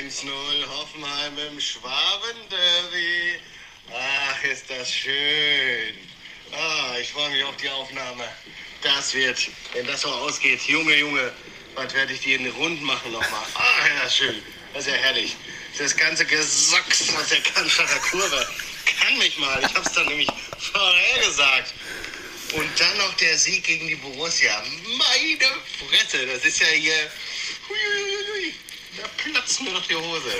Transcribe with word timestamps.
1-0 0.00 0.30
Hoffenheim 0.66 1.38
im 1.50 1.60
Schwabenderby. 1.60 3.38
Ach, 3.92 4.44
ist 4.44 4.70
das 4.70 4.90
schön. 4.90 5.94
Ah, 6.52 6.96
ich 6.98 7.12
freue 7.12 7.28
mich 7.28 7.44
auf 7.44 7.56
die 7.56 7.68
Aufnahme. 7.68 8.24
Das 8.80 9.12
wird, 9.12 9.50
wenn 9.74 9.86
das 9.86 10.00
so 10.00 10.08
ausgeht, 10.08 10.62
Junge, 10.62 10.96
Junge, 10.96 11.32
was 11.74 11.92
werde 11.92 12.14
ich 12.14 12.20
die 12.20 12.32
in 12.32 12.44
den 12.44 12.52
Rund 12.54 12.80
machen 12.82 13.12
nochmal? 13.12 13.42
Ach, 13.52 13.88
ja, 14.02 14.08
schön. 14.08 14.42
Das 14.72 14.86
ist 14.86 14.92
ja 14.92 14.96
herrlich. 14.96 15.36
Das 15.76 15.94
ganze 15.94 16.24
Gesocks 16.24 17.14
aus 17.14 17.28
der 17.28 17.42
Cannstatter 17.42 18.00
Kurve 18.10 18.48
kann 18.86 19.18
mich 19.18 19.36
mal. 19.36 19.60
Ich 19.60 19.74
habe 19.74 19.86
es 19.86 19.92
dann 19.92 20.06
nämlich 20.06 20.30
vorhergesagt. 20.72 21.74
Und 22.54 22.68
dann 22.80 22.96
noch 22.96 23.14
der 23.18 23.36
Sieg 23.36 23.64
gegen 23.64 23.86
die 23.86 23.96
Borussia. 23.96 24.64
Meine 24.96 25.52
Fresse, 25.88 26.26
das 26.26 26.42
ist 26.46 26.60
ja 26.60 26.68
hier. 26.68 27.10
Platzt 29.22 29.62
mir 29.62 29.70
doch 29.70 29.86
die 29.86 29.94
Hose. 29.94 30.30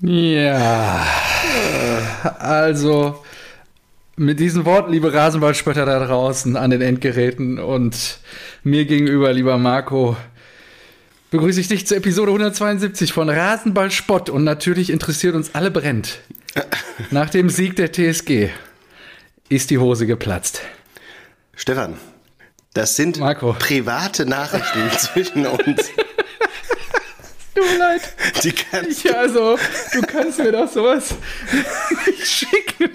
Ja. 0.00 1.06
Also, 2.38 3.24
mit 4.16 4.40
diesen 4.40 4.64
Worten, 4.64 4.92
liebe 4.92 5.12
Rasenballspötter 5.12 5.86
da 5.86 6.04
draußen 6.04 6.56
an 6.56 6.70
den 6.70 6.80
Endgeräten 6.80 7.58
und 7.58 8.18
mir 8.62 8.84
gegenüber, 8.84 9.32
lieber 9.32 9.58
Marco, 9.58 10.16
begrüße 11.30 11.60
ich 11.60 11.68
dich 11.68 11.86
zur 11.86 11.96
Episode 11.96 12.30
172 12.30 13.12
von 13.12 13.28
Rasenballspott 13.28 14.30
und 14.30 14.44
natürlich 14.44 14.90
interessiert 14.90 15.34
uns 15.34 15.54
alle 15.54 15.70
brennt. 15.70 16.20
Nach 17.10 17.30
dem 17.30 17.50
Sieg 17.50 17.76
der 17.76 17.92
TSG 17.92 18.50
ist 19.48 19.70
die 19.70 19.78
Hose 19.78 20.06
geplatzt. 20.06 20.60
Stefan, 21.56 21.96
das 22.72 22.96
sind 22.96 23.18
Marco. 23.18 23.54
private 23.58 24.26
Nachrichten 24.26 24.90
zwischen 24.98 25.46
uns. 25.46 25.90
Tut 27.54 27.64
mir 27.72 27.78
leid. 27.78 28.00
Die 28.42 28.52
kannst 28.52 29.04
Ja, 29.04 29.12
also, 29.14 29.58
du 29.92 30.02
kannst 30.02 30.38
mir 30.38 30.52
doch 30.52 30.70
sowas 30.70 31.14
nicht 32.06 32.26
schicken. 32.26 32.90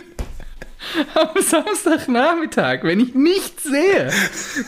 Am 1.13 1.29
Samstagnachmittag, 1.39 2.79
wenn 2.83 2.99
ich 2.99 3.13
nichts 3.13 3.63
sehe, 3.63 4.09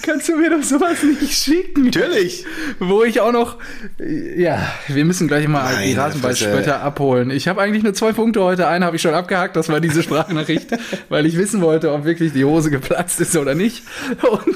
kannst 0.04 0.30
du 0.30 0.36
mir 0.36 0.52
doch 0.52 0.62
sowas 0.62 1.02
nicht 1.02 1.34
schicken. 1.34 1.86
Natürlich. 1.86 2.46
Wo 2.80 3.04
ich 3.04 3.22
auch 3.22 3.32
noch, 3.32 3.58
ja, 3.98 4.72
wir 4.88 5.04
müssen 5.06 5.28
gleich 5.28 5.48
mal 5.48 5.70
die 5.84 5.94
Meine 5.96 5.98
Rasenballspötter 5.98 6.58
Fresse. 6.64 6.80
abholen. 6.80 7.32
Ich 7.32 7.48
habe 7.48 7.62
eigentlich 7.62 7.82
nur 7.84 7.94
zwei 7.96 8.12
Punkte 8.12 8.44
heute. 8.44 8.68
Einen 8.68 8.84
habe 8.84 8.98
ich 8.98 9.02
schon 9.02 9.16
abgehakt, 9.16 9.56
das 9.56 9.70
war 9.70 9.80
diese 9.80 10.04
Sprachnachricht, 10.04 10.68
weil 11.10 11.26
ich 11.26 11.38
wissen 11.38 11.62
wollte, 11.62 11.92
ob 11.92 12.06
wirklich 12.06 12.34
die 12.34 12.46
Hose 12.46 12.70
geplatzt 12.70 13.20
ist 13.20 13.36
oder 13.36 13.56
nicht. 13.56 13.82
Und 14.30 14.56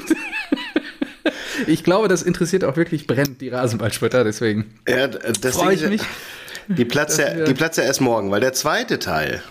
ich 1.66 1.84
glaube, 1.84 2.08
das 2.08 2.22
interessiert 2.22 2.64
auch 2.64 2.76
wirklich 2.76 3.06
brennt 3.06 3.40
die 3.40 3.48
Rasenballspötter, 3.48 4.24
deswegen 4.24 4.74
Ja, 4.88 5.08
das 5.08 5.56
freue 5.56 5.74
ich 5.74 5.86
mich. 5.86 6.02
Die 6.68 6.84
platzt, 6.84 7.18
ja, 7.18 7.44
die 7.44 7.54
platzt 7.54 7.78
ja 7.78 7.84
erst 7.84 8.00
morgen, 8.00 8.30
weil 8.30 8.40
der 8.40 8.52
zweite 8.52 8.98
Teil. 8.98 9.42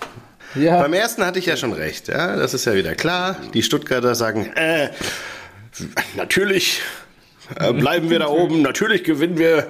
Ja, 0.55 0.81
Beim 0.81 0.93
ersten 0.93 1.25
hatte 1.25 1.39
ich 1.39 1.45
ja 1.45 1.57
schon 1.57 1.73
recht, 1.73 2.07
ja, 2.07 2.35
das 2.35 2.53
ist 2.53 2.65
ja 2.65 2.73
wieder 2.73 2.95
klar. 2.95 3.37
Die 3.53 3.63
Stuttgarter 3.63 4.15
sagen, 4.15 4.51
äh, 4.55 4.89
natürlich 6.15 6.81
äh, 7.59 7.73
bleiben 7.73 8.09
wir 8.09 8.19
da 8.19 8.27
oben, 8.29 8.61
natürlich 8.61 9.03
gewinnen 9.03 9.37
wir 9.37 9.67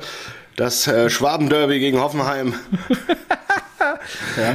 das 0.56 0.88
äh, 0.88 1.10
Schwabenderby 1.10 1.80
gegen 1.80 2.00
Hoffenheim. 2.00 2.54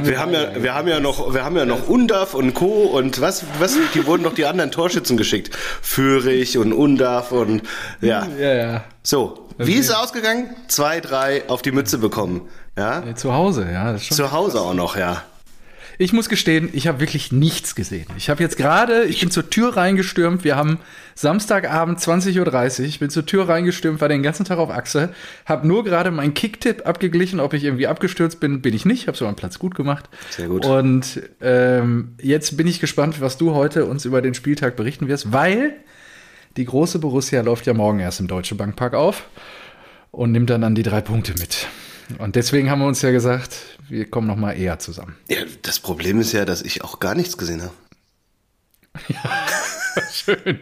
Wir 0.03 0.19
haben 0.19 0.33
ja, 0.33 0.63
wir 0.63 0.73
haben 0.73 0.87
ja 0.87 0.99
noch, 0.99 1.33
wir 1.33 1.43
haben 1.43 1.57
ja 1.57 1.65
noch 1.65 1.87
Undaf 1.87 2.33
und 2.33 2.53
Co. 2.53 2.83
und 2.83 3.21
was, 3.21 3.43
was, 3.59 3.75
die 3.93 4.05
wurden 4.05 4.23
doch 4.23 4.33
die 4.33 4.45
anderen 4.45 4.71
Torschützen 4.71 5.17
geschickt. 5.17 5.55
Führig 5.81 6.57
und 6.57 6.73
Undaf 6.73 7.31
und, 7.31 7.63
ja. 8.01 8.27
ja, 8.39 8.53
ja. 8.53 8.83
So. 9.03 9.47
Wie 9.57 9.73
ist 9.73 9.89
es 9.89 9.95
ausgegangen? 9.95 10.55
Zwei, 10.67 11.01
drei 11.01 11.47
auf 11.47 11.61
die 11.61 11.71
Mütze 11.71 11.97
bekommen. 11.97 12.47
Ja. 12.77 13.03
Zu 13.15 13.33
Hause, 13.33 13.69
ja. 13.71 13.91
Das 13.91 14.05
schon 14.05 14.17
Zu 14.17 14.31
Hause 14.31 14.61
auch 14.61 14.73
noch, 14.73 14.95
ja. 14.95 15.23
Ich 15.97 16.13
muss 16.13 16.29
gestehen, 16.29 16.69
ich 16.73 16.87
habe 16.87 16.99
wirklich 16.99 17.31
nichts 17.31 17.75
gesehen. 17.75 18.07
Ich 18.17 18.29
habe 18.29 18.41
jetzt 18.41 18.57
gerade, 18.57 19.03
ich 19.03 19.19
bin 19.19 19.31
zur 19.31 19.49
Tür 19.49 19.77
reingestürmt. 19.77 20.43
Wir 20.43 20.55
haben 20.55 20.79
Samstagabend 21.15 21.99
20.30 21.99 22.79
Uhr. 22.79 22.85
Ich 22.85 22.99
bin 22.99 23.09
zur 23.09 23.25
Tür 23.25 23.47
reingestürmt, 23.47 24.01
war 24.01 24.09
den 24.09 24.23
ganzen 24.23 24.45
Tag 24.45 24.57
auf 24.57 24.69
Achse. 24.69 25.13
Habe 25.45 25.67
nur 25.67 25.83
gerade 25.83 26.11
meinen 26.11 26.33
Kicktipp 26.33 26.87
abgeglichen, 26.87 27.39
ob 27.39 27.53
ich 27.53 27.63
irgendwie 27.63 27.87
abgestürzt 27.87 28.39
bin. 28.39 28.61
Bin 28.61 28.73
ich 28.73 28.85
nicht. 28.85 29.07
Habe 29.07 29.17
so 29.17 29.25
meinen 29.25 29.35
Platz 29.35 29.59
gut 29.59 29.75
gemacht. 29.75 30.09
Sehr 30.29 30.47
gut. 30.47 30.65
Und 30.65 31.21
ähm, 31.41 32.15
jetzt 32.21 32.57
bin 32.57 32.67
ich 32.67 32.79
gespannt, 32.79 33.21
was 33.21 33.37
du 33.37 33.53
heute 33.53 33.85
uns 33.85 34.05
über 34.05 34.21
den 34.21 34.33
Spieltag 34.33 34.75
berichten 34.75 35.07
wirst, 35.07 35.31
weil 35.31 35.75
die 36.57 36.65
große 36.65 36.99
Borussia 36.99 37.41
läuft 37.41 37.65
ja 37.65 37.73
morgen 37.73 37.99
erst 37.99 38.19
im 38.19 38.27
Deutsche 38.27 38.55
Bankpark 38.55 38.93
auf 38.93 39.25
und 40.11 40.31
nimmt 40.31 40.49
dann, 40.49 40.61
dann 40.61 40.75
die 40.75 40.83
drei 40.83 41.01
Punkte 41.01 41.33
mit. 41.39 41.67
Und 42.19 42.35
deswegen 42.35 42.69
haben 42.69 42.79
wir 42.79 42.87
uns 42.87 43.01
ja 43.01 43.11
gesagt, 43.11 43.55
wir 43.89 44.09
kommen 44.09 44.27
noch 44.27 44.35
mal 44.35 44.53
eher 44.53 44.79
zusammen. 44.79 45.15
Ja, 45.29 45.39
das 45.61 45.79
Problem 45.79 46.19
ist 46.19 46.31
ja, 46.31 46.45
dass 46.45 46.61
ich 46.61 46.83
auch 46.83 46.99
gar 46.99 47.15
nichts 47.15 47.37
gesehen 47.37 47.61
habe. 47.61 47.73
Schön. 50.11 50.59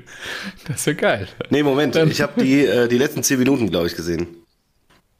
Das 0.67 0.77
ist 0.77 0.85
ja 0.88 0.93
geil. 0.93 1.27
Nee, 1.49 1.63
Moment, 1.63 1.95
Dann- 1.95 2.09
ich 2.11 2.21
habe 2.21 2.41
die, 2.41 2.65
äh, 2.65 2.88
die 2.88 2.97
letzten 2.97 3.23
zehn 3.23 3.39
Minuten, 3.39 3.69
glaube 3.69 3.88
ich, 3.88 3.95
gesehen. 3.95 4.27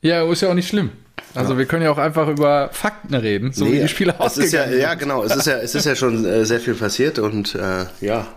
Ja, 0.02 0.30
ist 0.32 0.42
ja 0.42 0.50
auch 0.50 0.54
nicht 0.54 0.70
schlimm. 0.70 0.92
Also 1.36 1.58
wir 1.58 1.66
können 1.66 1.84
ja 1.84 1.92
auch 1.92 1.98
einfach 1.98 2.28
über 2.28 2.70
Fakten 2.72 3.14
reden, 3.14 3.52
so 3.52 3.72
wie 3.72 3.80
die 3.80 3.88
Spiele 3.88 4.16
es 4.20 4.38
ist 4.38 4.54
ja, 4.54 4.62
ausgegangen 4.62 4.82
ja, 4.82 4.94
genau, 4.96 5.24
es 5.24 5.36
ist 5.36 5.46
ja, 5.46 5.58
es 5.58 5.76
ist 5.76 5.86
ja 5.86 5.96
schon 5.96 6.26
äh, 6.26 6.46
sehr 6.46 6.60
viel 6.60 6.74
passiert 6.74 7.20
und 7.20 7.54
äh, 7.56 7.86
ja. 8.02 8.28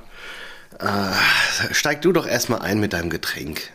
Äh, 0.79 1.73
steig 1.73 2.03
du 2.03 2.13
doch 2.13 2.27
erstmal 2.27 2.61
ein 2.61 2.81
mit 2.81 2.93
deinem 2.93 3.09
Getränk. 3.09 3.71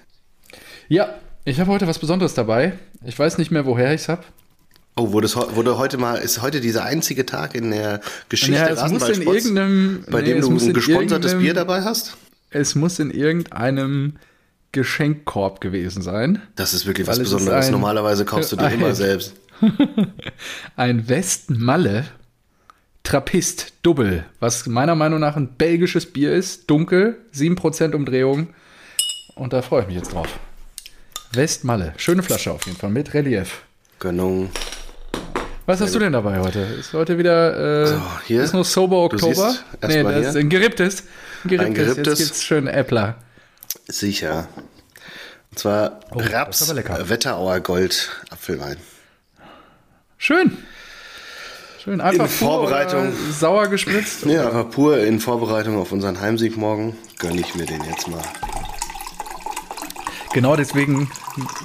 Ja, 0.88 1.16
ich 1.50 1.60
habe 1.60 1.72
heute 1.72 1.88
was 1.88 2.00
Besonderes 2.00 2.34
dabei. 2.34 2.74
Ich 3.06 3.18
weiß 3.18 3.38
nicht 3.38 3.52
mehr, 3.52 3.66
woher 3.66 3.94
ich 3.94 4.02
es 4.02 4.10
habe. 4.10 4.24
Oh, 4.96 5.12
wurde, 5.12 5.28
wurde 5.56 5.78
heute 5.78 5.98
mal, 5.98 6.16
ist 6.16 6.42
heute 6.42 6.60
dieser 6.60 6.84
einzige 6.84 7.26
Tag 7.26 7.54
in 7.56 7.72
der 7.72 8.02
Geschichte 8.30 8.54
Ja, 8.56 8.68
es 8.70 8.92
muss 8.92 9.08
in 9.10 9.22
irgendeinem, 9.22 10.04
bei 10.10 10.22
nee, 10.22 10.34
dem 10.34 10.42
du 10.42 10.50
ein 10.52 10.60
in 10.60 10.74
gesponsertes 10.74 11.36
Bier 11.38 11.54
dabei 11.54 11.84
hast? 11.84 12.18
Es 12.50 12.74
muss 12.76 12.98
in 12.98 13.12
irgendeinem 13.12 14.14
Geschenkkorb 14.72 15.62
gewesen 15.62 16.02
sein. 16.02 16.42
Das 16.56 16.74
ist 16.74 16.86
wirklich 16.88 17.08
was 17.08 17.20
Besonderes. 17.20 17.68
ein- 17.68 17.72
Normalerweise 17.72 18.26
kaufst 18.26 18.52
du 18.52 18.56
dir 18.56 18.66
ein- 18.66 18.80
immer 18.80 18.94
selbst. 18.96 19.34
Ein 20.76 21.10
Westmalle 21.10 22.06
Trappist 23.04 23.74
Double, 23.84 24.26
was 24.40 24.68
meiner 24.68 24.94
Meinung 24.96 25.20
nach 25.20 25.36
ein 25.36 25.48
belgisches 25.58 26.06
Bier 26.06 26.34
ist. 26.34 26.70
Dunkel, 26.70 27.18
7% 27.34 27.94
Umdrehung. 27.96 28.50
Und 29.36 29.54
da 29.54 29.62
freue 29.62 29.82
ich 29.84 29.88
mich 29.88 29.96
jetzt 29.96 30.14
drauf. 30.14 30.28
Westmalle, 31.32 31.94
schöne 31.98 32.24
Flasche 32.24 32.52
auf 32.52 32.66
jeden 32.66 32.78
Fall 32.78 32.90
mit 32.90 33.14
Relief. 33.14 33.62
Gönnung. 34.00 34.50
Was 35.66 35.82
hast 35.82 35.94
du 35.94 36.00
denn 36.00 36.14
dabei 36.14 36.40
heute? 36.40 36.60
Ist 36.60 36.94
heute 36.94 37.18
wieder 37.18 37.84
äh, 37.84 37.88
So, 37.88 38.02
hier. 38.26 38.44
ist 38.44 38.54
noch 38.54 38.64
Sober 38.64 39.10
Du 39.10 39.16
Oktober? 39.18 39.56
Nee, 39.86 40.04
das 40.04 40.14
hier. 40.14 40.30
ist 40.30 40.36
ein 40.38 40.50
geripptes. 40.50 41.04
Ein 41.44 41.50
geripptes. 41.50 41.68
Ein 41.68 41.74
geripptes. 41.74 42.20
Jetzt 42.20 42.28
gibt's 42.30 42.44
schön 42.44 42.68
Äppler. 42.68 43.16
Sicher. 43.90 44.48
Und 45.52 45.60
zwar 45.60 46.00
Oh, 46.12 46.20
Raps 46.20 46.64
aber 46.64 46.76
lecker. 46.76 47.00
äh, 47.00 47.10
Wetterauer 47.10 47.60
Gold 47.60 48.10
Apfelwein. 48.30 48.78
Schön. 50.18 50.58
Schön. 51.84 52.00
Einfach 52.02 52.26
In 52.26 52.30
pur 52.38 52.48
Vorbereitung. 52.48 53.08
oder 53.10 53.34
Sauer 53.34 53.68
gespritzt. 53.68 54.26
Ja, 54.26 54.48
aber 54.48 54.64
pur 54.66 54.98
in 55.00 55.20
Vorbereitung 55.20 55.78
auf 55.78 55.92
unseren 55.92 56.22
Heimsieg 56.22 56.56
morgen 56.56 56.96
gönne 57.20 57.42
ich 57.42 57.56
mir 57.56 57.66
den 57.66 57.84
jetzt 57.84 58.08
mal. 58.08 58.22
Genau 60.34 60.56
deswegen 60.56 61.10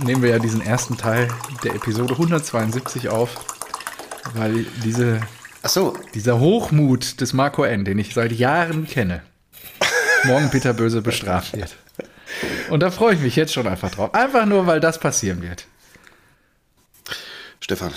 nehmen 0.04 0.22
wir 0.22 0.30
ja 0.30 0.38
diesen 0.38 0.60
ersten 0.62 0.96
Teil 0.96 1.28
der 1.62 1.74
Episode 1.74 2.14
172 2.14 3.08
auf, 3.08 3.36
weil 4.34 4.64
diese, 4.84 5.20
so, 5.64 5.96
dieser 6.14 6.38
Hochmut 6.38 7.20
des 7.20 7.32
Marco 7.32 7.64
N., 7.64 7.84
den 7.84 7.98
ich 7.98 8.14
seit 8.14 8.32
Jahren 8.32 8.86
kenne, 8.86 9.22
morgen 10.24 10.50
bitterböse 10.50 11.02
bestraft 11.02 11.56
wird. 11.56 11.76
Und 12.70 12.80
da 12.80 12.90
freue 12.90 13.14
ich 13.14 13.20
mich 13.20 13.36
jetzt 13.36 13.52
schon 13.52 13.66
einfach 13.66 13.90
drauf. 13.90 14.14
Einfach 14.14 14.46
nur, 14.46 14.66
weil 14.66 14.80
das 14.80 14.98
passieren 14.98 15.42
wird. 15.42 15.66
Stefan. 17.60 17.92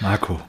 Marco. 0.00 0.40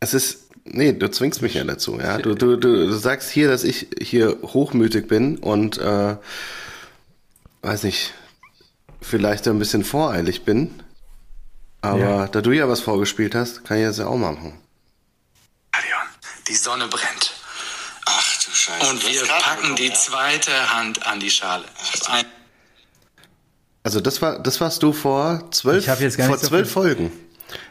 Es 0.00 0.14
ist. 0.14 0.45
Nee, 0.68 0.92
du 0.92 1.10
zwingst 1.10 1.42
mich 1.42 1.54
ja 1.54 1.64
dazu, 1.64 1.98
ja. 1.98 2.18
Du, 2.18 2.34
du, 2.34 2.56
du, 2.56 2.92
sagst 2.92 3.30
hier, 3.30 3.48
dass 3.48 3.64
ich 3.64 3.88
hier 4.00 4.36
hochmütig 4.42 5.08
bin 5.08 5.38
und 5.38 5.78
äh, 5.78 6.16
weiß 7.62 7.84
nicht, 7.84 8.14
vielleicht 9.00 9.46
ein 9.48 9.58
bisschen 9.58 9.84
voreilig 9.84 10.44
bin. 10.44 10.82
Aber 11.82 11.98
Ja. 12.00 12.26
da 12.26 12.40
du 12.40 12.52
ja 12.52 12.68
was 12.68 12.80
vorgespielt 12.80 13.34
hast, 13.34 13.64
kann 13.64 13.78
ich 13.78 13.84
das 13.84 13.98
ja 13.98 14.06
auch 14.06 14.16
machen. 14.16 14.58
Stadion. 15.86 16.00
Die 16.48 16.54
Sonne 16.54 16.88
brennt. 16.88 17.32
Ach 18.06 18.44
du 18.44 18.50
Scheiße. 18.50 18.90
Und 18.90 19.06
wir 19.08 19.24
packen 19.26 19.76
die 19.76 19.92
zweite 19.92 20.74
Hand 20.74 21.06
an 21.06 21.20
die 21.20 21.30
Schale. 21.30 21.64
Also 23.82 24.00
das 24.00 24.20
war, 24.22 24.38
das 24.40 24.60
warst 24.60 24.82
du 24.82 24.92
vor 24.92 25.48
zwölf, 25.52 25.84
Ich 25.84 25.88
hab 25.88 26.00
jetzt 26.00 26.16
gar 26.16 26.26
vor 26.26 26.36
nicht 26.36 26.42
so 26.42 26.48
zwölf 26.48 26.70
Folgen. 26.70 27.12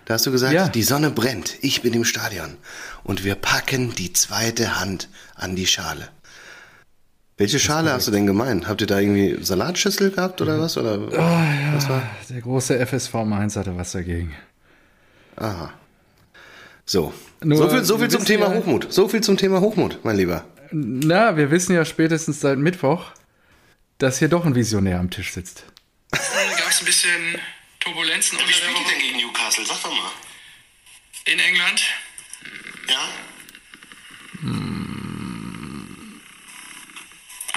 Da 0.05 0.13
hast 0.15 0.25
du 0.25 0.31
gesagt, 0.31 0.53
Ja. 0.53 0.67
die 0.69 0.83
Sonne 0.83 1.09
brennt, 1.11 1.55
ich 1.61 1.81
bin 1.81 1.93
im 1.93 2.05
Stadion 2.05 2.57
und 3.03 3.23
wir 3.23 3.35
packen 3.35 3.93
die 3.95 4.13
zweite 4.13 4.79
Hand 4.79 5.09
an 5.35 5.55
die 5.55 5.67
Schale. 5.67 6.09
Welche 7.37 7.59
Schale 7.59 7.91
hast 7.91 8.07
du 8.07 8.11
denn 8.11 8.25
gemeint? 8.27 8.67
Habt 8.67 8.79
ihr 8.81 8.87
da 8.87 8.99
irgendwie 8.99 9.43
Salatschüssel 9.43 10.11
gehabt 10.11 10.41
oder 10.41 10.59
was? 10.59 10.77
Oder 10.77 11.11
was 11.11 11.89
war? 11.89 12.01
Der 12.29 12.39
große 12.41 12.79
FSV 12.85 13.13
Mainz 13.25 13.55
hatte 13.57 13.75
was 13.75 13.91
dagegen. 13.91 14.33
Aha. 15.35 15.73
So. 16.85 17.13
Nur, 17.43 17.57
so 17.57 17.69
viel, 17.69 17.83
so 17.83 17.97
viel 17.97 18.07
zum 18.09 18.23
Thema 18.23 18.45
ja- 18.47 18.53
Hochmut. 18.53 18.93
So 18.93 19.09
viel 19.09 19.21
zum 19.21 19.35
Thema 19.37 19.59
Hochmut, 19.59 19.99
mein 20.03 20.15
Lieber. 20.15 20.45
Na, 20.71 21.35
wir 21.35 21.51
wissen 21.51 21.73
ja 21.75 21.83
spätestens 21.83 22.39
seit 22.39 22.57
Mittwoch, 22.57 23.07
dass 23.97 24.19
hier 24.19 24.29
doch 24.29 24.45
ein 24.45 24.55
Visionär 24.55 24.99
am 24.99 25.09
Tisch 25.09 25.33
sitzt. 25.33 25.63
Gab 26.11 26.21
es 26.69 26.79
ein 26.79 26.85
bisschen 26.85 27.11
Turbulenzen 27.85 28.37
unter 28.39 28.59
der 28.59 28.73
Woche 28.73 28.95
gegen 28.99 29.17
Newcastle? 29.17 29.65
Sag 29.65 29.81
doch 29.83 29.91
mal. 29.91 30.11
in 31.25 31.39
England? 31.39 31.81
Ja? 32.89 33.07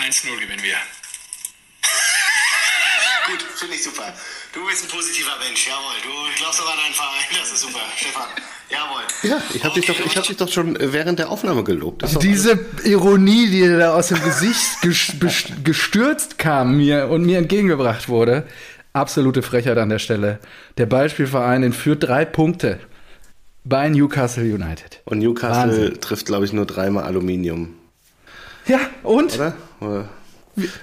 1-0 0.06 0.40
gewinnen 0.40 0.62
wir. 0.62 0.76
Gut, 3.26 3.42
finde 3.56 3.74
ich 3.74 3.82
super. 3.82 4.14
Du 4.52 4.66
bist 4.66 4.84
ein 4.84 4.88
positiver 4.90 5.36
Mensch, 5.38 5.66
jawohl. 5.66 5.94
Du 6.02 6.10
glaubst 6.38 6.60
doch 6.60 6.70
an 6.70 6.78
deinen 6.78 6.94
Verein, 6.94 7.24
das 7.38 7.52
ist 7.52 7.60
super. 7.60 7.80
Stefan, 7.96 8.28
jawohl. 8.70 9.02
Ja, 9.22 9.42
ich 9.54 9.64
habe 9.64 9.74
dich, 9.80 9.86
doch- 9.86 9.98
ich 10.00 10.16
hab 10.16 10.24
dich 10.26 10.36
doch 10.36 10.50
schon 10.52 10.76
während 10.80 11.18
der 11.18 11.30
Aufnahme 11.30 11.64
gelobt. 11.64 12.02
Diese 12.22 12.66
Ironie, 12.84 13.48
die 13.50 13.66
da 13.68 13.94
aus 13.94 14.08
dem 14.08 14.22
Gesicht 14.22 14.60
gestürzt 15.64 16.38
kam 16.38 16.76
mir 16.76 17.08
und 17.08 17.24
mir 17.24 17.38
entgegengebracht 17.38 18.08
wurde, 18.08 18.46
absolute 18.98 19.42
Frechheit 19.42 19.78
an 19.78 19.88
der 19.88 19.98
Stelle. 19.98 20.38
Der 20.76 20.86
Beispielverein 20.86 21.62
entführt 21.62 22.02
drei 22.04 22.24
Punkte 22.24 22.78
bei 23.64 23.88
Newcastle 23.88 24.44
United. 24.44 25.00
Und 25.04 25.18
Newcastle 25.18 25.68
Wahnsinn. 25.86 26.00
trifft, 26.00 26.26
glaube 26.26 26.44
ich, 26.44 26.52
nur 26.52 26.66
dreimal 26.66 27.04
Aluminium, 27.04 27.74
Ja, 28.66 28.80
und? 29.02 29.34
oder? 29.34 29.54
oder? 29.80 30.08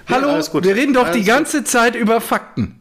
Hallo, 0.08 0.28
Ja, 0.38 0.40
gut. 0.48 0.64
wir 0.64 0.74
reden 0.74 0.94
doch 0.94 1.04
Alles 1.04 1.14
die 1.16 1.20
gut. 1.22 1.28
ganze 1.28 1.64
Zeit 1.64 1.94
über 1.96 2.20
Fakten. 2.20 2.80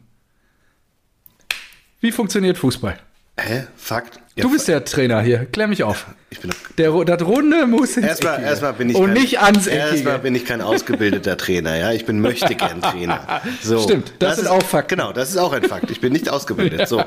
Wie 1.99 2.11
funktioniert 2.11 2.57
Fußball? 2.57 2.97
Hä? 3.39 3.67
Fakt? 3.75 4.19
Ja, 4.37 4.41
Du 4.43 4.51
bist 4.51 4.67
der 4.67 4.83
Trainer 4.83 5.21
hier, 5.21 5.45
klär 5.45 5.67
mich 5.67 5.83
auf. 5.83 6.07
Ich 6.29 6.41
bin 6.41 6.51
Der, 6.77 6.91
das 7.05 7.21
Runde 7.21 7.65
muss 7.67 7.95
ins 7.95 8.05
Erstmal, 8.05 8.33
Eckige. 8.33 8.47
erstmal 8.49 8.73
bin 8.73 8.89
ich 8.89 8.95
Und 8.97 9.05
kein, 9.05 9.13
nicht 9.13 9.39
ans 9.39 9.65
Erstmal 9.67 9.97
Eckige. 10.15 10.19
bin 10.19 10.35
ich 10.35 10.45
kein 10.45 10.61
ausgebildeter 10.61 11.37
Trainer, 11.37 11.75
ja. 11.77 11.91
Ich 11.93 12.05
bin 12.05 12.19
möchte 12.19 12.53
gern 12.55 12.81
Trainer. 12.81 13.41
So, 13.63 13.81
Stimmt, 13.81 14.11
das 14.19 14.35
sind 14.35 14.45
ist, 14.45 14.51
auch 14.51 14.61
Fakten. 14.63 14.97
Genau, 14.97 15.13
das 15.13 15.29
ist 15.29 15.37
auch 15.37 15.53
ein 15.53 15.63
Fakt. 15.63 15.89
Ich 15.89 16.01
bin 16.01 16.11
nicht 16.11 16.27
ausgebildet. 16.29 16.87
So. 16.89 17.01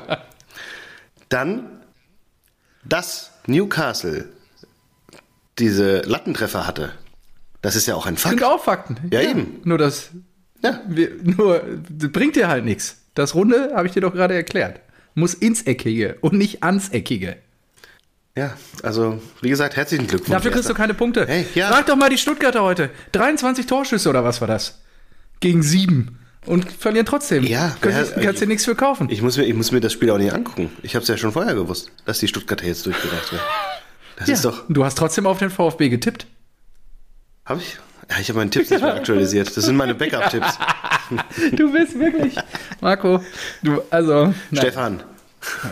Dann, 1.28 1.66
dass 2.84 3.32
Newcastle 3.46 4.26
diese 5.58 6.00
Lattentreffer 6.00 6.66
hatte, 6.66 6.92
das 7.60 7.76
ist 7.76 7.86
ja 7.86 7.94
auch 7.94 8.06
ein 8.06 8.16
Fakt. 8.16 8.38
Sind 8.38 8.44
auch 8.44 8.62
Fakten. 8.64 8.96
Ja, 9.12 9.20
eben. 9.20 9.60
Nur 9.64 9.76
das, 9.76 10.10
Ja. 10.62 10.80
wir, 10.88 11.10
nur, 11.22 11.62
das 11.90 12.10
bringt 12.10 12.36
dir 12.36 12.48
halt 12.48 12.64
nichts. 12.64 12.96
Das 13.14 13.34
Runde 13.34 13.72
habe 13.74 13.86
ich 13.86 13.92
dir 13.92 14.00
doch 14.00 14.14
gerade 14.14 14.34
erklärt. 14.34 14.80
Muss 15.18 15.34
ins 15.34 15.62
Eckige 15.62 16.16
und 16.20 16.34
nicht 16.34 16.62
ans 16.62 16.90
Eckige. 16.90 17.36
ja, 18.36 18.56
also 18.84 19.20
wie 19.42 19.48
gesagt, 19.48 19.74
herzlichen 19.76 20.06
Glückwunsch. 20.06 20.30
Dafür 20.30 20.52
kriegst 20.52 20.68
du 20.70 20.74
keine 20.74 20.94
Punkte. 20.94 21.26
Hey, 21.26 21.44
ja. 21.54 21.68
Frag 21.72 21.86
doch 21.86 21.96
mal 21.96 22.08
die 22.08 22.18
Stuttgarter 22.18 22.62
heute. 22.62 22.90
23 23.12 23.66
Torschüsse 23.66 24.08
oder 24.08 24.22
was 24.22 24.40
war 24.40 24.46
das? 24.48 24.80
Gegen 25.40 25.62
sieben. 25.64 26.18
Und 26.46 26.70
verlieren 26.70 27.04
trotzdem. 27.04 27.42
Ja, 27.44 27.76
kannst, 27.80 28.14
wer- 28.16 28.24
kannst 28.24 28.40
dir 28.40 28.46
nichts 28.46 28.64
für 28.64 28.76
kaufen. 28.76 29.08
Ich 29.10 29.20
muss, 29.22 29.36
mir, 29.36 29.44
ich 29.44 29.54
muss 29.54 29.72
mir 29.72 29.80
das 29.80 29.92
Spiel 29.92 30.08
auch 30.10 30.18
nicht 30.18 30.32
angucken. 30.32 30.70
Ich 30.82 30.94
habe 30.94 31.02
es 31.02 31.08
ja 31.08 31.16
schon 31.16 31.32
vorher 31.32 31.54
gewusst, 31.54 31.90
dass 32.04 32.20
die 32.20 32.28
Stuttgarter 32.28 32.64
jetzt 32.66 32.86
durchgedacht 32.86 33.32
werden. 33.32 33.42
Das 34.16 34.28
ja. 34.28 34.34
ist 34.34 34.44
doch. 34.44 34.64
Du 34.68 34.84
hast 34.84 34.96
trotzdem 34.96 35.26
auf 35.26 35.40
den 35.40 35.50
VfB 35.50 35.88
getippt. 35.88 36.26
Habe 37.44 37.60
ich? 37.60 37.76
Ja, 38.10 38.16
ich 38.20 38.28
habe 38.28 38.38
meine 38.38 38.50
Tipps 38.50 38.70
nicht 38.70 38.82
mehr 38.82 38.94
aktualisiert. 38.94 39.54
Das 39.56 39.64
sind 39.64 39.76
meine 39.76 39.94
Backup-Tipps. 39.94 40.58
Du 41.52 41.72
bist 41.72 41.98
wirklich. 41.98 42.34
Marco, 42.82 43.24
du, 43.62 43.80
also. 43.90 44.26
nein. 44.50 44.60
Stefan, 44.60 45.02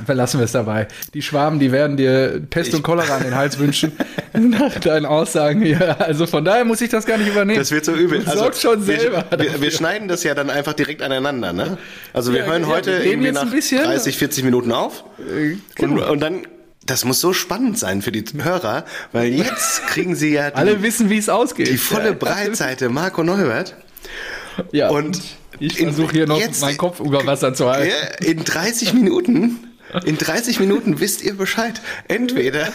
Verlassen 0.04 0.38
wir 0.38 0.44
es 0.44 0.52
dabei. 0.52 0.86
Die 1.12 1.22
Schwaben, 1.22 1.58
die 1.58 1.72
werden 1.72 1.96
dir 1.96 2.40
Pest 2.48 2.72
und 2.74 2.82
Cholera 2.82 3.16
an 3.16 3.24
den 3.24 3.34
Hals 3.34 3.58
wünschen. 3.58 3.92
Nach 4.32 4.74
deinen 4.78 5.06
Aussagen 5.06 5.60
hier. 5.60 6.00
Also 6.00 6.26
von 6.26 6.44
daher 6.44 6.64
muss 6.64 6.80
ich 6.80 6.88
das 6.88 7.04
gar 7.04 7.18
nicht 7.18 7.28
übernehmen. 7.28 7.58
das 7.58 7.72
wird 7.72 7.84
so 7.84 7.92
übel. 7.92 8.20
Du 8.20 8.30
sorgst 8.30 8.62
schon 8.62 8.82
selber. 8.82 9.24
Wir, 9.36 9.60
wir, 9.60 9.70
schneiden 9.70 10.08
das 10.08 10.22
ja 10.22 10.34
dann 10.34 10.50
einfach 10.50 10.72
direkt 10.72 11.02
aneinander. 11.02 11.52
Ne? 11.52 11.78
Also 12.12 12.32
wir 12.32 12.40
Ja, 12.40 12.46
hören 12.46 12.62
ja, 12.62 12.68
heute 12.68 13.02
wir 13.02 13.04
irgendwie 13.04 13.32
nach 13.32 13.42
ein 13.42 13.50
bisschen. 13.50 13.82
30, 13.82 14.16
40 14.16 14.44
Minuten 14.44 14.72
auf. 14.72 15.04
Und, 15.18 15.60
genau. 15.74 16.12
und 16.12 16.20
dann, 16.20 16.46
das 16.86 17.04
muss 17.04 17.20
so 17.20 17.32
spannend 17.32 17.78
sein 17.78 18.00
für 18.02 18.12
die 18.12 18.24
Hörer, 18.42 18.84
weil 19.12 19.28
jetzt 19.32 19.86
kriegen 19.88 20.14
sie 20.14 20.32
ja 20.32 20.50
die, 20.50 20.56
Alle 20.56 20.82
wissen, 20.82 21.10
wie 21.10 21.18
es 21.18 21.28
ausgeht. 21.28 21.68
die 21.68 21.78
volle 21.78 22.08
Ja. 22.10 22.14
Breitseite 22.14 22.88
Marco 22.88 23.22
Neubert. 23.24 23.74
Ja. 24.72 24.88
Und 24.90 25.20
ich 25.58 25.78
in- 25.80 25.92
versuche 25.92 26.12
hier 26.12 26.26
noch 26.26 26.38
jetzt- 26.38 26.60
meinen 26.62 26.76
Kopf 26.78 27.00
über 27.00 27.26
Wasser 27.26 27.52
zu 27.54 27.68
halten. 27.70 27.92
In 28.24 28.44
30 28.44 28.94
Minuten, 28.94 29.58
in 30.04 30.16
30 30.16 30.60
Minuten 30.60 31.00
wisst 31.00 31.22
ihr 31.22 31.34
Bescheid. 31.36 31.80
Entweder 32.08 32.68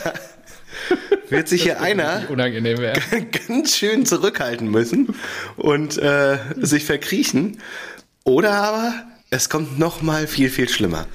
wird 1.30 1.48
sich 1.48 1.64
hier 1.64 1.82
einer 1.82 2.24
ganz 3.48 3.76
schön 3.78 4.06
zurückhalten 4.06 4.70
müssen 4.70 5.16
und 5.58 5.98
äh, 5.98 6.38
sich 6.58 6.86
verkriechen. 6.86 7.60
Oder 8.24 8.52
aber 8.54 8.94
es 9.30 9.50
kommt 9.50 9.80
noch 9.80 10.02
mal 10.02 10.28
viel, 10.28 10.50
viel 10.50 10.70
schlimmer. 10.70 11.06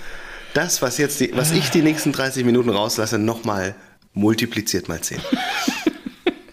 Das, 0.57 0.81
was, 0.83 0.99
jetzt 0.99 1.21
die, 1.21 1.37
was 1.37 1.51
ich 1.53 1.71
die 1.71 1.83
nächsten 1.83 2.13
30 2.13 2.45
Minuten 2.45 2.71
rauslasse, 2.71 3.19
noch 3.19 3.45
mal 3.45 3.75
multipliziert 4.15 4.89
mal 4.89 5.01
10. 5.01 5.19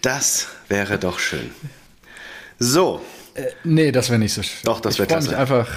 Das 0.02 0.48
wäre 0.68 0.98
doch 0.98 1.18
schön. 1.18 1.50
So, 2.58 3.00
Nee, 3.64 3.90
das 3.92 4.10
wäre 4.10 4.18
nicht 4.18 4.32
so 4.32 4.42
schön. 4.42 4.60
Doch, 4.64 4.80
das 4.80 4.94
ich 4.94 5.00
wär 5.00 5.06
freu 5.06 5.16
mich 5.16 5.28
klasse. 5.28 5.38
einfach. 5.40 5.68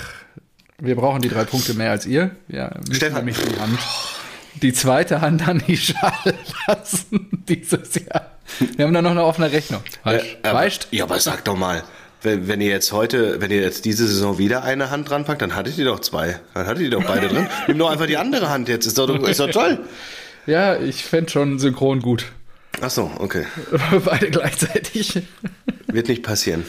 Wir 0.79 0.95
brauchen 0.95 1.21
die 1.21 1.29
drei 1.29 1.43
Punkte 1.43 1.73
mehr 1.73 1.91
als 1.91 2.05
ihr. 2.05 2.35
Ja, 2.47 2.71
Stefan. 2.91 3.25
nämlich 3.25 3.37
die 3.37 3.59
Hand, 3.59 3.79
die 4.61 4.73
zweite 4.73 5.21
Hand 5.21 5.47
an 5.47 5.63
die 5.67 5.77
Schale 5.77 6.35
lassen 6.67 7.43
dieses 7.47 7.95
Jahr. 7.95 8.37
Wir 8.75 8.85
haben 8.85 8.93
da 8.93 9.01
noch 9.01 9.11
eine 9.11 9.23
offene 9.23 9.51
Rechnung. 9.51 9.81
Weißt? 10.03 10.25
Äh, 10.43 10.47
aber-? 10.49 10.67
Ja, 10.91 11.05
aber 11.05 11.19
sag 11.19 11.43
doch 11.45 11.57
mal, 11.57 11.83
wenn, 12.21 12.47
wenn 12.47 12.61
ihr 12.61 12.69
jetzt 12.69 12.91
heute, 12.91 13.41
wenn 13.41 13.51
ihr 13.51 13.61
jetzt 13.61 13.85
diese 13.85 14.07
Saison 14.07 14.37
wieder 14.37 14.63
eine 14.63 14.89
Hand 14.89 15.09
dran 15.09 15.25
packt, 15.25 15.41
dann 15.41 15.55
hattet 15.55 15.77
ihr 15.77 15.85
doch 15.85 15.99
zwei. 15.99 16.39
Dann 16.53 16.67
hattet 16.67 16.83
ihr 16.83 16.89
doch 16.89 17.03
beide 17.03 17.27
drin. 17.27 17.47
Nimm 17.67 17.77
doch 17.77 17.89
einfach 17.89 18.07
die 18.07 18.17
andere 18.17 18.49
Hand 18.49 18.69
jetzt. 18.69 18.85
Ist 18.85 18.97
doch, 18.97 19.09
ist 19.27 19.39
doch 19.39 19.51
toll. 19.51 19.79
Ja, 20.45 20.79
ich 20.79 21.03
fände 21.03 21.29
schon 21.29 21.59
synchron 21.59 22.01
gut. 22.01 22.25
Ach 22.81 22.89
so, 22.89 23.11
okay. 23.19 23.45
Beide 24.05 24.29
gleichzeitig. 24.29 25.23
Wird 25.87 26.07
nicht 26.07 26.23
passieren. 26.23 26.63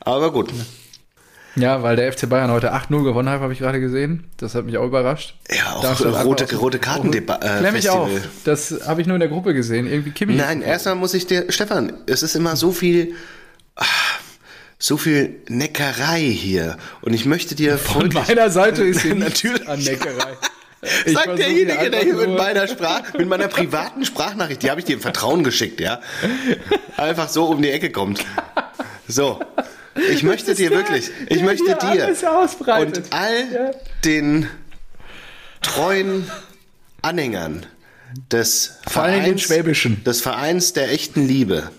Aber 0.00 0.32
gut. 0.32 0.52
Ja, 1.56 1.82
weil 1.82 1.94
der 1.94 2.12
FC 2.12 2.28
Bayern 2.28 2.50
heute 2.50 2.74
8-0 2.74 3.04
gewonnen 3.04 3.28
hat, 3.28 3.40
habe 3.40 3.52
ich 3.52 3.60
gerade 3.60 3.78
gesehen. 3.78 4.24
Das 4.38 4.54
hat 4.56 4.64
mich 4.64 4.76
auch 4.76 4.86
überrascht. 4.86 5.36
Ja, 5.50 5.74
auch 5.74 5.84
einfach 5.84 6.24
rote, 6.24 6.56
rote 6.56 6.78
Karten 6.80 7.12
äh, 7.12 7.20
Klär 7.20 7.72
mich 7.72 7.88
auf. 7.88 8.10
Das 8.44 8.86
habe 8.86 9.00
ich 9.00 9.06
nur 9.06 9.14
in 9.14 9.20
der 9.20 9.28
Gruppe 9.28 9.54
gesehen. 9.54 9.86
Irgendwie 9.86 10.10
Kimmich. 10.10 10.36
Nein, 10.36 10.62
erstmal 10.62 10.96
muss 10.96 11.14
ich 11.14 11.26
dir, 11.26 11.50
Stefan, 11.50 11.92
es 12.06 12.24
ist 12.24 12.34
immer 12.34 12.56
so 12.56 12.72
viel, 12.72 13.14
ah, 13.76 13.84
so 14.78 14.96
viel 14.96 15.36
Neckerei 15.48 16.20
hier. 16.20 16.76
Und 17.00 17.14
ich 17.14 17.24
möchte 17.24 17.54
dir 17.54 17.78
Von 17.78 18.08
meiner 18.12 18.50
Seite 18.50 18.84
ist 18.84 19.02
hier 19.02 19.14
Natürlich. 19.14 19.68
an 19.68 19.80
Neckerei. 19.80 20.36
Ich 21.06 21.14
Sagt 21.14 21.38
derjenige, 21.38 21.90
der 21.90 22.00
hier 22.02 22.14
mit 22.14 22.36
meiner 22.36 22.68
Sprach, 22.68 23.14
mit 23.14 23.26
meiner 23.26 23.48
privaten 23.48 24.04
Sprachnachricht, 24.04 24.62
die 24.62 24.70
habe 24.70 24.80
ich 24.80 24.84
dir 24.84 24.92
im 24.96 25.00
Vertrauen 25.00 25.42
geschickt, 25.42 25.80
ja. 25.80 26.02
Einfach 26.98 27.30
so 27.30 27.46
um 27.46 27.62
die 27.62 27.70
Ecke 27.70 27.90
kommt. 27.90 28.22
So. 29.08 29.40
Ich 30.10 30.22
möchte 30.22 30.54
dir 30.54 30.70
wirklich, 30.70 31.10
ich 31.28 31.42
möchte 31.42 31.64
dir 31.92 32.14
und 32.78 33.02
all 33.14 33.74
den 34.04 34.46
treuen 35.62 36.30
Anhängern 37.00 37.64
des 38.30 38.78
Vereins, 38.86 39.40
Schwäbischen. 39.42 40.04
des 40.04 40.20
Vereins 40.20 40.72
der 40.72 40.90
echten 40.92 41.26
Liebe 41.26 41.70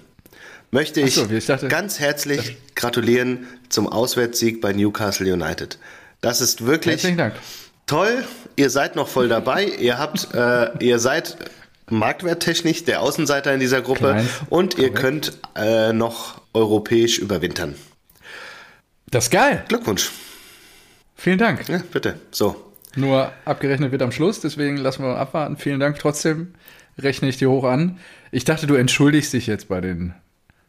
möchte 0.76 1.02
ich, 1.02 1.16
so, 1.16 1.28
ich 1.30 1.46
dachte- 1.48 1.68
ganz 1.68 2.00
herzlich 2.00 2.58
gratulieren 2.76 3.48
zum 3.70 3.88
Auswärtssieg 3.88 4.62
bei 4.62 4.74
Newcastle 4.74 5.32
United. 5.34 5.80
Das 6.22 6.42
ist 6.42 6.66
wirklich. 6.66 7.06
Toll, 7.88 8.24
ihr 8.56 8.70
seid 8.70 8.96
noch 8.96 9.08
voll 9.08 9.28
dabei. 9.28 9.66
Ihr 9.66 9.98
habt, 10.00 10.34
äh, 10.34 10.70
ihr 10.84 11.00
seid 11.00 11.38
marktwerttechnisch 11.90 12.84
der 12.84 13.02
Außenseiter 13.02 13.54
in 13.54 13.60
dieser 13.60 13.82
Gruppe 13.82 14.00
Klein, 14.12 14.30
und 14.50 14.74
ihr 14.78 14.90
korrekt. 14.94 15.00
könnt 15.00 15.38
äh, 15.56 15.94
noch 15.94 16.42
europäisch 16.54 17.20
überwintern. 17.20 17.76
Das 19.12 19.26
ist 19.26 19.30
geil. 19.32 19.64
Glückwunsch. 19.68 20.10
Vielen 21.16 21.38
Dank. 21.38 21.68
Ja, 21.70 21.82
bitte. 21.92 22.16
So. 22.32 22.56
Nur 22.96 23.32
abgerechnet 23.46 23.92
wird 23.92 24.02
am 24.02 24.12
Schluss, 24.12 24.40
deswegen 24.40 24.78
lassen 24.78 25.04
wir 25.04 25.18
abwarten. 25.18 25.58
Vielen 25.58 25.80
Dank 25.80 26.00
trotzdem. 26.00 26.56
Rechne 26.98 27.30
ich 27.30 27.38
dir 27.38 27.50
hoch 27.52 27.66
an. 27.66 28.00
Ich 28.32 28.46
dachte, 28.46 28.66
du 28.68 28.76
entschuldigst 28.76 29.32
dich 29.34 29.46
jetzt 29.48 29.68
bei 29.68 29.80
den 29.80 30.14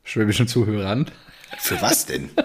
schwäbischen 0.06 0.48
Zuhörern. 0.48 1.10
Für 1.58 1.80
was 1.82 2.06
denn? 2.06 2.30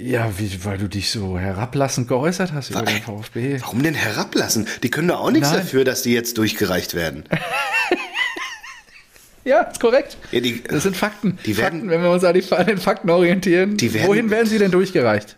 Ja, 0.00 0.30
wie, 0.38 0.64
weil 0.64 0.78
du 0.78 0.88
dich 0.88 1.10
so 1.10 1.40
herablassend 1.40 2.06
geäußert 2.06 2.52
hast 2.52 2.70
über 2.70 2.82
den 2.82 3.02
VfB. 3.02 3.60
Warum 3.60 3.82
denn 3.82 3.94
herablassen? 3.94 4.68
Die 4.84 4.90
können 4.90 5.08
doch 5.08 5.18
auch 5.18 5.32
nichts 5.32 5.50
Nein. 5.50 5.58
dafür, 5.58 5.82
dass 5.84 6.02
die 6.02 6.12
jetzt 6.12 6.38
durchgereicht 6.38 6.94
werden. 6.94 7.24
Ja, 9.44 9.62
ist 9.62 9.80
korrekt. 9.80 10.18
Ja, 10.30 10.40
die- 10.40 10.62
das 10.62 10.82
sind 10.82 10.94
Fakten. 10.96 11.38
die 11.46 11.56
werden- 11.56 11.80
Fakten, 11.80 11.90
wenn 11.90 12.02
wir 12.02 12.10
uns 12.10 12.22
an, 12.22 12.34
die, 12.34 12.52
an 12.52 12.66
den 12.66 12.76
Fakten 12.78 13.08
orientieren. 13.08 13.80
Werden- 13.80 14.06
Wohin 14.06 14.28
werden 14.30 14.46
sie 14.46 14.58
denn 14.58 14.70
durchgereicht? 14.70 15.36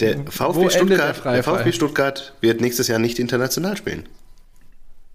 Der 0.00 0.18
VfB, 0.28 0.62
der 0.64 0.70
Stuttgart, 0.70 1.16
freie 1.16 1.34
der 1.36 1.44
VfB? 1.44 1.72
Stuttgart 1.72 2.34
wird 2.40 2.60
nächstes 2.60 2.88
Jahr 2.88 2.98
nicht 2.98 3.18
international 3.20 3.76
spielen. 3.76 4.08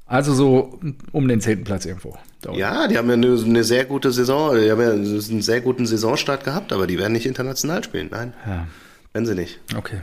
Also 0.07 0.33
so 0.35 0.79
um 1.11 1.27
den 1.27 1.41
zehnten 1.41 1.63
Platz 1.63 1.85
irgendwo. 1.85 2.15
Ja, 2.53 2.87
die 2.87 2.97
haben 2.97 3.07
ja 3.07 3.13
eine, 3.15 3.39
eine 3.43 3.63
sehr 3.63 3.85
gute 3.85 4.11
Saison, 4.11 4.55
die 4.55 4.69
haben 4.69 4.79
ja 4.81 4.91
einen 4.91 5.41
sehr 5.41 5.61
guten 5.61 5.87
Saisonstart 5.87 6.43
gehabt, 6.43 6.71
aber 6.73 6.85
die 6.85 6.99
werden 6.99 7.13
nicht 7.13 7.25
international 7.25 7.83
spielen. 7.83 8.09
Nein, 8.11 8.33
Ja, 8.45 8.67
werden 9.13 9.25
sie 9.25 9.33
nicht. 9.35 9.59
okay. 9.75 10.01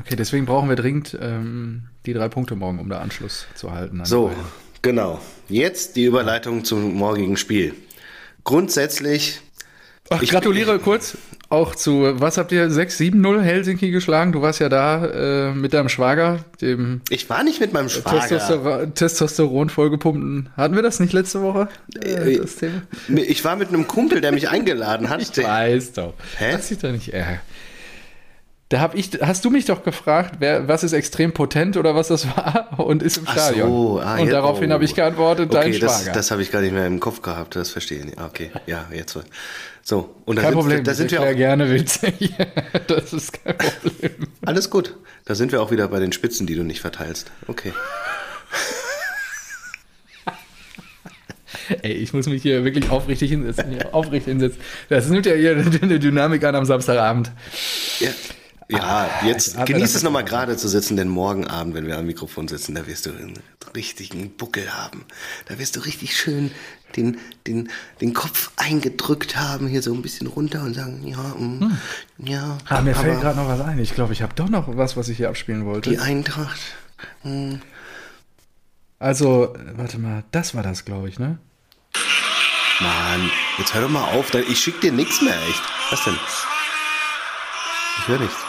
Okay, 0.00 0.16
deswegen 0.16 0.44
brauchen 0.44 0.68
wir 0.68 0.76
dringend 0.76 1.16
ähm, 1.20 1.84
die 2.04 2.12
drei 2.12 2.28
Punkte 2.28 2.56
morgen, 2.56 2.78
um 2.80 2.88
da 2.90 2.98
Anschluss 2.98 3.46
zu 3.54 3.70
halten. 3.72 4.04
So, 4.04 4.32
genau. 4.82 5.20
Jetzt 5.48 5.94
die 5.96 6.04
Überleitung 6.04 6.64
zum 6.64 6.94
morgigen 6.94 7.36
Spiel. 7.36 7.74
Grundsätzlich, 8.44 9.40
Ach, 10.10 10.20
ich- 10.20 10.30
gratuliere 10.30 10.78
kurz 10.78 11.16
auch 11.50 11.74
zu, 11.74 12.20
was 12.20 12.36
habt 12.36 12.52
ihr, 12.52 12.68
6-7-0 12.68 13.40
Helsinki 13.40 13.90
geschlagen? 13.90 14.32
Du 14.32 14.42
warst 14.42 14.60
ja 14.60 14.68
da 14.68 15.06
äh, 15.06 15.54
mit 15.54 15.72
deinem 15.72 15.88
Schwager, 15.88 16.44
dem 16.60 17.00
ich 17.08 17.28
war 17.30 17.42
nicht 17.42 17.60
mit 17.60 17.72
meinem 17.72 17.88
Schwager. 17.88 18.20
Testosteron, 18.20 18.94
Testosteron 18.94 19.70
vollgepumpten. 19.70 20.50
Hatten 20.56 20.74
wir 20.74 20.82
das 20.82 21.00
nicht 21.00 21.12
letzte 21.12 21.40
Woche? 21.40 21.68
Äh, 22.02 22.34
Äh, 22.34 22.38
das 22.38 22.56
Thema? 22.56 22.82
Ich 23.08 23.44
war 23.44 23.56
mit 23.56 23.68
einem 23.68 23.88
Kumpel, 23.88 24.20
der 24.20 24.32
mich 24.32 24.48
eingeladen 24.50 25.08
hat. 25.08 25.22
Ich 25.22 25.36
weiß 25.42 25.92
doch. 25.92 26.14
Hä? 26.36 26.52
Lass 26.52 26.68
dich 26.68 26.78
doch 26.78 26.92
nicht 26.92 27.12
ärgern. 27.14 27.40
Da 28.70 28.80
hab 28.80 28.94
ich, 28.94 29.10
hast 29.22 29.46
du 29.46 29.50
mich 29.50 29.64
doch 29.64 29.82
gefragt, 29.82 30.36
wer, 30.40 30.68
was 30.68 30.84
ist 30.84 30.92
extrem 30.92 31.32
potent 31.32 31.78
oder 31.78 31.94
was 31.94 32.08
das 32.08 32.26
war 32.36 32.78
und 32.78 33.02
ist 33.02 33.16
im 33.16 33.24
Ach 33.26 33.32
Stadion. 33.32 33.68
so, 33.70 34.00
ah, 34.00 34.14
und 34.16 34.18
jetzt- 34.26 34.32
daraufhin 34.32 34.70
oh. 34.70 34.74
habe 34.74 34.84
ich 34.84 34.94
geantwortet, 34.94 35.54
dein 35.54 35.68
Okay, 35.70 35.78
das, 35.78 36.00
Schwager. 36.02 36.12
das 36.12 36.30
habe 36.30 36.42
ich 36.42 36.52
gar 36.52 36.60
nicht 36.60 36.72
mehr 36.74 36.86
im 36.86 37.00
Kopf 37.00 37.22
gehabt, 37.22 37.56
das 37.56 37.70
verstehe 37.70 38.04
ich. 38.04 38.18
Ah, 38.18 38.26
Okay, 38.26 38.50
ja, 38.66 38.84
jetzt. 38.94 39.16
war- 39.16 39.24
So, 39.82 40.14
und 40.26 40.36
da 40.36 40.42
kein 40.42 40.50
sind, 40.52 40.60
Problem, 40.60 40.84
da 40.84 40.92
sind 40.92 41.06
ich 41.12 41.18
wir 41.18 41.22
auch, 41.30 41.34
gerne 41.34 41.70
Witze. 41.70 42.12
das 42.88 43.12
ist 43.14 43.42
kein 43.42 43.56
Problem. 43.56 44.10
alles 44.44 44.68
gut. 44.68 44.94
Da 45.24 45.34
sind 45.34 45.50
wir 45.50 45.62
auch 45.62 45.70
wieder 45.70 45.88
bei 45.88 45.98
den 45.98 46.12
Spitzen, 46.12 46.46
die 46.46 46.54
du 46.54 46.62
nicht 46.62 46.80
verteilst. 46.82 47.30
Okay. 47.46 47.72
Ey, 51.82 51.92
ich 51.92 52.12
muss 52.12 52.26
mich 52.26 52.42
hier 52.42 52.64
wirklich 52.64 52.90
aufrichtig 52.90 53.30
hinsetzen. 53.30 53.70
Hier, 53.70 53.94
aufrichtig 53.94 54.24
hinsetzen. 54.32 54.60
Das 54.88 55.08
nimmt 55.08 55.26
ja 55.26 55.34
hier 55.34 55.52
eine 55.52 55.98
Dynamik 55.98 56.44
an 56.44 56.54
am 56.54 56.64
Samstagabend. 56.64 57.30
Ja, 58.00 58.08
ja 58.68 59.08
jetzt 59.24 59.56
hat 59.56 59.68
er 59.68 59.74
genieß 59.74 59.94
es 59.94 60.02
nochmal 60.02 60.24
gerade 60.24 60.56
zu 60.56 60.68
sitzen, 60.68 60.96
denn 60.96 61.08
morgen 61.08 61.46
Abend, 61.46 61.74
wenn 61.74 61.86
wir 61.86 61.98
am 61.98 62.06
Mikrofon 62.06 62.48
sitzen, 62.48 62.74
da 62.74 62.86
wirst 62.86 63.06
du 63.06 63.10
einen 63.10 63.38
richtigen 63.74 64.36
Buckel 64.36 64.72
haben. 64.74 65.04
Da 65.46 65.58
wirst 65.58 65.76
du 65.76 65.80
richtig 65.80 66.16
schön 66.16 66.50
den, 66.96 67.18
den, 67.46 67.70
den 68.00 68.14
Kopf 68.14 68.50
eingedrückt 68.56 69.36
haben, 69.36 69.66
hier 69.68 69.82
so 69.82 69.92
ein 69.92 70.02
bisschen 70.02 70.26
runter 70.26 70.62
und 70.62 70.74
sagen, 70.74 71.06
ja, 71.06 71.18
mm, 71.18 71.78
ja, 72.18 72.58
Ah, 72.68 72.80
mir 72.80 72.94
fällt 72.94 73.12
aber 73.12 73.20
gerade 73.20 73.36
noch 73.38 73.48
was 73.48 73.60
ein. 73.60 73.78
Ich 73.78 73.94
glaube, 73.94 74.12
ich 74.12 74.22
habe 74.22 74.34
doch 74.34 74.48
noch 74.48 74.76
was, 74.76 74.96
was 74.96 75.08
ich 75.08 75.18
hier 75.18 75.28
abspielen 75.28 75.64
wollte. 75.66 75.90
die 75.90 75.98
Eintracht. 75.98 76.58
mm, 77.24 77.56
Also, 78.98 79.54
äh, 79.54 79.76
warte 79.76 79.98
mal, 79.98 80.24
das 80.30 80.54
war 80.54 80.62
das, 80.62 80.84
glaube 80.84 81.08
ich, 81.08 81.18
ne? 81.18 81.38
Mann, 82.80 83.30
jetzt 83.58 83.74
hör 83.74 83.82
doch 83.82 83.90
mal 83.90 84.04
auf, 84.04 84.32
ich 84.34 84.58
schick 84.58 84.80
dir 84.80 84.92
nichts 84.92 85.20
mehr, 85.20 85.36
echt. 85.48 85.62
Was 85.90 86.04
denn? 86.04 86.16
Ich 87.98 88.08
höre 88.08 88.20
nichts. 88.20 88.47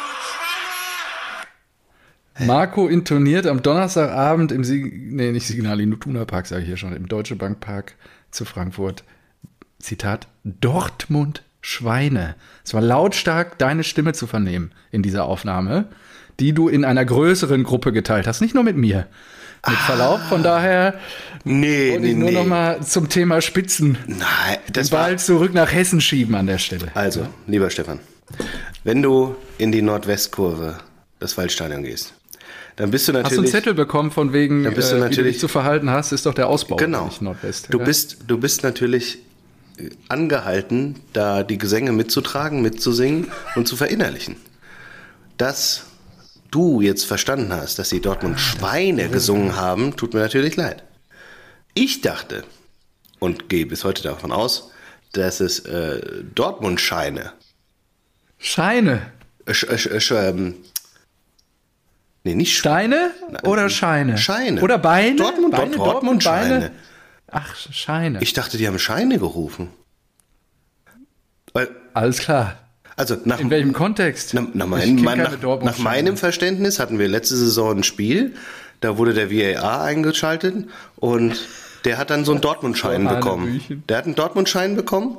Marco 2.39 2.87
intoniert 2.87 3.45
am 3.47 3.61
Donnerstagabend 3.61 4.51
im 4.51 4.63
Sig 4.63 5.11
nee, 5.11 5.31
nicht 5.31 5.47
Signal 5.47 5.79
Iduna 5.81 6.25
Park, 6.25 6.47
sage 6.47 6.61
ich 6.61 6.67
hier 6.67 6.77
schon, 6.77 6.95
im 6.95 7.07
Deutsche 7.07 7.35
Bank 7.35 7.59
Park 7.59 7.95
zu 8.31 8.45
Frankfurt. 8.45 9.03
Zitat: 9.79 10.27
Dortmund 10.43 11.43
Schweine. 11.61 12.35
Es 12.65 12.73
war 12.73 12.81
lautstark, 12.81 13.57
deine 13.57 13.83
Stimme 13.83 14.13
zu 14.13 14.27
vernehmen 14.27 14.71
in 14.91 15.03
dieser 15.03 15.25
Aufnahme, 15.25 15.89
die 16.39 16.53
du 16.53 16.69
in 16.69 16.85
einer 16.85 17.03
größeren 17.05 17.63
Gruppe 17.63 17.91
geteilt 17.91 18.27
hast, 18.27 18.41
nicht 18.41 18.55
nur 18.55 18.63
mit 18.63 18.77
mir. 18.77 19.07
Mit 19.67 19.77
Verlaub, 19.77 20.21
von 20.21 20.41
daher 20.41 20.93
Nee, 21.43 21.91
wollte 21.91 22.01
nee, 22.03 22.11
ich 22.11 22.17
nur 22.17 22.29
nee. 22.29 22.35
noch 22.35 22.45
mal 22.45 22.81
zum 22.81 23.09
Thema 23.09 23.41
Spitzen 23.41 23.97
Nein, 24.07 24.19
den 24.67 24.73
das 24.73 24.91
war. 24.91 25.03
Ball 25.03 25.19
zurück 25.19 25.53
nach 25.53 25.71
Hessen 25.73 25.99
schieben 25.99 26.35
an 26.35 26.47
der 26.47 26.59
Stelle. 26.59 26.87
Also, 26.93 27.27
lieber 27.45 27.69
Stefan, 27.69 27.99
wenn 28.85 29.01
du 29.01 29.35
in 29.57 29.71
die 29.73 29.81
Nordwestkurve 29.81 30.77
des 31.21 31.37
Waldstadion 31.37 31.83
gehst, 31.83 32.13
dann 32.79 32.91
bist 32.91 33.07
du 33.07 33.13
Hast 33.13 33.13
du 33.13 33.17
einen 33.27 33.35
natürlich. 33.35 33.51
Zettel 33.51 33.73
bekommen, 33.73 34.09
von 34.09 34.31
wegen, 34.33 34.63
Dann 34.63 34.73
bist 34.73 34.91
du 34.91 34.95
äh, 34.95 34.97
wie 34.97 35.01
du 35.01 35.09
natürlich- 35.09 35.33
dich 35.35 35.39
zu 35.41 35.47
verhalten 35.49 35.89
hast, 35.89 36.11
ist 36.13 36.25
doch 36.25 36.33
der 36.33 36.47
Ausbau, 36.47 36.77
Genau. 36.77 37.05
nicht 37.05 37.21
Nordwest. 37.21 37.67
Du 37.71 37.77
ja? 37.79 37.83
bist, 37.83 38.17
du 38.27 38.37
bist 38.37 38.63
natürlich 38.63 39.19
äh, 39.77 39.89
angehalten, 40.07 40.95
da 41.13 41.43
die 41.43 41.57
Gesänge 41.57 41.91
mitzutragen, 41.91 42.61
mitzusingen 42.61 43.27
und 43.55 43.67
zu 43.67 43.75
verinnerlichen. 43.75 44.37
Dass 45.37 45.83
du 46.51 46.79
jetzt 46.81 47.03
verstanden 47.05 47.51
hast, 47.53 47.79
dass 47.79 47.89
die 47.89 48.01
Dortmund 48.01 48.39
Schweine 48.39 49.09
gesungen 49.09 49.55
haben, 49.57 49.95
tut 49.97 50.13
mir 50.13 50.21
natürlich 50.21 50.55
leid. 50.55 50.83
Ich 51.73 52.01
dachte 52.01 52.43
und 53.19 53.49
gehe 53.49 53.65
bis 53.65 53.83
heute 53.83 54.03
davon 54.03 54.31
aus, 54.31 54.71
dass 55.11 55.41
es 55.41 55.59
äh, 55.59 56.01
Dortmund-Scheine, 56.33 57.33
Scheine. 58.37 59.01
äh, 59.45 59.53
sch, 59.53 59.65
sch, 59.75 59.89
sch, 60.01 60.11
ähm, 60.11 60.55
nee, 62.29 62.35
nicht 62.35 62.57
Steine 62.57 63.11
oder 63.43 63.69
Scheine? 63.69 64.17
Scheine. 64.17 64.61
Oder 64.61 64.77
Beine? 64.77 65.15
Dortmund, 65.15 65.51
Beine, 65.51 65.75
Dortmund, 65.75 65.93
Dortmund 65.93 66.23
Beine? 66.23 66.61
Scheine. 66.61 66.71
Ach, 67.31 67.55
Scheine. 67.55 68.21
Ich 68.21 68.33
dachte, 68.33 68.57
die 68.57 68.67
haben 68.67 68.79
Scheine 68.79 69.19
gerufen. 69.19 69.69
Weil, 71.53 71.69
Alles 71.93 72.19
klar. 72.19 72.57
also 72.95 73.17
nach, 73.25 73.39
In 73.39 73.49
welchem 73.49 73.73
Kontext? 73.73 74.33
Na, 74.33 74.41
nach, 74.53 74.65
Ich 74.83 74.93
mein, 74.93 74.95
mein, 74.95 75.17
nach, 75.17 75.61
nach 75.61 75.77
meinem 75.79 76.17
Verständnis 76.17 76.79
hatten 76.79 76.99
wir 76.99 77.07
letzte 77.07 77.35
Saison 77.35 77.79
ein 77.79 77.83
Spiel, 77.83 78.35
da 78.81 78.97
wurde 78.97 79.13
der 79.13 79.31
VAR 79.31 79.81
eingeschaltet 79.83 80.67
und 80.97 81.39
der 81.85 81.97
hat 81.97 82.09
dann 82.09 82.25
so 82.25 82.31
einen 82.31 82.41
Dortmund-Schein 82.41 83.07
bekommen. 83.07 83.83
Der 83.87 83.97
hat 83.97 84.05
einen 84.05 84.15
Dortmund-Schein 84.15 84.75
bekommen. 84.75 85.17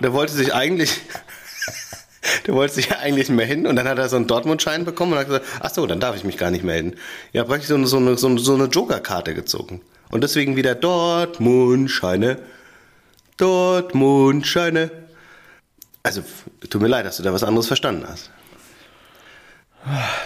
Der 0.00 0.12
wollte 0.12 0.32
sich 0.32 0.54
eigentlich, 0.54 1.00
der 2.46 2.54
wollte 2.54 2.74
sich 2.74 2.94
eigentlich 2.96 3.28
nicht 3.28 3.36
mehr 3.36 3.46
hin 3.46 3.66
und 3.66 3.76
dann 3.76 3.88
hat 3.88 3.98
er 3.98 4.08
so 4.08 4.16
einen 4.16 4.26
Dortmund-Schein 4.26 4.84
bekommen 4.84 5.12
und 5.12 5.18
hat 5.18 5.26
gesagt, 5.26 5.46
ach 5.60 5.70
so, 5.70 5.86
dann 5.86 6.00
darf 6.00 6.16
ich 6.16 6.24
mich 6.24 6.38
gar 6.38 6.50
nicht 6.50 6.64
melden. 6.64 6.94
Ja, 7.32 7.44
praktisch 7.44 7.68
so 7.68 7.74
eine, 7.74 7.86
so 7.86 7.98
eine, 7.98 8.16
so 8.16 8.28
eine, 8.28 8.38
so 8.38 8.54
eine 8.54 8.64
Joker-Karte 8.64 9.34
gezogen. 9.34 9.80
Und 10.10 10.22
deswegen 10.22 10.56
wieder 10.56 10.74
Dortmund-Scheine. 10.74 12.38
Dortmund-Scheine. 13.38 14.90
Also, 16.02 16.22
tut 16.68 16.82
mir 16.82 16.88
leid, 16.88 17.06
dass 17.06 17.16
du 17.16 17.22
da 17.22 17.32
was 17.32 17.44
anderes 17.44 17.66
verstanden 17.66 18.04
hast. 18.06 18.30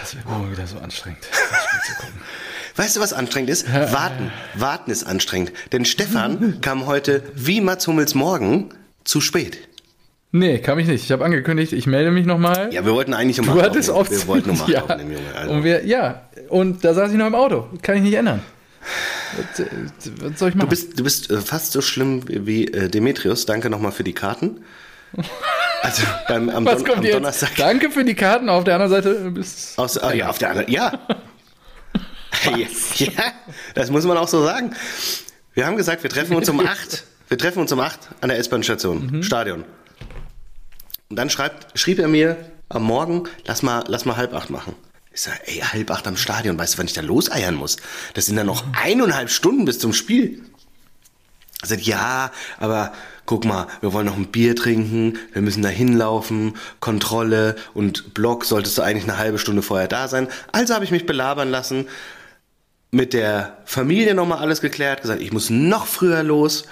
Das 0.01 0.15
wird 0.15 0.25
morgen 0.25 0.51
wieder 0.51 0.67
so 0.67 0.77
anstrengend. 0.77 1.27
Weißt 2.75 2.95
du, 2.95 2.99
was 2.99 3.11
anstrengend 3.11 3.49
ist? 3.49 3.71
Warten. 3.73 4.31
Warten 4.53 4.91
ist 4.91 5.03
anstrengend. 5.03 5.51
Denn 5.71 5.83
Stefan 5.83 6.61
kam 6.61 6.85
heute 6.85 7.23
wie 7.33 7.59
Mats 7.59 7.87
Hummels 7.87 8.13
morgen 8.13 8.69
zu 9.03 9.19
spät. 9.19 9.66
Nee, 10.37 10.59
kam 10.59 10.79
ich 10.79 10.87
nicht. 10.87 11.03
Ich 11.03 11.11
habe 11.11 11.25
angekündigt, 11.25 11.73
ich 11.73 11.87
melde 11.87 12.11
mich 12.11 12.25
nochmal. 12.25 12.69
Ja, 12.71 12.85
wir 12.85 12.93
wollten 12.93 13.13
eigentlich 13.13 13.39
um 13.39 13.45
du 13.45 13.61
hattest 13.61 13.89
auch 13.89 14.01
aufnehmen. 14.01 14.21
Wir 14.21 14.27
wollten 14.27 14.49
um 14.51 14.61
ja. 14.67 14.83
aufnehmen, 14.83 15.11
Junge. 15.11 15.35
Also. 15.35 15.53
Und 15.53 15.63
wir, 15.63 15.85
ja, 15.85 16.21
und 16.49 16.83
da 16.83 16.93
saß 16.93 17.11
ich 17.11 17.17
noch 17.17 17.27
im 17.27 17.35
Auto. 17.35 17.67
Kann 17.81 17.97
ich 17.97 18.03
nicht 18.03 18.13
ändern. 18.13 18.41
Was, 19.35 19.65
was 20.21 20.39
soll 20.39 20.49
ich 20.49 20.55
machen? 20.55 20.67
Du 20.67 20.69
bist, 20.69 20.99
du 20.99 21.03
bist 21.03 21.29
äh, 21.29 21.37
fast 21.41 21.73
so 21.73 21.81
schlimm 21.81 22.23
wie, 22.27 22.67
äh, 22.67 22.89
Demetrius. 22.89 23.45
Danke 23.45 23.69
nochmal 23.69 23.91
für 23.91 24.03
die 24.03 24.13
Karten. 24.13 24.61
Also 25.83 26.01
beim, 26.27 26.49
am, 26.49 26.65
was 26.65 26.77
Don 26.77 26.85
kommt 26.85 26.97
am 26.97 27.03
jetzt? 27.03 27.15
Donnerstag. 27.15 27.55
Danke 27.55 27.91
für 27.91 28.03
die 28.03 28.15
Karten. 28.15 28.49
Auf 28.49 28.63
der 28.63 28.73
anderen 28.73 28.91
Seite 28.91 29.29
bist 29.29 29.77
Aus, 29.77 29.95
ah, 29.99 30.11
ja, 30.11 30.27
auf 30.27 30.39
der 30.39 30.49
anderen. 30.49 30.71
Ja. 30.71 30.99
ja, 32.95 33.09
das 33.75 33.91
muss 33.91 34.03
man 34.03 34.17
auch 34.17 34.27
so 34.27 34.43
sagen. 34.43 34.71
Wir 35.53 35.67
haben 35.67 35.77
gesagt, 35.77 36.01
wir 36.01 36.09
treffen 36.09 36.35
uns 36.35 36.49
um 36.49 36.59
acht. 36.59 37.03
Wir 37.29 37.37
treffen 37.37 37.59
uns 37.59 37.71
um 37.71 37.79
acht 37.79 37.99
an 38.21 38.29
der 38.29 38.39
S-Bahn-Station, 38.39 39.21
Stadion. 39.21 39.65
Und 41.09 41.15
dann 41.15 41.29
schreibt, 41.29 41.77
schrieb 41.79 41.99
er 41.99 42.07
mir 42.07 42.37
am 42.69 42.83
Morgen, 42.83 43.23
lass 43.45 43.63
mal, 43.63 43.83
lass 43.87 44.05
mal 44.05 44.17
halb 44.17 44.33
acht 44.33 44.49
machen. 44.49 44.75
Ich 45.13 45.21
sage, 45.21 45.39
ey, 45.45 45.59
halb 45.59 45.89
acht 45.89 46.07
am 46.07 46.17
Stadion, 46.17 46.59
weißt 46.59 46.75
du, 46.75 46.77
wann 46.77 46.85
ich 46.85 46.93
da 46.93 47.01
loseiern 47.01 47.55
muss? 47.55 47.77
Das 48.13 48.25
sind 48.25 48.35
dann 48.35 48.45
noch 48.45 48.63
eineinhalb 48.73 49.29
Stunden 49.29 49.65
bis 49.65 49.79
zum 49.79 49.93
Spiel. 49.93 50.43
Er 51.61 51.67
sagt, 51.69 51.81
ja, 51.81 52.31
aber 52.59 52.93
guck 53.25 53.43
mal, 53.43 53.67
wir 53.81 53.93
wollen 53.93 54.05
noch 54.05 54.15
ein 54.15 54.27
Bier 54.27 54.55
trinken, 54.55 55.17
wir 55.33 55.41
müssen 55.41 55.63
da 55.63 55.69
hinlaufen, 55.69 56.55
Kontrolle 56.79 57.55
und 57.73 58.13
Block 58.13 58.45
solltest 58.45 58.77
du 58.77 58.83
eigentlich 58.83 59.05
eine 59.05 59.17
halbe 59.17 59.39
Stunde 59.39 59.63
vorher 59.63 59.87
da 59.87 60.07
sein. 60.07 60.27
Also 60.51 60.75
habe 60.75 60.85
ich 60.85 60.91
mich 60.91 61.07
belabern 61.07 61.49
lassen, 61.49 61.87
mit 62.91 63.13
der 63.13 63.57
Familie 63.65 64.13
nochmal 64.13 64.37
alles 64.37 64.61
geklärt, 64.61 65.01
gesagt, 65.01 65.21
ich 65.21 65.33
muss 65.33 65.49
noch 65.49 65.87
früher 65.87 66.21
los 66.21 66.65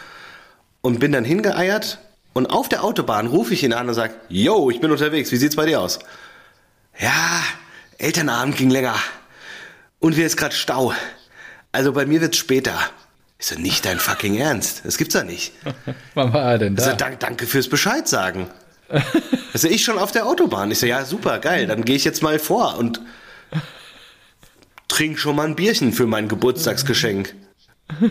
und 0.81 0.99
bin 0.99 1.11
dann 1.11 1.25
hingeeiert 1.25 1.99
und 2.35 2.47
auf 2.47 2.67
der 2.67 2.83
Autobahn 2.83 3.27
rufe 3.27 3.53
ich 3.53 3.63
ihn 3.63 3.71
an 3.71 3.87
und 3.87 3.95
sage, 3.95 4.13
yo, 4.27 4.69
ich 4.69 4.81
bin 4.81 4.91
unterwegs, 4.91 5.31
wie 5.31 5.37
sieht's 5.37 5.55
bei 5.55 5.65
dir 5.65 5.79
aus? 5.79 5.99
Ja, 6.99 7.41
Elternabend 7.97 8.57
ging 8.57 8.69
länger 8.69 8.95
und 9.99 10.17
wir 10.17 10.25
ist 10.25 10.35
gerade 10.35 10.53
Stau. 10.53 10.93
Also 11.71 11.93
bei 11.93 12.05
mir 12.05 12.19
wird's 12.19 12.35
später. 12.35 12.77
Ich 13.39 13.47
so, 13.47 13.55
nicht 13.55 13.85
dein 13.85 13.99
fucking 13.99 14.35
Ernst. 14.37 14.81
Das 14.83 14.97
gibt's 14.97 15.13
ja 15.13 15.23
nicht. 15.23 15.53
Wann 16.13 16.33
war 16.33 16.51
er 16.51 16.57
denn 16.57 16.75
da? 16.75 16.83
Also, 16.83 16.97
dank, 16.97 17.21
danke 17.21 17.47
fürs 17.47 17.69
Bescheid 17.69 18.07
sagen. 18.07 18.49
Also 19.53 19.69
ich 19.69 19.85
schon 19.85 19.97
auf 19.97 20.11
der 20.11 20.25
Autobahn. 20.25 20.69
Ich 20.69 20.79
so, 20.79 20.85
ja, 20.85 21.05
super, 21.05 21.39
geil, 21.39 21.65
dann 21.65 21.85
gehe 21.85 21.95
ich 21.95 22.03
jetzt 22.03 22.21
mal 22.21 22.39
vor 22.39 22.77
und 22.77 22.99
trink 24.89 25.17
schon 25.17 25.37
mal 25.37 25.47
ein 25.47 25.55
Bierchen 25.55 25.93
für 25.93 26.07
mein 26.07 26.27
Geburtstagsgeschenk. 26.27 27.33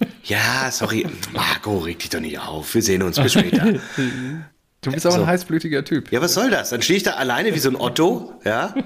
Ja, 0.24 0.70
sorry, 0.70 1.06
Marco, 1.32 1.78
reg 1.78 1.98
dich 2.00 2.10
doch 2.10 2.20
nicht 2.20 2.38
auf. 2.38 2.74
Wir 2.74 2.82
sehen 2.82 3.02
uns 3.02 3.18
bis 3.18 3.32
später. 3.32 3.64
du 4.82 4.92
bist 4.92 5.06
auch 5.06 5.12
so. 5.12 5.20
ein 5.22 5.26
heißblütiger 5.26 5.84
Typ. 5.84 6.12
Ja, 6.12 6.20
was 6.20 6.34
soll 6.34 6.50
das? 6.50 6.70
Dann 6.70 6.82
stehe 6.82 6.98
ich 6.98 7.02
da 7.02 7.12
alleine 7.12 7.54
wie 7.54 7.58
so 7.58 7.70
ein 7.70 7.76
Otto, 7.76 8.38
ja? 8.44 8.74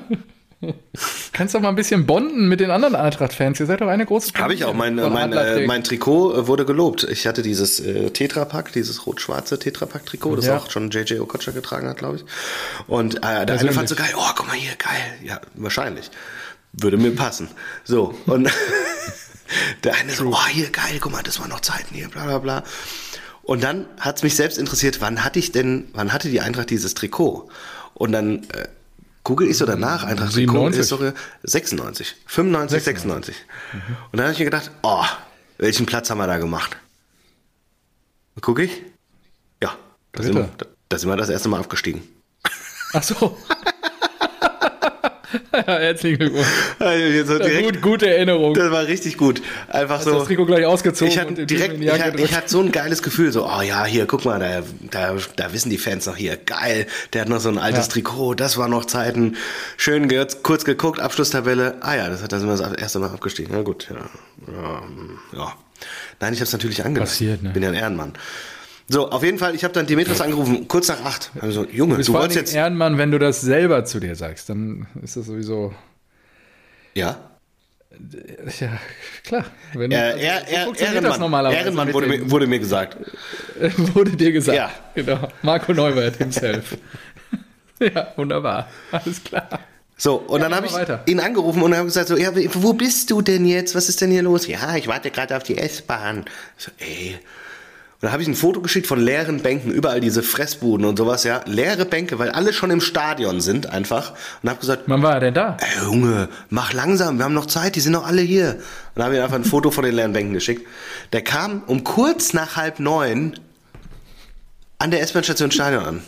Kannst 1.32 1.56
doch 1.56 1.60
mal 1.60 1.70
ein 1.70 1.74
bisschen 1.74 2.06
bonden 2.06 2.48
mit 2.48 2.60
den 2.60 2.70
anderen 2.70 2.94
Eintracht-Fans. 2.94 3.58
Ihr 3.58 3.66
seid 3.66 3.80
doch 3.80 3.88
eine 3.88 4.06
große 4.06 4.32
Habe 4.34 4.54
ich 4.54 4.64
auch. 4.64 4.74
Mein, 4.74 4.94
mein, 4.94 5.32
äh, 5.32 5.66
mein 5.66 5.82
Trikot 5.82 6.34
äh, 6.34 6.46
wurde 6.46 6.64
gelobt. 6.64 7.02
Ich 7.02 7.26
hatte 7.26 7.42
dieses 7.42 7.80
äh, 7.80 8.10
Tetrapack, 8.10 8.72
dieses 8.72 9.04
rot-schwarze 9.04 9.58
Tetrapack-Trikot, 9.58 10.36
das 10.36 10.46
Ja. 10.46 10.58
auch 10.58 10.70
schon 10.70 10.90
JJ 10.90 11.18
Okocha 11.18 11.50
getragen 11.50 11.88
hat, 11.88 11.98
glaube 11.98 12.18
ich. 12.18 12.24
Und 12.86 13.16
äh, 13.16 13.44
der 13.44 13.58
eine 13.58 13.72
fand 13.72 13.88
so 13.88 13.96
geil, 13.96 14.12
oh, 14.16 14.30
guck 14.36 14.46
mal 14.46 14.54
hier, 14.54 14.76
geil. 14.76 15.14
Ja, 15.24 15.40
wahrscheinlich. 15.54 16.10
Würde 16.74 16.96
mir 16.96 17.14
passen. 17.14 17.48
So, 17.82 18.14
und 18.26 18.48
der 19.84 19.94
eine 19.94 20.12
so, 20.12 20.28
oh, 20.28 20.46
hier, 20.48 20.70
geil, 20.70 20.98
guck 21.00 21.12
mal, 21.12 21.22
das 21.22 21.40
waren 21.40 21.50
noch 21.50 21.60
Zeiten 21.60 21.94
hier, 21.94 22.08
bla 22.08 22.24
bla 22.24 22.38
bla. 22.38 22.64
Und 23.42 23.62
dann 23.64 23.86
hat 23.98 24.16
es 24.16 24.22
mich 24.22 24.36
selbst 24.36 24.58
interessiert, 24.58 25.00
wann 25.00 25.24
hatte 25.24 25.38
ich 25.38 25.52
denn, 25.52 25.88
wann 25.94 26.12
hatte 26.12 26.28
die 26.28 26.40
Eintracht 26.40 26.70
dieses 26.70 26.94
Trikot? 26.94 27.50
Und 27.94 28.12
dann 28.12 28.44
äh, 28.50 28.68
google 29.24 29.48
ich 29.48 29.58
so 29.58 29.66
danach, 29.66 30.04
Eintracht 30.04 30.32
Trikot 30.32 30.70
97. 30.70 30.80
ist 30.80 30.92
doch 30.92 31.02
äh, 31.02 31.12
96, 31.42 32.16
95, 32.26 32.82
96. 32.82 33.34
Und 34.12 34.18
dann 34.18 34.22
habe 34.22 34.32
ich 34.32 34.38
mir 34.38 34.44
gedacht, 34.44 34.70
oh, 34.82 35.04
welchen 35.58 35.86
Platz 35.86 36.10
haben 36.10 36.18
wir 36.18 36.26
da 36.26 36.38
gemacht? 36.38 36.76
Gucke 38.40 38.64
ich? 38.64 38.82
Ja, 39.62 39.76
da 40.12 40.22
sind, 40.22 40.34
Dritter. 40.34 40.66
da, 40.88 40.98
sind 40.98 41.08
wir 41.08 41.16
das 41.16 41.28
erste 41.28 41.48
Mal 41.48 41.60
aufgestiegen. 41.60 42.02
Ach 42.92 43.02
so. 43.02 43.38
herzlichen 45.66 46.18
Glückwunsch. 46.18 46.46
Also 46.78 47.38
direkt, 47.38 47.64
gut, 47.64 47.82
gute 47.82 48.08
Erinnerung. 48.08 48.54
das 48.54 48.70
war 48.70 48.86
richtig 48.86 49.18
gut. 49.18 49.42
Einfach 49.68 49.96
Hast 49.96 50.04
so. 50.04 50.18
das 50.18 50.24
Trikot 50.24 50.46
gleich 50.46 50.64
ausgezogen 50.64 51.12
ich 51.12 51.18
hatte 51.18 51.46
direkt, 51.46 51.80
ich, 51.80 51.90
hatte, 51.90 52.22
ich 52.22 52.34
hatte 52.34 52.48
so 52.48 52.60
ein 52.60 52.72
geiles 52.72 53.02
Gefühl, 53.02 53.32
so, 53.32 53.46
oh 53.46 53.60
ja, 53.62 53.84
hier, 53.84 54.06
guck 54.06 54.24
mal, 54.24 54.38
da, 54.38 54.62
da, 54.90 55.16
da 55.36 55.52
wissen 55.52 55.70
die 55.70 55.78
Fans 55.78 56.06
noch 56.06 56.16
hier, 56.16 56.36
geil, 56.36 56.86
der 57.12 57.22
hat 57.22 57.28
noch 57.28 57.40
so 57.40 57.48
ein 57.48 57.58
altes 57.58 57.86
Ja. 57.86 57.92
Trikot, 57.92 58.34
das 58.34 58.56
war 58.56 58.68
noch 58.68 58.86
Zeiten, 58.86 59.36
schön 59.76 60.08
ge 60.08 60.26
kurz 60.42 60.64
geguckt, 60.64 61.00
Abschlusstabelle, 61.00 61.76
ah 61.80 61.96
ja, 61.96 62.08
das 62.08 62.22
hat, 62.22 62.32
da 62.32 62.38
sind 62.38 62.48
wir 62.48 62.56
das 62.56 62.72
erste 62.72 62.98
Mal 62.98 63.10
abgestiegen, 63.10 63.52
na 63.54 63.62
gut, 63.62 63.88
ja, 63.90 64.82
ja. 65.36 65.52
Nein, 66.20 66.32
ich 66.32 66.38
habe 66.38 66.46
es 66.46 66.52
natürlich 66.52 66.84
angelassen, 66.84 67.12
Passiert, 67.12 67.42
ne? 67.42 67.50
bin 67.50 67.62
ja 67.62 67.70
ein 67.70 67.74
Ehrenmann. 67.74 68.12
So, 68.88 69.10
auf 69.10 69.22
jeden 69.22 69.38
Fall, 69.38 69.54
ich 69.54 69.64
habe 69.64 69.72
dann 69.72 69.86
Demetrius 69.86 70.20
angerufen, 70.20 70.68
kurz 70.68 70.88
nach 70.88 71.04
acht, 71.04 71.30
also, 71.40 71.64
Junge, 71.66 71.92
Du 71.92 71.96
bist 71.98 72.08
du 72.08 72.12
wolltest 72.14 72.36
jetzt, 72.36 72.54
Ehrenmann, 72.54 72.98
wenn 72.98 73.10
du 73.10 73.18
das 73.18 73.40
selber 73.40 73.84
zu 73.84 74.00
dir 74.00 74.16
sagst. 74.16 74.48
Dann 74.50 74.86
ist 75.02 75.16
das 75.16 75.26
sowieso. 75.26 75.72
ja, 76.94 77.16
Ja, 78.60 78.68
klar. 79.24 79.44
Wenn, 79.74 79.92
äh, 79.92 79.96
also, 79.96 80.18
er, 80.18 80.40
so 80.40 80.46
er, 80.46 80.66
das 80.66 80.80
Ehrenmann, 81.18 81.52
Ehrenmann 81.52 81.92
wurde, 81.94 82.06
mir, 82.08 82.30
wurde 82.30 82.46
mir 82.46 82.58
gesagt. 82.58 82.96
wurde 83.94 84.10
dir 84.12 84.32
gesagt. 84.32 84.56
Ja. 84.56 84.70
Genau. 84.94 85.28
Marco 85.42 85.72
Neubert 85.72 86.16
himself. 86.16 86.76
ja, 87.80 88.12
wunderbar. 88.16 88.68
Alles 88.90 89.22
klar. 89.22 89.48
So, 89.96 90.16
und 90.16 90.40
dann 90.40 90.50
Ja, 90.50 90.56
habe 90.56 90.66
mach 90.66 90.72
ich 90.74 90.80
weiter. 90.80 91.02
ihn 91.06 91.20
angerufen 91.20 91.62
und 91.62 91.74
habe 91.74 91.84
gesagt, 91.84 92.08
so, 92.08 92.16
ja, 92.16 92.32
wo 92.54 92.72
bist 92.72 93.10
du 93.10 93.22
denn 93.22 93.46
jetzt? 93.46 93.74
Was 93.74 93.88
ist 93.88 94.00
denn 94.00 94.10
hier 94.10 94.22
los? 94.22 94.46
Ja, 94.48 94.74
ich 94.76 94.88
warte 94.88 95.10
gerade 95.10 95.36
auf 95.36 95.44
die 95.44 95.56
S-Bahn. 95.58 96.24
So, 96.56 96.72
ey. 96.78 97.18
Und 98.02 98.06
dann 98.06 98.12
habe 98.14 98.22
ich 98.22 98.28
ein 98.28 98.34
Foto 98.34 98.60
geschickt 98.60 98.88
von 98.88 98.98
leeren 98.98 99.42
Bänken, 99.42 99.70
überall 99.70 100.00
diese 100.00 100.24
Fressbuden 100.24 100.84
und 100.86 100.96
sowas, 100.98 101.22
ja. 101.22 101.42
Leere 101.46 101.84
Bänke, 101.84 102.18
weil 102.18 102.30
alle 102.30 102.52
schon 102.52 102.72
im 102.72 102.80
Stadion 102.80 103.40
sind 103.40 103.66
einfach. 103.66 104.14
Und 104.42 104.50
habe 104.50 104.58
gesagt, 104.58 104.82
Wann 104.86 105.02
war 105.04 105.14
er 105.14 105.20
denn 105.20 105.34
da? 105.34 105.56
ey, 105.60 105.84
Junge, 105.84 106.28
mach 106.50 106.72
langsam, 106.72 107.18
wir 107.18 107.24
haben 107.24 107.32
noch 107.32 107.46
Zeit, 107.46 107.76
die 107.76 107.80
sind 107.80 107.92
noch 107.92 108.04
alle 108.04 108.20
hier. 108.20 108.54
Und 108.54 108.60
dann 108.96 109.04
habe 109.04 109.14
ich 109.14 109.20
ihm 109.20 109.24
einfach 109.24 109.36
ein 109.36 109.44
Foto 109.44 109.70
von 109.70 109.84
den 109.84 109.94
leeren 109.94 110.12
Bänken 110.12 110.34
geschickt. 110.34 110.66
Der 111.12 111.22
kam 111.22 111.62
um 111.68 111.84
kurz 111.84 112.32
nach 112.32 112.56
halb 112.56 112.80
neun 112.80 113.38
an 114.80 114.90
der 114.90 115.00
S-Bahn-Station 115.02 115.52
Stadion 115.52 115.84
an. 115.84 116.02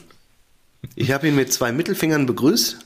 Ich 0.97 1.13
habe 1.13 1.29
ihn 1.29 1.37
mit 1.37 1.53
zwei 1.53 1.71
Mittelfingern 1.71 2.27
begrüßt 2.27 2.77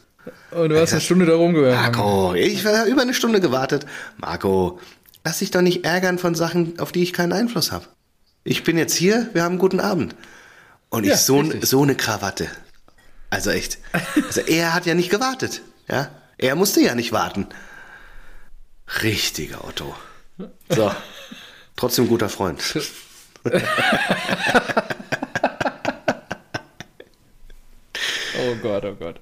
Und 0.50 0.68
du 0.68 0.78
hast 0.78 0.92
eine 0.92 1.00
Stunde 1.00 1.24
da 1.24 1.34
rumgehört. 1.34 1.74
Marco, 1.74 2.34
ich 2.34 2.62
war 2.62 2.84
über 2.84 3.00
eine 3.00 3.14
Stunde 3.14 3.40
gewartet. 3.40 3.86
Marco, 4.18 4.78
lass 5.24 5.38
dich 5.38 5.50
doch 5.50 5.62
nicht 5.62 5.86
ärgern 5.86 6.18
von 6.18 6.34
Sachen, 6.34 6.78
auf 6.78 6.92
die 6.92 7.02
ich 7.02 7.14
keinen 7.14 7.32
Einfluss 7.32 7.72
habe. 7.72 7.86
Ich 8.50 8.64
bin 8.64 8.78
jetzt 8.78 8.94
hier, 8.94 9.28
wir 9.34 9.42
haben 9.42 9.52
einen 9.52 9.58
guten 9.58 9.78
Abend. 9.78 10.16
Und 10.88 11.04
ich 11.04 11.10
Ja, 11.10 11.16
so, 11.18 11.40
richtig. 11.40 11.66
so 11.66 11.82
eine 11.82 11.94
Krawatte. 11.94 12.48
Also 13.28 13.50
echt. 13.50 13.76
Also 14.26 14.40
er 14.40 14.72
hat 14.72 14.86
ja 14.86 14.94
nicht 14.94 15.10
gewartet. 15.10 15.60
Ja? 15.86 16.08
Er 16.38 16.56
musste 16.56 16.80
ja 16.80 16.94
nicht 16.94 17.12
warten. 17.12 17.46
Richtiger 19.02 19.66
Otto. 19.66 19.94
So. 20.70 20.90
Trotzdem 21.76 22.08
guter 22.08 22.30
Freund. 22.30 22.62
Oh 28.40 28.54
Gott, 28.62 28.84
oh 28.84 28.94
Gott. 28.94 29.20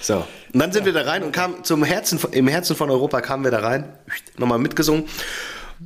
So. 0.00 0.26
Und 0.52 0.60
dann 0.60 0.72
sind 0.72 0.86
wir 0.86 0.92
da 0.94 1.02
rein 1.02 1.22
und 1.22 1.32
kamen 1.32 1.62
zum 1.62 1.84
Herzen, 1.84 2.18
im 2.32 2.48
Herzen 2.48 2.74
von 2.74 2.90
Europa 2.90 3.20
kamen 3.20 3.44
wir 3.44 3.50
da 3.50 3.58
rein, 3.58 3.92
nochmal 4.38 4.58
mitgesungen. 4.58 5.06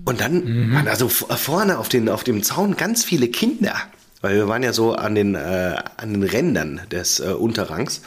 Und 0.05 0.21
dann 0.21 0.73
waren 0.73 0.87
da 0.87 0.97
so 0.97 1.09
v- 1.09 1.27
vorne 1.37 1.79
auf, 1.79 1.89
den, 1.89 2.09
auf 2.09 2.25
dem 2.25 2.43
Zaun 2.43 2.77
ganz 2.77 3.05
viele 3.05 3.29
Kinder. 3.29 3.75
Weil 4.21 4.37
wir 4.37 4.49
waren 4.49 4.63
ja 4.63 4.73
so 4.73 4.95
an 4.95 5.15
den, 5.15 5.35
äh, 5.35 5.77
an 5.97 6.13
den 6.13 6.23
Rändern 6.23 6.81
des 6.91 7.21
äh, 7.21 7.25
Unterrangs. 7.33 8.03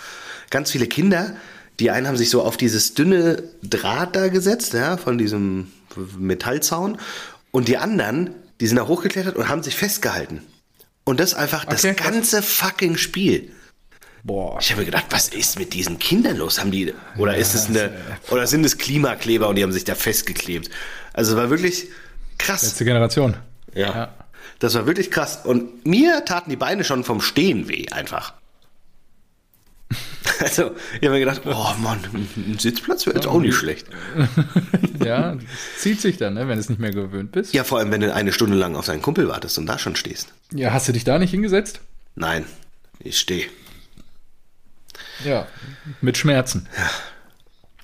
Ganz 0.49 0.71
viele 0.71 0.87
Kinder. 0.87 1.35
Die 1.79 1.89
einen 1.89 2.07
haben 2.07 2.17
sich 2.17 2.29
so 2.29 2.43
auf 2.43 2.55
dieses 2.55 2.93
dünne 2.93 3.43
Draht 3.63 4.15
da 4.15 4.27
gesetzt, 4.27 4.73
ja, 4.73 4.97
von 4.97 5.17
diesem 5.17 5.71
Metallzaun. 6.17 6.97
Und 7.51 7.67
die 7.67 7.77
anderen, 7.77 8.29
die 8.61 8.67
sind 8.67 8.77
da 8.77 8.87
hochgeklettert 8.87 9.35
und 9.35 9.49
haben 9.49 9.63
sich 9.63 9.75
festgehalten. 9.75 10.41
Und 11.03 11.19
das 11.19 11.33
einfach 11.33 11.63
Okay, 11.65 11.71
das 11.71 11.81
krass. 11.81 11.95
ganze 12.11 12.41
fucking 12.41 12.95
Spiel. 12.97 13.51
Boah. 14.23 14.57
Ich 14.61 14.69
habe 14.71 14.81
mir 14.81 14.85
gedacht, 14.85 15.07
was 15.09 15.27
ist 15.27 15.59
mit 15.59 15.73
diesen 15.73 15.99
Kindern 15.99 16.37
los? 16.37 16.59
Haben 16.59 16.71
die 16.71 16.93
oder 17.17 17.35
ist 17.35 17.55
es 17.55 17.67
eine 17.67 17.91
oder 18.29 18.47
sind 18.47 18.63
es 18.65 18.77
Klimakleber 18.77 19.49
und 19.49 19.57
die 19.57 19.63
haben 19.63 19.73
sich 19.73 19.83
da 19.83 19.95
festgeklebt? 19.95 20.69
Also 21.13 21.31
es 21.33 21.37
war 21.37 21.49
wirklich 21.49 21.87
krass. 22.37 22.63
Letzte 22.63 22.85
Generation. 22.85 23.35
Ja. 23.73 23.87
Ja. 23.95 24.13
Das 24.59 24.75
war 24.75 24.85
wirklich 24.85 25.11
krass 25.11 25.39
und 25.43 25.85
mir 25.85 26.25
taten 26.25 26.49
die 26.49 26.55
Beine 26.55 26.83
schon 26.83 27.03
vom 27.03 27.21
Stehen 27.21 27.67
weh 27.67 27.87
einfach. 27.91 28.33
Also, 30.39 30.71
ich 30.95 31.07
habe 31.07 31.11
mir 31.11 31.19
gedacht, 31.19 31.41
oh 31.45 31.73
Mann, 31.79 31.99
ein 32.35 32.57
Sitzplatz 32.57 33.05
wäre 33.05 33.15
jetzt 33.15 33.27
auch 33.27 33.39
nicht 33.39 33.55
schlecht. 33.55 33.87
Ja, 35.03 35.37
zieht 35.77 35.99
sich 35.99 36.15
dann, 36.17 36.35
ne, 36.35 36.47
wenn 36.47 36.55
du 36.55 36.61
es 36.61 36.69
nicht 36.69 36.79
mehr 36.79 36.91
gewöhnt 36.91 37.33
bist. 37.33 37.53
Ja, 37.53 37.65
vor 37.65 37.79
allem, 37.79 37.91
wenn 37.91 37.99
du 37.99 38.13
eine 38.13 38.31
Stunde 38.31 38.55
lang 38.55 38.77
auf 38.77 38.85
deinen 38.85 39.01
Kumpel 39.01 39.27
wartest 39.27 39.57
und 39.57 39.65
da 39.65 39.77
schon 39.77 39.97
stehst. 39.97 40.33
Ja, 40.53 40.71
hast 40.71 40.87
du 40.87 40.93
dich 40.93 41.03
da 41.03 41.19
nicht 41.19 41.31
hingesetzt? 41.31 41.81
Nein, 42.15 42.45
ich 42.99 43.19
stehe. 43.19 43.47
Ja, 45.25 45.45
mit 45.99 46.17
Schmerzen. 46.17 46.67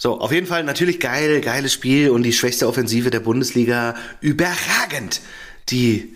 So, 0.01 0.19
auf 0.21 0.31
jeden 0.31 0.47
Fall 0.47 0.63
natürlich 0.63 0.99
geil, 1.01 1.41
geiles 1.41 1.73
Spiel 1.73 2.09
und 2.09 2.23
die 2.23 2.31
schwächste 2.33 2.67
Offensive 2.69 3.09
der 3.09 3.19
Bundesliga. 3.19 3.95
Überragend. 4.21 5.19
Die, 5.69 6.15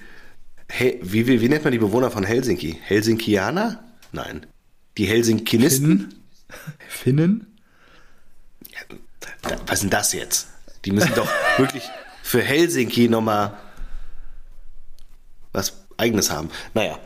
He 0.71 0.99
wie, 1.01 1.27
wie, 1.27 1.41
wie 1.41 1.49
nennt 1.49 1.65
man 1.65 1.73
die 1.73 1.79
Bewohner 1.79 2.09
von 2.09 2.23
Helsinki? 2.23 2.79
Helsinkianer? 2.81 3.83
Nein. 4.13 4.45
Die 4.97 5.05
Helsinkinisten? 5.05 6.13
Finnen? 6.87 7.57
Da- 9.41 9.57
Was 9.67 9.73
ist 9.75 9.83
denn 9.83 9.89
das 9.89 10.13
jetzt? 10.13 10.47
Die 10.85 10.91
müssen 10.91 11.13
doch 11.15 11.29
wirklich 11.57 11.83
für 12.23 12.41
Helsinki 12.41 13.09
nochmal 13.09 13.57
was 15.51 15.73
Eigenes 15.97 16.31
haben. 16.31 16.49
Naja. 16.73 16.97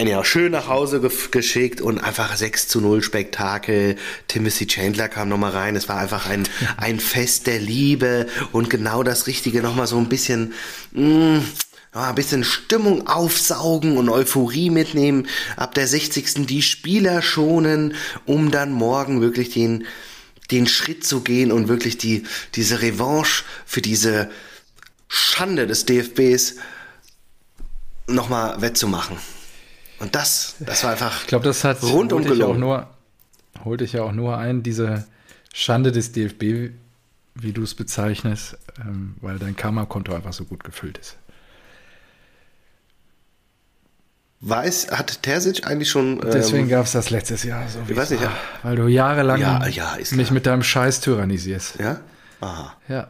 Anyhow, 0.00 0.22
schön 0.24 0.52
nach 0.52 0.68
Hause 0.68 0.98
gef- 0.98 1.30
geschickt 1.30 1.80
und 1.80 1.98
einfach 1.98 2.36
6 2.36 2.68
zu 2.68 2.80
0 2.80 3.02
Spektakel. 3.02 3.96
Timothy 4.28 4.68
Chandler 4.68 5.08
kam 5.08 5.28
nochmal 5.28 5.50
rein. 5.50 5.74
Es 5.74 5.88
war 5.88 5.96
einfach 5.98 6.26
ein, 6.26 6.48
ein 6.76 7.00
Fest 7.00 7.48
der 7.48 7.58
Liebe 7.58 8.28
und 8.52 8.70
genau 8.70 9.02
das 9.02 9.26
Richtige 9.26 9.60
nochmal 9.60 9.88
so 9.88 9.98
ein 9.98 10.08
bisschen, 10.08 10.52
mh, 10.92 11.42
ja, 11.94 12.10
ein 12.10 12.14
bisschen 12.14 12.44
Stimmung 12.44 13.08
aufsaugen 13.08 13.96
und 13.96 14.08
Euphorie 14.08 14.70
mitnehmen. 14.70 15.26
Ab 15.56 15.74
der 15.74 15.88
60. 15.88 16.46
die 16.46 16.62
Spieler 16.62 17.20
schonen, 17.20 17.94
um 18.24 18.52
dann 18.52 18.70
morgen 18.70 19.20
wirklich 19.20 19.50
den, 19.50 19.84
den 20.52 20.68
Schritt 20.68 21.04
zu 21.04 21.22
gehen 21.22 21.50
und 21.50 21.66
wirklich 21.66 21.98
die, 21.98 22.22
diese 22.54 22.82
Revanche 22.82 23.42
für 23.66 23.82
diese 23.82 24.30
Schande 25.08 25.66
des 25.66 25.86
DFBs 25.86 26.54
nochmal 28.06 28.60
wettzumachen. 28.62 29.16
Und 30.00 30.14
das, 30.14 30.54
das 30.60 30.84
war 30.84 30.92
einfach 30.92 31.22
ich 31.22 31.26
glaub, 31.26 31.42
das 31.42 31.64
hat, 31.64 31.82
rundum 31.82 32.20
holte. 32.20 32.34
Ich 32.34 32.42
auch 32.42 32.56
nur, 32.56 32.88
holte 33.64 33.84
ich 33.84 33.94
ja 33.94 34.02
auch 34.02 34.12
nur 34.12 34.36
ein, 34.38 34.62
diese 34.62 35.06
Schande 35.52 35.92
des 35.92 36.12
DFB, 36.12 36.72
wie 37.34 37.52
du 37.52 37.62
es 37.62 37.74
bezeichnest, 37.74 38.56
ähm, 38.80 39.16
weil 39.20 39.38
dein 39.38 39.56
Karma-Konto 39.56 40.14
einfach 40.14 40.32
so 40.32 40.44
gut 40.44 40.64
gefüllt 40.64 40.98
ist. 40.98 41.16
Weiß, 44.40 44.92
hat 44.92 45.22
Terzic 45.24 45.66
eigentlich 45.66 45.90
schon. 45.90 46.22
Ähm, 46.22 46.30
Deswegen 46.32 46.68
gab 46.68 46.86
es 46.86 46.92
das 46.92 47.10
letztes 47.10 47.42
Jahr 47.42 47.68
so. 47.68 47.80
Ich 47.88 47.96
weiß 47.96 48.10
nicht, 48.10 48.22
ja. 48.22 48.30
Weil 48.62 48.76
du 48.76 48.86
jahrelang 48.86 49.40
ja, 49.40 49.66
ja, 49.66 49.96
mich 50.12 50.30
mit 50.30 50.46
deinem 50.46 50.62
Scheiß 50.62 51.00
tyrannisierst. 51.00 51.80
Ja? 51.80 52.00
Aha. 52.40 52.76
Ja. 52.88 53.08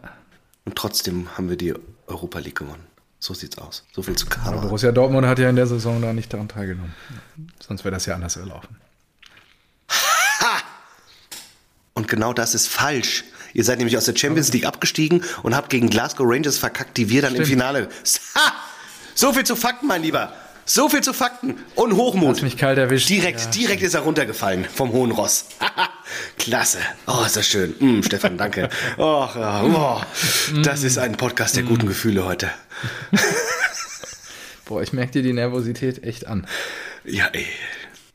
Und 0.65 0.77
trotzdem 0.77 1.29
haben 1.37 1.51
wir 1.51 1.57
die 1.57 1.75
Europa 2.07 2.39
League 2.39 2.57
gewonnen. 2.57 2.88
So 3.21 3.35
sieht's 3.35 3.59
aus. 3.59 3.85
So 3.93 4.03
viel 4.03 4.17
zu 4.17 4.27
Aber 4.27 4.35
Karma. 4.37 4.61
Borussia 4.63 4.93
Dortmund 4.93 5.27
hat 5.27 5.39
ja 5.39 5.51
in 5.51 5.57
der 5.57 5.67
Saison 5.67 6.01
da 6.01 6.13
nicht 6.13 6.33
daran 6.33 6.49
teilgenommen. 6.49 6.95
Sonst 7.67 7.85
wäre 7.85 7.93
das 7.95 8.07
ja 8.07 8.15
anders 8.15 8.35
gelaufen. 8.35 8.77
Und 11.95 12.07
genau 12.07 12.33
das 12.33 12.55
ist 12.55 12.69
falsch. 12.69 13.25
Ihr 13.55 13.65
seid 13.65 13.79
nämlich 13.79 13.97
aus 13.97 14.05
der 14.05 14.15
Champions 14.15 14.53
League 14.53 14.65
abgestiegen 14.67 15.25
und 15.43 15.57
habt 15.57 15.69
gegen 15.69 15.91
Glasgow 15.91 16.25
Rangers 16.29 16.57
verkackt, 16.57 16.97
die 16.97 17.11
wir 17.11 17.23
dann 17.23 17.33
im 17.35 17.45
Stimmt. 17.45 17.49
Finale. 17.49 17.89
Ha! 18.37 18.53
So 19.17 19.33
viel 19.33 19.43
zu 19.43 19.57
Fakten, 19.57 19.89
mein 19.89 20.03
Lieber. 20.03 20.33
So 20.71 20.91
viel 20.91 21.01
zu 21.01 21.15
Fakten. 21.15 21.57
Und 21.77 21.95
Hochmut. 21.97 22.29
Hast 22.37 22.43
mich 22.43 22.59
kalt 22.59 22.77
erwischt. 22.77 23.09
Direkt, 23.09 23.41
Ja. 23.41 23.47
direkt 23.51 23.83
ist 23.83 23.95
er 23.95 24.01
runtergefallen 24.03 24.67
vom 24.67 24.93
hohen 24.93 25.13
Ross. 25.13 25.47
Klasse. 26.39 26.77
Oh, 27.07 27.23
ist 27.25 27.37
das 27.37 27.47
schön. 27.49 27.75
Mm, 27.79 28.03
Stefan, 28.03 28.37
danke. 28.37 28.69
Ja, 28.99 29.63
oh, 29.65 30.01
das 30.63 30.83
ist 30.83 30.99
ein 30.99 31.13
Podcast 31.17 31.57
der 31.57 31.63
guten 31.63 31.87
Gefühle 31.87 32.27
heute. 32.27 32.51
Boah, 34.67 34.83
ich 34.83 34.93
merke 34.93 35.13
dir 35.13 35.23
die 35.23 35.33
Nervosität 35.33 36.05
echt 36.05 36.27
an. 36.27 36.47
Ja, 37.05 37.29
ey. 37.33 37.47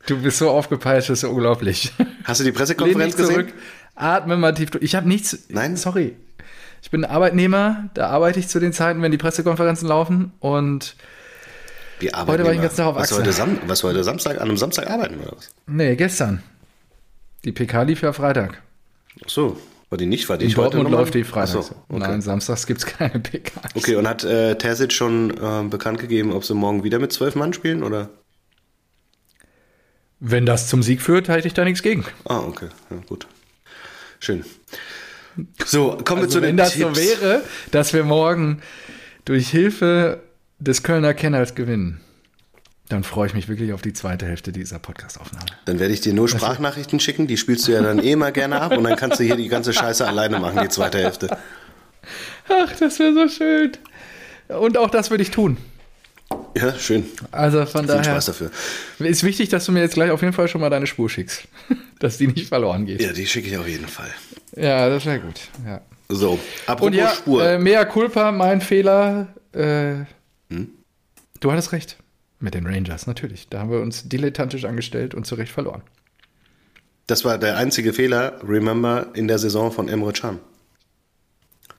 Du 0.05 0.21
bist 0.21 0.37
so 0.37 0.51
aufgepeitscht, 0.51 1.09
das 1.09 1.23
ist 1.23 1.29
unglaublich. 1.29 1.91
Hast 2.25 2.39
du 2.39 2.43
die 2.43 2.51
Pressekonferenz 2.51 3.15
gesehen? 3.15 3.33
zurück, 3.33 3.53
atme 3.95 4.37
mal 4.37 4.53
tief 4.53 4.69
durch. 4.69 4.83
Ich 4.83 4.93
habe 4.93 5.07
nichts. 5.07 5.39
Nein? 5.49 5.75
Sorry. 5.75 6.15
Ich 6.83 6.91
bin 6.91 7.03
Arbeitnehmer, 7.03 7.89
da 7.95 8.09
arbeite 8.09 8.39
ich 8.39 8.47
zu 8.47 8.59
den 8.59 8.73
Zeiten, 8.73 9.01
wenn 9.01 9.11
die 9.11 9.17
Pressekonferenzen 9.17 9.87
laufen 9.87 10.33
und 10.39 10.95
Die 12.03 12.09
Heute 12.09 12.43
war 12.43 12.51
ich 12.51 12.57
den 12.57 12.61
ganzen 12.63 12.77
Tag 12.77 12.87
auf 12.87 12.95
was 12.95 13.13
Achse. 13.13 13.41
heute, 13.41 13.59
was 13.67 13.83
heute 13.83 14.03
Samstag, 14.03 14.35
an 14.41 14.49
einem 14.49 14.57
Samstag 14.57 14.89
arbeiten 14.89 15.19
oder 15.21 15.37
was? 15.37 15.51
nee, 15.67 15.95
gestern. 15.95 16.43
Die 17.45 17.51
PK 17.53 17.83
lief 17.83 18.01
ja 18.01 18.11
Freitag. 18.11 18.61
Ach 19.23 19.29
so, 19.29 19.57
war 19.89 19.97
die 19.97 20.05
nicht? 20.05 20.27
War 20.27 20.37
die 20.37 20.45
In 20.45 20.51
heute 20.51 20.77
Dortmund 20.77 20.91
läuft 20.91 21.13
die 21.13 21.23
Freitag. 21.23 21.63
So, 21.63 21.75
okay. 21.87 21.99
Nein, 21.99 22.21
samstags 22.21 22.67
gibt 22.67 22.79
es 22.79 22.85
keine 22.85 23.19
PK. 23.19 23.51
Okay, 23.75 23.95
und 23.95 24.07
hat 24.07 24.23
äh, 24.25 24.55
Terzic 24.57 24.91
schon 24.91 25.31
äh, 25.31 25.63
bekannt 25.69 25.99
gegeben, 25.99 26.33
ob 26.33 26.43
sie 26.43 26.53
morgen 26.55 26.83
wieder 26.83 26.99
mit 26.99 27.13
zwölf 27.13 27.35
Mann 27.35 27.53
spielen 27.53 27.83
oder? 27.83 28.09
Wenn 30.19 30.45
das 30.45 30.67
zum 30.67 30.83
Sieg 30.83 31.01
führt, 31.01 31.29
halte 31.29 31.47
ich 31.47 31.53
da 31.53 31.63
nichts 31.63 31.83
gegen. 31.83 32.05
Ah, 32.25 32.39
okay, 32.39 32.67
ja, 32.89 32.97
gut. 33.07 33.27
Schön. 34.19 34.43
So, 35.65 35.97
kommen 36.03 36.21
wir 36.21 36.25
Also 36.25 36.27
zu 36.27 36.39
den 36.41 36.49
wenn 36.49 36.57
das 36.57 36.73
Tipps. 36.73 36.97
so 36.97 37.01
wäre, 37.21 37.41
dass 37.71 37.93
wir 37.93 38.03
morgen 38.03 38.61
durch 39.25 39.49
Hilfe 39.49 40.21
des 40.59 40.83
Kölner 40.83 41.13
Kenners 41.13 41.55
gewinnen, 41.55 42.01
dann 42.89 43.03
freue 43.03 43.27
ich 43.27 43.33
mich 43.33 43.47
wirklich 43.47 43.73
auf 43.73 43.81
die 43.81 43.93
zweite 43.93 44.25
Hälfte 44.25 44.51
dieser 44.51 44.77
Podcastaufnahme. 44.79 45.45
Dann 45.65 45.79
werde 45.79 45.93
ich 45.93 46.01
dir 46.01 46.13
nur 46.13 46.27
Sprachnachrichten 46.29 46.99
schicken, 46.99 47.27
die 47.27 47.37
spielst 47.37 47.67
du 47.67 47.71
ja 47.71 47.81
dann 47.81 47.99
eh 48.03 48.15
mal 48.15 48.31
gerne 48.31 48.61
ab 48.61 48.75
und 48.77 48.83
dann 48.83 48.95
kannst 48.95 49.19
du 49.19 49.23
hier 49.23 49.35
die 49.35 49.47
ganze 49.47 49.73
Scheiße 49.73 50.05
alleine 50.07 50.39
machen, 50.39 50.59
die 50.61 50.69
zweite 50.69 50.99
Hälfte. 50.99 51.37
Ach, 52.49 52.71
das 52.79 52.99
wäre 52.99 53.13
so 53.13 53.27
schön. 53.29 53.71
Und 54.49 54.77
auch 54.77 54.89
das 54.89 55.09
würde 55.09 55.23
ich 55.23 55.31
tun. 55.31 55.57
Ja, 56.55 56.77
schön. 56.77 57.05
Also 57.31 57.65
von 57.65 57.81
Viel 57.81 57.87
daher 57.87 58.03
Spaß 58.03 58.25
dafür. 58.25 58.51
ist 58.99 59.23
wichtig, 59.23 59.49
dass 59.49 59.65
du 59.65 59.71
mir 59.71 59.81
jetzt 59.81 59.93
gleich 59.95 60.11
auf 60.11 60.21
jeden 60.21 60.33
Fall 60.33 60.47
schon 60.47 60.61
mal 60.61 60.69
deine 60.69 60.87
Spur 60.87 61.09
schickst, 61.09 61.43
dass 61.99 62.17
die 62.17 62.27
nicht 62.27 62.47
verloren 62.49 62.85
geht. 62.85 63.01
Ja, 63.01 63.13
die 63.13 63.25
schicke 63.25 63.47
ich 63.47 63.57
auf 63.57 63.67
jeden 63.67 63.87
Fall. 63.87 64.09
Ja, 64.55 64.89
das 64.89 65.05
wäre 65.05 65.19
gut. 65.19 65.41
Ja. 65.65 65.81
So, 66.09 66.37
apropos 66.67 66.87
Und 66.87 66.93
ja, 66.93 67.09
Spur. 67.09 67.43
äh, 67.43 67.57
mea 67.57 67.85
culpa, 67.85 68.31
mein 68.31 68.61
Fehler. 68.61 69.27
Äh, 69.53 70.05
Hm? 70.53 70.69
Du 71.39 71.51
hattest 71.51 71.71
recht. 71.71 71.97
Mit 72.39 72.53
den 72.53 72.65
Rangers, 72.67 73.07
natürlich. 73.07 73.47
Da 73.49 73.59
haben 73.59 73.71
wir 73.71 73.79
uns 73.79 74.07
dilettantisch 74.09 74.65
angestellt 74.65 75.13
und 75.15 75.25
zu 75.25 75.35
Recht 75.35 75.51
verloren. 75.51 75.81
das 77.07 77.23
war 77.25 77.37
der 77.37 77.57
einzige 77.57 77.93
Fehler, 77.93 78.39
remember, 78.43 79.07
in 79.13 79.27
der 79.27 79.39
Saison 79.39 79.71
von 79.71 79.87
Emre 79.87 80.13
Can. 80.13 80.39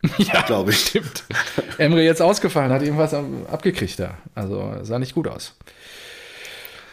Ja, 0.18 0.42
Glaube 0.42 0.70
ich. 0.72 0.80
stimmt. 0.86 1.24
Emre 1.78 2.02
jetzt 2.02 2.20
ausgefallen, 2.20 2.70
hat 2.72 2.82
irgendwas 2.82 3.14
abgekriegt 3.14 3.98
da. 3.98 4.18
Also 4.34 4.78
sah 4.82 4.98
nicht 4.98 5.14
gut 5.14 5.26
aus. 5.28 5.56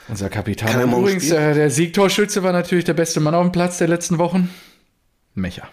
Unser 0.08 0.30
Kapitän. 0.30 0.82
Übrigens, 0.82 1.24
spielen? 1.26 1.41
der, 1.41 1.54
der 1.54 1.70
Siegtorschütze 1.70 2.41
war 2.44 2.54
natürlich 2.54 2.86
der 2.86 2.94
beste 2.94 3.20
Mann 3.20 3.36
auf 3.36 3.44
dem 3.46 3.52
Platz 3.52 3.78
der 3.80 3.88
letzten 3.89 4.17
Wochen. 4.17 4.50
Mecher. 5.34 5.67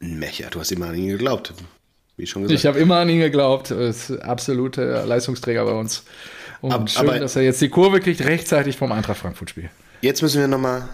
Mecher, 0.00 0.50
du 0.50 0.58
hast 0.60 0.72
immer 0.72 0.86
an 0.88 0.94
ihn 0.96 1.08
geglaubt. 1.08 1.54
Wie 2.16 2.26
schon 2.26 2.42
gesagt. 2.42 2.58
Ich 2.58 2.66
habe 2.66 2.78
immer 2.78 2.96
an 2.96 3.08
ihn 3.08 3.20
geglaubt. 3.20 3.70
Ist 3.70 4.10
absolute 4.22 5.04
Leistungsträger 5.06 5.64
bei 5.64 5.72
uns. 5.72 6.04
Und 6.60 6.72
Ab- 6.72 6.90
schön, 6.90 7.08
aber- 7.08 7.18
dass 7.18 7.36
er 7.36 7.42
jetzt 7.42 7.60
die 7.60 7.68
Kurve 7.68 8.00
kriegt, 8.00 8.20
rechtzeitig 8.24 8.76
vom 8.76 8.92
Eintracht 8.92 9.18
Frankfurt-Spiel. 9.18 9.70
Jetzt 10.00 10.22
müssen 10.22 10.40
wir 10.40 10.48
nochmal. 10.48 10.88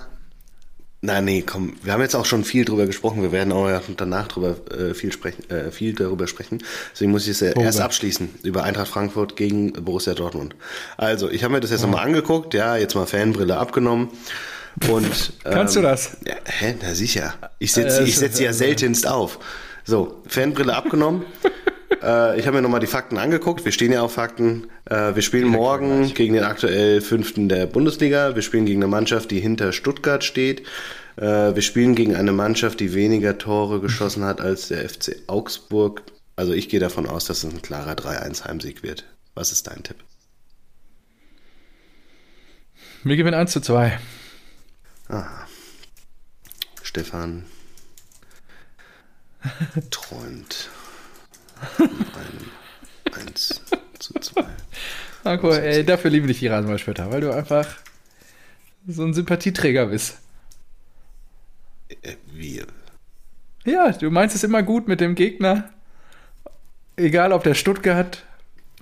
Na, 1.01 1.21
nee, 1.21 1.43
komm, 1.47 1.75
wir 1.85 1.93
haben 1.93 2.01
jetzt 2.01 2.17
auch 2.17 2.25
schon 2.25 2.43
viel 2.43 2.65
drüber 2.65 2.87
gesprochen. 2.87 3.23
Wir 3.23 3.31
werden 3.31 3.53
auch 3.53 3.69
danach 3.97 4.27
drüber, 4.27 4.57
äh, 4.77 4.95
viel, 4.95 5.13
sprechen, 5.13 5.49
äh, 5.49 5.71
viel 5.71 5.95
darüber 5.95 6.27
sprechen. 6.27 6.59
Deswegen 6.93 7.13
muss 7.13 7.23
ich 7.25 7.31
es 7.31 7.41
ja 7.41 7.49
Worüber? 7.51 7.67
erst 7.67 7.81
abschließen 7.81 8.29
über 8.43 8.65
Eintracht 8.65 8.89
Frankfurt 8.89 9.37
gegen 9.37 9.73
Borussia 9.75 10.15
Dortmund. 10.15 10.57
Also, 10.97 11.31
ich 11.31 11.45
habe 11.45 11.55
mir 11.55 11.61
das 11.61 11.71
jetzt 11.71 11.83
nochmal 11.83 12.05
angeguckt. 12.05 12.53
Ja, 12.53 12.77
jetzt 12.77 12.97
mal 12.97 13.07
Fanbrille 13.07 13.57
abgenommen. 13.59 14.09
Und, 14.89 15.33
Kannst 15.45 15.77
ähm, 15.77 15.83
du 15.83 15.89
das? 15.89 16.17
Ja, 16.27 16.35
hä, 16.45 16.75
na 16.83 16.93
sicher. 16.95 17.35
Ich 17.61 17.73
setze 17.73 18.01
Äh, 18.01 18.05
ich 18.05 18.19
setz 18.19 18.39
sie 18.39 18.45
ja 18.45 18.53
seltenst 18.53 19.07
auf. 19.07 19.39
So, 19.89 20.21
Fanbrille 20.27 20.77
abgenommen. 20.77 21.25
äh, 22.03 22.39
ich 22.39 22.47
habe 22.47 22.59
mir 22.59 22.63
nochmal 22.63 22.79
die 22.79 22.87
Fakten 22.87 23.17
angeguckt. 23.17 23.65
Wir 23.65 23.73
stehen 23.73 23.91
ja 23.91 24.03
auf 24.03 24.13
Fakten. 24.13 24.67
Äh, 24.85 25.15
wir 25.15 25.23
spielen 25.23 25.49
morgen 25.49 26.13
gegen 26.13 26.35
den 26.35 26.45
aktuell 26.45 27.01
fünften 27.01 27.49
der 27.49 27.65
Bundesliga. 27.65 28.35
Wir 28.35 28.43
spielen 28.43 28.67
gegen 28.67 28.83
eine 28.83 28.91
Mannschaft, 28.91 29.31
die 29.31 29.41
hinter 29.41 29.73
Stuttgart 29.73 30.25
steht. 30.25 30.61
Äh, 31.17 31.55
wir 31.55 31.63
spielen 31.63 31.95
gegen 31.95 32.17
eine 32.17 32.33
Mannschaft, 32.33 32.81
die 32.81 32.93
weniger 32.93 33.39
Tore 33.39 33.81
geschossen 33.81 34.25
hat 34.25 34.43
als 34.43 34.69
der 34.69 34.87
FC 34.87 35.23
Augsburg. 35.27 36.03
Also 36.37 36.53
ich 36.53 36.69
gehe 36.69 36.81
davon 36.81 37.07
aus, 37.07 37.25
dass 37.25 37.43
es 37.43 37.51
ein 37.51 37.63
klarer 37.63 37.95
3-1 37.95 38.45
Heimsieg 38.45 38.83
wird. 38.83 39.07
Was 39.35 39.53
ist 39.53 39.69
dein 39.69 39.83
Tipp? 39.85 39.97
Wir 43.05 43.17
gewinnen 43.17 43.41
1 43.41 43.53
zu 43.53 43.63
2. 43.63 43.99
Stefan 46.83 47.47
träumt 49.91 50.71
von 51.77 51.89
einem 51.89 53.27
1 53.27 53.61
zu 53.99 54.15
2. 54.15 54.45
Marco, 55.25 55.51
ey, 55.53 55.85
dafür 55.85 56.11
liebe 56.11 56.31
ich 56.31 56.39
die 56.39 56.47
Rasenballspötter, 56.47 57.11
weil 57.11 57.21
du 57.21 57.33
einfach 57.33 57.67
so 58.87 59.05
ein 59.05 59.15
Sympathieträger 59.15 59.87
bist. 59.87 60.19
Äh, 61.89 62.15
Wir. 62.33 62.67
Ja, 63.65 63.93
du 63.93 64.11
meinst 64.11 64.35
es 64.35 64.45
immer 64.45 64.63
gut 64.63 64.89
mit 64.89 65.01
dem 65.01 65.15
Gegner. 65.15 65.71
Egal, 66.97 67.33
ob 67.33 67.45
der 67.45 67.55
Stuttgart, 67.55 68.25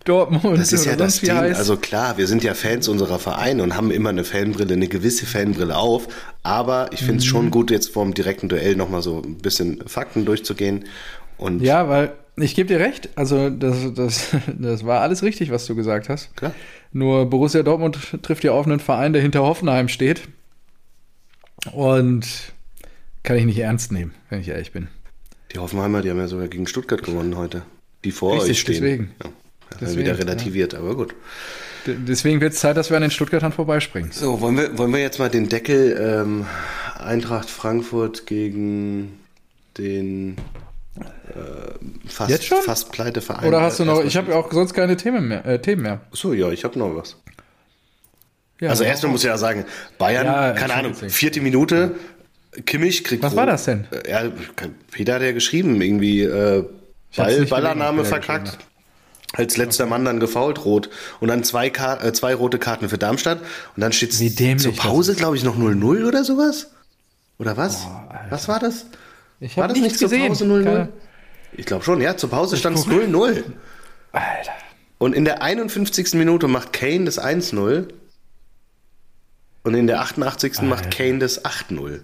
Dortmund 0.06 0.58
Das 0.58 0.72
ist 0.72 0.86
ja 0.86 0.96
das 0.96 1.20
Ding. 1.20 1.34
heißt. 1.34 1.58
Also 1.58 1.76
klar, 1.76 2.16
wir 2.16 2.26
sind 2.26 2.42
ja 2.42 2.54
Fans 2.54 2.88
unserer 2.88 3.18
Vereine 3.18 3.62
und 3.62 3.76
haben 3.76 3.90
immer 3.90 4.08
eine 4.08 4.24
Fanbrille, 4.24 4.72
eine 4.74 4.88
gewisse 4.88 5.26
Fanbrille 5.26 5.76
auf. 5.76 6.08
Aber 6.42 6.88
ich 6.92 7.00
finde 7.00 7.16
es 7.18 7.24
Mhm. 7.24 7.28
schon 7.28 7.50
gut, 7.50 7.70
jetzt 7.70 7.90
vorm 7.90 8.14
direkten 8.14 8.48
Duell 8.48 8.76
nochmal 8.76 9.02
so 9.02 9.20
ein 9.22 9.36
bisschen 9.36 9.82
Fakten 9.86 10.24
durchzugehen. 10.24 10.84
Und 11.38 11.60
ja, 11.60 11.88
weil 11.88 12.12
ich 12.36 12.54
gebe 12.54 12.68
dir 12.68 12.80
recht. 12.80 13.10
Also, 13.16 13.50
das, 13.50 13.92
das, 13.94 14.30
das 14.58 14.84
war 14.86 15.00
alles 15.02 15.22
richtig, 15.22 15.50
was 15.50 15.66
du 15.66 15.74
gesagt 15.74 16.08
hast. 16.08 16.34
klar. 16.36 16.54
Nur 16.92 17.28
Borussia 17.28 17.62
Dortmund 17.62 17.98
trifft 18.22 18.42
ja 18.44 18.52
auf 18.52 18.66
einen 18.66 18.80
Verein, 18.80 19.12
der 19.12 19.20
hinter 19.20 19.42
Hoffenheim 19.42 19.88
steht. 19.88 20.22
Und 21.72 22.26
kann 23.22 23.36
ich 23.36 23.44
nicht 23.44 23.58
ernst 23.58 23.92
nehmen, 23.92 24.14
wenn 24.30 24.40
ich 24.40 24.48
ehrlich 24.48 24.72
bin. 24.72 24.88
Die 25.52 25.58
Hoffenheimer, 25.58 26.02
die 26.02 26.10
haben 26.10 26.18
ja 26.18 26.28
sogar 26.28 26.48
gegen 26.48 26.66
Stuttgart 26.66 27.02
gewonnen 27.02 27.36
heute. 27.36 27.62
Die 28.04 28.12
vor 28.12 28.34
Richtig, 28.34 28.50
euch 28.50 28.60
stehen. 28.60 28.74
deswegen. 28.74 29.10
Ja, 29.22 29.30
Deswegen, 29.80 30.00
wieder 30.00 30.18
relativiert, 30.18 30.74
aber 30.74 30.94
gut. 30.94 31.14
Deswegen 31.86 32.40
wird 32.40 32.52
es 32.54 32.60
Zeit, 32.60 32.76
dass 32.76 32.90
wir 32.90 32.96
an 32.96 33.02
den 33.02 33.10
Stuttgartern 33.10 33.52
vorbeispringen. 33.52 34.10
So, 34.10 34.40
wollen 34.40 34.56
wir, 34.56 34.76
wollen 34.78 34.92
wir 34.92 35.00
jetzt 35.00 35.18
mal 35.18 35.28
den 35.30 35.48
Deckel 35.48 35.96
ähm, 36.00 36.46
Eintracht 36.98 37.48
Frankfurt 37.48 38.26
gegen 38.26 39.20
den 39.78 40.36
äh, 40.98 41.02
fast, 42.08 42.30
Jetzt 42.30 42.46
schon? 42.46 42.62
fast 42.62 42.90
pleite 42.90 43.20
Verein. 43.20 43.46
Oder 43.46 43.60
hast 43.60 43.78
du 43.78 43.84
noch, 43.84 44.02
ich 44.02 44.16
habe 44.16 44.32
ja 44.32 44.36
auch 44.38 44.50
sonst 44.52 44.72
keine 44.74 44.96
Themen 44.96 45.28
mehr. 45.28 45.44
Äh, 45.46 45.60
Themen 45.60 45.82
mehr. 45.82 46.00
So, 46.12 46.32
ja, 46.32 46.50
ich 46.50 46.64
habe 46.64 46.78
noch 46.78 46.94
was. 46.96 47.16
Ja, 48.60 48.70
Also 48.70 48.84
erstmal 48.84 49.12
muss 49.12 49.22
ich 49.22 49.28
ja 49.28 49.36
sagen, 49.36 49.64
Bayern, 49.98 50.24
Ja, 50.26 50.52
keine 50.52 50.74
Ahnung, 50.74 50.94
vierte 50.94 51.40
Minute, 51.40 51.94
Kimmich 52.64 53.04
kriegt 53.04 53.22
Was 53.22 53.32
rot. 53.32 53.36
war 53.38 53.46
das 53.46 53.64
denn? 53.66 53.86
Äh, 53.90 54.10
Ja, 54.10 54.22
Peter 54.90 55.14
hat 55.16 55.22
ja 55.22 55.32
geschrieben, 55.32 55.80
irgendwie 55.82 56.22
äh, 56.22 56.64
Ball, 57.14 57.44
Ballannahme 57.46 58.04
verkackt. 58.04 58.58
Als 59.32 59.56
letzter 59.56 59.86
Mann 59.86 60.04
dann 60.04 60.20
gefault, 60.20 60.64
rot. 60.64 60.88
Und 61.20 61.28
dann 61.28 61.42
zwei, 61.44 61.68
Ka 61.70 61.96
äh, 62.02 62.12
zwei 62.12 62.34
rote 62.34 62.58
Karten 62.58 62.88
für 62.88 62.96
Darmstadt. 62.98 63.40
Und 63.74 63.80
dann 63.80 63.92
steht 63.92 64.12
dämlich 64.38 64.62
zur 64.62 64.74
Pause, 64.74 65.14
glaube 65.14 65.36
ich, 65.36 65.44
noch 65.44 65.56
0-0 65.56 66.06
oder 66.06 66.24
sowas? 66.24 66.70
Oder 67.38 67.56
was? 67.56 67.86
was 68.30 68.48
war 68.48 68.60
das? 68.60 68.86
Ich 69.40 69.56
War 69.56 69.68
das 69.68 69.78
nicht 69.78 69.98
zur 69.98 70.08
gesehen. 70.08 70.28
Pause 70.28 70.44
0-0? 70.46 70.64
Keine- 70.64 70.88
Ich 71.52 71.66
glaube 71.66 71.84
schon, 71.84 72.00
ja, 72.00 72.16
zur 72.16 72.30
Pause 72.30 72.56
stand 72.56 72.78
es 72.78 72.86
0-0. 72.86 73.42
Alter. 74.12 74.52
Und 74.98 75.14
in 75.14 75.26
der 75.26 75.42
51. 75.42 76.14
Minute 76.14 76.48
macht 76.48 76.72
Kane 76.72 77.04
das 77.04 77.18
1-0. 77.18 77.88
Und 79.64 79.74
in 79.74 79.86
der 79.86 80.00
88. 80.00 80.62
macht 80.62 80.84
Alter. 80.86 80.96
Kane 80.96 81.18
das 81.18 81.44
8-0. 81.44 82.00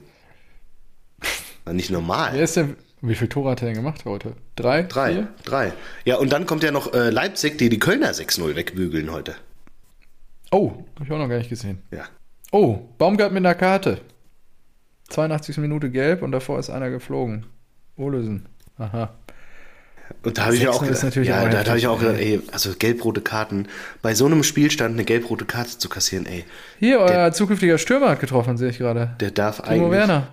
War 1.65 1.73
nicht 1.73 1.91
normal. 1.91 2.33
Wer 2.35 2.43
ist 2.43 2.57
denn, 2.57 2.77
wie 3.03 3.15
viele 3.15 3.29
Tore 3.29 3.51
hat 3.51 3.63
er 3.63 3.67
denn 3.67 3.75
gemacht 3.75 4.05
heute? 4.05 4.35
Drei? 4.57 4.85
Drei, 4.85 5.13
Vier? 5.13 5.29
drei. 5.45 5.73
Ja, 6.05 6.17
und 6.17 6.33
dann 6.33 6.47
kommt 6.47 6.63
ja 6.63 6.71
noch 6.71 6.95
äh, 6.95 7.11
Leipzig, 7.11 7.59
die 7.59 7.69
die 7.69 7.79
Kölner 7.79 8.13
6-0 8.13 8.55
wegbügeln 8.55 9.11
heute. 9.13 9.35
Oh, 10.51 10.71
habe 10.95 11.05
ich 11.05 11.11
auch 11.13 11.19
noch 11.19 11.29
gar 11.29 11.39
nicht 11.39 11.51
gesehen. 11.51 11.83
Ja. 11.91 12.05
Oh, 12.53 12.79
Baumgart 12.99 13.33
mit 13.33 13.45
einer 13.45 13.55
Karte. 13.55 13.99
82. 15.09 15.59
Minute 15.59 15.91
gelb 15.91 16.23
und 16.23 16.33
davor 16.33 16.59
ist 16.59 16.71
einer 16.71 16.91
geflogen. 16.91 17.47
Olesen. 17.97 18.47
Aha. 18.79 19.13
Und 20.23 20.39
da 20.39 20.45
habe 20.45 20.55
ich 20.55 20.63
mir 20.63 20.71
6-0 20.71 20.73
auch 20.73 20.83
ist 20.83 20.89
gedacht, 20.89 21.03
natürlich 21.05 21.29
ja, 21.29 21.39
auch 21.39 21.45
da 21.45 21.51
heftig, 21.51 21.69
habe 21.69 21.79
ich 21.79 21.87
auch 21.87 21.99
gedacht, 21.99 22.19
ey. 22.19 22.41
also 22.53 22.73
gelb-rote 22.79 23.21
Karten, 23.23 23.67
bei 24.03 24.15
so 24.15 24.27
einem 24.27 24.43
Spielstand 24.43 24.95
eine 24.95 25.05
gelb-rote 25.05 25.45
Karte 25.47 25.79
zu 25.79 25.89
kassieren, 25.89 26.27
ey, 26.27 26.45
Hier, 26.79 27.01
euer 27.01 27.33
zukünftiger 27.33 27.79
Stürmer 27.79 28.11
hat 28.11 28.21
getroffen, 28.21 28.57
sehe 28.57 28.71
ich 28.71 28.79
gerade. 28.79 29.17
der 29.21 29.31
darf 29.31 29.63
Timo 29.63 29.71
eigentlich. 29.87 29.91
Werner. 29.91 30.29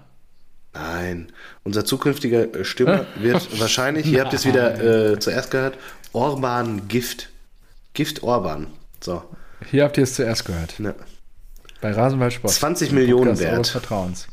Nein, 0.73 1.31
unser 1.63 1.83
zukünftiger 1.85 2.53
äh, 2.55 2.63
Stürmer 2.63 3.05
wird 3.19 3.59
wahrscheinlich, 3.59 4.05
ihr 4.05 4.21
habt 4.23 4.33
es 4.33 4.45
wieder 4.45 5.11
äh, 5.13 5.19
zuerst 5.19 5.51
gehört, 5.51 5.77
Orban 6.13 6.87
Gift. 6.87 7.29
Gift 7.93 8.23
Orban. 8.23 8.67
So. 9.01 9.23
Hier 9.71 9.83
habt 9.83 9.97
ihr 9.97 10.03
es 10.03 10.13
zuerst 10.15 10.45
gehört. 10.45 10.79
Ne. 10.79 10.95
Bei 11.81 11.91
Rasenballsport. 11.91 12.53
20 12.53 12.89
dem 12.89 12.95
Millionen 12.99 13.31
Podcast 13.35 13.41
wert. 13.41 13.67
Vertrauens. 13.67 14.27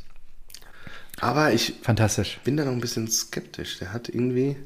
Aber 1.21 1.53
ich 1.53 1.75
Fantastisch. 1.83 2.39
bin 2.45 2.57
da 2.57 2.65
noch 2.65 2.73
ein 2.73 2.81
bisschen 2.81 3.09
skeptisch. 3.09 3.79
Der 3.79 3.93
hat 3.93 4.09
irgendwie 4.09 4.57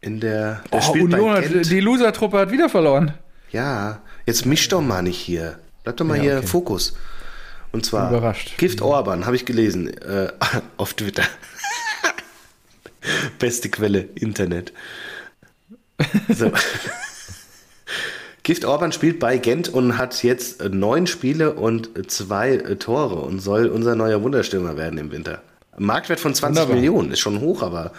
in 0.00 0.20
der. 0.20 0.62
Der 0.72 0.82
Oh, 0.88 0.92
Union 0.92 1.30
hat, 1.32 1.44
die 1.44 1.80
Loser-Truppe 1.80 2.38
hat 2.38 2.50
wieder 2.50 2.68
verloren. 2.68 3.14
Ja, 3.52 4.02
jetzt 4.26 4.44
misch 4.46 4.68
doch 4.68 4.80
mal 4.82 5.02
nicht 5.02 5.18
hier. 5.18 5.58
Bleib 5.84 5.96
doch 5.96 6.04
mal 6.04 6.16
Ja, 6.16 6.22
hier 6.22 6.36
okay. 6.38 6.46
Fokus. 6.46 6.94
Und 7.72 7.84
zwar 7.84 8.10
Überrascht. 8.10 8.56
Gift 8.58 8.80
Orban, 8.82 9.26
habe 9.26 9.36
ich 9.36 9.44
gelesen, 9.44 9.88
äh, 9.88 10.32
auf 10.76 10.94
Twitter. 10.94 11.24
Beste 13.38 13.68
Quelle, 13.68 14.00
Internet. 14.14 14.72
So. 16.28 16.50
Gift 18.42 18.64
Orban 18.64 18.92
spielt 18.92 19.18
bei 19.18 19.36
Gent 19.36 19.68
und 19.68 19.98
hat 19.98 20.22
jetzt 20.22 20.62
äh, 20.62 20.68
neun 20.70 21.06
Spiele 21.06 21.52
und 21.54 22.10
zwei 22.10 22.52
äh, 22.54 22.76
Tore 22.76 23.16
und 23.16 23.40
soll 23.40 23.66
unser 23.66 23.94
neuer 23.94 24.22
Wunderstürmer 24.22 24.76
werden 24.76 24.98
im 24.98 25.10
Winter. 25.12 25.42
Marktwert 25.76 26.20
von 26.20 26.34
20 26.34 26.60
Wunderbar. 26.62 26.76
Millionen 26.76 27.12
ist 27.12 27.20
schon 27.20 27.40
hoch, 27.40 27.62
aber 27.62 27.92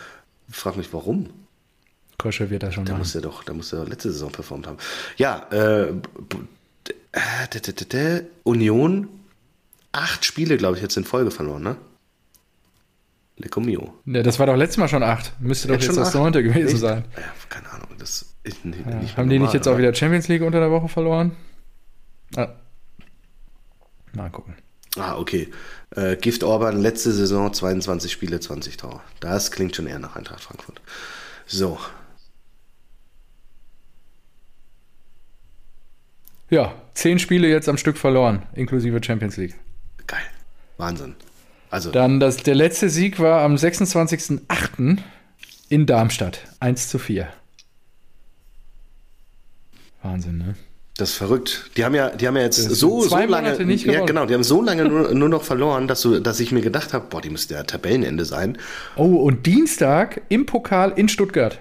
ich 0.49 0.55
frage 0.55 0.77
mich, 0.77 0.91
warum? 0.91 1.29
Kosche 2.17 2.49
wird 2.49 2.63
das 2.63 2.73
schon 2.73 2.85
Da 2.85 2.93
machen. 2.93 3.01
muss 3.01 3.15
er 3.15 3.21
doch, 3.21 3.43
da 3.43 3.53
muss 3.53 3.71
er 3.71 3.81
doch 3.81 3.89
letzte 3.89 4.11
Saison 4.11 4.31
performt 4.31 4.67
haben. 4.67 4.77
Ja, 5.17 5.47
äh, 5.51 5.93
äh, 7.11 8.21
Union, 8.43 9.07
acht 9.91 10.25
Spiele, 10.25 10.57
glaube 10.57 10.75
ich, 10.77 10.81
jetzt 10.81 10.97
in 10.97 11.03
Folge 11.03 11.31
verloren, 11.31 11.63
ne? 11.63 11.77
Lecco 13.37 13.61
mio. 13.61 13.93
Ja, 14.05 14.21
das 14.21 14.37
war 14.39 14.47
doch 14.47 14.55
letztes 14.55 14.77
Mal 14.77 14.89
schon 14.89 15.01
acht. 15.03 15.33
Müsste 15.39 15.69
doch 15.69 15.75
Jetzt 15.75 15.85
jetzt, 15.85 15.97
das 15.97 16.13
neunte 16.13 16.43
gewesen 16.43 16.67
Echt? 16.67 16.79
sein. 16.79 17.05
Ja, 17.15 17.23
keine 17.47 17.69
Ahnung, 17.71 17.87
das 17.97 18.35
ist 18.43 18.65
nicht, 18.65 18.85
Ja, 18.85 18.95
nicht 18.95 19.15
haben 19.17 19.29
die 19.29 19.39
nicht 19.39 19.53
jetzt 19.53 19.67
auch 19.67 19.71
oder? 19.73 19.79
wieder 19.79 19.93
Champions 19.95 20.27
League 20.27 20.41
unter 20.41 20.59
der 20.59 20.71
Woche 20.71 20.89
verloren? 20.89 21.35
Ah. 22.35 22.49
Mal 24.13 24.29
gucken. 24.29 24.55
Ah, 24.97 25.17
okay. 25.17 25.49
Äh, 25.95 26.17
Gift 26.17 26.43
Orban, 26.43 26.81
letzte 26.81 27.11
Saison 27.13 27.53
22 27.53 28.11
Spiele, 28.11 28.39
20 28.39 28.75
Tore. 28.77 28.99
Das 29.21 29.51
klingt 29.51 29.75
schon 29.75 29.87
eher 29.87 29.99
nach 29.99 30.15
Eintracht 30.15 30.41
Frankfurt. 30.41 30.81
So, 31.45 31.77
Ja, 36.49 36.73
zehn 36.95 37.19
Spiele 37.19 37.47
jetzt 37.47 37.69
am 37.69 37.77
Stück 37.77 37.97
verloren, 37.97 38.43
inklusive 38.53 39.01
Champions 39.03 39.37
League. 39.37 39.55
Geil. 40.09 40.25
Wahnsinn. 40.77 41.15
Also, 41.71 41.91
Dann 41.91 42.19
das, 42.19 42.37
der 42.37 42.55
letzte 42.55 42.89
Sieg 42.89 43.19
war 43.19 43.41
am 43.41 43.55
26.08. 43.55 44.97
in 45.69 45.85
Darmstadt. 45.85 46.41
1 46.59 46.89
zu 46.89 46.99
4. 46.99 47.27
Wahnsinn, 50.01 50.37
ne? 50.37 50.55
Das 50.97 51.11
ist 51.11 51.15
verrückt. 51.15 51.71
Die 51.77 51.85
haben 51.85 51.95
ja, 51.95 52.09
die 52.09 52.27
haben 52.27 52.35
ja 52.35 52.43
jetzt 52.43 52.57
so, 52.57 53.01
so 53.01 53.17
lange, 53.17 53.55
ja 53.57 54.05
genau, 54.05 54.25
die 54.25 54.33
haben 54.33 54.43
so 54.43 54.61
lange 54.61 54.83
nur, 54.83 55.13
nur 55.13 55.29
noch 55.29 55.43
verloren, 55.43 55.87
dass, 55.87 56.01
du, 56.01 56.19
dass 56.19 56.41
ich 56.41 56.51
mir 56.51 56.61
gedacht 56.61 56.91
habe, 56.93 57.07
boah, 57.09 57.21
die 57.21 57.29
müsste 57.29 57.53
ja 57.53 57.63
Tabellenende 57.63 58.25
sein. 58.25 58.57
Oh, 58.97 59.15
und 59.15 59.45
Dienstag 59.45 60.23
im 60.27 60.45
Pokal 60.45 60.91
in 60.95 61.07
Stuttgart. 61.07 61.59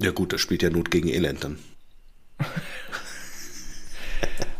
Ja 0.00 0.10
gut, 0.10 0.32
das 0.32 0.40
spielt 0.40 0.62
ja 0.62 0.70
Not 0.70 0.90
gegen 0.90 1.08
Elend 1.08 1.44
dann. 1.44 1.58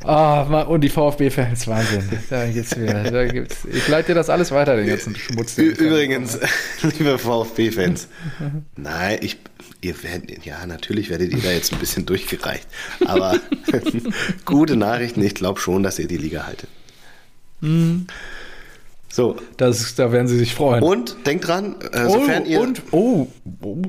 Ah, 0.05 0.47
ma- 0.49 0.63
und 0.63 0.81
die 0.81 0.89
VfB-Fans, 0.89 1.67
Wahnsinn. 1.69 2.09
Da 2.31 2.47
geht's 2.47 2.79
wieder. 2.79 3.11
Da 3.11 3.27
gibt's, 3.27 3.67
ich 3.71 3.87
leite 3.89 4.09
dir 4.09 4.15
das 4.15 4.31
alles 4.31 4.51
weiter, 4.51 4.77
den 4.77 4.87
ganzen 4.87 5.15
Schmutz. 5.15 5.57
den 5.57 5.67
Übrigens, 5.73 6.39
liebe 6.83 7.19
VfB-Fans, 7.19 8.09
nein, 8.77 9.19
ich, 9.21 9.37
ihr 9.83 10.03
werdet, 10.03 10.45
ja, 10.47 10.65
natürlich 10.67 11.11
werdet 11.11 11.33
ihr 11.33 11.43
da 11.43 11.51
jetzt 11.51 11.73
ein 11.73 11.79
bisschen 11.79 12.07
durchgereicht, 12.07 12.67
aber 13.05 13.37
gute 14.47 14.77
Nachrichten, 14.77 15.23
ich 15.23 15.35
glaube 15.35 15.61
schon, 15.61 15.83
dass 15.83 15.99
ihr 15.99 16.09
die 16.09 16.17
Liga 16.17 16.47
haltet. 16.47 16.71
Mhm. 17.61 18.07
So, 19.13 19.37
Das, 19.57 19.95
da 19.97 20.13
werden 20.13 20.29
sie 20.29 20.39
sich 20.39 20.55
freuen. 20.55 20.83
und 20.83 21.27
denkt 21.27 21.47
dran, 21.49 21.77
äh, 21.93 22.09
sofern 22.09 22.45
oh, 22.45 22.47
ihr... 22.47 22.61
und, 22.61 22.83
oh, 22.93 23.27
oh, 23.63 23.83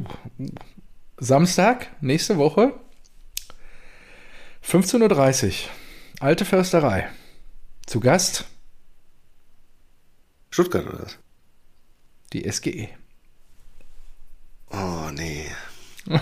Samstag, 1.19 1.87
nächste 2.01 2.37
Woche, 2.37 2.73
15.30 4.67 5.45
Uhr, 5.47 5.51
Alte 6.21 6.45
Försterei. 6.45 7.09
Zu 7.87 7.99
Gast 7.99 8.45
Stuttgart 10.51 10.85
oder 10.85 10.99
was? 11.01 11.17
die. 12.31 12.47
SGE. 12.49 12.89
Oh, 14.69 15.09
nee. 15.13 15.45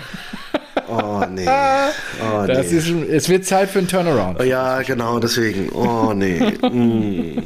Oh, 0.88 1.24
nee. 1.30 1.46
Oh, 1.46 2.48
Das 2.48 2.72
nee. 2.72 2.78
ist, 2.78 2.88
es 2.88 3.30
wird 3.30 3.46
Zeit 3.46 3.70
für 3.70 3.78
einen 3.78 3.88
Turnaround. 3.88 4.42
Ja, 4.42 4.82
genau, 4.82 5.20
deswegen. 5.20 5.70
Oh, 5.70 6.14
nee. 6.14 6.40
Mm. 6.40 7.44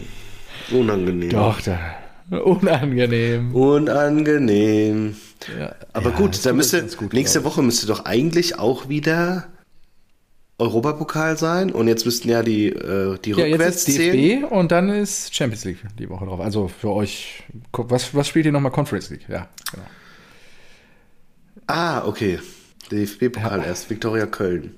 Unangenehm. 0.72 1.30
Doch, 1.30 1.60
da, 1.60 1.78
unangenehm. 2.40 3.54
Unangenehm. 3.54 5.18
Ja, 5.60 5.76
Aber 5.92 6.12
ja, 6.12 6.16
gut, 6.16 6.46
da 6.46 6.54
müsste, 6.54 6.88
nächste 7.12 7.44
Woche 7.44 7.62
müsste 7.64 7.86
doch 7.88 8.06
eigentlich 8.06 8.60
auch 8.60 8.88
wieder 8.88 9.50
Europapokal 10.60 11.38
sein 11.38 11.72
und 11.72 11.88
jetzt 11.88 12.06
müssten 12.06 12.30
ja 12.30 12.44
die, 12.44 12.68
äh, 12.68 13.18
die. 13.20 13.32
Ja, 13.32 13.38
jetzt 13.46 13.54
rückwärts 13.54 13.86
zählen. 13.86 14.42
DFB 14.42 14.52
und 14.52 14.72
dann 14.72 14.90
ist 14.90 15.34
Champions 15.36 15.66
League 15.66 15.80
die 15.98 16.10
Woche 16.10 16.26
drauf. 16.26 16.40
Also 16.40 16.68
für 16.68 16.92
euch, 16.92 17.44
was, 17.72 18.14
was 18.14 18.28
spielt 18.28 18.46
ihr 18.46 18.52
nochmal? 18.52 18.72
Conference 18.72 19.10
League, 19.10 19.26
ja, 19.28 19.50
genau. 19.72 19.86
Ah, 21.68 22.06
okay. 22.06 22.40
DFB-Pokal 22.92 23.64
erst, 23.66 23.90
Viktoria 23.90 24.26
Köln. 24.26 24.76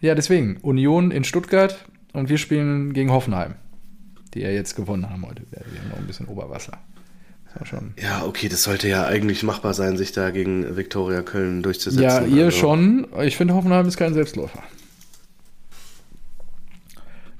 Ja, 0.00 0.14
deswegen, 0.14 0.58
Union 0.58 1.10
in 1.10 1.24
Stuttgart 1.24 1.84
und 2.12 2.28
wir 2.28 2.38
spielen 2.38 2.92
gegen 2.92 3.10
Hoffenheim, 3.10 3.54
die 4.34 4.40
ja 4.40 4.50
jetzt 4.50 4.74
gewonnen 4.74 5.08
haben 5.08 5.26
heute. 5.26 5.42
Wir 5.50 5.60
haben 5.60 5.88
noch 5.90 5.98
ein 5.98 6.06
bisschen 6.06 6.26
Oberwasser. 6.26 6.78
Ja, 8.00 8.24
okay, 8.24 8.48
das 8.48 8.62
sollte 8.62 8.88
ja 8.88 9.06
eigentlich 9.06 9.42
machbar 9.42 9.74
sein, 9.74 9.96
sich 9.96 10.12
da 10.12 10.30
gegen 10.30 10.76
Viktoria 10.76 11.22
Köln 11.22 11.62
durchzusetzen. 11.62 12.04
Ja, 12.04 12.20
ihr 12.24 12.46
Also, 12.46 12.58
schon. 12.58 13.06
Ich 13.22 13.36
finde, 13.36 13.54
Hoffenheim 13.54 13.88
ist 13.88 13.96
kein 13.96 14.14
Selbstläufer. 14.14 14.62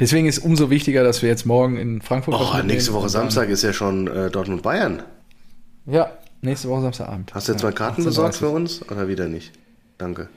Deswegen 0.00 0.26
ist 0.28 0.38
umso 0.38 0.70
wichtiger, 0.70 1.02
dass 1.02 1.22
wir 1.22 1.28
jetzt 1.28 1.44
morgen 1.46 1.76
in 1.76 2.00
Frankfurt. 2.02 2.34
Oh, 2.34 2.44
mitnehmen 2.44 2.66
nächste 2.68 2.92
Woche 2.92 3.08
Samstag 3.08 3.48
ist 3.48 3.62
ja 3.62 3.72
schon 3.72 4.06
äh, 4.06 4.30
Dortmund-Bayern. 4.30 5.02
Ja, 5.86 6.10
nächste 6.40 6.68
Woche 6.68 6.82
Samstagabend. 6.82 7.34
Hast 7.34 7.48
du 7.48 7.52
jetzt 7.52 7.62
ja, 7.62 7.68
mal 7.68 7.72
Karten 7.74 8.02
18:30. 8.02 8.04
besorgt 8.04 8.34
für 8.36 8.48
uns 8.48 8.82
oder 8.90 9.08
wieder 9.08 9.26
nicht? 9.28 9.52
Danke. 9.98 10.28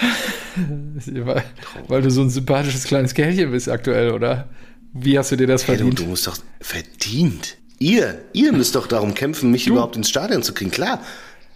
Weil, 1.06 1.42
weil 1.88 2.02
du 2.02 2.10
so 2.10 2.20
ein 2.20 2.28
sympathisches 2.30 2.84
kleines 2.84 3.14
Kerlchen 3.14 3.50
bist 3.50 3.68
aktuell, 3.70 4.12
oder? 4.12 4.48
Wie 4.92 5.18
hast 5.18 5.32
du 5.32 5.36
dir 5.36 5.46
das 5.46 5.66
Hey, 5.66 5.76
du, 5.76 5.84
verdient? 5.84 5.98
du 6.00 6.04
musst 6.10 6.26
doch 6.26 6.36
verdient. 6.60 7.56
Ihr, 7.78 8.18
ihr 8.34 8.52
müsst 8.52 8.74
doch 8.74 8.86
darum 8.86 9.14
kämpfen, 9.14 9.50
mich 9.50 9.64
Du. 9.64 9.72
überhaupt 9.72 9.96
ins 9.96 10.10
Stadion 10.10 10.42
zu 10.42 10.52
kriegen. 10.52 10.70
Klar. 10.70 11.02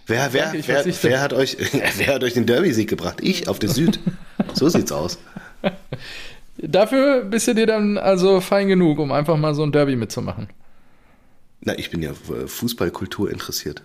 Wer, 0.07 0.33
wer, 0.33 0.51
Danke, 0.51 0.67
wer, 0.67 0.85
wer, 1.03 1.21
hat 1.21 1.33
euch, 1.33 1.57
wer 1.97 2.15
hat 2.15 2.23
euch 2.23 2.33
den 2.33 2.45
Derby-Sieg 2.47 2.89
gebracht? 2.89 3.19
Ich 3.21 3.47
auf 3.47 3.59
der 3.59 3.69
Süd. 3.69 3.99
So 4.53 4.69
sieht's 4.69 4.91
aus. 4.91 5.19
Dafür 6.57 7.23
bist 7.23 7.47
du 7.47 7.53
dir 7.53 7.67
dann 7.67 7.97
also 7.97 8.41
fein 8.41 8.67
genug, 8.67 8.99
um 8.99 9.11
einfach 9.11 9.37
mal 9.37 9.53
so 9.53 9.63
ein 9.63 9.71
Derby 9.71 9.95
mitzumachen. 9.95 10.49
Na, 11.61 11.77
ich 11.77 11.91
bin 11.91 12.01
ja 12.01 12.11
äh, 12.11 12.47
Fußballkultur 12.47 13.31
interessiert. 13.31 13.83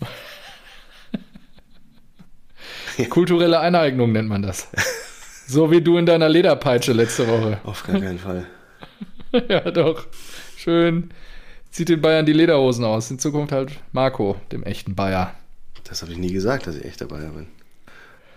Kulturelle 3.10 3.60
Eineignung 3.60 4.12
nennt 4.12 4.28
man 4.28 4.42
das. 4.42 4.68
So 5.46 5.70
wie 5.70 5.80
du 5.80 5.96
in 5.96 6.06
deiner 6.06 6.28
Lederpeitsche 6.28 6.92
letzte 6.92 7.28
Woche. 7.28 7.60
Auf 7.62 7.84
gar 7.84 8.00
keinen 8.00 8.18
Fall. 8.18 8.46
ja, 9.48 9.70
doch. 9.70 10.06
Schön. 10.56 11.10
Zieht 11.70 11.88
den 11.88 12.00
Bayern 12.00 12.26
die 12.26 12.32
Lederhosen 12.32 12.84
aus. 12.84 13.10
In 13.10 13.18
Zukunft 13.18 13.52
halt 13.52 13.72
Marco, 13.92 14.36
dem 14.50 14.64
echten 14.64 14.96
Bayer. 14.96 15.34
Das 15.84 16.02
habe 16.02 16.12
ich 16.12 16.18
nie 16.18 16.32
gesagt, 16.32 16.66
dass 16.66 16.74
ich 16.74 16.84
echt 16.84 17.00
dabei 17.00 17.20
bin. 17.20 17.46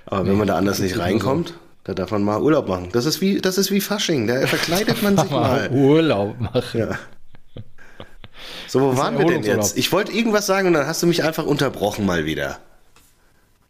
Aber 0.05 0.27
wenn 0.27 0.37
man 0.37 0.47
da 0.47 0.55
anders 0.55 0.79
nicht 0.79 0.99
reinkommt, 0.99 1.55
da 1.89 1.95
darf 1.95 2.11
man 2.11 2.21
mal 2.21 2.39
Urlaub 2.39 2.67
machen. 2.67 2.89
Das 2.91 3.05
ist 3.05 3.19
wie, 3.19 3.39
das 3.41 3.57
ist 3.57 3.71
wie 3.71 3.81
Fasching, 3.81 4.27
da 4.27 4.45
verkleidet 4.45 5.01
man 5.01 5.17
sich 5.17 5.29
Mal. 5.31 5.71
Urlaub 5.71 6.39
machen. 6.39 6.79
Ja. 6.79 6.99
So, 8.67 8.81
wo 8.81 8.95
waren 8.97 9.17
wir 9.17 9.25
denn 9.25 9.41
jetzt? 9.43 9.75
Ich 9.75 9.91
wollte 9.91 10.11
irgendwas 10.11 10.45
sagen 10.45 10.67
und 10.67 10.73
dann 10.73 10.85
hast 10.85 11.01
du 11.01 11.07
mich 11.07 11.23
einfach 11.23 11.45
unterbrochen 11.47 12.05
mal 12.05 12.25
wieder. 12.25 12.59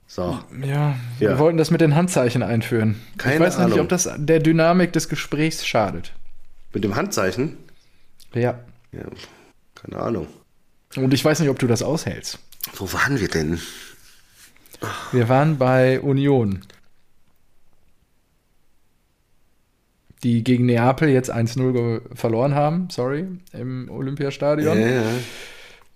So. 0.08 0.38
Ja, 0.62 0.95
Ja. 1.19 1.29
wir 1.29 1.39
wollten 1.39 1.58
das 1.58 1.71
mit 1.71 1.79
den 1.79 1.95
Handzeichen 1.95 2.43
einführen. 2.43 2.99
ich 3.13 3.17
Keine 3.19 3.39
weiß 3.39 3.58
noch 3.58 3.65
nicht, 3.65 3.73
Ahnung. 3.75 3.86
ob 3.86 3.89
das 3.89 4.10
der 4.17 4.39
Dynamik 4.39 4.91
des 4.91 5.08
Gesprächs 5.08 5.65
schadet. 5.65 6.12
Mit 6.73 6.84
dem 6.84 6.95
Handzeichen? 6.97 7.58
Ja. 8.34 8.60
Ja, 8.91 9.03
keine 9.75 10.01
Ahnung. 10.01 10.27
Und 10.97 11.13
ich 11.13 11.23
weiß 11.23 11.39
nicht, 11.39 11.49
ob 11.49 11.60
du 11.60 11.67
das 11.67 11.82
aushältst. 11.84 12.39
Wo 12.75 12.91
waren 12.91 13.19
wir 13.21 13.29
denn? 13.29 13.60
Wir 15.13 15.29
waren 15.29 15.58
bei 15.58 16.01
Union. 16.01 16.62
Die 20.23 20.43
gegen 20.43 20.65
Neapel 20.65 21.10
jetzt 21.10 21.32
1-0 21.34 21.71
ge- 21.71 22.01
verloren 22.13 22.53
haben, 22.53 22.89
sorry, 22.91 23.25
im 23.53 23.89
Olympiastadion. 23.89 24.77
Ja. 24.79 25.03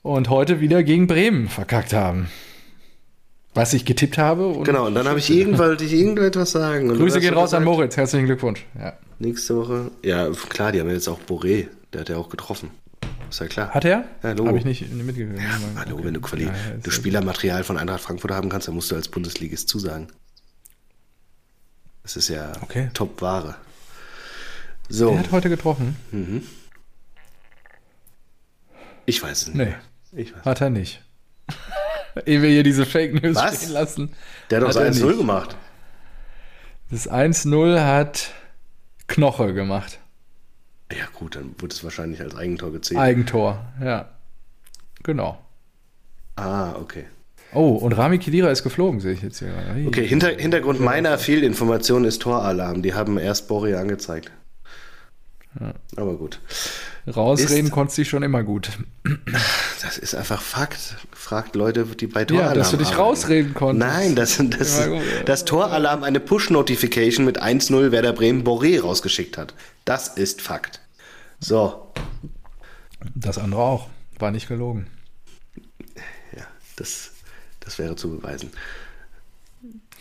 Und 0.01 0.29
heute 0.29 0.59
wieder 0.61 0.81
gegen 0.83 1.07
Bremen 1.07 1.49
verkackt 1.49 1.93
haben. 1.93 2.29
Was 3.53 3.73
ich 3.73 3.85
getippt 3.85 4.17
habe. 4.17 4.47
Und 4.47 4.63
Genau, 4.63 4.87
und 4.87 4.95
dann 4.95 5.07
habe 5.07 5.19
ich 5.19 5.29
irgendwann 5.37 5.69
wollte 5.69 5.83
ich 5.83 5.93
irgendetwas 5.93 6.51
sagen. 6.51 6.89
Und 6.89 6.97
Grüße 6.97 7.19
gehen 7.19 7.33
raus 7.33 7.53
an 7.53 7.63
gesagt, 7.63 7.77
Moritz. 7.77 7.97
Herzlichen 7.97 8.25
Glückwunsch. 8.25 8.65
Ja. 8.79 8.93
Nächste 9.19 9.55
Woche. 9.57 9.91
Ja, 10.03 10.29
klar, 10.49 10.71
die 10.71 10.79
haben 10.79 10.89
jetzt 10.89 11.07
auch 11.07 11.19
Boré. 11.27 11.67
Der 11.93 12.01
hat 12.01 12.09
ja 12.09 12.17
auch 12.17 12.29
getroffen. 12.29 12.69
Ist 13.29 13.39
ja 13.41 13.47
klar. 13.47 13.69
Hat 13.69 13.85
er? 13.85 14.05
Ja. 14.23 14.29
Habe 14.29 14.57
ich 14.57 14.65
nicht 14.65 14.91
mitgekriegt. 14.91 15.39
Ja, 15.39 15.81
hallo, 15.85 15.99
wenn 16.01 16.13
du, 16.13 16.21
Quali 16.21 16.45
Ja, 16.45 16.53
du 16.81 16.89
Spielermaterial 16.91 17.63
von 17.63 17.77
Eintracht 17.77 18.01
Frankfurt 18.01 18.31
haben 18.31 18.49
kannst, 18.49 18.67
dann 18.67 18.75
musst 18.75 18.89
du 18.89 18.95
als 18.95 19.07
Bundesligist 19.07 19.69
zusagen. 19.69 20.07
Das 22.03 22.15
ist 22.17 22.29
ja 22.29 22.51
Okay. 22.61 22.89
Top-Ware. 22.93 23.55
So, 24.89 25.09
Der 25.11 25.19
hat 25.19 25.31
heute 25.31 25.49
getroffen. 25.49 25.95
ich 29.05 29.21
weiß 29.21 29.43
es 29.43 29.47
nicht. 29.53 29.57
Nee, 29.57 29.75
Ich 30.21 30.33
weiß. 30.35 30.45
hat 30.45 30.61
er 30.61 30.69
nicht. 30.69 31.01
Ehe 32.25 32.41
wir 32.41 32.49
hier 32.49 32.63
diese 32.63 32.85
Fake 32.85 33.21
News 33.21 33.35
Was? 33.35 33.57
stehen 33.57 33.71
lassen. 33.71 34.13
Der 34.49 34.61
hat 34.61 34.67
doch 34.67 34.73
das 34.73 34.97
1-0 35.01 35.05
nicht. 35.07 35.17
gemacht. 35.17 35.55
Das 36.91 37.09
1-0 37.09 37.83
hat 37.83 38.31
Knoche 39.07 39.53
gemacht. 39.53 39.99
Ja, 40.91 41.05
gut, 41.13 41.35
dann 41.35 41.55
wurde 41.57 41.73
es 41.73 41.83
wahrscheinlich 41.83 42.21
als 42.21 42.35
Eigentor 42.35 42.71
gezählt. 42.71 42.99
Eigentor, 42.99 43.65
ja. 43.81 44.09
Genau. 45.01 45.39
ah, 46.35 46.73
okay. 46.75 47.05
Oh, 47.55 47.71
und 47.75 47.93
Rami 47.93 48.17
Kedira 48.17 48.49
ist 48.49 48.63
geflogen, 48.63 48.99
sehe 48.99 49.13
ich 49.13 49.21
jetzt 49.21 49.37
hier. 49.39 49.53
Hey. 49.53 49.85
Okay, 49.87 50.07
Hinter, 50.07 50.29
Hintergrund 50.29 50.79
meiner 50.79 51.17
Fehlinformation 51.19 52.03
ist 52.05 52.21
Toralarm. 52.21 52.81
Die 52.81 52.93
haben 52.95 53.17
erst 53.19 53.49
Boré 53.49 53.75
angezeigt. 53.75 54.31
Aber 55.95 56.15
gut. 56.15 56.39
Rausreden 57.13 57.65
Ist- 57.67 57.71
konntest 57.71 57.97
du 57.99 58.05
schon 58.05 58.23
immer 58.23 58.43
gut. 58.43 58.69
Das 59.81 59.97
ist 59.97 60.15
einfach 60.15 60.41
Fakt. 60.41 60.95
Fragt 61.11 61.55
Leute, 61.55 61.85
die 61.85 62.07
bei 62.07 62.25
Toralarm 62.25 62.49
Ja, 62.49 62.55
dass 62.55 62.71
du 62.71 62.77
dich 62.77 62.87
arbeiten. 62.87 63.01
rausreden 63.01 63.53
konntest. 63.53 63.93
Nein, 63.93 64.15
das, 64.15 64.39
das, 64.49 64.79
Ja, 64.85 65.01
das 65.25 65.45
Toralarm 65.45 66.03
eine 66.03 66.19
Push-Notification 66.19 67.25
mit 67.25 67.41
1-0 67.41 67.91
Werder 67.91 68.13
Bremen 68.13 68.43
Boré 68.43 68.81
rausgeschickt 68.81 69.37
hat. 69.37 69.53
Das 69.85 70.07
ist 70.07 70.41
Fakt. 70.41 70.79
So, 71.39 71.91
Das 73.15 73.37
andere 73.37 73.61
auch. 73.61 73.89
War 74.19 74.31
nicht 74.31 74.47
gelogen. 74.47 74.87
ja, 76.35 76.45
das, 76.77 77.11
das 77.59 77.77
wäre 77.79 77.95
zu 77.95 78.09
beweisen. 78.17 78.51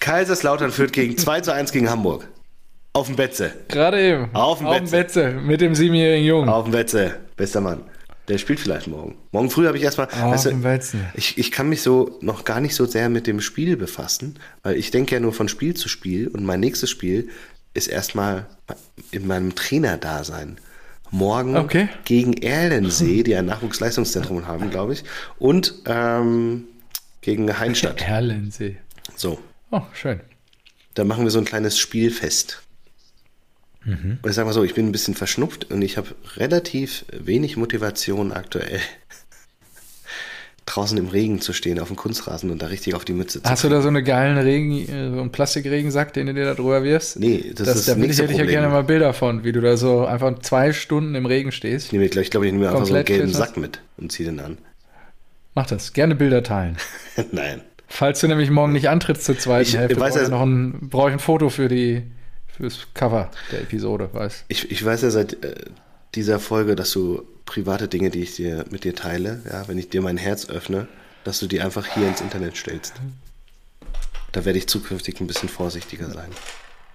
Kaiserslautern 0.00 0.70
führt 0.72 0.92
gegen 0.92 1.18
2 1.18 1.40
zu 1.40 1.52
1 1.52 1.72
gegen 1.72 1.90
Hamburg. 1.90 2.28
Auf 2.94 3.06
dem 3.06 3.16
Betze. 3.16 3.52
Gerade 3.68 4.00
eben. 4.02 4.34
Auf 4.34 4.58
dem 4.58 4.68
dem 4.70 4.90
Betze. 4.90 5.30
Mit 5.32 5.60
dem 5.60 5.74
siebenjährigen 5.74 6.26
Jungen. 6.26 6.48
Auf 6.48 6.64
dem 6.64 6.72
Betze. 6.72 7.16
Bester 7.36 7.60
Mann. 7.60 7.82
Der 8.28 8.38
spielt 8.38 8.60
vielleicht 8.60 8.86
morgen. 8.86 9.16
Morgen 9.32 9.50
früh 9.50 9.66
habe 9.66 9.76
ich 9.76 9.82
erstmal. 9.82 10.08
Auf 10.20 10.42
dem 10.42 10.62
Betze. 10.62 10.98
Ich, 11.14 11.38
ich 11.38 11.50
kann 11.50 11.68
mich 11.68 11.82
so 11.82 12.18
noch 12.20 12.44
gar 12.44 12.60
nicht 12.60 12.74
so 12.74 12.84
sehr 12.86 13.08
mit 13.08 13.26
dem 13.26 13.40
Spiel 13.40 13.76
befassen, 13.76 14.38
weil 14.62 14.76
ich 14.76 14.90
denke 14.90 15.14
ja 15.14 15.20
nur 15.20 15.32
von 15.32 15.48
Spiel 15.48 15.74
zu 15.74 15.88
Spiel 15.88 16.28
und 16.28 16.44
mein 16.44 16.60
nächstes 16.60 16.90
Spiel 16.90 17.30
ist 17.74 17.88
erstmal 17.88 18.46
in 19.10 19.26
meinem 19.26 19.54
Trainerdasein. 19.54 20.58
Morgen 21.10 21.56
Okay. 21.56 21.88
gegen 22.04 22.32
Erlensee, 22.42 23.22
die 23.22 23.34
ein 23.36 23.44
Nachwuchsleistungszentrum 23.46 24.46
haben, 24.46 24.70
glaube 24.70 24.94
ich, 24.94 25.04
und 25.38 25.74
ähm, 25.86 26.64
gegen 27.20 27.58
Heinstadt. 27.58 28.00
Erlensee. 28.06 28.76
So, 29.16 29.38
Oh, 29.70 29.82
schön. 29.92 30.20
da 30.94 31.04
machen 31.04 31.24
wir 31.24 31.30
so 31.30 31.38
ein 31.38 31.44
kleines 31.44 31.78
Spielfest. 31.78 32.61
Und 33.84 34.20
ich 34.24 34.32
sag 34.34 34.46
mal 34.46 34.52
so, 34.52 34.62
ich 34.62 34.74
bin 34.74 34.86
ein 34.86 34.92
bisschen 34.92 35.14
verschnupft 35.14 35.70
und 35.72 35.82
ich 35.82 35.96
habe 35.96 36.08
relativ 36.36 37.04
wenig 37.12 37.56
Motivation 37.56 38.32
aktuell, 38.32 38.78
draußen 40.66 40.96
im 40.96 41.08
Regen 41.08 41.40
zu 41.40 41.52
stehen, 41.52 41.80
auf 41.80 41.88
dem 41.88 41.96
Kunstrasen 41.96 42.50
und 42.50 42.62
da 42.62 42.66
richtig 42.66 42.94
auf 42.94 43.04
die 43.04 43.12
Mütze 43.12 43.42
zu 43.42 43.50
Hast 43.50 43.64
du 43.64 43.68
da 43.68 43.82
so 43.82 43.88
einen 43.88 44.04
geilen 44.04 44.38
Regen, 44.38 44.72
äh, 44.88 45.10
so 45.10 45.20
einen 45.20 45.32
Plastikregensack, 45.32 46.12
den 46.12 46.26
du 46.26 46.34
dir 46.34 46.44
da 46.44 46.54
drüber 46.54 46.84
wirfst? 46.84 47.18
Nee, 47.18 47.52
das, 47.54 47.68
ist 47.68 47.68
da 47.68 47.72
das 47.72 47.88
ich, 47.88 47.96
nächste 47.96 48.22
hätte 48.22 48.32
ich 48.34 48.38
ja 48.38 48.44
gerne 48.44 48.68
mal 48.68 48.84
Bilder 48.84 49.12
von, 49.12 49.42
wie 49.42 49.50
du 49.50 49.60
da 49.60 49.76
so 49.76 50.06
einfach 50.06 50.38
zwei 50.40 50.72
Stunden 50.72 51.16
im 51.16 51.26
Regen 51.26 51.50
stehst. 51.50 51.86
Ich 51.86 51.92
nehme, 51.92 52.04
ich 52.04 52.30
glaube, 52.30 52.46
ich 52.46 52.52
nehme 52.52 52.68
einfach 52.68 52.86
so 52.86 52.94
einen 52.94 53.04
gelben 53.04 53.28
das? 53.28 53.36
Sack 53.36 53.56
mit 53.56 53.80
und 53.96 54.12
ziehe 54.12 54.28
den 54.28 54.38
an. 54.38 54.58
Mach 55.54 55.66
das. 55.66 55.92
Gerne 55.92 56.14
Bilder 56.14 56.42
teilen. 56.42 56.76
Nein. 57.32 57.62
Falls 57.88 58.20
du 58.20 58.28
nämlich 58.28 58.50
morgen 58.50 58.72
nicht 58.72 58.88
antrittst 58.88 59.24
zur 59.24 59.38
zweiten 59.38 59.68
Ich 59.68 59.76
Hälfte, 59.76 60.00
weiß 60.00 60.14
brauche 60.14 60.24
ich 60.24 60.30
noch 60.30 60.42
ein, 60.42 60.88
brauche 60.88 61.08
ich 61.08 61.14
ein 61.14 61.18
Foto 61.18 61.50
für 61.50 61.68
die, 61.68 62.04
fürs 62.56 62.86
Cover 62.94 63.30
der 63.50 63.62
Episode, 63.62 64.10
weißt 64.12 64.44
Ich, 64.48 64.70
ich 64.70 64.84
weiß 64.84 65.02
ja 65.02 65.10
seit 65.10 65.44
äh, 65.44 65.54
dieser 66.14 66.38
Folge, 66.38 66.76
dass 66.76 66.92
du 66.92 67.26
private 67.46 67.88
Dinge, 67.88 68.10
die 68.10 68.22
ich 68.22 68.36
dir 68.36 68.64
mit 68.70 68.84
dir 68.84 68.94
teile, 68.94 69.42
ja, 69.50 69.66
wenn 69.68 69.78
ich 69.78 69.88
dir 69.88 70.02
mein 70.02 70.16
Herz 70.16 70.48
öffne, 70.48 70.88
dass 71.24 71.38
du 71.38 71.46
die 71.46 71.60
einfach 71.60 71.86
hier 71.86 72.06
ins 72.08 72.20
Internet 72.20 72.56
stellst. 72.56 72.94
Da 74.32 74.44
werde 74.44 74.58
ich 74.58 74.66
zukünftig 74.66 75.20
ein 75.20 75.26
bisschen 75.26 75.48
vorsichtiger 75.48 76.10
sein. 76.10 76.30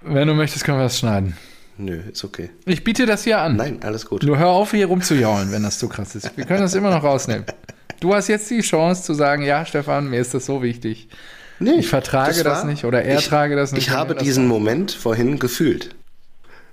Wenn 0.02 0.28
du 0.28 0.34
möchtest, 0.34 0.64
können 0.64 0.80
wir 0.80 0.84
das 0.84 1.00
schneiden. 1.00 1.38
Nö, 1.78 2.02
ist 2.12 2.24
okay. 2.24 2.50
Ich 2.66 2.84
biete 2.84 3.06
das 3.06 3.24
hier 3.24 3.40
an. 3.40 3.56
Nein, 3.56 3.84
alles 3.84 4.08
gut. 4.08 4.24
Nur 4.24 4.40
hör 4.40 4.50
auf, 4.50 4.72
hier 4.72 4.88
rumzujaulen, 4.88 5.52
wenn 5.52 5.62
das 5.62 5.78
zu 5.78 5.88
krass 5.88 6.16
ist. 6.16 6.36
Wir 6.36 6.46
können 6.46 6.62
das 6.62 6.74
immer 6.74 6.90
noch 6.90 7.04
rausnehmen. 7.04 7.46
Du 8.00 8.14
hast 8.14 8.28
jetzt 8.28 8.50
die 8.50 8.62
Chance 8.62 9.04
zu 9.04 9.14
sagen, 9.14 9.44
ja, 9.44 9.66
Stefan, 9.66 10.10
mir 10.10 10.20
ist 10.20 10.34
das 10.34 10.46
so 10.48 10.62
wichtig. 10.64 11.08
Nee, 11.60 11.76
Ich 11.80 11.88
vertrage 11.88 12.44
das 12.44 12.64
nicht 12.64 12.86
oder 12.86 13.02
er 13.04 13.20
trage 13.20 13.56
das 13.56 13.72
nicht, 13.72 13.88
Ich 13.88 13.90
habe 13.90 14.14
das 14.14 14.24
diesen. 14.24 14.48
Moment 14.48 14.92
vorhin 14.92 15.40
gefühlt. 15.40 15.96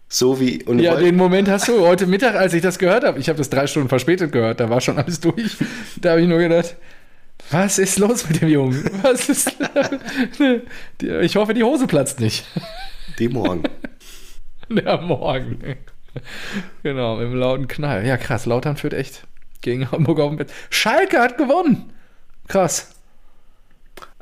So 0.09 0.38
wie. 0.40 0.62
Und 0.64 0.79
Ja, 0.79 0.94
den 0.97 1.16
Moment 1.16 1.49
hast 1.49 1.66
du 1.68 1.81
heute 1.87 2.07
Mittag, 2.07 2.35
als 2.37 2.53
ich 2.55 2.62
das 2.62 2.79
gehört 2.79 3.05
habe. 3.05 3.18
Ich 3.18 3.29
habe 3.29 3.38
das 3.38 3.49
drei 3.51 3.66
Stunden 3.66 3.88
verspätet 3.88 4.31
gehört, 4.33 4.61
da 4.61 4.68
war 4.70 4.81
schon 4.81 4.99
alles 4.99 5.20
durch. 5.20 5.57
Da 6.01 6.11
habe 6.11 6.20
ich 6.20 6.29
nur 6.29 6.38
gedacht, 6.38 6.77
was 7.51 7.79
ist 7.79 7.99
los 7.99 8.29
mit 8.29 8.40
dem 8.42 8.49
Jungen? 8.49 8.88
Was 9.03 9.29
ist. 9.29 9.53
Ich 11.01 11.37
hoffe, 11.37 11.55
die 11.55 11.62
Hose 11.64 11.87
platzt 11.87 12.20
nicht. 12.20 12.47
die 13.18 13.29
morgen. 13.29 13.62
Ja, 14.70 14.97
morgen. 14.99 15.59
Genau, 16.83 17.18
dem 17.20 17.35
lauten 17.35 17.68
Knall. 17.68 18.07
Ja, 18.07 18.16
krass. 18.16 18.47
Lautern 18.47 18.77
führt 18.79 18.94
echt 18.94 19.25
gegen 19.61 19.90
Hamburg 19.90 20.20
auf 20.20 20.31
dem 20.31 20.38
Bett. 20.38 20.51
Schalke 20.70 21.20
hat 21.20 21.37
gewonnen. 21.37 21.92
Krass. 22.49 22.93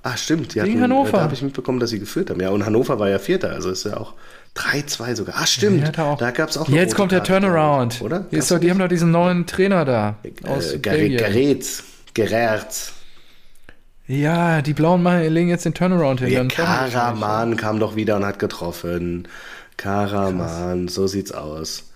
Ah, 0.02 0.16
stimmt. 0.16 0.54
Die 0.54 0.60
hatten, 0.60 0.80
Hannover. 0.80 1.12
Da 1.12 1.20
habe 1.22 1.34
ich 1.34 1.42
mitbekommen, 1.42 1.78
dass 1.78 1.90
sie 1.90 2.00
geführt 2.00 2.30
haben. 2.30 2.40
Ja, 2.40 2.50
und 2.50 2.66
Hannover 2.66 2.98
war 2.98 3.08
ja 3.08 3.18
Vierter, 3.18 3.50
also 3.50 3.70
ist 3.70 3.84
ja 3.84 3.96
auch 3.96 4.14
3-2 4.56 5.14
sogar. 5.14 5.36
Ah, 5.38 5.46
stimmt. 5.46 5.96
Ja, 5.96 6.16
da 6.16 6.30
gab 6.32 6.50
es 6.50 6.58
auch 6.58 6.68
Jetzt 6.68 6.96
kommt 6.96 7.12
der 7.12 7.22
Turnaround. 7.22 8.02
Oder? 8.02 8.26
Ist 8.30 8.50
doch, 8.50 8.58
die 8.58 8.70
haben 8.70 8.78
doch 8.78 8.88
diesen 8.88 9.12
neuen 9.12 9.46
Trainer 9.46 9.84
da. 9.84 10.16
Aus 10.44 10.72
äh. 10.72 10.78
Gerät. 10.78 11.82
Gerät. 12.14 12.92
Ja, 14.08 14.60
die 14.60 14.74
Blauen 14.74 15.02
machen, 15.02 15.33
legen 15.33 15.48
jetzt 15.48 15.64
den 15.64 15.74
Turnaround 15.74 16.20
hin. 16.20 16.33
Ja, 16.33 16.44
Karaman 16.44 17.56
kam 17.56 17.79
doch 17.79 17.94
wieder 17.94 18.16
und 18.16 18.27
hat 18.27 18.38
getroffen. 18.38 19.29
Karaman, 19.77 20.88
so 20.88 21.06
sieht's 21.06 21.33
aus. 21.33 21.91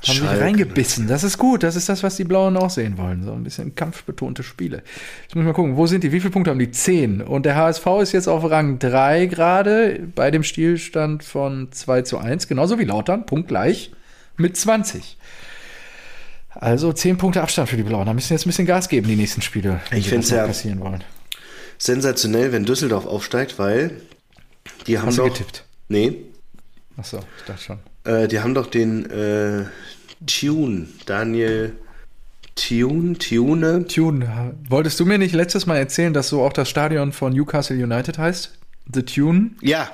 Haben 0.00 0.12
sich 0.12 0.18
Schalke. 0.18 0.40
reingebissen. 0.44 1.08
Das 1.08 1.24
ist 1.24 1.38
gut. 1.38 1.62
Das 1.64 1.74
ist 1.74 1.88
das, 1.88 2.02
was 2.04 2.14
die 2.16 2.24
Blauen 2.24 2.56
auch 2.56 2.70
sehen 2.70 2.96
wollen. 2.98 3.24
So 3.24 3.32
ein 3.32 3.42
bisschen 3.42 3.74
kampfbetonte 3.74 4.44
Spiele. 4.44 4.84
Jetzt 5.22 5.34
muss 5.34 5.42
ich 5.42 5.46
mal 5.46 5.52
gucken, 5.54 5.76
wo 5.76 5.86
sind 5.88 6.04
die? 6.04 6.12
Wie 6.12 6.20
viele 6.20 6.30
Punkte 6.30 6.50
haben 6.52 6.58
die? 6.60 6.70
Zehn. 6.70 7.20
Und 7.20 7.44
der 7.46 7.56
HSV 7.56 7.84
ist 8.02 8.12
jetzt 8.12 8.28
auf 8.28 8.48
Rang 8.48 8.78
3 8.78 9.26
gerade 9.26 10.08
bei 10.14 10.30
dem 10.30 10.44
Spielstand 10.44 11.24
von 11.24 11.72
2 11.72 12.02
zu 12.02 12.18
1. 12.18 12.46
Genauso 12.46 12.78
wie 12.78 12.84
Lautern, 12.84 13.26
punktgleich 13.26 13.90
mit 14.36 14.56
20. 14.56 15.16
Also 16.50 16.92
10 16.92 17.18
Punkte 17.18 17.42
Abstand 17.42 17.68
für 17.68 17.76
die 17.76 17.82
Blauen. 17.82 18.06
Da 18.06 18.14
müssen 18.14 18.32
jetzt 18.32 18.46
ein 18.46 18.50
bisschen 18.50 18.66
Gas 18.66 18.88
geben, 18.88 19.08
die 19.08 19.16
nächsten 19.16 19.42
Spiele, 19.42 19.80
Ich 19.92 20.10
das 20.10 20.30
noch 20.30 20.36
ja- 20.38 20.46
passieren 20.46 20.80
wollen. 20.80 21.02
Sensationell, 21.78 22.52
wenn 22.52 22.64
Düsseldorf 22.64 23.06
aufsteigt, 23.06 23.58
weil 23.58 24.00
die 24.86 24.98
haben 24.98 25.06
Hast 25.06 25.18
du 25.18 25.22
doch. 25.22 25.28
getippt? 25.32 25.64
Nee, 25.88 26.16
Achso, 26.96 27.18
ich 27.38 27.44
dachte 27.46 27.62
schon. 27.62 27.78
Äh, 28.08 28.26
die 28.28 28.40
haben 28.40 28.54
doch 28.54 28.66
den 28.66 29.08
äh, 29.10 29.64
Tune, 30.26 30.88
Daniel 31.06 31.74
Tune, 32.56 33.16
Tune. 33.18 33.86
Tune, 33.86 34.54
wolltest 34.68 34.98
du 34.98 35.04
mir 35.06 35.18
nicht 35.18 35.34
letztes 35.34 35.66
Mal 35.66 35.76
erzählen, 35.76 36.12
dass 36.12 36.28
so 36.28 36.42
auch 36.42 36.52
das 36.52 36.68
Stadion 36.68 37.12
von 37.12 37.32
Newcastle 37.32 37.76
United 37.76 38.18
heißt? 38.18 38.52
The 38.92 39.02
Tune. 39.02 39.50
Ja, 39.60 39.88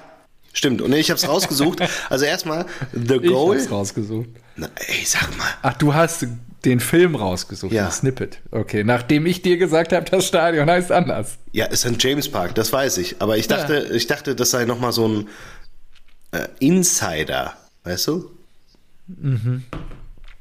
stimmt. 0.54 0.80
Und 0.80 0.92
ich 0.94 1.10
habe 1.10 1.18
es 1.18 1.28
rausgesucht. 1.28 1.80
Also 2.08 2.24
erstmal 2.24 2.64
The 2.92 3.16
Ich 3.16 3.28
Goal. 3.30 3.58
hab's 3.58 3.70
rausgesucht. 3.70 4.28
Na, 4.56 4.68
ey, 4.76 5.04
sag 5.04 5.36
mal. 5.36 5.48
Ach, 5.62 5.74
du 5.76 5.92
hast 5.94 6.26
den 6.64 6.80
Film 6.80 7.16
rausgesucht, 7.16 7.72
Ja. 7.72 7.86
ein 7.86 7.92
Snippet. 7.92 8.38
Okay, 8.50 8.84
nachdem 8.84 9.26
ich 9.26 9.42
dir 9.42 9.58
gesagt 9.58 9.92
habe, 9.92 10.08
das 10.10 10.26
Stadion 10.26 10.70
heißt 10.70 10.90
anders. 10.92 11.36
Ja, 11.52 11.66
ist 11.66 11.84
ein 11.84 11.96
James 11.98 12.30
Park, 12.30 12.54
das 12.54 12.72
weiß 12.72 12.96
ich. 12.98 13.16
Aber 13.20 13.36
ich 13.36 13.48
dachte, 13.48 13.90
ich 13.92 14.06
dachte, 14.06 14.34
das 14.34 14.50
sei 14.52 14.64
nochmal 14.64 14.92
so 14.92 15.06
ein 15.08 15.28
äh, 16.32 16.46
Insider, 16.60 17.54
weißt 17.84 18.08
du? 18.08 18.30
Mhm. 19.06 19.64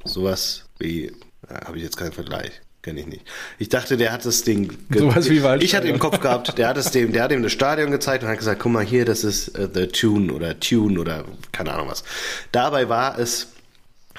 Sowas 0.03 0.65
wie, 0.79 1.11
habe 1.49 1.77
ich 1.77 1.83
jetzt 1.83 1.97
keinen 1.97 2.11
Vergleich, 2.11 2.51
kenne 2.81 3.01
ich 3.01 3.07
nicht. 3.07 3.25
Ich 3.59 3.69
dachte, 3.69 3.97
der 3.97 4.11
hat 4.11 4.25
das 4.25 4.43
Ding. 4.43 4.77
Sowas 4.89 5.29
wie 5.29 5.43
Waldstadion. 5.43 5.61
Ich 5.61 5.75
hatte 5.75 5.87
im 5.87 5.99
Kopf 5.99 6.19
gehabt, 6.19 6.57
der 6.57 6.67
hat 6.67 6.77
es 6.77 6.91
dem, 6.91 7.13
der 7.13 7.23
hat 7.23 7.31
ihm 7.31 7.43
das 7.43 7.51
Stadion 7.51 7.91
gezeigt 7.91 8.23
und 8.23 8.29
hat 8.29 8.37
gesagt, 8.37 8.61
guck 8.61 8.71
mal 8.71 8.83
hier, 8.83 9.05
das 9.05 9.23
ist 9.23 9.49
äh, 9.49 9.69
The 9.73 9.87
Tune 9.87 10.33
oder 10.33 10.59
Tune 10.59 10.99
oder 10.99 11.25
keine 11.51 11.73
Ahnung 11.73 11.89
was. 11.89 12.03
Dabei 12.51 12.89
war 12.89 13.19
es, 13.19 13.47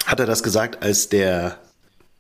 hat 0.07 0.21
er 0.21 0.27
das 0.27 0.43
gesagt, 0.43 0.83
als 0.83 1.09
der 1.09 1.59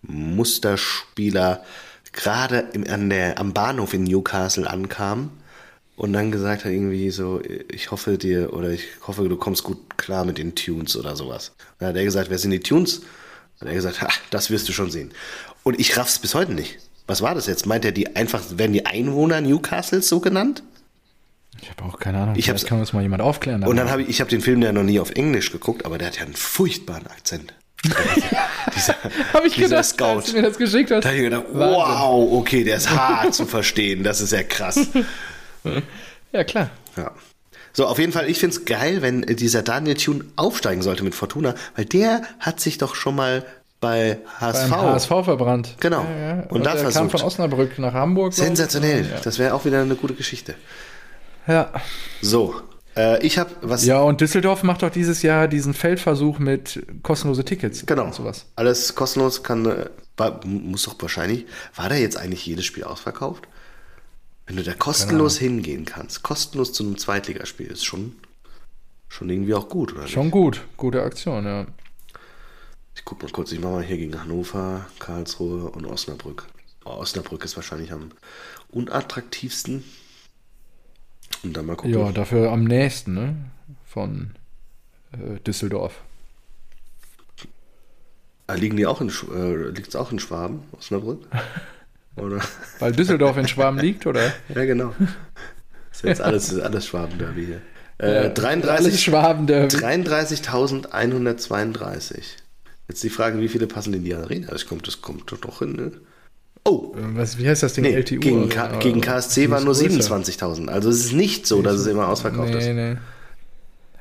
Musterspieler 0.02 1.64
gerade 2.12 2.68
im, 2.72 2.84
an 2.88 3.10
der, 3.10 3.38
am 3.38 3.52
Bahnhof 3.52 3.94
in 3.94 4.04
Newcastle 4.04 4.68
ankam 4.68 5.30
und 5.96 6.12
dann 6.12 6.32
gesagt 6.32 6.64
hat 6.64 6.72
irgendwie 6.72 7.10
so, 7.10 7.40
ich 7.70 7.90
hoffe 7.90 8.18
dir 8.18 8.52
oder 8.52 8.70
ich 8.70 8.84
hoffe, 9.06 9.28
du 9.28 9.36
kommst 9.36 9.62
gut 9.62 9.96
klar 9.96 10.24
mit 10.24 10.38
den 10.38 10.54
Tunes 10.54 10.96
oder 10.96 11.14
sowas. 11.16 11.50
Und 11.58 11.80
dann 11.80 11.88
hat 11.90 11.96
er 11.96 12.04
gesagt, 12.04 12.30
wer 12.30 12.38
sind 12.38 12.50
die 12.50 12.60
Tunes? 12.60 13.02
Und 13.60 13.68
er 13.68 13.74
gesagt, 13.74 14.02
ha, 14.02 14.08
das 14.30 14.50
wirst 14.50 14.68
du 14.68 14.72
schon 14.72 14.90
sehen. 14.90 15.12
Und 15.62 15.78
ich 15.78 15.96
raff's 15.96 16.18
bis 16.18 16.34
heute 16.34 16.52
nicht. 16.52 16.78
Was 17.06 17.22
war 17.22 17.34
das 17.34 17.46
jetzt? 17.46 17.66
Meint 17.66 17.84
er 17.84 17.92
die 17.92 18.16
einfach, 18.16 18.42
werden 18.56 18.72
die 18.72 18.86
Einwohner 18.86 19.40
Newcastles 19.40 20.08
so 20.08 20.20
genannt? 20.20 20.62
Ich 21.62 21.70
habe 21.70 21.84
auch 21.84 21.98
keine 21.98 22.18
Ahnung. 22.18 22.34
Ich 22.36 22.46
Vielleicht 22.46 22.66
kann 22.66 22.80
uns 22.80 22.92
mal 22.92 23.02
jemand 23.02 23.22
aufklären. 23.22 23.62
Und 23.62 23.76
dann 23.76 23.90
habe 23.90 24.02
ich, 24.02 24.08
ich 24.08 24.20
habe 24.20 24.30
den 24.30 24.40
Film 24.40 24.60
ja 24.62 24.72
noch 24.72 24.82
nie 24.82 24.98
auf 24.98 25.10
Englisch 25.12 25.52
geguckt, 25.52 25.84
aber 25.84 25.98
der 25.98 26.08
hat 26.08 26.16
ja 26.16 26.24
einen 26.24 26.34
furchtbaren 26.34 27.06
Akzent. 27.06 27.54
dieser, 28.74 28.94
Hab 29.32 29.44
ich 29.44 29.54
dieser 29.54 29.68
gedacht, 29.68 29.84
Scout. 29.84 30.04
als 30.04 30.26
du 30.26 30.32
mir 30.36 30.42
das 30.42 30.58
geschickt 30.58 30.90
hast. 30.90 31.04
Da 31.04 31.10
habe 31.10 31.18
ich 31.18 31.24
gedacht, 31.24 31.44
Wahnsinn. 31.52 31.76
wow, 31.76 32.32
okay, 32.32 32.64
der 32.64 32.78
ist 32.78 32.90
hart 32.90 33.34
zu 33.34 33.46
verstehen, 33.46 34.02
das 34.02 34.20
ist 34.20 34.32
ja 34.32 34.42
krass. 34.42 34.80
Ja, 36.32 36.44
klar. 36.44 36.70
Ja. 36.96 37.10
So, 37.72 37.86
auf 37.86 37.98
jeden 37.98 38.12
Fall, 38.12 38.28
ich 38.28 38.38
find's 38.38 38.64
geil, 38.66 39.02
wenn 39.02 39.22
äh, 39.24 39.34
dieser 39.34 39.62
Daniel 39.62 39.96
Thune 39.96 40.24
aufsteigen 40.36 40.82
sollte 40.82 41.02
mit 41.02 41.14
Fortuna, 41.14 41.54
weil 41.74 41.84
der 41.84 42.22
hat 42.38 42.60
sich 42.60 42.78
doch 42.78 42.94
schon 42.94 43.16
mal 43.16 43.44
bei 43.80 44.18
HSV. 44.40 44.70
Beim 44.70 44.80
HSV 44.80 45.08
verbrannt. 45.08 45.74
Genau. 45.80 46.04
Ja, 46.04 46.16
ja. 46.18 46.32
Und 46.44 46.50
Und, 46.52 46.66
da 46.66 46.74
er 46.74 46.82
kam 46.84 46.92
versucht. 46.92 47.10
von 47.12 47.22
Osnabrück 47.22 47.78
nach 47.78 47.92
Hamburg. 47.92 48.32
Sensationell. 48.32 49.08
Ja. 49.10 49.20
Das 49.22 49.38
wäre 49.38 49.54
auch 49.54 49.64
wieder 49.64 49.82
eine 49.82 49.96
gute 49.96 50.14
Geschichte. 50.14 50.54
ja. 51.46 51.70
So, 52.22 52.54
äh, 52.96 53.24
ich 53.26 53.38
habe 53.38 53.50
was. 53.60 53.84
Ja, 53.84 54.00
und 54.02 54.20
Düsseldorf 54.20 54.62
macht 54.62 54.82
doch 54.82 54.90
dieses 54.90 55.22
Jahr 55.22 55.48
diesen 55.48 55.74
Feldversuch 55.74 56.38
mit 56.38 56.80
kostenlose 57.02 57.44
Tickets. 57.44 57.84
Genau. 57.86 58.04
Und 58.04 58.14
sowas. 58.14 58.46
Alles 58.56 58.94
kostenlos 58.94 59.42
kann, 59.42 59.66
äh, 59.66 59.86
muss 60.46 60.84
doch 60.84 60.94
wahrscheinlich, 61.00 61.46
war 61.74 61.88
da 61.88 61.96
jetzt 61.96 62.16
eigentlich 62.16 62.46
jedes 62.46 62.64
Spiel 62.64 62.84
ausverkauft? 62.84 63.48
Wenn 64.46 64.56
du 64.56 64.62
da 64.62 64.74
kostenlos 64.74 65.38
hingehen 65.38 65.84
kannst, 65.84 66.22
kostenlos 66.22 66.72
zu 66.72 66.84
einem 66.84 66.98
Zweitligaspiel, 66.98 67.66
ist 67.66 67.84
schon, 67.84 68.14
schon 69.08 69.30
irgendwie 69.30 69.54
auch 69.54 69.68
gut, 69.68 69.92
oder 69.94 70.06
Schon 70.06 70.24
nicht? 70.24 70.32
gut. 70.32 70.64
Gute 70.76 71.02
Aktion, 71.02 71.44
ja. 71.44 71.66
Ich 72.94 73.04
guck 73.04 73.22
mal 73.22 73.32
kurz, 73.32 73.52
ich 73.52 73.60
mache 73.60 73.72
mal 73.72 73.82
hier 73.82 73.96
gegen 73.96 74.20
Hannover, 74.20 74.86
Karlsruhe 74.98 75.70
und 75.70 75.86
Osnabrück. 75.86 76.46
Oh, 76.84 76.90
Osnabrück 76.90 77.44
ist 77.44 77.56
wahrscheinlich 77.56 77.92
am 77.92 78.10
unattraktivsten. 78.70 79.82
Und 81.42 81.56
dann 81.56 81.66
mal 81.66 81.76
gucken. 81.76 81.94
Ja, 81.98 82.12
dafür 82.12 82.52
am 82.52 82.64
nächsten, 82.64 83.14
ne? 83.14 83.36
Von 83.86 84.34
äh, 85.12 85.40
Düsseldorf. 85.40 86.00
Ah, 88.46 88.54
liegen 88.54 88.76
die 88.76 88.86
auch 88.86 89.00
in, 89.00 89.08
äh, 89.08 89.68
liegt's 89.70 89.96
auch 89.96 90.12
in 90.12 90.18
Schwaben, 90.18 90.64
Osnabrück? 90.72 91.26
Oder? 92.16 92.40
Weil 92.78 92.92
Düsseldorf 92.92 93.36
in 93.36 93.48
Schwaben 93.48 93.78
liegt, 93.78 94.06
oder? 94.06 94.32
Ja, 94.54 94.64
genau. 94.64 94.94
Ist 95.90 96.04
jetzt 96.04 96.20
alles, 96.20 96.52
ist 96.52 96.60
alles 96.60 96.86
Schwaben-Derby 96.86 97.46
hier. 97.46 97.60
Äh, 97.98 98.06
Alles 98.06 98.34
33 98.34 99.02
Schwaben 99.02 99.46
der 99.46 99.68
33.132. 99.68 102.16
Jetzt 102.88 103.02
die 103.02 103.10
Frage, 103.10 103.40
wie 103.40 103.48
viele 103.48 103.66
passen 103.68 103.94
in 103.94 104.04
die 104.04 104.14
Arena? 104.14 104.48
Das 104.48 104.66
kommt, 104.66 104.86
das 104.86 105.00
kommt 105.00 105.24
doch 105.30 105.60
hin, 105.60 105.72
ne? 105.72 105.92
Oh, 106.64 106.92
Was, 106.94 107.38
wie 107.38 107.48
heißt 107.48 107.62
das 107.62 107.72
Ding? 107.74 107.84
nee, 107.84 107.94
LTU? 107.94 108.18
gegen, 108.20 108.48
K 108.48 108.78
gegen 108.78 109.00
KSC 109.00 109.50
waren 109.50 109.64
nur 109.64 109.72
ist 109.72 109.86
größer. 109.86 110.16
27.000. 110.16 110.68
Also 110.68 110.88
es 110.88 111.04
ist 111.04 111.12
nicht 111.12 111.46
so, 111.46 111.60
dass 111.62 111.76
es 111.76 111.86
immer 111.86 112.08
ausverkauft 112.08 112.54
nee, 112.54 112.58
ist. 112.58 112.66
Nee. 112.66 112.96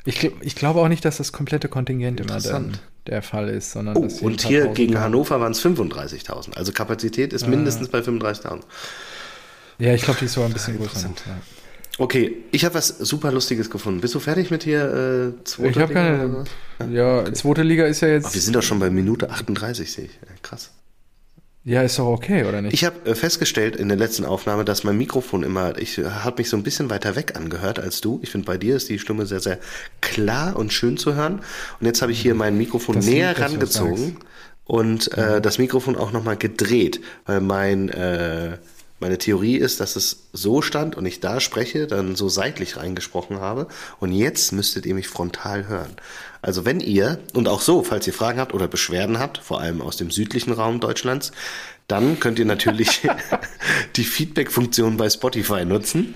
Ich, 0.05 0.29
ich 0.41 0.55
glaube 0.55 0.81
auch 0.81 0.87
nicht, 0.89 1.05
dass 1.05 1.17
das 1.17 1.31
komplette 1.31 1.69
Kontingent 1.69 2.19
immer 2.19 2.35
Interessant. 2.35 2.81
der 3.07 3.21
Fall 3.21 3.49
ist, 3.49 3.71
sondern 3.71 3.95
Oh, 3.97 4.09
und 4.21 4.41
hier 4.41 4.67
gegen. 4.67 4.99
Hannover 4.99 5.39
waren 5.39 5.53
es 5.53 5.63
35.000. 5.65 6.55
Also 6.55 6.71
Kapazität 6.73 7.31
Ah. 7.31 7.35
ist 7.35 7.47
mindestens 7.47 7.87
bei 7.89 7.99
35.000. 7.99 8.61
Ja, 9.79 9.93
ich 9.93 10.01
glaube, 10.03 10.19
die 10.19 10.25
ist 10.25 10.33
sogar 10.33 10.49
ein 10.49 10.53
bisschen 10.53 10.77
größer. 10.77 11.07
Ja. 11.07 11.37
Okay, 11.99 12.37
ich 12.51 12.65
habe 12.65 12.75
was 12.75 12.87
super 12.87 13.31
Lustiges 13.31 13.69
gefunden. 13.69 14.01
Bist 14.01 14.15
du 14.15 14.19
fertig 14.19 14.49
mit 14.51 14.63
hier? 14.63 15.33
Äh, 15.39 15.43
zweiter 15.45 15.69
Ich 15.69 15.77
habe 15.77 15.93
keine. 15.93 16.43
Ja, 16.91 17.31
zweite 17.33 17.61
Liga 17.63 17.85
ist 17.85 18.01
ja 18.01 18.07
Ach, 18.07 18.11
wir 18.11 18.17
jetzt. 18.19 18.33
sind 18.33 18.55
doch 18.55 18.63
schon 18.63 18.79
bei 18.79 18.89
Minute 18.89 19.29
38, 19.29 19.91
sehe 19.91 20.05
ich. 20.05 20.19
Krass. 20.41 20.71
Ja, 21.65 21.81
ist 21.81 21.97
doch 21.97 22.07
okay, 22.07 22.43
oder 22.43 22.61
nicht? 22.61 22.73
Ich 22.73 22.83
habe 22.83 23.09
äh, 23.09 23.15
festgestellt 23.15 23.77
in 23.77 23.87
der 23.87 23.97
letzten 23.97 24.25
Aufnahme, 24.25 24.65
dass 24.65 24.83
mein 24.83 24.97
Mikrofon 24.97 25.43
immer, 25.43 25.77
ich 25.77 25.97
äh, 25.97 26.03
habe 26.03 26.41
mich 26.41 26.49
so 26.49 26.57
ein 26.57 26.63
bisschen 26.63 26.89
weiter 26.89 27.15
weg 27.15 27.37
angehört 27.37 27.79
als 27.79 28.01
du. 28.01 28.19
Ich 28.21 28.31
finde, 28.31 28.45
bei 28.45 28.57
dir 28.57 28.75
ist 28.75 28.89
die 28.89 28.99
Stimme 28.99 29.25
sehr, 29.25 29.39
sehr 29.39 29.59
klar 30.01 30.57
und 30.57 30.73
schön 30.73 30.97
zu 30.97 31.15
hören. 31.15 31.39
Und 31.79 31.85
jetzt 31.85 32.01
habe 32.01 32.11
ich 32.11 32.21
hier 32.21 32.35
mein 32.35 32.57
Mikrofon 32.57 32.95
Das 32.95 33.05
näher 33.05 33.39
rangezogen 33.39 34.17
und 34.65 35.17
äh, 35.17 35.39
das 35.39 35.57
Mikrofon 35.57 35.95
auch 35.95 36.11
nochmal 36.11 36.35
gedreht, 36.35 36.99
weil 37.25 37.39
mein, 37.39 37.87
äh, 37.89 38.57
meine 39.03 39.17
Theorie 39.17 39.57
ist, 39.57 39.81
dass 39.81 39.97
es 39.97 40.29
so 40.31 40.61
stand 40.61 40.95
und 40.95 41.05
ich 41.05 41.19
da 41.19 41.41
spreche, 41.41 41.87
dann 41.87 42.15
so 42.15 42.29
seitlich 42.29 42.77
reingesprochen 42.77 43.41
habe. 43.41 43.67
Und 43.99 44.13
jetzt 44.13 44.53
müsstet 44.53 44.85
ihr 44.85 44.95
mich 44.95 45.09
frontal 45.09 45.67
hören. 45.67 45.91
Also 46.41 46.63
wenn 46.63 46.79
ihr, 46.79 47.19
und 47.33 47.49
auch 47.49 47.59
so, 47.59 47.83
falls 47.83 48.07
ihr 48.07 48.13
Fragen 48.13 48.39
habt 48.39 48.53
oder 48.53 48.69
Beschwerden 48.69 49.19
habt, 49.19 49.39
vor 49.39 49.59
allem 49.59 49.81
aus 49.81 49.97
dem 49.97 50.09
südlichen 50.09 50.53
Raum 50.53 50.79
Deutschlands, 50.79 51.33
dann 51.89 52.21
könnt 52.21 52.39
ihr 52.39 52.45
natürlich 52.45 53.01
die 53.97 54.05
Feedback-Funktion 54.05 54.95
bei 54.95 55.09
Spotify 55.09 55.65
nutzen. 55.65 56.15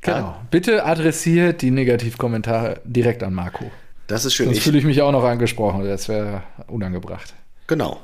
genau. 0.00 0.40
Bitte 0.52 0.84
adressiert 0.84 1.60
die 1.60 1.72
Negativkommentare 1.72 2.82
direkt 2.84 3.24
an 3.24 3.34
Marco. 3.34 3.68
Das 4.06 4.24
ist 4.24 4.34
schön. 4.34 4.46
Sonst 4.46 4.62
fühle 4.62 4.78
ich 4.78 4.84
mich 4.84 5.02
auch 5.02 5.10
noch 5.10 5.24
angesprochen. 5.24 5.84
Das 5.84 6.08
wäre 6.08 6.44
unangebracht. 6.68 7.34
genau. 7.66 8.00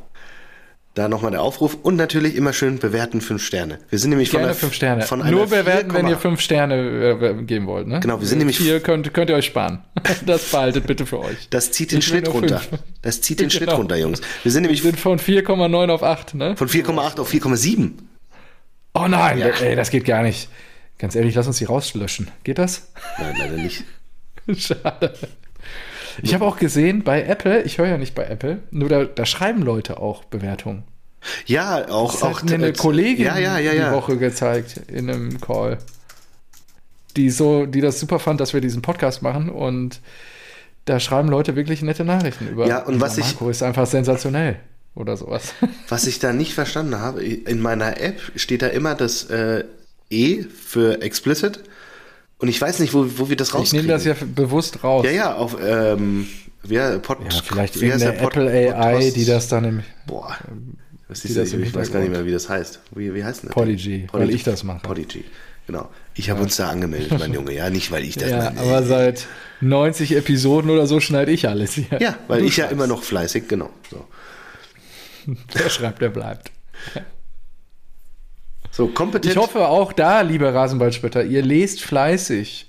Da 0.97 1.09
nochmal 1.09 1.31
der 1.31 1.43
Aufruf 1.43 1.77
und 1.83 1.97
natürlich 1.97 2.37
immer 2.37 2.55
schön 2.55 2.79
bewerten 2.79 3.21
fünf 3.21 3.45
Sterne. 3.45 3.81
Wir 3.91 3.99
sind 3.99 4.09
nämlich 4.09 4.31
Gerne 4.31 4.49
von 4.49 4.57
fünf 4.57 4.73
Sterne. 4.73 5.05
Nur 5.31 5.47
bewerten, 5.47 5.91
4,8. 5.91 5.95
wenn 5.95 6.09
ihr 6.09 6.17
fünf 6.17 6.41
Sterne 6.41 6.75
äh, 7.21 7.43
geben 7.45 7.67
wollt. 7.67 7.87
Ne? 7.87 8.01
Genau, 8.01 8.19
wir 8.19 8.27
sind 8.27 8.39
nämlich- 8.39 8.57
Vier 8.57 8.81
könnt, 8.81 9.13
könnt 9.13 9.29
ihr 9.29 9.37
euch 9.37 9.45
sparen. 9.45 9.85
Das 10.25 10.51
behaltet 10.51 10.87
bitte 10.87 11.05
für 11.05 11.21
euch. 11.21 11.49
Das 11.51 11.71
zieht 11.71 11.93
den 11.93 11.99
Ich 11.99 12.07
Schnitt 12.07 12.33
runter. 12.33 12.63
Das 13.03 13.21
zieht 13.21 13.41
den 13.41 13.51
Schnitt 13.51 13.65
Genau. 13.69 13.77
runter, 13.77 13.97
Jungs. 13.99 14.23
Wir 14.43 14.51
sind 14.51 14.63
Wir 14.63 14.69
nämlich 14.69 14.83
sind 14.83 14.99
von 14.99 15.19
4,9 15.19 15.91
auf 15.91 16.03
8, 16.03 16.35
ne? 16.35 16.57
von 16.57 16.67
4,8 16.69 17.21
auf 17.21 17.31
4,7. 17.31 17.91
Oh 18.95 19.07
nein, 19.07 19.39
Ja. 19.39 19.49
ey, 19.49 19.77
das 19.77 19.91
geht 19.91 20.07
gar 20.07 20.23
nicht. 20.23 20.49
Ganz 20.97 21.15
ehrlich, 21.15 21.35
lass 21.35 21.47
uns 21.47 21.59
die 21.59 21.67
rauslöschen. 21.67 22.29
Geht 22.43 22.57
das? 22.57 22.91
Nein, 23.19 23.35
leider 23.39 23.57
nicht. 23.59 23.85
Schade. 24.57 25.13
Ich 26.23 26.35
habe 26.35 26.45
auch 26.45 26.59
gesehen 26.59 27.03
bei 27.05 27.23
Apple, 27.23 27.63
ich 27.63 27.79
höre 27.79 27.89
ja 27.89 27.99
nicht 27.99 28.15
bei 28.15 28.25
Apple, 28.25 28.59
nur 28.71 28.89
da, 28.89 29.05
da 29.05 29.27
schreiben 29.27 29.63
Leute 29.63 29.99
auch 30.01 30.25
Bewertungen. 30.25 30.85
Ja, 31.47 31.89
auch 31.89 32.13
Das 32.13 32.23
auch 32.23 32.37
hat 32.43 32.45
mir 32.49 32.55
eine 32.55 32.73
Kollegin 32.73 33.27
Ja, 33.27 33.39
ja, 33.39 33.59
ja, 33.59 33.73
die 33.73 33.79
ja. 33.79 33.93
Woche 33.93 34.17
gezeigt 34.17 34.81
in 34.89 35.11
einem 35.11 35.41
Call, 35.41 35.79
die 37.17 37.31
so, 37.31 37.67
die 37.67 37.81
das 37.81 37.99
super 37.99 38.19
fand, 38.19 38.41
dass 38.41 38.53
wir 38.55 38.61
diesen 38.61 38.83
Podcast 38.83 39.23
machen 39.23 39.49
und 39.49 40.01
da 40.85 41.01
schreiben 41.01 41.29
Leute 41.29 41.57
wirklich 41.57 41.83
nette 41.83 42.05
Nachrichten 42.05 42.47
über. 42.49 42.67
Ja, 42.69 42.85
und 42.85 43.01
was 43.01 43.15
dieser 43.17 43.27
ich- 43.27 43.35
Marco 43.35 43.51
ist 43.51 43.63
einfach 43.63 43.87
sensationell 43.87 44.61
oder 44.95 45.17
sowas. 45.17 45.53
Was 45.89 46.07
ich 46.07 46.21
da 46.21 46.33
nicht 46.33 46.55
verstanden 46.55 46.99
habe, 47.01 47.23
in 47.23 47.61
meiner 47.61 48.01
App 48.01 48.19
steht 48.37 48.63
da 48.63 48.69
immer 48.69 48.95
das 48.95 49.25
äh, 49.29 49.65
E 50.09 50.43
für 50.45 51.03
explicit 51.03 51.61
und 52.39 52.49
ich 52.49 52.61
weiß 52.61 52.79
nicht, 52.81 52.93
wo, 52.95 53.07
wo 53.19 53.29
wir 53.29 53.37
das 53.37 53.49
Ich 53.49 53.55
rauskriegen. 53.55 53.87
nehme 53.87 53.93
das 53.99 54.05
ja 54.05 54.15
bewusst 54.35 54.83
raus. 54.85 55.05
Ja, 55.05 55.11
ja, 55.13 55.35
auf 55.37 55.57
ähm, 55.61 56.27
wer, 56.63 56.99
Pod, 56.99 57.19
Ja, 57.23 57.41
vielleicht 57.43 57.81
wie 57.81 57.87
irgendeine 57.87 58.13
Pod- 58.19 58.37
Apple 58.37 58.51
AI, 58.75 58.93
Podhost? 58.95 59.17
die 59.17 59.25
das 59.25 59.49
dann 59.49 59.65
im 59.65 59.83
Boah. 60.07 60.37
Was 61.09 61.25
ist 61.25 61.37
das 61.37 61.53
ich 61.53 61.73
weiß 61.75 61.93
gar 61.93 62.01
nicht 62.01 62.11
mehr, 62.11 62.27
wie 62.27 62.33
das 62.33 62.49
heißt. 62.49 62.81
Wie, 62.97 63.15
wie 63.15 63.23
heißt 63.25 63.43
denn 63.43 63.49
das? 63.49 63.55
Podigy, 63.55 64.09
weil 64.13 64.29
ich 64.31 64.43
das 64.43 64.65
mache. 64.65 64.81
Podigy, 64.81 65.25
genau. 65.67 65.89
Ich 66.15 66.31
habe 66.31 66.43
uns 66.43 66.57
da 66.57 66.69
angemeldet, 66.69 67.17
mein 67.19 67.33
Junge. 67.33 67.53
Ja, 67.53 67.71
nicht, 67.71 67.91
weil 67.93 68.03
ich 68.05 68.17
das 68.17 68.31
Ja, 68.31 68.39
meine. 68.53 68.61
aber 68.61 68.83
seit 68.83 69.27
90 69.61 70.17
Episoden 70.17 70.69
oder 70.71 70.87
so 70.89 70.99
schneide 71.01 71.31
ich 71.31 71.49
alles 71.49 71.75
hier. 71.75 71.87
ja, 72.01 72.17
weil 72.27 72.41
Du 72.41 72.47
ich 72.47 72.57
ja 72.57 72.65
schreibst. 72.65 72.73
immer 72.73 72.87
noch 72.89 73.03
fleißig, 73.05 73.47
genau. 73.49 73.71
So. 73.91 74.05
Wer 75.53 75.71
schreibt, 75.71 76.03
der 76.03 76.09
bleibt. 76.11 76.51
So, 78.77 78.89
kompetent. 78.89 79.33
Ich 79.35 79.39
hoffe 79.41 79.69
auch 79.69 79.95
da, 79.95 80.21
liebe 80.21 80.53
Rasenballspötter, 80.53 81.25
ihr 81.25 81.43
lest 81.43 81.81
fleißig 81.83 82.67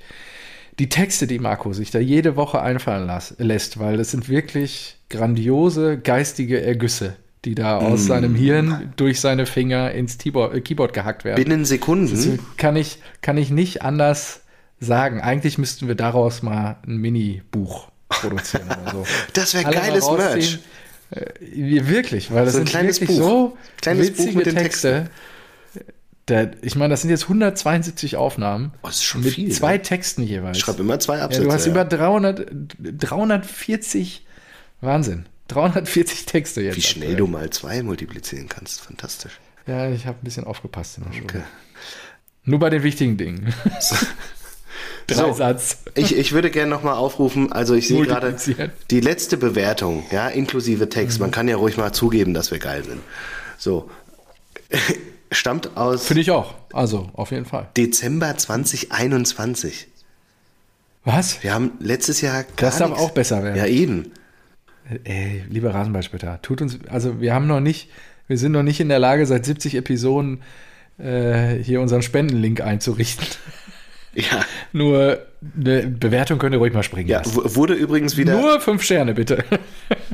die 0.79 0.87
Texte, 0.87 1.27
die 1.27 1.37
Marco 1.39 1.73
sich 1.73 1.91
da 1.91 1.99
jede 1.99 2.37
Woche 2.37 2.61
einfallen 2.61 3.11
lässt, 3.39 3.79
weil 3.79 3.97
das 3.97 4.11
sind 4.11 4.29
wirklich 4.29 4.95
grandiose 5.09 5.97
geistige 5.97 6.61
Ergüsse, 6.61 7.17
die 7.43 7.55
da 7.55 7.77
aus 7.79 8.03
Mm. 8.03 8.07
seinem 8.07 8.35
Hirn 8.35 8.93
durch 8.95 9.19
seine 9.19 9.45
Finger 9.45 9.91
ins 9.91 10.17
Keyboard, 10.17 10.55
äh, 10.55 10.61
Keyboard 10.61 10.93
gehackt 10.93 11.25
werden. 11.25 11.43
Binnen 11.43 11.65
Sekunden. 11.65 12.09
Das 12.15 12.57
kann 12.57 12.77
ich, 12.77 12.99
kann 13.21 13.37
ich 13.37 13.49
nicht 13.49 13.81
anders 13.81 14.41
sagen. 14.79 15.19
Eigentlich 15.19 15.57
müssten 15.57 15.89
wir 15.89 15.95
daraus 15.95 16.41
mal 16.41 16.77
ein 16.87 16.97
Mini-Buch 16.97 17.89
produzieren 18.07 18.67
oder 18.67 18.91
so. 18.93 19.05
Das 19.33 19.53
wäre 19.55 19.69
geiles. 19.69 20.09
Merch. 20.09 20.59
Äh, 21.11 21.87
Wirklich, 21.87 22.31
weil 22.33 22.45
das 22.45 22.53
So 22.53 22.59
ein 22.59 22.65
sind 22.65 22.69
kleines 22.69 23.01
wirklich 23.01 23.17
Buch. 23.19 23.25
so 23.27 23.57
Kleines 23.81 24.11
Buch 24.11 24.17
witzige 24.19 24.37
mit 24.37 24.45
den 24.45 24.55
Texte. 24.55 25.09
Der, 26.27 26.51
ich 26.61 26.75
meine, 26.75 26.91
das 26.91 27.01
sind 27.01 27.09
jetzt 27.09 27.23
172 27.23 28.17
Aufnahmen. 28.17 28.73
Oh, 28.83 28.87
das 28.87 28.97
ist 28.97 29.03
schon 29.05 29.21
mit 29.23 29.33
viel, 29.33 29.51
zwei 29.51 29.77
ne? 29.77 29.81
Texten 29.81 30.23
jeweils. 30.23 30.57
Ich 30.57 30.63
schreibe 30.63 30.81
immer 30.81 30.99
zwei 30.99 31.17
ja, 31.17 31.25
Absätze. 31.25 31.45
du 31.45 31.53
hast 31.53 31.65
ja. 31.65 31.71
über 31.71 31.85
300, 31.85 32.47
340, 32.79 34.25
Wahnsinn, 34.81 35.25
340 35.47 36.25
Texte 36.25 36.61
jetzt. 36.61 36.75
Wie 36.75 36.81
schnell 36.81 37.15
du 37.15 37.27
mal 37.27 37.49
zwei 37.51 37.81
multiplizieren 37.81 38.49
kannst. 38.49 38.81
Fantastisch. 38.81 39.39
Ja, 39.67 39.89
ich 39.89 40.05
habe 40.05 40.17
ein 40.21 40.23
bisschen 40.23 40.43
aufgepasst 40.43 40.97
in 40.97 41.05
der 41.05 41.13
Schule. 41.13 41.25
Okay. 41.25 41.43
Nur 42.43 42.59
bei 42.59 42.69
den 42.69 42.83
wichtigen 42.83 43.17
Dingen. 43.17 43.53
Drei 45.07 45.15
So. 45.15 45.33
Satz. 45.33 45.79
Ich, 45.95 46.17
ich 46.17 46.33
würde 46.33 46.51
gerne 46.51 46.69
nochmal 46.69 46.95
aufrufen, 46.95 47.51
also 47.51 47.73
ich 47.73 47.87
sehe 47.87 48.05
gerade 48.05 48.35
die 48.91 48.99
letzte 48.99 49.37
Bewertung, 49.37 50.05
ja, 50.11 50.27
inklusive 50.27 50.89
Text. 50.89 51.19
Mhm. 51.19 51.23
Man 51.23 51.31
kann 51.31 51.47
ja 51.47 51.55
ruhig 51.55 51.77
mal 51.77 51.93
zugeben, 51.93 52.33
dass 52.33 52.51
wir 52.51 52.59
geil 52.59 52.83
sind. 52.83 53.01
So. 53.57 53.89
Stammt 55.31 55.75
aus 55.77 56.07
Finde 56.07 56.21
ich 56.21 56.31
auch. 56.31 56.53
Also, 56.73 57.09
auf 57.13 57.31
jeden 57.31 57.45
Fall. 57.45 57.67
Dezember 57.75 58.37
2021. 58.37 59.87
Was? 61.03 61.41
Wir 61.43 61.53
haben 61.53 61.71
letztes 61.79 62.21
Jahr 62.21 62.45
Das 62.57 62.77
darf 62.77 62.89
nichts- 62.89 63.03
auch 63.03 63.11
besser 63.11 63.43
werden. 63.43 63.57
Ja, 63.57 63.65
eben. 63.65 64.11
Ey, 65.03 65.43
lieber 65.49 65.73
Rasenballspötter, 65.73 66.41
tut 66.41 66.61
uns, 66.61 66.79
also 66.87 67.19
wir 67.19 67.33
haben 67.33 67.45
noch 67.47 67.59
nicht, 67.59 67.89
wir 68.27 68.37
sind 68.37 68.53
noch 68.53 68.63
nicht 68.63 68.79
in 68.79 68.87
der 68.87 68.99
Lage, 68.99 69.25
seit 69.25 69.43
70 69.45 69.75
Episoden 69.75 70.41
äh, 70.97 71.55
hier 71.55 71.81
unseren 71.81 72.01
Spendenlink 72.01 72.61
einzurichten. 72.61 73.27
Ja, 74.15 74.43
Nur 74.73 75.19
eine 75.55 75.85
Bewertung 75.85 76.39
könnt 76.39 76.55
ihr 76.55 76.57
ruhig 76.57 76.73
mal 76.73 76.81
springen 76.81 77.07
ja 77.07 77.19
lassen. 77.19 77.55
wurde 77.55 77.75
übrigens 77.75 78.17
wieder 78.17 78.41
Nur 78.41 78.59
fünf 78.59 78.81
Sterne, 78.81 79.13
bitte. 79.13 79.43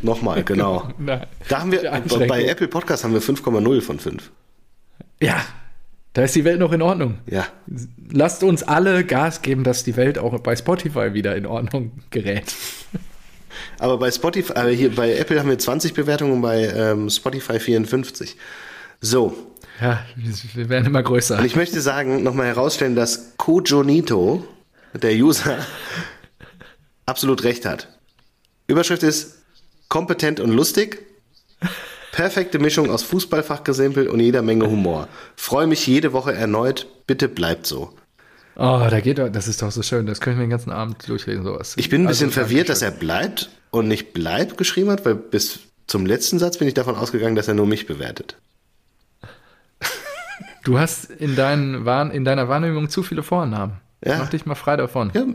nochmal, 0.02 0.44
genau. 0.46 0.90
Nein. 0.98 1.26
Da 1.48 1.62
haben 1.62 1.72
wir, 1.72 1.80
bei 2.28 2.44
Apple 2.44 2.68
Podcast 2.68 3.06
haben 3.06 3.14
wir 3.14 3.22
5,0 3.22 3.82
von 3.82 4.00
5. 4.00 4.30
Ja, 5.24 5.46
da 6.14 6.24
ist 6.24 6.36
die 6.36 6.44
Welt 6.44 6.60
noch 6.60 6.72
in 6.72 6.82
Ordnung. 6.82 7.18
Ja. 7.26 7.48
Lasst 8.12 8.44
uns 8.44 8.62
alle 8.62 9.04
Gas 9.04 9.42
geben, 9.42 9.64
dass 9.64 9.84
die 9.84 9.96
Welt 9.96 10.20
auch 10.20 10.38
bei 10.40 10.56
Spotify 10.56 11.14
wieder 11.14 11.36
in 11.36 11.46
Ordnung 11.46 11.92
gerät. 12.12 12.54
Aber 13.80 13.98
bei 13.98 14.12
Spotify, 14.12 14.54
äh, 14.54 14.76
hier 14.76 14.94
bei 14.94 15.16
Apple 15.16 15.40
haben 15.40 15.50
wir 15.50 15.58
20 15.58 15.94
Bewertungen 15.94 16.42
bei 16.42 16.66
ähm, 16.66 17.10
Spotify 17.10 17.60
54. 17.60 18.36
So. 19.02 19.36
Ja, 19.82 20.06
wir 20.54 20.70
werden 20.70 20.86
immer 20.86 21.02
größer. 21.02 21.40
Und 21.40 21.46
ich 21.46 21.56
möchte 21.56 21.82
sagen, 21.82 22.22
nochmal 22.22 22.48
herausstellen, 22.48 22.96
dass 22.96 23.36
Kojonito, 23.38 24.46
der 24.94 25.14
User, 25.14 25.58
absolut 27.06 27.44
recht 27.44 27.66
hat. 27.66 27.88
Überschrift 28.68 29.04
ist 29.04 29.44
kompetent 29.90 30.40
und 30.40 30.52
lustig. 30.52 31.06
Perfekte 32.14 32.60
Mischung 32.60 32.90
aus 32.92 33.04
Fußballfachgesimpel 33.04 34.08
und 34.08 34.20
jeder 34.20 34.44
Menge 34.44 34.70
Humor. 34.70 35.08
Freue 35.36 35.68
mich 35.68 35.86
jede 35.88 36.14
Woche 36.14 36.32
erneut. 36.32 36.88
Bitte 37.08 37.28
bleibt 37.28 37.66
so. 37.66 37.92
Oh, 38.56 38.86
da 38.88 39.00
geht 39.00 39.18
doch, 39.18 39.30
das 39.30 39.48
ist 39.48 39.64
doch 39.64 39.72
so 39.72 39.82
schön. 39.82 40.06
Das 40.06 40.22
können 40.22 40.38
wir 40.38 40.46
den 40.46 40.52
ganzen 40.52 40.72
Abend 40.72 41.10
durchlesen, 41.10 41.44
sowas. 41.44 41.74
Ich 41.76 41.90
bin 41.90 42.04
ein 42.04 42.08
bisschen 42.08 42.28
Also, 42.28 42.40
verwirrt, 42.40 42.70
dass 42.70 42.84
er 42.84 42.92
bleibt 42.92 43.50
und 43.72 43.88
nicht 43.88 44.14
bleibt 44.14 44.60
geschrieben 44.60 44.92
hat, 44.92 45.06
weil 45.06 45.16
bis 45.16 45.60
zum 45.88 46.06
letzten 46.06 46.38
Satz 46.38 46.60
bin 46.60 46.68
ich 46.68 46.76
davon 46.76 46.96
ausgegangen, 46.96 47.36
dass 47.36 47.48
er 47.48 47.56
nur 47.56 47.66
mich 47.66 47.88
bewertet. 47.88 48.38
Du 50.64 50.78
hast 50.80 51.10
in, 51.10 51.36
deinen, 51.36 51.86
in 52.12 52.24
deiner 52.24 52.48
Wahrnehmung 52.48 52.90
zu 52.90 53.04
viele 53.04 53.24
Vornamen. 53.24 53.82
Ja. 54.06 54.20
Mach 54.20 54.30
dich 54.30 54.46
mal 54.46 54.56
frei 54.56 54.78
davon. 54.78 55.12
Ja, 55.14 55.26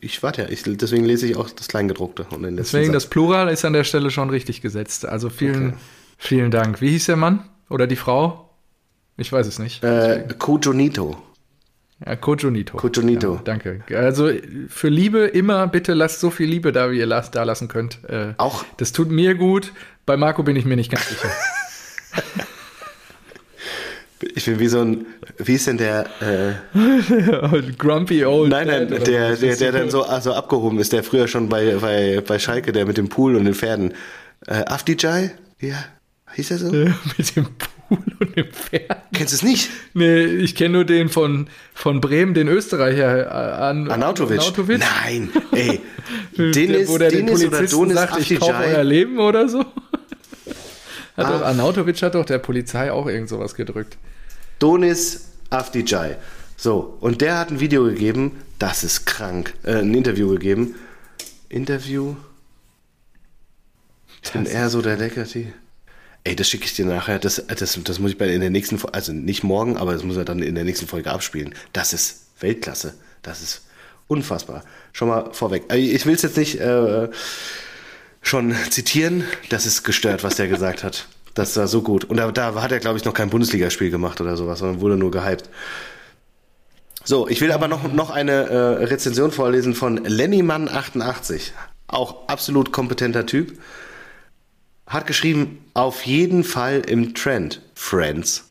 ich 0.00 0.22
warte 0.22 0.42
ja. 0.42 0.48
Ich, 0.48 0.64
deswegen 0.64 1.04
lese 1.04 1.26
ich 1.26 1.36
auch 1.36 1.48
das 1.48 1.68
Kleingedruckte. 1.68 2.26
Und 2.30 2.42
den 2.42 2.56
letzten 2.56 2.76
Deswegen, 2.76 2.92
Satz. 2.92 3.04
das 3.04 3.10
Plural 3.10 3.48
ist 3.50 3.64
an 3.64 3.72
der 3.72 3.84
Stelle 3.84 4.10
schon 4.10 4.30
richtig 4.30 4.62
gesetzt. 4.62 5.06
Also 5.06 5.30
vielen, 5.30 5.74
vielen 6.18 6.50
Dank. 6.50 6.80
Wie 6.80 6.90
hieß 6.90 7.06
der 7.06 7.16
Mann? 7.16 7.44
Oder 7.70 7.86
die 7.86 7.96
Frau? 7.96 8.50
Ich 9.16 9.32
weiß 9.32 9.46
es 9.46 9.58
nicht. 9.58 9.82
Äh, 9.84 10.26
Kojonito. 10.38 11.16
Ja, 12.04 12.16
Kojonito. 12.16 12.76
Kojonito. 12.76 13.34
Ja, 13.36 13.40
danke. 13.44 13.82
Also 13.94 14.30
für 14.68 14.88
Liebe 14.88 15.20
immer 15.26 15.66
bitte 15.68 15.94
lasst 15.94 16.20
so 16.20 16.30
viel 16.30 16.48
Liebe 16.48 16.72
da, 16.72 16.90
wie 16.90 16.98
ihr 16.98 17.06
las- 17.06 17.30
da 17.30 17.44
lassen 17.44 17.68
könnt. 17.68 18.02
Äh, 18.08 18.34
Auch- 18.38 18.64
Das 18.76 18.92
tut 18.92 19.10
mir 19.10 19.34
gut. 19.36 19.72
Bei 20.06 20.16
Marco 20.16 20.42
bin 20.42 20.56
ich 20.56 20.64
mir 20.64 20.76
nicht 20.76 20.90
ganz 20.90 21.08
sicher. 21.08 21.28
Ich 24.36 24.46
bin 24.46 24.58
wie 24.58 24.68
so 24.68 24.80
ein, 24.80 25.06
wie 25.38 25.54
ist 25.54 25.66
denn 25.66 25.76
der, 25.76 26.06
äh, 26.20 27.72
Grumpy 27.78 28.24
old. 28.24 28.48
nein, 28.50 28.66
nein, 28.68 28.88
Dad 28.88 29.06
der, 29.06 29.36
der, 29.36 29.56
der 29.56 29.72
dann 29.72 29.90
so 29.90 30.02
also 30.04 30.32
abgehoben 30.32 30.78
ist, 30.78 30.92
der 30.92 31.04
früher 31.04 31.28
schon 31.28 31.48
bei, 31.50 31.74
bei, 31.76 32.22
bei 32.26 32.38
Schalke, 32.38 32.72
der 32.72 32.86
mit 32.86 32.96
dem 32.96 33.08
Pool 33.10 33.36
und 33.36 33.44
den 33.44 33.54
Pferden. 33.54 33.92
Äh, 34.46 34.64
Afdijay? 34.66 35.30
Ja, 35.60 35.76
hieß 36.34 36.50
er 36.52 36.58
so? 36.58 36.70
Mit 36.72 37.36
dem 37.36 37.46
Pool 37.56 37.98
und 38.20 38.36
dem 38.36 38.46
Pferd. 38.52 39.02
Kennst 39.12 39.32
du 39.32 39.36
es 39.36 39.42
nicht? 39.42 39.70
Nee, 39.94 40.24
ich 40.24 40.54
kenne 40.54 40.70
nur 40.74 40.84
den 40.84 41.08
von, 41.08 41.48
von 41.74 42.00
Bremen, 42.00 42.34
den 42.34 42.48
Österreicher. 42.48 43.26
äh, 43.26 43.62
An, 43.62 43.90
Arnautovic? 43.90 44.38
Arnautovic. 44.40 44.80
Nein, 44.80 45.30
ey. 45.52 45.80
Der- 46.36 46.50
Dennis, 46.50 46.88
wo 46.88 46.98
der 46.98 47.10
den 47.10 47.26
Dennis 47.26 47.42
oder 47.44 47.50
Polizisten 47.58 47.78
Donis 47.80 47.94
sagt, 47.96 48.18
ich 48.30 48.38
kaufe 48.40 48.52
euer. 48.54 48.84
Leben 48.84 49.18
oder 49.18 49.48
so. 49.48 49.60
Hat 51.16 51.26
Ah. 51.26 51.30
doch, 51.30 51.42
Arnautovic 51.42 52.02
hat 52.02 52.16
doch 52.16 52.24
der 52.24 52.38
Polizei 52.38 52.90
auch 52.90 53.06
irgend 53.06 53.28
sowas 53.28 53.54
gedrückt. 53.54 53.96
Donis 54.58 55.30
Afdijay. 55.50 56.16
So, 56.56 56.96
und 57.00 57.20
der 57.20 57.38
hat 57.38 57.50
ein 57.50 57.60
Video 57.60 57.84
gegeben, 57.84 58.32
das 58.58 58.82
ist 58.82 59.06
krank, 59.06 59.54
äh, 59.62 59.76
ein 59.76 59.94
Interview 59.94 60.28
gegeben. 60.30 60.74
Interview? 61.48 62.16
Ich 64.24 64.32
bin 64.32 64.46
eher 64.46 64.70
so 64.70 64.82
der 64.82 64.96
Leckerti. 64.96 65.52
Ey, 66.24 66.34
das 66.34 66.48
schicke 66.48 66.64
ich 66.64 66.74
dir 66.74 66.86
nachher. 66.86 67.18
Das, 67.18 67.42
das, 67.46 67.78
das 67.84 67.98
muss 67.98 68.12
ich 68.12 68.18
bei 68.18 68.28
in 68.28 68.40
der 68.40 68.50
nächsten 68.50 68.78
Folge, 68.78 68.94
also 68.94 69.12
nicht 69.12 69.44
morgen, 69.44 69.76
aber 69.76 69.92
das 69.92 70.02
muss 70.04 70.16
er 70.16 70.24
dann 70.24 70.40
in 70.40 70.54
der 70.54 70.64
nächsten 70.64 70.86
Folge 70.86 71.10
abspielen. 71.10 71.54
Das 71.74 71.92
ist 71.92 72.26
Weltklasse. 72.40 72.94
Das 73.22 73.42
ist 73.42 73.62
unfassbar. 74.08 74.64
Schon 74.92 75.08
mal 75.08 75.32
vorweg. 75.32 75.64
Also 75.68 75.82
Ich 75.82 76.06
will 76.06 76.14
es 76.14 76.22
jetzt 76.22 76.38
nicht 76.38 76.58
äh, 76.60 77.08
schon 78.22 78.54
zitieren. 78.70 79.24
Das 79.50 79.66
ist 79.66 79.84
gestört, 79.84 80.24
was 80.24 80.36
der 80.36 80.48
gesagt 80.48 80.82
hat. 80.82 81.06
Das 81.34 81.56
war 81.56 81.68
so 81.68 81.82
gut. 81.82 82.04
Und 82.04 82.16
da, 82.16 82.30
da 82.30 82.54
hat 82.62 82.72
er, 82.72 82.80
glaube 82.80 82.98
ich, 82.98 83.04
noch 83.04 83.12
kein 83.12 83.28
Bundesligaspiel 83.28 83.90
gemacht 83.90 84.20
oder 84.20 84.36
sowas, 84.36 84.60
sondern 84.60 84.80
wurde 84.80 84.96
nur 84.96 85.10
gehypt. 85.10 85.50
So, 87.04 87.28
ich 87.28 87.42
will 87.42 87.52
aber 87.52 87.68
noch, 87.68 87.92
noch 87.92 88.08
eine 88.10 88.32
äh, 88.32 88.84
Rezension 88.84 89.30
vorlesen 89.30 89.74
von 89.74 90.06
Lennymann88. 90.06 91.50
Auch 91.86 92.28
absolut 92.28 92.72
kompetenter 92.72 93.26
Typ. 93.26 93.58
Hat 94.86 95.06
geschrieben, 95.06 95.64
auf 95.74 96.02
jeden 96.06 96.44
Fall 96.44 96.82
im 96.86 97.14
Trend, 97.14 97.60
Friends. 97.74 98.50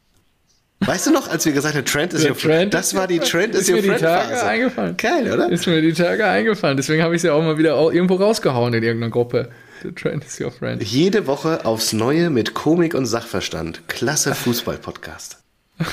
Weißt 0.79 1.07
du 1.07 1.11
noch, 1.11 1.29
als 1.29 1.45
wir 1.45 1.53
gesagt 1.53 1.75
haben, 1.75 1.86
Trend 1.86 2.13
ist 2.13 2.23
Der 2.25 2.31
your 2.31 2.38
Trend 2.38 2.73
Das 2.73 2.88
ist 2.88 2.95
war 2.95 3.07
die 3.07 3.19
Trend 3.19 3.55
ist 3.55 3.61
ist 3.61 3.69
your 3.69 3.75
mir 3.77 3.81
die 3.84 3.88
friend 3.89 4.01
Tage 4.01 4.29
Phase. 4.34 4.45
eingefallen. 4.45 4.97
Geil, 4.97 5.31
oder? 5.31 5.49
Ist 5.49 5.65
mir 5.65 5.81
die 5.81 5.93
Tage 5.93 6.25
eingefallen. 6.27 6.75
Deswegen 6.75 7.01
habe 7.03 7.15
ich 7.15 7.19
es 7.19 7.23
ja 7.23 7.34
auch 7.34 7.41
mal 7.41 7.57
wieder 7.57 7.75
irgendwo 7.91 8.15
rausgehauen 8.15 8.73
in 8.73 8.84
irgendeiner 8.84 9.11
Gruppe. 9.11 9.49
The 9.84 9.91
trend 9.93 10.25
is 10.25 10.39
your 10.41 10.51
friend. 10.51 10.84
Jede 10.84 11.25
Woche 11.27 11.65
aufs 11.65 11.93
Neue 11.93 12.29
mit 12.29 12.53
Komik 12.53 12.95
und 12.95 13.05
Sachverstand. 13.05 13.88
Klasse 13.88 14.34
Fußball-Podcast. 14.36 15.38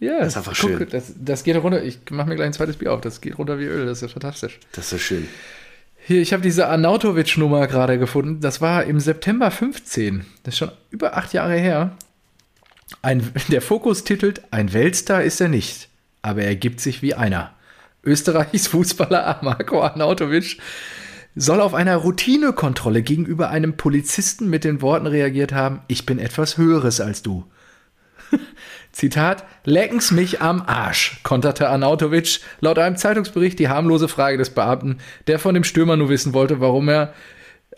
Ja, 0.00 0.18
Das 0.18 0.28
ist 0.28 0.36
einfach 0.38 0.56
schön. 0.56 0.86
Das, 0.90 1.12
das 1.16 1.44
geht 1.44 1.56
runter. 1.56 1.82
Ich 1.84 1.98
mache 2.10 2.28
mir 2.28 2.34
gleich 2.36 2.46
ein 2.46 2.52
zweites 2.52 2.76
Bier 2.76 2.92
auf. 2.92 3.00
Das 3.00 3.20
geht 3.20 3.38
runter 3.38 3.58
wie 3.58 3.64
Öl. 3.64 3.86
Das 3.86 4.02
ist 4.02 4.12
fantastisch. 4.12 4.58
Das 4.72 4.86
ist 4.86 4.90
so 4.90 4.98
schön. 4.98 5.28
Hier, 6.02 6.22
ich 6.22 6.32
habe 6.32 6.42
diese 6.42 6.66
Arnautovic-Nummer 6.68 7.66
gerade 7.66 7.98
gefunden. 7.98 8.40
Das 8.40 8.60
war 8.60 8.84
im 8.84 9.00
September 9.00 9.50
15. 9.50 10.24
Das 10.42 10.54
ist 10.54 10.58
schon 10.58 10.72
über 10.90 11.16
acht 11.16 11.32
Jahre 11.32 11.56
her. 11.56 11.96
Ein, 13.02 13.30
der 13.48 13.62
Fokus 13.62 14.04
titelt: 14.04 14.42
Ein 14.50 14.72
Weltstar 14.72 15.22
ist 15.22 15.40
er 15.40 15.48
nicht, 15.48 15.88
aber 16.22 16.42
er 16.42 16.56
gibt 16.56 16.80
sich 16.80 17.02
wie 17.02 17.14
einer. 17.14 17.52
Österreichs 18.02 18.66
Fußballer 18.68 19.40
Marco 19.42 19.82
Arnautovic 19.82 20.56
soll 21.36 21.60
auf 21.60 21.74
einer 21.74 21.96
Routinekontrolle 21.96 23.02
gegenüber 23.02 23.50
einem 23.50 23.76
Polizisten 23.76 24.48
mit 24.48 24.64
den 24.64 24.80
Worten 24.80 25.06
reagiert 25.06 25.52
haben: 25.52 25.82
Ich 25.86 26.06
bin 26.06 26.18
etwas 26.18 26.56
Höheres 26.56 27.00
als 27.00 27.22
du. 27.22 27.44
Zitat, 29.00 29.44
lecken's 29.64 30.10
mich 30.10 30.42
am 30.42 30.60
Arsch, 30.60 31.20
konterte 31.22 31.70
Arnautovic 31.70 32.40
laut 32.60 32.78
einem 32.78 32.96
Zeitungsbericht 32.96 33.58
die 33.58 33.70
harmlose 33.70 34.08
Frage 34.08 34.36
des 34.36 34.50
Beamten, 34.50 34.98
der 35.26 35.38
von 35.38 35.54
dem 35.54 35.64
Stürmer 35.64 35.96
nur 35.96 36.10
wissen 36.10 36.34
wollte, 36.34 36.60
warum 36.60 36.86
er 36.90 37.14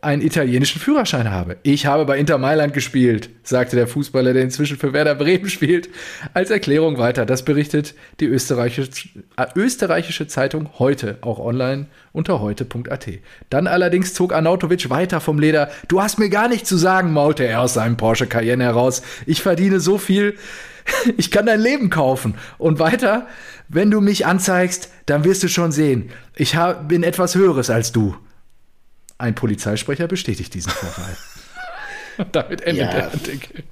einen 0.01 0.21
italienischen 0.21 0.81
Führerschein 0.81 1.31
habe. 1.31 1.59
Ich 1.63 1.87
habe 1.87 2.07
bei 2.07 2.19
Inter 2.19 2.39
Mailand 2.39 2.75
gespielt, 2.75 3.31
sagte 3.45 3.77
der 3.77 3.87
Fußballer, 3.87 4.33
der 4.33 4.43
inzwischen 4.43 4.77
für 4.77 4.93
Werder 4.93 5.15
Bremen 5.15 5.49
spielt, 5.49 5.91
als 6.35 6.51
Erklärung 6.51 6.99
weiter. 6.99 7.25
Das 7.25 7.45
berichtet 7.45 7.95
die 8.19 8.27
österreichische, 8.27 8.91
äh, 9.37 9.47
österreichische 9.55 10.27
Zeitung 10.27 10.71
heute, 10.81 11.19
auch 11.21 11.39
online 11.39 11.87
unter 12.11 12.41
heute.at. 12.41 13.07
Dann 13.49 13.69
allerdings 13.69 14.13
zog 14.13 14.33
Arnautovic 14.33 14.91
weiter 14.91 15.21
vom 15.21 15.39
Leder. 15.39 15.71
Du 15.87 16.03
hast 16.03 16.19
mir 16.19 16.31
gar 16.31 16.49
nichts 16.49 16.69
zu 16.69 16.77
sagen, 16.77 17.13
maulte 17.13 17.45
er 17.45 17.61
aus 17.61 17.75
seinem 17.75 17.97
Porsche 17.97 18.27
Cayenne 18.27 18.65
heraus. 18.65 19.03
Ich 19.27 19.41
verdiene 19.41 19.79
so 19.79 19.99
viel, 19.99 20.37
ich 21.17 21.31
kann 21.31 21.47
dein 21.47 21.61
Leben 21.61 21.91
kaufen. 21.91 22.35
Und 22.59 22.79
weiter, 22.79 23.27
wenn 23.69 23.91
du 23.91 24.01
mich 24.01 24.27
anzeigst, 24.27 24.91
dann 25.07 25.25
wirst 25.25 25.43
du 25.43 25.49
schon 25.49 25.73
sehen. 25.73 26.11
Ich 26.35 26.57
hab, 26.57 26.89
bin 26.89 27.03
etwas 27.03 27.35
Höheres 27.35 27.71
als 27.71 27.93
du. 27.93 28.17
Ein 29.19 29.35
Polizeisprecher 29.35 30.09
bestätigt 30.09 30.53
diesen 30.55 30.71
Vorfall. 30.73 31.17
Damit 32.33 32.63
endet 32.63 32.87
Ja. 32.87 32.93
der 32.93 33.05
Artikel. 33.13 33.65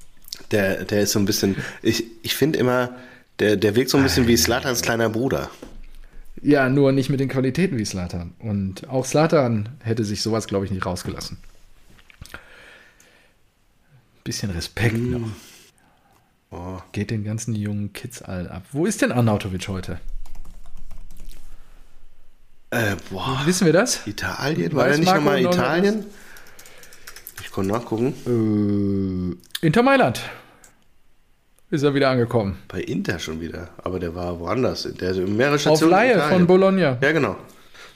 Der, 0.50 0.84
der 0.84 1.02
ist 1.02 1.12
so 1.12 1.18
ein 1.18 1.24
bisschen, 1.26 1.56
ich, 1.82 2.04
ich 2.22 2.34
finde 2.34 2.58
immer, 2.58 2.96
der, 3.38 3.56
der 3.56 3.76
wirkt 3.76 3.90
so 3.90 3.96
ein 3.98 4.02
bisschen 4.02 4.26
wie 4.26 4.36
Slatans 4.36 4.82
kleiner 4.82 5.08
Bruder. 5.08 5.50
Ja, 6.42 6.68
nur 6.68 6.92
nicht 6.92 7.10
mit 7.10 7.20
den 7.20 7.28
Qualitäten 7.28 7.76
wie 7.78 7.84
Slatan. 7.84 8.32
Und 8.38 8.88
auch 8.88 9.04
Slatan 9.04 9.68
hätte 9.82 10.04
sich 10.04 10.22
sowas, 10.22 10.46
glaube 10.46 10.64
ich, 10.64 10.70
nicht 10.70 10.86
rausgelassen. 10.86 11.36
Bisschen 14.24 14.50
Respekt 14.50 14.96
noch. 14.96 15.28
Oh. 16.50 16.78
Geht 16.92 17.10
den 17.10 17.24
ganzen 17.24 17.54
jungen 17.54 17.92
Kids 17.92 18.22
all 18.22 18.48
ab. 18.48 18.62
Wo 18.72 18.86
ist 18.86 19.02
denn 19.02 19.12
Arnautovic 19.12 19.68
heute? 19.68 20.00
Äh, 22.70 22.96
boah, 23.10 23.40
Wissen 23.44 23.66
wir 23.66 23.72
das? 23.72 24.06
Italien? 24.06 24.72
War 24.74 24.88
der 24.88 24.98
nicht 24.98 25.12
nochmal 25.14 25.40
noch 25.42 25.52
Italien? 25.52 26.04
Ich 27.42 27.50
konnte 27.50 27.72
nachgucken. 27.72 29.38
Äh, 29.62 29.66
Inter 29.66 29.82
Mailand. 29.82 30.22
Ist 31.70 31.82
er 31.84 31.94
wieder 31.94 32.10
angekommen. 32.10 32.58
Bei 32.68 32.80
Inter 32.80 33.18
schon 33.20 33.40
wieder. 33.40 33.68
Aber 33.84 34.00
der 34.00 34.14
war 34.14 34.38
woanders. 34.40 34.82
Der 35.00 35.10
hat 35.10 35.16
mehrere 35.28 35.54
Auf 35.54 35.60
Stationen. 35.60 35.92
in 35.92 35.98
Laie 35.98 36.12
Italien. 36.14 36.38
von 36.38 36.46
Bologna. 36.46 36.98
Ja, 37.00 37.12
genau. 37.12 37.36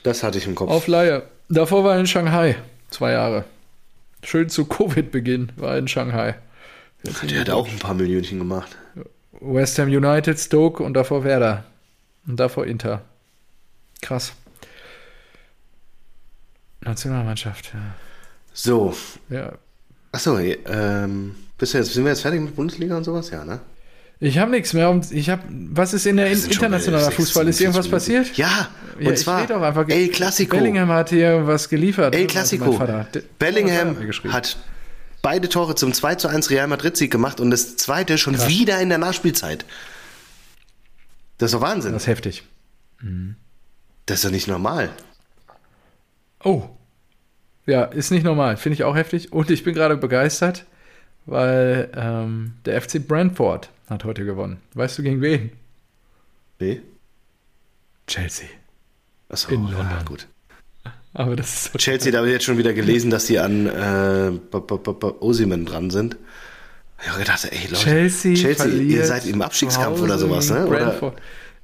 Das 0.03 0.23
hatte 0.23 0.37
ich 0.37 0.47
im 0.47 0.55
Kopf. 0.55 0.69
Auf 0.71 0.87
Laie. 0.87 1.23
Davor 1.49 1.83
war 1.83 1.95
er 1.95 1.99
in 1.99 2.07
Shanghai. 2.07 2.55
Zwei 2.89 3.11
Jahre. 3.11 3.43
Schön 4.23 4.49
zu 4.49 4.65
Covid-Beginn 4.65 5.51
war 5.57 5.73
er 5.73 5.79
in 5.79 5.87
Shanghai. 5.87 6.35
Jetzt 7.03 7.21
in 7.23 7.29
der 7.29 7.41
hat 7.41 7.49
auch 7.49 7.67
ein 7.67 7.79
paar 7.79 7.93
Millionchen 7.93 8.39
gemacht. 8.39 8.75
West 9.39 9.77
Ham 9.79 9.89
United, 9.89 10.39
Stoke 10.39 10.81
und 10.83 10.93
davor 10.93 11.23
Werder. 11.23 11.65
Und 12.27 12.39
davor 12.39 12.65
Inter. 12.65 13.01
Krass. 14.01 14.33
Nationalmannschaft, 16.81 17.71
ja. 17.73 17.79
So. 18.53 18.95
ja. 19.29 19.53
Achso, 20.11 20.37
ähm, 20.39 21.35
bist 21.57 21.73
du 21.73 21.77
jetzt, 21.77 21.93
sind 21.93 22.03
wir 22.05 22.11
jetzt 22.11 22.21
fertig 22.21 22.41
mit 22.41 22.55
Bundesliga 22.55 22.95
und 22.95 23.03
sowas? 23.03 23.29
Ja, 23.29 23.43
ne? 23.43 23.59
Ich 24.19 24.37
habe 24.37 24.51
nichts 24.51 24.73
mehr. 24.73 24.89
Und 24.89 25.11
ich 25.11 25.29
habe. 25.29 25.43
Was 25.49 25.93
ist 25.93 26.05
in 26.05 26.17
der 26.17 26.31
internationalen 26.31 27.05
sechs, 27.05 27.15
Fußball? 27.17 27.47
Ist 27.49 27.59
irgendwas 27.59 27.85
47 27.85 28.07
Minuten. 28.09 28.29
passiert? 28.29 28.37
Ja, 28.37 28.69
und 28.97 29.05
Ja, 29.05 29.15
zwar 29.15 29.43
auch 29.43 29.61
einfach. 29.61 29.89
El 29.89 30.07
Clasico. 30.07 30.55
Bellingham 30.55 30.89
hat 30.89 31.09
hier 31.09 31.45
was 31.45 31.67
geliefert. 31.67 32.15
El 32.15 32.21
ne? 32.21 32.27
Clasico. 32.27 32.77
Also 32.77 33.03
Bellingham 33.37 33.97
hat 34.29 34.57
beide 35.25 35.49
Tore 35.49 35.73
zum 35.73 35.91
2 35.91 36.15
zu 36.15 36.27
1 36.27 36.51
Real 36.51 36.67
Madrid-Sieg 36.67 37.09
gemacht 37.09 37.39
und 37.39 37.49
das 37.49 37.77
zweite 37.77 38.19
schon 38.19 38.37
wieder 38.47 38.79
in 38.79 38.89
der 38.89 38.99
Nachspielzeit. 38.99 39.65
Das 41.39 41.47
ist 41.47 41.55
doch 41.55 41.61
Wahnsinn. 41.61 41.93
Das 41.93 42.03
ist 42.03 42.07
heftig. 42.07 42.43
Das 44.05 44.17
ist 44.17 44.25
doch 44.25 44.29
nicht 44.29 44.47
normal. 44.47 44.91
Oh. 46.43 46.69
Ja, 47.65 47.85
ist 47.85 48.11
nicht 48.11 48.23
normal. 48.23 48.55
Finde 48.57 48.75
ich 48.75 48.83
auch 48.83 48.95
heftig. 48.95 49.33
Und 49.33 49.49
ich 49.49 49.63
bin 49.63 49.73
gerade 49.73 49.97
begeistert, 49.97 50.67
weil 51.25 51.89
ähm, 51.95 52.53
der 52.65 52.79
FC 52.79 53.05
Brentford 53.05 53.71
hat 53.89 54.03
heute 54.03 54.25
gewonnen. 54.25 54.61
Weißt 54.75 54.95
du 54.99 55.01
gegen 55.01 55.21
wen? 55.21 55.51
Nee? 56.59 56.83
Chelsea. 58.05 58.47
Achso, 59.29 59.49
In 59.51 59.67
ja, 59.69 59.79
London. 59.79 60.05
gut. 60.05 60.27
Aber 61.17 61.37
das 61.37 61.53
ist 61.53 61.71
so 61.71 61.79
Chelsea, 61.79 62.11
da 62.11 62.17
habe 62.19 62.27
ich 62.27 62.33
jetzt 62.33 62.43
schon 62.43 62.57
wieder 62.57 62.73
gelesen, 62.73 63.09
dass 63.09 63.25
die 63.25 63.39
an 63.39 63.67
äh, 63.67 64.31
Osimhen 65.21 65.65
dran 65.65 65.89
sind. 65.89 66.17
Ich 67.01 67.07
habe 67.07 67.19
gedacht, 67.19 67.47
ey 67.49 67.67
Leute, 67.69 67.83
Chelsea, 67.83 68.35
Chelsea 68.35 68.67
ihr 68.67 69.05
seid 69.05 69.25
im 69.25 69.41
Abstiegskampf 69.41 70.01
oder 70.01 70.17
sowas, 70.17 70.49
ne? 70.49 70.67
Oder 70.67 71.13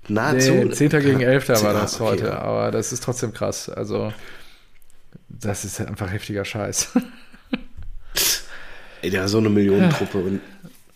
nahezu. 0.07 0.53
Nee, 0.53 0.71
10. 0.71 0.89
gegen 0.89 1.19
11. 1.19 1.49
war 1.49 1.73
das 1.73 1.95
okay, 1.95 2.03
heute. 2.03 2.39
Aber 2.39 2.71
das 2.71 2.93
ist 2.93 3.03
trotzdem 3.03 3.33
krass. 3.33 3.67
Also, 3.67 4.13
das 5.27 5.65
ist 5.65 5.81
einfach 5.81 6.09
heftiger 6.09 6.45
Scheiß. 6.45 6.93
Ey, 9.01 9.09
der 9.09 9.23
hat 9.23 9.29
so 9.29 9.39
eine 9.39 9.49
Millionentruppe 9.49 10.17
und 10.19 10.41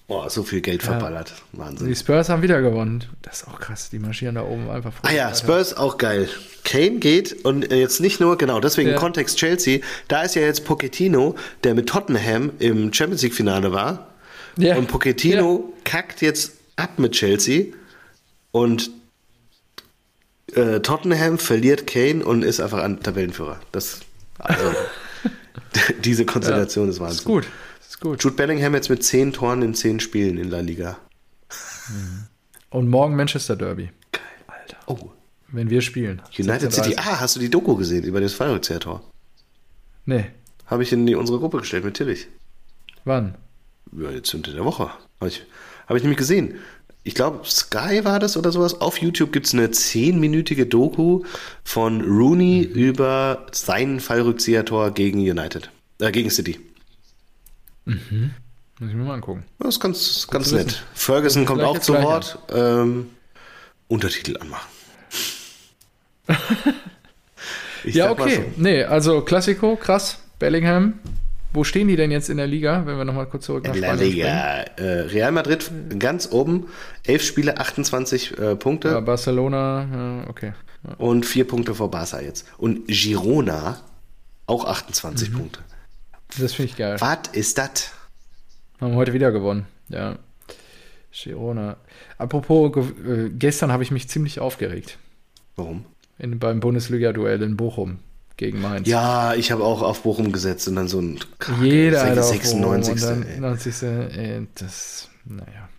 boah, 0.08 0.30
so 0.30 0.44
viel 0.44 0.62
Geld 0.62 0.84
verballert. 0.84 1.34
Wahnsinn. 1.52 1.88
Die 1.88 1.96
Spurs 1.96 2.30
haben 2.30 2.42
wieder 2.42 2.62
gewonnen. 2.62 3.04
Das 3.22 3.42
ist 3.42 3.48
auch 3.48 3.60
krass. 3.60 3.90
Die 3.90 4.00
marschieren 4.00 4.36
da 4.36 4.44
oben 4.44 4.70
einfach 4.70 4.94
vor. 4.94 5.10
Ah 5.10 5.14
ja, 5.14 5.34
Spurs 5.34 5.76
auch 5.76 5.98
geil. 5.98 6.30
Kane 6.64 7.00
geht 7.00 7.46
und 7.46 7.72
äh, 7.72 7.78
jetzt 7.78 8.02
nicht 8.02 8.20
nur, 8.20 8.38
genau, 8.38 8.60
deswegen 8.60 8.90
Ja. 8.90 8.96
Kontext 8.96 9.38
Chelsea, 9.38 9.80
da 10.08 10.24
ist 10.24 10.36
ja 10.36 10.42
jetzt 10.42 10.66
Pochettino, 10.66 11.36
der 11.64 11.76
mit 11.76 11.88
Tottenham 11.88 12.52
im 12.60 12.94
Champions 12.94 13.22
League 13.22 13.36
Finale 13.36 13.72
war. 13.72 14.08
Ja. 14.58 14.76
Und 14.78 14.88
Pochettino 14.88 15.74
kackt 15.84 16.22
jetzt 16.22 16.54
ab 16.76 16.98
mit 16.98 17.14
Chelsea 17.14 17.66
und 18.52 18.90
äh, 20.54 20.80
Tottenham 20.80 21.38
verliert 21.38 21.88
Kane 21.88 22.24
und 22.24 22.44
ist 22.44 22.60
einfach 22.60 22.84
ein 22.84 23.02
Tabellenführer. 23.02 23.60
Das, 23.72 24.00
also, 24.40 24.64
diese 26.04 26.26
Konstellation 26.26 26.90
ist 26.90 27.00
Wahnsinn. 27.00 27.18
Ist 27.20 27.26
gut. 27.26 27.48
Gut. 28.06 28.24
Jude 28.24 28.36
Bellingham 28.36 28.76
jetzt 28.76 28.92
mit 28.92 29.04
10 29.04 29.34
Toren 29.34 29.64
in 29.64 29.74
10 29.74 30.00
Spielen 30.00 30.38
in 30.38 30.52
La 30.52 30.60
Liga. 30.60 31.00
Und 32.70 32.88
morgen 32.88 33.16
Manchester 33.16 33.56
Derby. 33.56 33.90
Alter. 34.46 34.78
Oh, 34.86 35.10
Wenn 35.48 35.72
wir 35.72 35.82
spielen. 35.82 36.22
United 36.38 36.72
16:30. 36.72 36.84
City. 36.84 36.96
Ah, 36.98 37.20
hast 37.20 37.36
du 37.36 37.40
die 37.40 37.50
Doku 37.50 37.76
gesehen 37.76 38.04
über 38.04 38.22
das 38.22 38.34
Fallrückkehrtor? 38.34 39.02
Nee. 40.06 40.26
Habe 40.68 40.84
ich 40.84 40.94
in 40.94 41.08
die, 41.08 41.16
unsere 41.16 41.40
Gruppe 41.40 41.58
gestellt 41.58 41.84
mit 41.84 41.96
Tillich. 41.96 42.28
Wann? 43.06 43.34
Ja, 43.92 44.12
jetzt 44.12 44.32
unter 44.36 44.54
der 44.54 44.66
Woche. 44.66 44.92
Habe 45.20 45.30
ich, 45.30 45.42
hab 45.88 45.98
ich 45.98 46.04
nämlich 46.04 46.20
gesehen. 46.20 46.60
Ich 47.02 47.16
glaube, 47.16 47.40
Sky 47.44 48.06
war 48.06 48.20
das 48.20 48.38
oder 48.38 48.52
sowas. 48.52 48.82
Auf 48.82 49.00
YouTube 49.00 49.32
gibt 49.32 49.48
es 49.48 49.54
eine 49.56 49.72
zehnminütige 49.72 50.68
Doku 50.68 51.24
von 51.64 52.02
Rooney 52.02 52.62
über 52.62 53.48
sein 53.52 54.00
Fallrückzieher-Tor 54.00 54.92
gegen 54.92 55.18
United. 55.18 55.72
Äh, 56.00 56.12
gegen 56.12 56.30
City. 56.30 56.60
Muss 57.86 58.90
ich 58.90 58.96
mir 58.96 59.04
mal 59.04 59.14
angucken. 59.16 59.44
Das 59.60 59.70
ist 59.76 59.80
ganz, 59.80 60.28
ganz 60.30 60.52
nett. 60.52 60.66
wissen. 60.68 60.80
Ferguson 60.94 61.46
kommt 61.46 61.62
auch 61.62 61.80
zu 61.80 61.94
Wort. 61.94 62.38
Ähm, 62.54 63.10
Untertitel 63.88 64.38
anmachen. 64.38 64.68
Ja, 67.84 68.10
okay. 68.10 68.36
so. 68.56 68.62
Nee, 68.62 68.84
also 68.84 69.22
Klassiko, 69.22 69.76
krass. 69.76 70.18
Bellingham. 70.40 70.96
Wo 71.54 71.64
stehen 71.64 71.88
die 71.88 71.96
denn 71.96 72.10
jetzt 72.12 72.30
in 72.30 72.38
der 72.38 72.48
Liga, 72.48 72.82
wenn 72.86 72.98
wir 72.98 73.06
nochmal 73.06 73.28
kurz 73.28 73.46
zurück 73.46 73.64
nach 73.66 73.76
La 73.76 73.90
Spanien 73.94 73.98
springen? 74.12 74.16
Liga. 74.16 74.62
Äh, 74.78 75.00
Real 75.02 75.32
Madrid 75.32 75.72
ganz 76.00 76.32
oben. 76.32 76.68
Elf 77.04 77.24
Spiele, 77.24 77.60
28 77.60 78.38
äh, 78.40 78.56
Punkte. 78.56 78.88
Ja, 78.90 79.00
Barcelona, 79.02 79.88
ja, 80.24 80.30
okay. 80.30 80.54
Ja. 80.88 80.96
Und 80.98 81.26
vier 81.26 81.48
Punkte 81.48 81.76
vor 81.76 81.92
Barca 81.92 82.20
jetzt. 82.20 82.48
Und 82.58 82.88
Girona 82.88 83.78
auch 84.48 84.66
28 84.66 85.30
Mhm. 85.30 85.34
Punkte. 85.38 85.60
Das 86.40 86.54
finde 86.54 86.72
ich 86.72 86.78
geil. 86.78 86.98
Was 87.00 87.20
ist 87.34 87.58
das? 87.58 87.92
Haben 88.82 88.96
heute 88.96 89.14
wieder 89.14 89.32
gewonnen. 89.32 89.68
Ja. 89.90 90.18
Girona. 91.12 91.78
Apropos, 92.18 92.74
ge- 92.74 93.26
äh, 93.28 93.30
gestern 93.30 93.72
habe 93.72 93.84
ich 93.84 93.92
mich 93.92 94.10
ziemlich 94.10 94.40
aufgeregt. 94.40 94.98
Warum? 95.56 95.86
In, 96.20 96.40
beim 96.40 96.60
Bundesliga-Duell 96.60 97.42
in 97.42 97.56
Bochum 97.56 98.00
gegen 98.38 98.62
Mainz. 98.62 98.88
Ja, 98.88 99.34
ich 99.34 99.52
habe 99.52 99.64
auch 99.64 99.82
auf 99.82 100.04
Bochum 100.04 100.32
gesetzt 100.34 100.68
und 100.68 100.76
dann 100.76 100.90
so 100.90 101.00
ein 101.00 101.20
Jeder 101.62 102.00
Sech- 102.02 102.10
Alter, 102.10 102.22
auf 102.22 102.28
96. 102.32 102.96
Bochum 102.96 103.18
und 103.18 103.26
dann 103.32 103.40
90. 103.42 103.82
Ey, 103.84 104.48
das, 104.56 105.10
naja. 105.24 105.70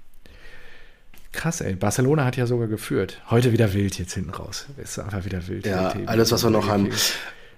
Krass, 1.32 1.60
ey. 1.60 1.74
Barcelona 1.74 2.24
hat 2.24 2.36
ja 2.38 2.46
sogar 2.46 2.66
geführt. 2.66 3.20
Heute 3.28 3.52
wieder 3.52 3.74
wild 3.74 3.98
jetzt 3.98 4.14
hinten 4.14 4.30
raus. 4.30 4.64
Ist 4.82 4.98
einfach 4.98 5.26
wieder 5.26 5.46
wild. 5.48 5.66
Ja, 5.66 5.92
alles, 6.06 6.32
was 6.32 6.42
wir 6.44 6.50
noch 6.50 6.66
haben. 6.66 6.88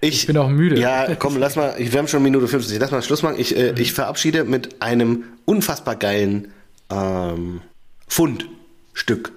Ich 0.01 0.25
bin 0.27 0.37
auch 0.37 0.49
müde. 0.49 0.79
Ja, 0.79 1.15
komm, 1.15 1.37
lass 1.37 1.55
mal, 1.55 1.75
ich- 1.77 1.91
wir 1.91 1.99
haben 1.99 2.07
schon 2.07 2.23
Minute 2.23 2.47
50. 2.47 2.79
Lass 2.79 2.91
mal 2.91 3.01
Schluss 3.01 3.21
machen. 3.21 3.35
Ich, 3.37 3.51
Mhm. 3.51 3.57
äh, 3.57 3.81
ich 3.81 3.93
verabschiede 3.93 4.43
mit 4.45 4.81
einem 4.81 5.23
unfassbar 5.45 5.95
geilen 5.95 6.51
ähm, 6.91 7.61
Fundstück. 8.07 9.31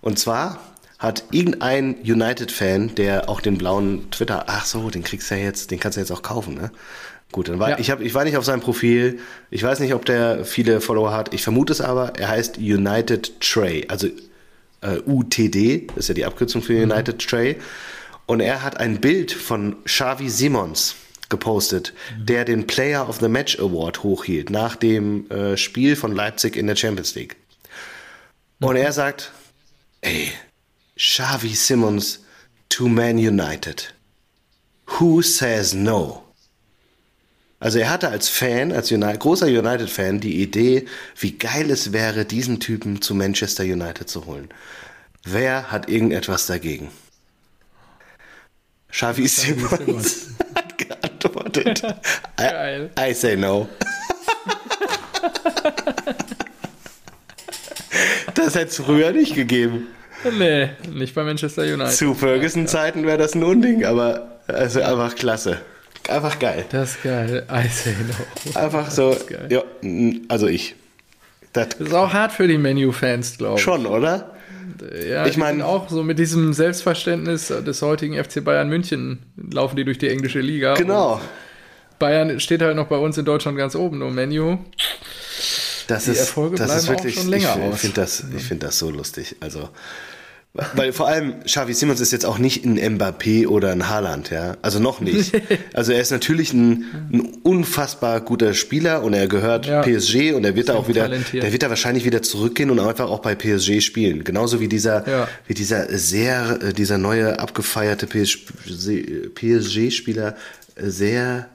Und 0.00 0.18
zwar 0.18 0.60
hat 0.98 1.24
irgendein 1.30 1.96
United-Fan, 2.02 2.94
der 2.96 3.28
auch 3.28 3.40
den 3.40 3.58
blauen 3.58 4.10
Twitter, 4.10 4.44
ach 4.48 4.64
so, 4.64 4.90
den 4.90 5.04
kriegst 5.04 5.30
du 5.30 5.36
ja 5.36 5.42
jetzt, 5.44 5.70
den 5.70 5.78
kannst 5.78 5.96
du 5.96 6.00
jetzt 6.00 6.10
auch 6.10 6.22
kaufen, 6.22 6.54
ne? 6.54 6.70
Gut, 7.30 7.48
dann 7.48 7.58
war, 7.58 7.70
Ja. 7.70 7.78
ich, 7.78 7.90
hab, 7.90 8.00
ich 8.00 8.14
war 8.14 8.24
nicht 8.24 8.38
auf 8.38 8.44
seinem 8.44 8.60
Profil. 8.60 9.18
Ich 9.50 9.62
weiß 9.62 9.80
nicht, 9.80 9.92
ob 9.92 10.06
der 10.06 10.44
viele 10.46 10.80
Follower 10.80 11.12
hat. 11.12 11.34
Ich 11.34 11.42
vermute 11.42 11.72
es 11.74 11.80
aber. 11.82 12.14
Er 12.18 12.28
heißt 12.28 12.56
United 12.56 13.40
Tray, 13.40 13.84
also 13.88 14.06
äh, 14.80 14.98
UTD, 15.06 15.88
das 15.88 15.96
ist 16.04 16.08
ja 16.08 16.14
die 16.14 16.24
Abkürzung 16.24 16.62
für 16.62 16.82
United 16.82 17.18
Tray. 17.18 17.56
Und 18.28 18.40
er 18.40 18.62
hat 18.62 18.76
ein 18.76 19.00
Bild 19.00 19.32
von 19.32 19.82
Xavi 19.84 20.28
Simons 20.28 20.96
gepostet, 21.30 21.94
der 22.18 22.44
den 22.44 22.66
Player 22.66 23.08
of 23.08 23.20
the 23.20 23.28
Match 23.28 23.58
Award 23.58 24.02
hochhielt 24.02 24.50
nach 24.50 24.76
dem 24.76 25.30
äh, 25.30 25.56
Spiel 25.56 25.96
von 25.96 26.14
Leipzig 26.14 26.54
in 26.54 26.66
der 26.66 26.76
Champions 26.76 27.14
League. 27.14 27.36
Und 28.60 28.76
er 28.76 28.92
sagt, 28.92 29.32
ey, 30.02 30.30
Xavi 30.94 31.54
Simmons 31.54 32.20
to 32.68 32.86
Man 32.86 33.16
United. 33.16 33.94
Who 34.98 35.22
says 35.22 35.72
no? 35.72 36.22
Also 37.60 37.78
er 37.78 37.88
hatte 37.88 38.10
als 38.10 38.28
Fan, 38.28 38.72
als 38.72 38.92
United, 38.92 39.20
großer 39.20 39.46
United-Fan, 39.46 40.20
die 40.20 40.42
Idee, 40.42 40.84
wie 41.18 41.32
geil 41.32 41.70
es 41.70 41.94
wäre, 41.94 42.26
diesen 42.26 42.60
Typen 42.60 43.00
zu 43.00 43.14
Manchester 43.14 43.64
United 43.64 44.10
zu 44.10 44.26
holen. 44.26 44.50
Wer 45.24 45.72
hat 45.72 45.88
irgendetwas 45.88 46.44
dagegen? 46.44 46.90
Xavi 48.92 49.28
Simmons 49.28 50.28
hat 50.54 50.78
geantwortet. 50.78 51.82
Geil. 52.36 52.90
I, 52.98 53.10
I 53.10 53.14
say 53.14 53.36
no. 53.36 53.68
das 58.34 58.54
hätte 58.54 58.66
es 58.70 58.76
früher 58.76 59.12
nicht 59.12 59.34
gegeben. 59.34 59.88
Nee, 60.38 60.70
nicht 60.92 61.14
bei 61.14 61.22
Manchester 61.22 61.62
United. 61.62 61.92
Zu 61.92 62.14
Ferguson-Zeiten 62.14 63.06
wäre 63.06 63.18
das 63.18 63.34
ein 63.34 63.44
Unding, 63.44 63.84
aber 63.84 64.40
also 64.48 64.80
einfach 64.82 65.14
klasse. 65.14 65.60
Einfach 66.08 66.38
geil. 66.38 66.64
Das 66.70 66.92
ist 66.92 67.02
geil. 67.02 67.46
I 67.50 67.68
say 67.68 67.94
no. 68.08 68.58
Einfach 68.58 68.90
so, 68.90 69.16
ja, 69.48 69.62
also 70.28 70.46
ich. 70.48 70.74
Das 71.52 71.68
Das 71.70 71.88
ist 71.88 71.94
auch 71.94 72.12
hart 72.12 72.32
für 72.32 72.48
die 72.48 72.58
Menu-Fans, 72.58 73.38
glaube 73.38 73.58
ich. 73.58 73.62
schon, 73.62 73.86
oder? 73.86 74.30
Ja, 75.08 75.24
Ich 75.24 75.32
ich 75.32 75.36
mein- 75.36 75.58
meine 75.58 75.66
auch 75.68 75.88
so 75.88 76.02
mit 76.02 76.18
diesem 76.18 76.52
Selbstverständnis 76.52 77.48
des 77.48 77.82
heutigen 77.82 78.14
FC 78.14 78.40
Bayern 78.44 78.68
München 78.68 79.20
laufen 79.50 79.76
die 79.76 79.84
durch 79.84 79.98
die 79.98 80.08
englische 80.08 80.40
Liga. 80.40 80.74
Genau. 80.74 81.20
Bayern 81.98 82.38
steht 82.40 82.62
halt 82.62 82.76
noch 82.76 82.86
bei 82.86 82.96
uns 82.96 83.18
in 83.18 83.24
Deutschland 83.24 83.58
ganz 83.58 83.74
oben, 83.74 83.98
nur 83.98 84.10
Menu. 84.10 84.58
Das 85.88 86.04
Die 86.04 86.10
ist, 86.12 86.18
Erfolge 86.20 86.56
das 86.56 86.66
ist 86.74 86.84
bleiben 86.86 86.98
auch 87.00 87.02
wirklich, 87.04 87.14
schon 87.20 87.28
länger 87.30 87.56
ich, 87.56 87.62
aus. 87.62 87.74
Ich 87.74 87.80
finde 87.80 88.00
das, 88.00 88.24
ich 88.36 88.44
find 88.44 88.62
das 88.62 88.78
so 88.78 88.90
lustig. 88.90 89.36
Also, 89.40 89.68
weil 90.74 90.92
vor 90.92 91.06
allem 91.06 91.44
Xavi 91.44 91.72
Simons 91.72 92.00
ist 92.00 92.10
jetzt 92.10 92.24
auch 92.26 92.38
nicht 92.38 92.64
ein 92.64 92.78
Mbappé 92.78 93.46
oder 93.46 93.70
ein 93.70 93.88
Haaland, 93.88 94.30
ja. 94.30 94.56
Also 94.62 94.80
noch 94.80 95.00
nicht. 95.00 95.32
Also 95.74 95.92
er 95.92 96.00
ist 96.00 96.10
natürlich 96.10 96.52
ein, 96.52 96.84
ein 97.12 97.20
unfassbar 97.44 98.20
guter 98.20 98.52
Spieler 98.54 99.04
und 99.04 99.12
er 99.14 99.28
gehört 99.28 99.66
Ja. 99.66 99.82
PSG 99.82 100.32
und 100.32 100.44
er 100.44 100.56
wird 100.56 100.68
da 100.70 100.74
auch 100.74 100.88
wieder, 100.88 101.02
talentiert. 101.02 101.44
der 101.44 101.52
wird 101.52 101.62
da 101.62 101.68
wahrscheinlich 101.68 102.04
wieder 102.04 102.20
zurückgehen 102.22 102.70
und 102.70 102.80
einfach 102.80 103.08
auch 103.08 103.20
bei 103.20 103.36
PSG 103.36 103.80
spielen. 103.80 104.24
Genauso 104.24 104.58
wie 104.58 104.66
dieser, 104.66 105.08
Ja. 105.08 105.28
wie 105.46 105.54
dieser 105.54 105.88
sehr, 105.96 106.58
äh, 106.60 106.72
dieser 106.72 106.98
neue 106.98 107.38
abgefeierte 107.38 108.08
PSG-Spieler, 109.34 110.34
äh, 110.76 110.88
sehr, 110.88 111.48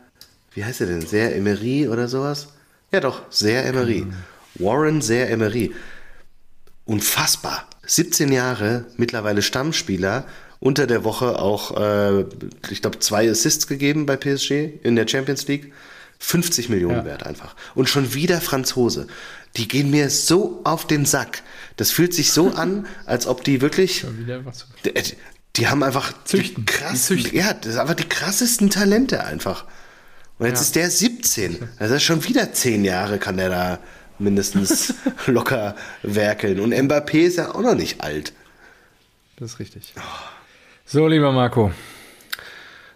wie 0.54 0.64
heißt 0.64 0.82
er 0.82 0.88
denn? 0.88 1.02
Sehr 1.06 1.36
Emery 1.36 1.88
oder 1.89 2.08
sowas? 2.08 2.48
Ja 2.91 3.00
doch, 3.02 3.24
sehr 3.30 3.66
Emery. 3.66 4.06
Warren 4.56 5.02
sehr 5.02 5.30
Emery. 5.30 5.72
Unfassbar. 6.86 7.68
17 7.86 8.32
Jahre, 8.32 8.86
mittlerweile 8.98 9.42
Stammspieler, 9.42 10.26
unter 10.60 10.88
der 10.88 11.04
Woche 11.04 11.40
auch, 11.40 11.78
äh, 11.78 12.26
ich 12.70 12.82
glaube, 12.82 13.00
zwei 13.00 13.30
Assists 13.30 13.68
gegeben 13.68 14.06
bei 14.06 14.16
PSG 14.16 14.80
in 14.84 14.96
der 14.96 15.08
Champions 15.08 15.48
League. 15.48 15.74
50 16.20 16.70
Millionen 16.70 17.00
Ja. 17.00 17.06
wert 17.06 17.26
einfach. 17.26 17.54
Und 17.76 17.90
schon 17.90 18.14
wieder 18.14 18.40
Franzose. 18.40 19.08
Die 19.58 19.68
gehen 19.68 19.92
mir 19.92 20.10
so 20.10 20.62
auf 20.64 20.88
den 20.88 21.04
Sack. 21.06 21.44
Das 21.76 21.92
fühlt 21.92 22.14
sich 22.14 22.32
so 22.32 22.52
an, 22.52 22.86
als 23.06 23.28
ob 23.28 23.44
die 23.44 23.60
wirklich 23.60 24.06
was. 24.46 24.68
die, 24.86 24.94
die 25.58 25.68
haben 25.68 25.84
einfach 25.84 26.14
Züchten. 26.24 26.66
Die 26.66 26.72
krassen, 26.72 27.18
züchten. 27.18 27.38
ja, 27.38 27.54
das 27.54 27.74
sind 27.74 27.82
einfach 27.82 27.96
die 27.96 28.08
krassesten 28.08 28.70
Talente 28.70 29.26
einfach. 29.26 29.66
Und 30.40 30.48
jetzt 30.48 30.60
Ja. 30.60 30.64
ist 30.64 30.76
der 30.78 30.90
17. 30.90 31.58
Also 31.78 32.00
schon 32.00 32.24
wieder 32.24 32.54
10 32.54 32.86
Jahre 32.86 33.20
kann 33.20 33.36
der 33.36 33.50
da 33.50 33.80
mindestens 34.20 34.93
locker 35.28 35.76
werkeln. 36.01 36.59
Und 36.59 36.74
Mbappé 36.74 37.20
ist 37.26 37.38
ja 37.38 37.53
auch 37.53 37.61
noch 37.61 37.76
nicht 37.76 38.01
alt. 38.01 38.34
Das 39.38 39.53
ist 39.53 39.59
richtig. 39.59 39.93
So, 40.86 41.07
lieber 41.07 41.32
Marco, 41.32 41.72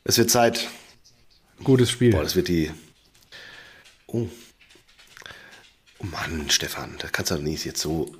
Es 0.03 0.17
wird 0.17 0.29
Zeit. 0.29 0.67
gutes 1.63 1.89
Spiel. 1.89 2.11
Boah, 2.11 2.23
das 2.23 2.35
wird 2.35 2.47
die. 2.47 2.71
Oh. 4.07 4.27
Oh 5.99 6.05
Mann, 6.05 6.49
Stefan, 6.49 6.95
das 6.99 7.11
kannst 7.11 7.31
du 7.31 7.35
doch 7.35 7.41
nicht 7.41 7.65
jetzt 7.65 7.81
so. 7.81 8.13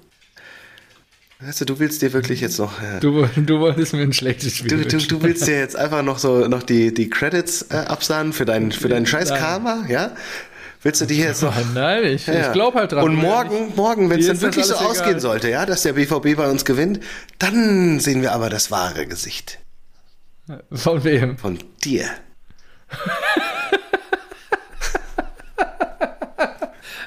Weißt 1.40 1.62
du, 1.62 1.66
du 1.66 1.78
willst 1.78 2.02
dir 2.02 2.12
wirklich 2.14 2.42
jetzt 2.42 2.58
noch. 2.58 2.82
Äh, 2.82 3.00
Du, 3.00 3.28
du 3.36 3.60
wolltest 3.60 3.94
mir 3.94 4.02
ein 4.02 4.14
schlechtes 4.14 4.58
Spiel 4.58 4.70
Du, 4.84 4.88
du, 4.88 4.98
du 4.98 5.22
willst 5.22 5.46
dir 5.46 5.60
jetzt 5.60 5.76
einfach 5.76 6.02
noch 6.02 6.18
so 6.18 6.48
noch 6.48 6.64
die, 6.64 6.92
die 6.92 7.08
Credits 7.12 7.68
äh, 7.70 7.76
absahnen 7.76 8.34
für 8.34 8.46
deinen 8.46 8.72
für 8.72 8.90
deinen 8.90 9.06
scheiß. 9.06 9.30
Karma, 9.30 9.86
ja? 9.88 10.16
Willst 10.88 11.02
du 11.02 11.06
die 11.06 11.18
jetzt 11.18 11.42
noch 11.44 11.54
Nein, 11.74 12.06
ich, 12.06 12.28
Ja. 12.28 12.48
ich 12.48 12.54
glaube 12.54 12.80
halt 12.80 12.94
dran. 12.94 13.04
Und 13.04 13.16
morgen, 13.16 13.74
morgen, 13.76 14.10
wenn 14.10 14.22
es 14.22 14.28
dann 14.28 14.40
wirklich 14.40 14.64
so 14.64 14.74
alles 14.78 14.88
ausgehen 14.92 15.10
egal. 15.18 15.20
sollte, 15.20 15.50
ja, 15.50 15.66
dass 15.66 15.84
der 15.84 15.92
BVB 15.92 16.38
bei 16.38 16.50
uns 16.50 16.64
gewinnt, 16.64 17.02
dann 17.40 18.00
sehen 18.00 18.22
wir 18.22 18.32
aber 18.32 18.50
das 18.50 18.72
wahre 18.72 19.06
Gesicht 19.06 19.60
Von 20.72 21.04
wem? 21.04 21.38
von 21.38 21.60
dir. 21.84 22.06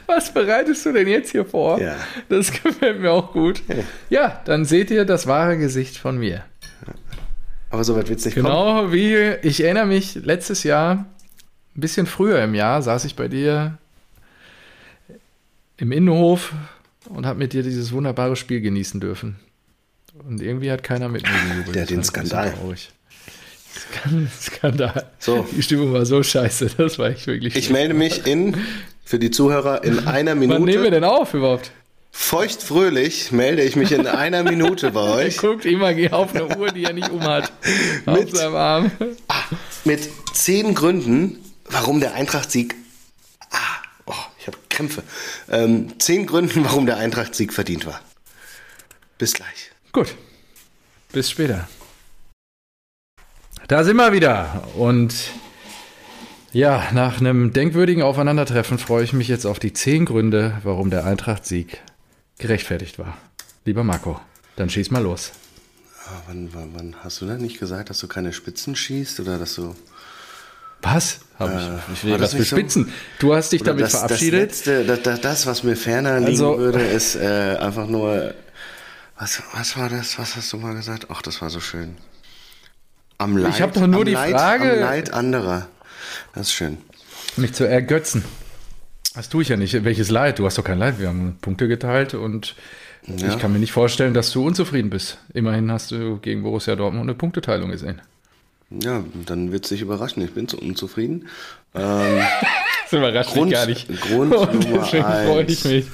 Was 0.06 0.30
bereitest 0.34 0.84
du 0.84 0.92
denn 0.92 1.08
jetzt 1.08 1.30
hier 1.30 1.46
vor? 1.46 1.80
Ja. 1.80 1.96
Das 2.28 2.52
gefällt 2.52 3.00
mir 3.00 3.12
auch 3.12 3.32
gut. 3.32 3.62
Ja, 4.10 4.42
dann 4.44 4.66
seht 4.66 4.90
ihr 4.90 5.06
das 5.06 5.26
wahre 5.26 5.56
Gesicht 5.56 5.96
von 5.96 6.18
mir. 6.18 6.42
Aber 7.70 7.82
so 7.84 7.96
weit 7.96 8.10
wird's 8.10 8.26
nicht 8.26 8.34
kommen. 8.34 8.44
Genau 8.46 8.92
wie, 8.92 9.14
ich 9.40 9.62
erinnere 9.64 9.86
mich, 9.86 10.16
letztes 10.16 10.64
Jahr, 10.64 11.06
ein 11.80 11.82
bisschen 11.82 12.06
früher 12.06 12.44
im 12.44 12.54
Jahr, 12.54 12.82
saß 12.82 13.06
ich 13.06 13.16
bei 13.16 13.26
dir 13.26 13.78
im 15.78 15.92
Innenhof 15.92 16.52
und 17.08 17.24
habe 17.24 17.38
mit 17.38 17.54
dir 17.54 17.62
dieses 17.62 17.90
wunderbare 17.92 18.36
Spiel 18.36 18.60
genießen 18.60 19.00
dürfen. 19.00 19.36
Und 20.28 20.42
irgendwie 20.42 20.70
hat 20.70 20.82
keiner 20.82 21.08
mit 21.08 21.22
mir 21.22 21.30
gejubelt. 21.54 21.74
Der 21.74 21.82
hat 21.82 21.90
den 21.90 22.04
Skandal. 22.04 22.52
Skandal. 24.40 25.06
So. 25.18 25.46
Die 25.56 25.62
Stimmung 25.62 25.92
war 25.94 26.04
so 26.04 26.22
scheiße, 26.22 26.66
das 26.76 26.98
war 26.98 27.08
echt 27.08 27.26
wirklich. 27.26 27.56
Ich 27.56 27.70
melde 27.70 27.94
mich 27.94 28.26
in 28.26 28.56
für 29.04 29.18
die 29.18 29.30
Zuhörer 29.30 29.82
in 29.82 29.98
einer 30.06 30.32
Wann 30.32 30.40
nehmen 30.40 30.66
wir 30.66 30.74
Minute. 30.76 30.90
denn 30.90 31.04
auf 31.04 31.32
überhaupt? 31.32 31.70
Feuchtfröhlich 32.12 33.32
melde 33.32 33.62
ich 33.62 33.76
mich 33.76 33.92
in 33.92 34.06
einer 34.06 34.42
Minute 34.42 34.90
bei 34.90 35.00
Er 35.00 35.14
euch 35.26 35.38
guckt 35.38 35.64
immer 35.64 35.94
auf 36.12 36.34
eine 36.34 36.58
Uhr, 36.58 36.68
die 36.72 36.84
er 36.84 36.92
nicht 36.92 37.08
umhat. 37.10 37.50
Auf 38.04 38.18
Mit- 38.18 38.36
seinem 38.36 38.54
Arm. 38.56 38.90
mit 39.84 40.00
zehn 40.34 40.74
Gründen, 40.74 41.38
warum 41.70 42.00
der 42.00 42.14
Eintracht-Sieg. 42.14 42.74
Ah, 43.50 43.82
oh, 44.06 44.14
ich 44.38 44.46
habe 44.46 44.58
Krämpfe. 44.68 45.02
Ähm, 45.48 45.98
zehn 45.98 46.26
Gründen, 46.26 46.64
warum 46.64 46.86
der 46.86 46.98
Eintracht-Sieg 46.98 47.52
verdient 47.52 47.86
war. 47.86 48.00
Bis 49.18 49.32
gleich. 49.34 49.70
Gut. 49.92 50.14
Bis 51.12 51.30
später. 51.30 51.68
Da 53.68 53.84
sind 53.84 53.96
wir 53.96 54.12
wieder. 54.12 54.68
Und 54.76 55.14
ja, 56.52 56.88
nach 56.92 57.20
einem 57.20 57.52
denkwürdigen 57.52 58.02
Aufeinandertreffen 58.02 58.78
freue 58.78 59.04
ich 59.04 59.12
mich 59.12 59.28
jetzt 59.28 59.46
auf 59.46 59.58
die 59.58 59.72
zehn 59.72 60.04
Gründe, 60.04 60.58
warum 60.64 60.90
der 60.90 61.04
Eintracht-Sieg 61.04 61.80
gerechtfertigt 62.38 62.98
war. 62.98 63.16
Lieber 63.64 63.84
Marco, 63.84 64.20
dann 64.56 64.70
schieß 64.70 64.90
mal 64.90 65.02
los. 65.02 65.32
Ah, 66.06 66.22
wann, 66.26 66.52
wann, 66.52 66.74
wann 66.74 66.96
hast 67.04 67.20
du 67.20 67.26
denn 67.26 67.40
nicht 67.40 67.60
gesagt, 67.60 67.90
dass 67.90 67.98
du 67.98 68.08
keine 68.08 68.32
Spitzen 68.32 68.74
schießt 68.74 69.20
oder 69.20 69.38
dass 69.38 69.54
du 69.54 69.76
Was? 70.82 71.20
Hab 71.38 71.50
ich, 71.54 71.94
ich 71.94 72.04
Äh, 72.04 72.10
war 72.12 72.18
das 72.18 72.28
was 72.28 72.30
für 72.32 72.38
nicht 72.38 72.48
so? 72.48 72.56
Spitzen. 72.56 72.92
Du 73.18 73.34
hast 73.34 73.52
dich 73.52 73.60
oder 73.62 73.70
damit 73.70 73.84
das, 73.84 73.92
verabschiedet. 73.92 74.50
Das, 74.50 74.66
letzte, 74.66 74.84
das, 74.84 75.02
das, 75.02 75.20
das, 75.20 75.46
was 75.46 75.62
mir 75.62 75.76
ferner 75.76 76.18
liegen 76.18 76.30
Also- 76.32 76.58
würde, 76.58 76.80
ist 76.80 77.16
äh, 77.16 77.56
einfach 77.58 77.86
nur. 77.86 78.34
Was, 79.18 79.42
was 79.54 79.76
war 79.76 79.88
das? 79.90 80.18
Was 80.18 80.36
hast 80.36 80.52
du 80.52 80.56
mal 80.56 80.74
gesagt? 80.74 81.06
Ach, 81.10 81.20
das 81.22 81.42
war 81.42 81.50
so 81.50 81.60
schön. 81.60 81.96
Am 83.18 83.36
Leid, 83.36 83.60
hab 83.60 83.74
doch 83.74 83.86
nur 83.86 84.04
die 84.06 84.12
Leid, 84.12 84.32
Frage- 84.32 84.72
Am 84.72 84.80
Leid 84.80 85.12
anderer. 85.12 85.66
Das 86.34 86.46
ist 86.48 86.52
schön. 86.54 86.78
mich 87.36 87.52
zu 87.52 87.64
ergötzen. 87.64 88.24
Das 89.14 89.28
tue 89.28 89.42
ich 89.42 89.48
ja 89.50 89.56
nicht. 89.56 89.84
Welches 89.84 90.10
Leid? 90.10 90.38
Du 90.38 90.46
hast 90.46 90.56
doch 90.56 90.64
kein 90.64 90.78
Leid. 90.78 90.98
Wir 90.98 91.08
haben 91.08 91.36
Punkte 91.42 91.68
geteilt 91.68 92.14
und 92.14 92.54
ich 93.06 93.38
kann 93.38 93.52
mir 93.52 93.58
nicht 93.58 93.72
vorstellen, 93.72 94.14
dass 94.14 94.30
du 94.30 94.46
unzufrieden 94.46 94.88
bist. 94.88 95.18
Immerhin 95.34 95.70
hast 95.70 95.90
du 95.90 96.18
gegen 96.18 96.42
Borussia 96.42 96.76
Dortmund 96.76 97.02
eine 97.04 97.14
Punkteteilung 97.14 97.70
gesehen. 97.70 98.00
Ja, 98.70 99.04
dann 99.26 99.50
wird 99.52 99.64
es 99.64 99.70
dich 99.70 99.80
überraschen. 99.80 100.22
Ich 100.22 100.32
bin 100.32 100.46
so 100.48 100.58
unzufrieden. 100.58 101.28
Ähm, 101.74 102.22
Das 102.90 102.98
überrascht 102.98 103.32
Grund- 103.32 103.50
mich 103.50 103.58
gar 103.58 103.66
nicht. 103.66 103.88
Grund 104.02 104.34
Und 104.34 104.64
deswegen 104.64 105.04
freue 105.04 105.44
ich 105.44 105.64
mich. 105.64 105.86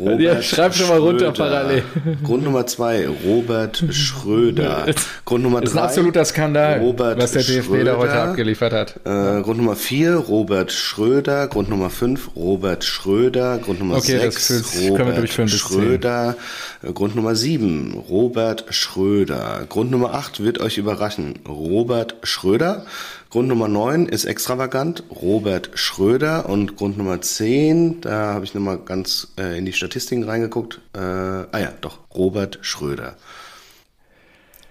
Robert 0.00 0.20
ja, 0.20 0.42
schreib 0.42 0.74
schon 0.74 0.88
mal 0.88 0.98
runter 0.98 1.30
parallel. 1.30 1.82
Grund 2.24 2.42
Nummer 2.44 2.66
zwei, 2.66 3.06
Robert 3.06 3.84
Schröder. 3.90 4.86
Grund 5.26 5.44
Nummer 5.44 5.60
Das 5.60 5.70
ist 5.70 5.74
drei, 5.74 5.80
ein 5.82 5.86
absoluter 5.86 6.24
Skandal, 6.24 6.80
Robert 6.80 7.18
was 7.18 7.32
der 7.32 7.42
DFB 7.42 7.84
da 7.84 7.96
heute 7.98 8.14
abgeliefert 8.14 8.72
hat. 8.72 8.94
Äh, 9.04 9.42
Grund 9.42 9.58
Nummer 9.58 9.76
vier, 9.76 10.16
Robert 10.16 10.72
Schröder. 10.72 11.48
Grund 11.48 11.68
Nummer 11.68 11.90
fünf, 11.90 12.30
Robert 12.34 12.82
Schröder. 12.84 13.58
Grund 13.58 13.80
Nummer 13.80 13.96
Okay, 13.98 14.18
das 14.24 14.46
sechs, 14.48 14.80
wir 14.80 14.90
Robert 14.90 15.50
Schröder. 15.50 16.36
Äh, 16.82 16.92
Grund 16.92 17.14
Nummer 17.14 17.34
sieben, 17.36 17.92
Robert 18.08 18.64
Schröder. 18.70 19.66
Grund 19.68 19.90
Nummer 19.90 20.14
acht 20.14 20.42
wird 20.42 20.60
euch 20.60 20.78
überraschen, 20.78 21.34
Robert 21.46 22.16
Schröder. 22.22 22.86
Grund 23.30 23.48
Nummer 23.48 23.68
9 23.68 24.06
ist 24.06 24.24
extravagant, 24.24 25.04
Robert 25.10 25.70
Schröder. 25.74 26.48
Und 26.48 26.76
Grund 26.76 26.98
Nummer 26.98 27.20
10, 27.20 28.00
da 28.00 28.34
habe 28.34 28.44
ich 28.44 28.54
nochmal 28.54 28.78
ganz 28.78 29.28
äh, 29.38 29.56
in 29.56 29.64
die 29.66 29.72
Statistiken 29.72 30.24
reingeguckt. 30.24 30.80
Äh, 30.94 30.98
ah 30.98 31.46
ja, 31.58 31.72
doch, 31.80 31.98
Robert 32.12 32.58
Schröder. 32.62 33.14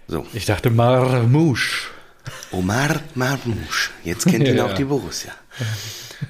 So, 0.07 0.25
Ich 0.33 0.45
dachte 0.45 0.69
Marmouche. 0.71 1.87
Omar 2.51 2.99
Marmouche. 3.15 3.91
Jetzt 4.03 4.25
kennt 4.27 4.45
ihn 4.47 4.55
Ja. 4.57 4.65
auch 4.65 4.73
die 4.73 4.83
Borussia. 4.83 5.31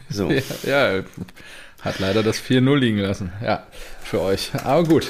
So, 0.09 0.29
Ja, 0.63 0.97
ja, 0.97 1.03
hat 1.81 1.97
leider 1.99 2.21
das 2.21 2.37
4-0 2.39 2.77
liegen 2.77 2.97
lassen. 2.99 3.31
Ja, 3.43 3.63
für 4.03 4.21
euch. 4.21 4.51
Aber 4.63 4.83
gut. 4.83 5.09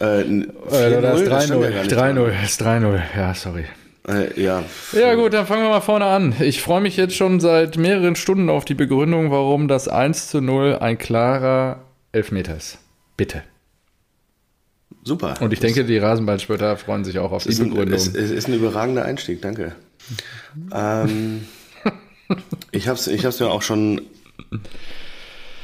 äh, 0.00 0.20
n- 0.20 0.50
Äh, 0.70 1.00
das 1.00 1.20
4-0, 1.20 1.22
ist 1.22 1.30
das 1.30 1.44
stand 1.46 1.62
ja 1.62 1.68
3-0. 1.68 1.72
gar 1.72 1.82
nicht 1.82 1.92
3-0. 2.20 2.30
Das 2.42 2.50
ist 2.50 2.62
3-0. 2.62 3.02
Ja, 3.16 3.34
sorry. 3.34 3.64
Äh, 4.08 4.40
ja, 4.40 4.62
Ja, 4.92 5.14
gut, 5.14 5.32
dann 5.32 5.46
fangen 5.46 5.62
wir 5.62 5.70
mal 5.70 5.80
vorne 5.80 6.04
an. 6.06 6.34
Ich 6.40 6.62
freue 6.62 6.80
mich 6.80 6.96
jetzt 6.96 7.14
schon 7.16 7.40
seit 7.40 7.76
mehreren 7.76 8.14
Stunden 8.14 8.48
auf 8.50 8.64
die 8.64 8.74
Begründung, 8.74 9.30
warum 9.30 9.66
das 9.68 9.88
1 9.88 10.28
zu 10.28 10.40
0 10.40 10.78
ein 10.80 10.96
klarer 10.98 11.80
Elfmeter 12.12 12.56
ist. 12.56 12.78
Bitte. 13.16 13.42
super. 15.02 15.34
Und 15.40 15.52
ich 15.52 15.60
denke, 15.60 15.84
die 15.84 15.98
Rasenballspötter 15.98 16.76
freuen 16.76 17.04
sich 17.04 17.18
auch 17.18 17.32
auf 17.32 17.42
die 17.44 17.48
ist 17.50 17.58
Begründung. 17.58 17.94
es, 17.94 18.06
es 18.06 18.30
ist 18.30 18.48
ein 18.48 18.54
überragender 18.54 19.04
Einstieg, 19.04 19.42
danke. 19.42 19.74
Ähm, 20.72 21.46
ich 22.70 22.88
habe 22.88 22.98
es 22.98 23.06
ich 23.08 23.24
hab's 23.24 23.38
ja 23.38 23.48
auch 23.48 23.62
schon, 23.62 24.02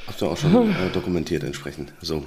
hab's 0.06 0.20
ja 0.20 0.28
auch 0.28 0.36
schon 0.36 0.70
äh, 0.70 0.90
dokumentiert 0.92 1.44
entsprechend. 1.44 1.92
So, 2.00 2.24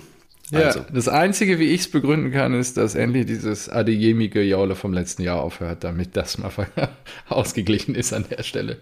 Ja, 0.52 0.60
also. 0.60 0.86
das 0.93 1.08
Einzige, 1.08 1.58
wie 1.60 1.72
ich 1.72 1.82
es 1.82 1.91
begründen 1.91 2.32
kann, 2.32 2.54
ist, 2.54 2.78
dass 2.78 2.93
endlich 2.96 3.26
dieses 3.26 3.68
Adeyemi-Gejaule 3.68 4.76
vom 4.76 4.93
letzten 4.93 5.24
Jahr 5.24 5.41
aufhört, 5.41 5.84
damit 5.84 6.16
das 6.16 6.38
mal 6.38 6.52
ausgeglichen 7.30 7.96
ist 7.96 8.14
an 8.14 8.26
der 8.30 8.43
Stelle. 8.43 8.78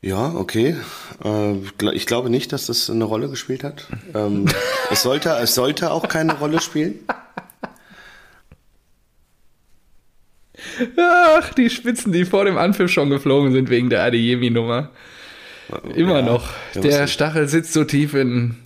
Ja, 0.00 0.34
okay. 0.34 0.76
Äh, 1.24 1.54
ich 1.92 2.06
glaube 2.06 2.28
nicht, 2.28 2.52
dass 2.52 2.66
das 2.66 2.90
eine 2.90 3.04
Rolle 3.04 3.28
gespielt 3.28 3.62
hat. 3.62 3.86
Ähm, 4.14 4.46
es, 4.90 5.02
sollte, 5.02 5.30
es 5.40 5.54
sollte 5.54 5.92
auch 5.92 6.08
keine 6.08 6.36
Rolle 6.38 6.60
spielen. 6.60 6.96
Ach, 10.96 11.54
die 11.54 11.70
Spitzen, 11.70 12.12
die 12.12 12.24
vor 12.24 12.44
dem 12.44 12.58
Anpfiff 12.58 12.90
schon 12.90 13.10
geflogen 13.10 13.52
sind 13.52 13.70
wegen 13.70 13.90
der 13.90 14.02
Adeyemi-Nummer. 14.02 14.90
Immer 15.94 16.18
Ja, 16.18 16.22
noch. 16.22 16.50
Der 16.74 17.06
Stachel 17.06 17.48
sitzt 17.48 17.72
so 17.72 17.84
tief 17.84 18.14
in 18.14 18.56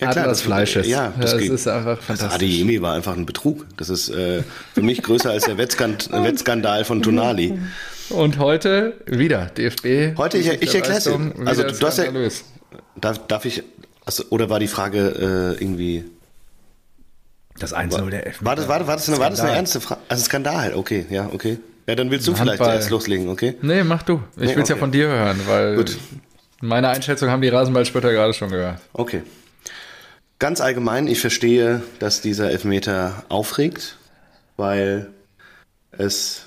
Ja, 0.00 0.12
klar, 0.12 0.26
das- 0.28 0.42
Fleisches. 0.42 0.86
ja, 0.86 1.12
das 1.18 1.32
das 1.32 1.40
geht. 1.40 1.50
ist 1.50 1.66
einfach 1.66 1.96
Das 1.96 2.04
fantastisch. 2.06 2.34
Adeyemi 2.34 2.80
war 2.82 2.94
einfach 2.94 3.16
ein 3.16 3.26
Betrug. 3.26 3.66
Das 3.76 3.88
ist 3.88 4.08
äh, 4.10 4.42
für 4.74 4.82
mich 4.82 5.02
größer 5.02 5.30
als 5.30 5.44
der 5.44 5.58
Wettskand 5.58 6.10
Wettskandal 6.12 6.84
von 6.84 7.02
Tonali. 7.02 7.58
Und 8.10 8.38
heute 8.38 8.94
wieder 9.06 9.46
DFB. 9.46 10.16
Heute, 10.16 10.38
ich, 10.38 10.46
ich 10.62 10.74
erkläre 10.74 10.98
es 10.98 11.06
Also 11.06 11.62
du 11.64 11.86
hast 11.86 11.98
ja, 11.98 12.06
darf, 13.00 13.26
darf 13.26 13.44
ich, 13.44 13.62
also, 14.06 14.24
oder 14.30 14.48
war 14.48 14.60
die 14.60 14.68
Frage 14.68 15.56
äh, 15.58 15.62
irgendwie, 15.62 16.04
Das 17.58 17.74
1-0 17.74 18.08
der 18.10 18.26
Elfmeter. 18.26 18.44
war 18.46 18.56
das, 18.56 18.68
war, 18.68 18.78
das- 18.78 18.88
war, 18.88 18.96
das 18.96 19.08
eine, 19.08 19.18
war 19.18 19.30
das 19.30 19.40
eine 19.40 19.52
ernste 19.56 19.80
Frage? 19.80 20.00
Also 20.08 20.24
Skandal, 20.24 20.74
okay, 20.74 21.06
ja, 21.10 21.28
okay. 21.32 21.58
Ja, 21.88 21.94
dann 21.96 22.10
willst 22.10 22.26
du 22.28 22.34
vielleicht 22.34 22.60
Handball. 22.60 22.76
erst 22.76 22.90
loslegen, 22.90 23.28
okay? 23.28 23.56
Nee, 23.62 23.82
mach 23.82 24.02
du. 24.02 24.22
Ich 24.36 24.42
Nee, 24.48 24.56
will 24.56 24.62
es 24.62 24.68
ja 24.68 24.74
okay. 24.76 24.80
von 24.80 24.92
dir 24.92 25.08
hören, 25.08 25.40
weil 25.46 25.76
Gut. 25.76 25.96
meine 26.60 26.88
Einschätzung 26.88 27.30
haben 27.30 27.42
die 27.42 27.48
Rasenballspötter 27.48 28.12
gerade 28.12 28.32
schon 28.34 28.50
gehört. 28.50 28.78
Okay. 28.92 29.22
Ganz 30.38 30.60
allgemein, 30.60 31.08
ich 31.08 31.18
verstehe, 31.18 31.82
dass 31.98 32.20
dieser 32.20 32.50
Elfmeter 32.50 33.24
aufregt, 33.28 33.98
weil 34.56 35.10
es 35.90 36.42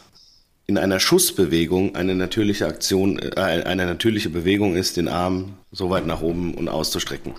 in 0.66 0.78
einer 0.78 1.02
Schussbewegung 1.02 1.96
eine 1.96 2.16
natürliche 2.16 2.68
Aktion, 2.68 3.20
äh, 3.20 3.36
eine 3.38 3.86
natürliche 3.86 4.30
Bewegung 4.30 4.78
ist, 4.78 4.96
den 4.96 5.10
Arm 5.10 5.58
so 5.74 5.90
weit 5.90 6.06
nach 6.06 6.22
oben 6.22 6.54
und 6.54 6.70
auszustrecken. 6.70 7.34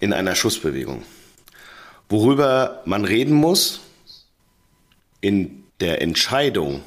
In 0.00 0.12
einer 0.12 0.34
Schussbewegung. 0.34 1.04
Worüber 2.08 2.82
man 2.84 3.04
reden 3.04 3.34
muss, 3.34 3.80
in 5.20 5.62
der 5.78 6.02
Entscheidung, 6.02 6.82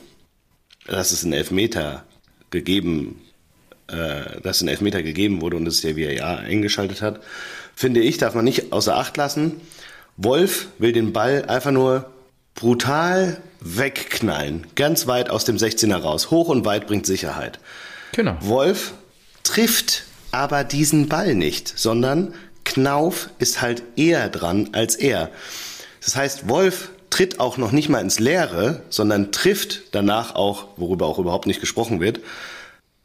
dass 0.87 1.11
es 1.11 1.23
einen 1.23 1.33
Elfmeter 1.33 2.03
gegeben 2.49 3.21
äh, 3.91 4.39
dass 4.41 4.61
ein 4.61 4.69
Elfmeter 4.69 5.03
gegeben 5.03 5.41
wurde 5.41 5.57
und 5.57 5.67
es 5.67 5.81
der 5.81 5.97
VAR 5.97 6.39
eingeschaltet 6.39 7.01
hat, 7.01 7.19
finde 7.81 7.99
ich, 7.99 8.17
darf 8.17 8.35
man 8.35 8.45
nicht 8.45 8.71
außer 8.71 8.95
Acht 8.95 9.17
lassen. 9.17 9.59
Wolf 10.15 10.67
will 10.77 10.93
den 10.93 11.13
Ball 11.13 11.45
einfach 11.47 11.71
nur 11.71 12.09
brutal 12.53 13.41
wegknallen, 13.59 14.67
ganz 14.75 15.07
weit 15.07 15.29
aus 15.29 15.45
dem 15.45 15.57
16er 15.57 15.97
raus. 15.97 16.31
Hoch 16.31 16.47
und 16.47 16.63
weit 16.63 16.87
bringt 16.87 17.05
Sicherheit. 17.05 17.59
Genau. 18.13 18.37
Wolf 18.41 18.93
trifft 19.43 20.03
aber 20.31 20.63
diesen 20.63 21.09
Ball 21.09 21.33
nicht, 21.35 21.73
sondern 21.77 22.35
Knauf 22.65 23.29
ist 23.39 23.61
halt 23.61 23.81
eher 23.95 24.29
dran 24.29 24.69
als 24.73 24.95
er. 24.95 25.31
Das 26.05 26.15
heißt, 26.15 26.47
Wolf 26.47 26.89
tritt 27.09 27.39
auch 27.39 27.57
noch 27.57 27.71
nicht 27.71 27.89
mal 27.89 27.99
ins 27.99 28.19
Leere, 28.19 28.83
sondern 28.89 29.31
trifft 29.31 29.81
danach 29.91 30.35
auch, 30.35 30.67
worüber 30.77 31.07
auch 31.07 31.19
überhaupt 31.19 31.47
nicht 31.47 31.59
gesprochen 31.59 31.99
wird. 31.99 32.19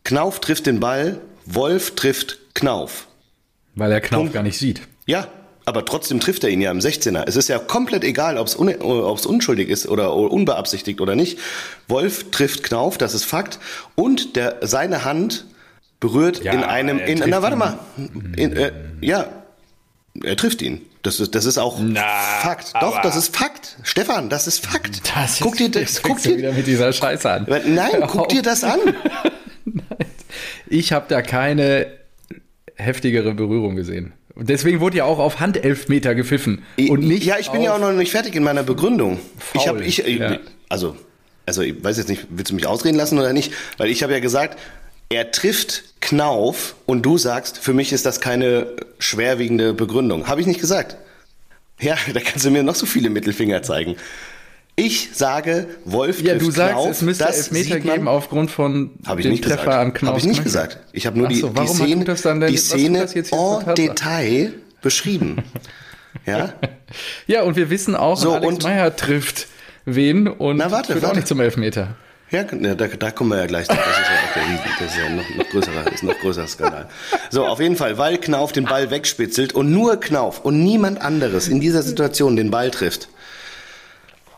Knauf 0.05 0.41
trifft 0.41 0.67
den 0.67 0.81
Ball, 0.81 1.19
Wolf 1.47 1.95
trifft 1.95 2.39
Knauf. 2.55 3.06
Weil 3.77 3.93
er 3.93 4.01
Knauf 4.01 4.21
Punkt. 4.21 4.35
gar 4.35 4.43
nicht 4.43 4.59
sieht. 4.59 4.81
Ja, 5.07 5.29
aber 5.67 5.85
trotzdem 5.85 6.19
trifft 6.21 6.45
er 6.45 6.51
ihn 6.51 6.61
ja 6.61 6.71
im 6.71 6.79
16er. 6.79 7.25
Es 7.27 7.37
ist 7.37 7.49
ja 7.49 7.59
komplett 7.59 8.05
egal, 8.05 8.39
ob 8.39 8.47
es 8.47 8.57
un 8.57 8.69
unschuldig 8.75 9.69
ist 9.69 9.87
oder 9.89 10.15
unbeabsichtigt 10.15 11.01
oder 11.01 11.15
nicht. 11.15 11.39
Wolf 11.89 12.31
trifft 12.31 12.63
Knauf, 12.63 12.99
das 12.99 13.15
ist 13.15 13.25
Fakt. 13.25 13.59
Und 13.95 14.37
der, 14.37 14.59
seine 14.63 15.05
Hand 15.05 15.45
berührt 16.01 16.43
Ja, 16.43 16.53
in 16.53 16.63
einem, 16.63 16.99
in, 16.99 17.23
na 17.27 17.43
warte 17.43 17.57
mal, 17.57 17.79
in, 18.37 18.57
äh, 18.57 18.73
ja, 19.01 19.27
er 20.23 20.37
trifft 20.37 20.63
ihn. 20.63 20.83
Das 21.03 21.21
ist, 21.21 21.35
das 21.35 21.45
ist 21.45 21.59
auch 21.59 21.81
Fakt. 22.41 22.73
Doch, 22.81 23.01
das 23.03 23.17
ist 23.17 23.37
Fakt. 23.37 23.77
Stefan, 23.83 24.29
das 24.29 24.47
ist 24.47 24.67
Fakt. 24.67 25.03
Das 25.15 25.41
guck 25.41 25.57
dir 25.57 25.71
das 25.71 26.03
guck 26.03 26.21
dir, 26.23 26.37
wieder 26.37 26.53
mit 26.53 26.67
dieser 26.67 26.93
Scheiße 26.93 27.31
an. 27.31 27.47
nein, 27.67 28.05
guck 28.07 28.29
dir 28.29 28.43
das 28.43 28.65
an. 28.65 28.81
Ich 30.69 30.93
habe 30.93 31.07
da 31.09 31.23
keine 31.23 31.87
heftigere 32.77 33.35
Berührung 33.35 33.77
gesehen. 33.77 34.13
Und 34.35 34.51
deswegen 34.51 34.81
wurde 34.81 34.99
ja 34.99 35.05
auch 35.05 35.19
auf 35.19 35.41
Handelfmeter 35.41 36.15
gepfiffen 36.15 36.63
und 36.77 37.01
nicht 37.01 37.25
ja, 37.25 37.39
ich 37.39 37.51
bin 37.51 37.63
ja 37.63 37.75
auch 37.75 37.79
noch 37.79 37.93
nicht 37.93 38.11
fertig 38.11 38.35
in 38.35 38.43
meiner 38.43 38.63
Begründung. 38.63 39.19
Ich 39.55 39.63
Foul, 39.63 39.69
habe 39.69 39.85
ich 39.85 39.97
ja. 39.99 40.39
also 40.69 40.95
also 41.47 41.63
ich 41.63 41.83
weiß 41.83 41.97
jetzt 41.97 42.09
nicht, 42.09 42.27
willst 42.29 42.51
du 42.51 42.57
mich 42.57 42.67
ausreden 42.67 42.97
lassen 42.97 43.19
oder 43.19 43.33
nicht? 43.33 43.53
Weil 43.79 43.89
ich 43.89 44.03
habe 44.03 44.13
ja 44.13 44.19
gesagt, 44.19 44.59
er 45.09 45.31
trifft 45.31 45.85
Knauf 46.01 46.75
und 46.85 47.03
du 47.03 47.17
sagst, 47.17 47.59
für 47.59 47.73
mich 47.73 47.93
ist 47.93 48.05
das 48.05 48.21
keine 48.21 48.67
schwerwiegende 48.99 49.73
Begründung. 49.73 50.27
Habe 50.27 50.41
ich 50.41 50.47
nicht 50.47 50.61
gesagt. 50.61 50.97
Ja, 51.81 51.97
da 52.13 52.21
kannst 52.21 52.45
du 52.45 52.51
mir 52.51 52.63
noch 52.63 52.75
so 52.75 52.87
viele 52.87 53.09
Mittelfinger 53.09 53.63
zeigen. 53.63 53.97
Ich 54.79 55.09
sage, 55.15 55.69
Wolf 55.87 56.21
Ja, 56.21 56.33
trifft 56.35 56.47
du 56.47 56.51
sagst, 56.51 56.73
Knauf, 56.75 56.91
es 56.91 57.01
müsste 57.03 57.25
Elfmeter 57.25 57.79
man- 57.79 57.83
geben 57.95 58.09
aufgrund 58.09 58.51
von 58.51 58.91
dem 59.25 59.31
nicht 59.31 59.45
Treffer 59.45 59.57
gesagt. 59.65 59.81
am 59.81 59.95
Knauf. 59.95 60.09
Habe 60.11 60.19
ich 60.21 60.27
nicht 60.27 60.45
gesagt. 60.45 60.79
Ich 60.93 61.07
habe 61.07 61.17
nur 61.19 61.29
die, 61.29 61.37
so, 61.37 61.49
die 61.49 61.57
warum 61.57 61.77
Szene, 61.77 62.05
denn- 62.05 62.41
die 62.47 62.57
Szene 62.59 63.07
en? 63.15 63.75
Detail 63.75 64.53
beschrieben. 64.83 65.43
ja? 66.27 66.53
Ja, 67.27 67.43
und 67.43 67.57
wir 67.57 67.71
wissen 67.71 67.97
auch, 67.97 68.19
So, 68.19 68.35
Alex 68.35 68.47
und- 68.53 68.63
Meyer 68.65 68.95
trifft 68.95 69.47
wen 69.87 70.29
und 70.29 70.59
Na, 70.59 70.71
warte, 70.71 70.93
führt 70.93 71.05
auch 71.05 71.09
warte. 71.09 71.21
nicht 71.21 71.29
zum 71.29 71.41
Elfmeter. 71.41 71.97
Ja, 72.31 72.43
ne, 72.53 72.75
da, 72.77 72.89
da 72.89 73.13
kommen 73.13 73.31
wir 73.31 73.39
ja 73.39 73.47
gleich 73.47 73.69
drauf. 73.69 73.79
Das 73.79 73.87
ist 73.99 74.11
ja 74.11 74.17
auch 74.29 74.35
der 74.35 74.43
Riesen. 74.43 74.77
Das 74.81 74.91
ist 74.91 74.99
ja 74.99 75.09
noch, 75.09 75.37
noch 75.45 75.51
größerer, 75.51 75.93
ist 75.93 76.03
noch 76.03 76.19
größerer 76.19 76.49
Skandal. 76.49 76.89
So, 77.31 77.47
auf 77.47 77.61
jeden 77.61 77.77
Fall, 77.77 77.97
weil 77.99 78.19
Knauf 78.19 78.53
den 78.53 78.65
Ball 78.65 78.91
wegspitzelt 78.91 79.55
und 79.55 79.71
nur 79.71 79.99
Knauf 80.01 80.45
und 80.45 80.63
niemand 80.63 81.01
anderes 81.01 81.47
in 81.49 81.61
dieser 81.61 81.83
Situation 81.83 82.35
den 82.37 82.51
Ball 82.51 82.71
trifft, 82.73 83.09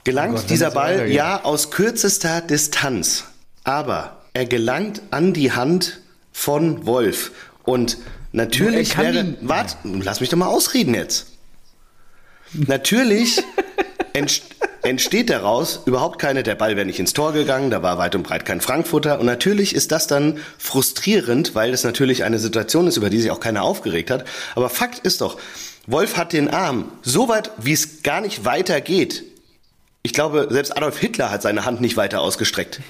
gelangt 0.09 0.35
Oh 0.35 0.41
Gott, 0.41 0.51
dieser 0.51 0.71
Ball 0.71 1.11
ja 1.11 1.45
aus 1.45 1.71
kürzester 1.71 2.41
Distanz. 2.41 3.25
Aber 3.65 4.23
er 4.33 4.47
gelangt 4.47 5.03
an 5.11 5.35
die 5.35 5.53
Hand 5.53 6.01
von 6.33 6.87
Wolf. 6.87 7.33
Und 7.65 7.99
natürlich 8.33 8.91
kann 8.91 9.15
wäre. 9.15 9.35
Warte, 9.43 9.77
lass 9.85 10.21
mich 10.21 10.31
doch 10.31 10.39
mal 10.39 10.47
ausreden 10.47 10.95
jetzt. 10.95 11.27
Natürlich 12.55 13.43
entst 14.15 14.45
entsteht 14.83 15.29
daraus 15.29 15.81
überhaupt 15.87 16.21
keine, 16.21 16.45
der 16.45 16.55
Ball 16.55 16.77
wäre 16.77 16.87
nicht 16.87 17.01
ins 17.01 17.13
Tor 17.13 17.33
gegangen, 17.33 17.69
da 17.69 17.83
war 17.83 17.99
weit 17.99 18.15
und 18.15 18.23
breit 18.23 18.47
kein 18.47 18.61
Frankfurter. 18.61 19.19
Und 19.19 19.27
natürlich 19.27 19.75
ist 19.75 19.91
das 19.91 20.07
dann 20.07 20.39
frustrierend, 20.57 21.57
weil 21.57 21.73
das 21.73 21.83
natürlich 21.85 22.23
eine 22.25 22.39
Situation 22.39 22.87
ist, 22.87 22.97
über 22.97 23.11
die 23.11 23.21
sich 23.21 23.33
auch 23.33 23.41
keiner 23.41 23.65
aufgeregt 23.65 24.11
hat. 24.11 24.25
Aber 24.55 24.71
Fakt 24.71 25.01
ist 25.01 25.21
doch, 25.21 25.37
Wolf 25.87 26.17
hat 26.17 26.33
den 26.33 26.49
Arm 26.49 26.93
so 27.03 27.29
weit, 27.29 27.51
wie 27.59 27.73
es 27.73 28.03
gar 28.03 28.21
nicht 28.21 28.45
weiter 28.45 28.81
geht. 28.81 29.25
Ich 30.03 30.12
glaube, 30.12 30.49
selbst 30.51 30.76
Adolf 30.76 30.99
Hitler 30.99 31.30
hat 31.30 31.42
seine 31.42 31.64
Hand 31.64 31.80
nicht 31.80 31.96
weiter 31.96 32.20
ausgestreckt. 32.20 32.80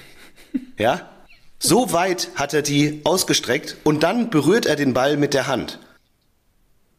Ja? 0.77 1.09
So 1.59 1.91
weit 1.91 2.29
hat 2.35 2.53
er 2.53 2.61
die 2.61 3.01
ausgestreckt 3.03 3.77
und 3.83 4.03
dann 4.03 4.29
berührt 4.29 4.65
er 4.65 4.75
den 4.75 4.93
Ball 4.93 5.17
mit 5.17 5.33
der 5.33 5.47
Hand. 5.47 5.79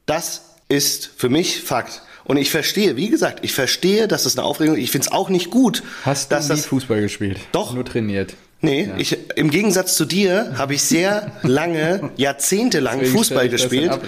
Das 0.07 0.43
ist 0.69 1.11
für 1.17 1.29
mich 1.29 1.63
Fakt. 1.63 2.03
Und 2.25 2.37
ich 2.37 2.51
verstehe, 2.51 2.97
wie 2.97 3.09
gesagt, 3.09 3.41
ich 3.43 3.53
verstehe, 3.53 4.07
dass 4.07 4.25
das 4.25 4.37
eine 4.37 4.47
Aufregung 4.47 4.77
ist. 4.77 4.83
Ich 4.83 4.91
finde 4.91 5.07
es 5.07 5.13
auch 5.13 5.31
nicht 5.31 5.51
gut, 5.51 5.83
Hast 6.05 6.31
du 6.31 6.37
dass 6.37 6.45
nie 6.49 6.57
das. 6.57 6.67
Fußball 6.67 7.01
gespielt? 7.01 7.41
Doch. 7.53 7.73
Nur 7.75 7.85
trainiert. 7.85 8.35
Nee, 8.63 8.91
ich, 8.99 9.17
im 9.37 9.49
Gegensatz 9.49 9.95
zu 9.95 10.05
dir 10.05 10.55
habe 10.59 10.75
ich 10.75 10.83
sehr 10.83 11.33
lange, 11.43 12.11
jahrzehntelang 12.17 12.99
Deswegen 12.99 13.17
Fußball 13.17 13.49
gespielt. 13.49 13.99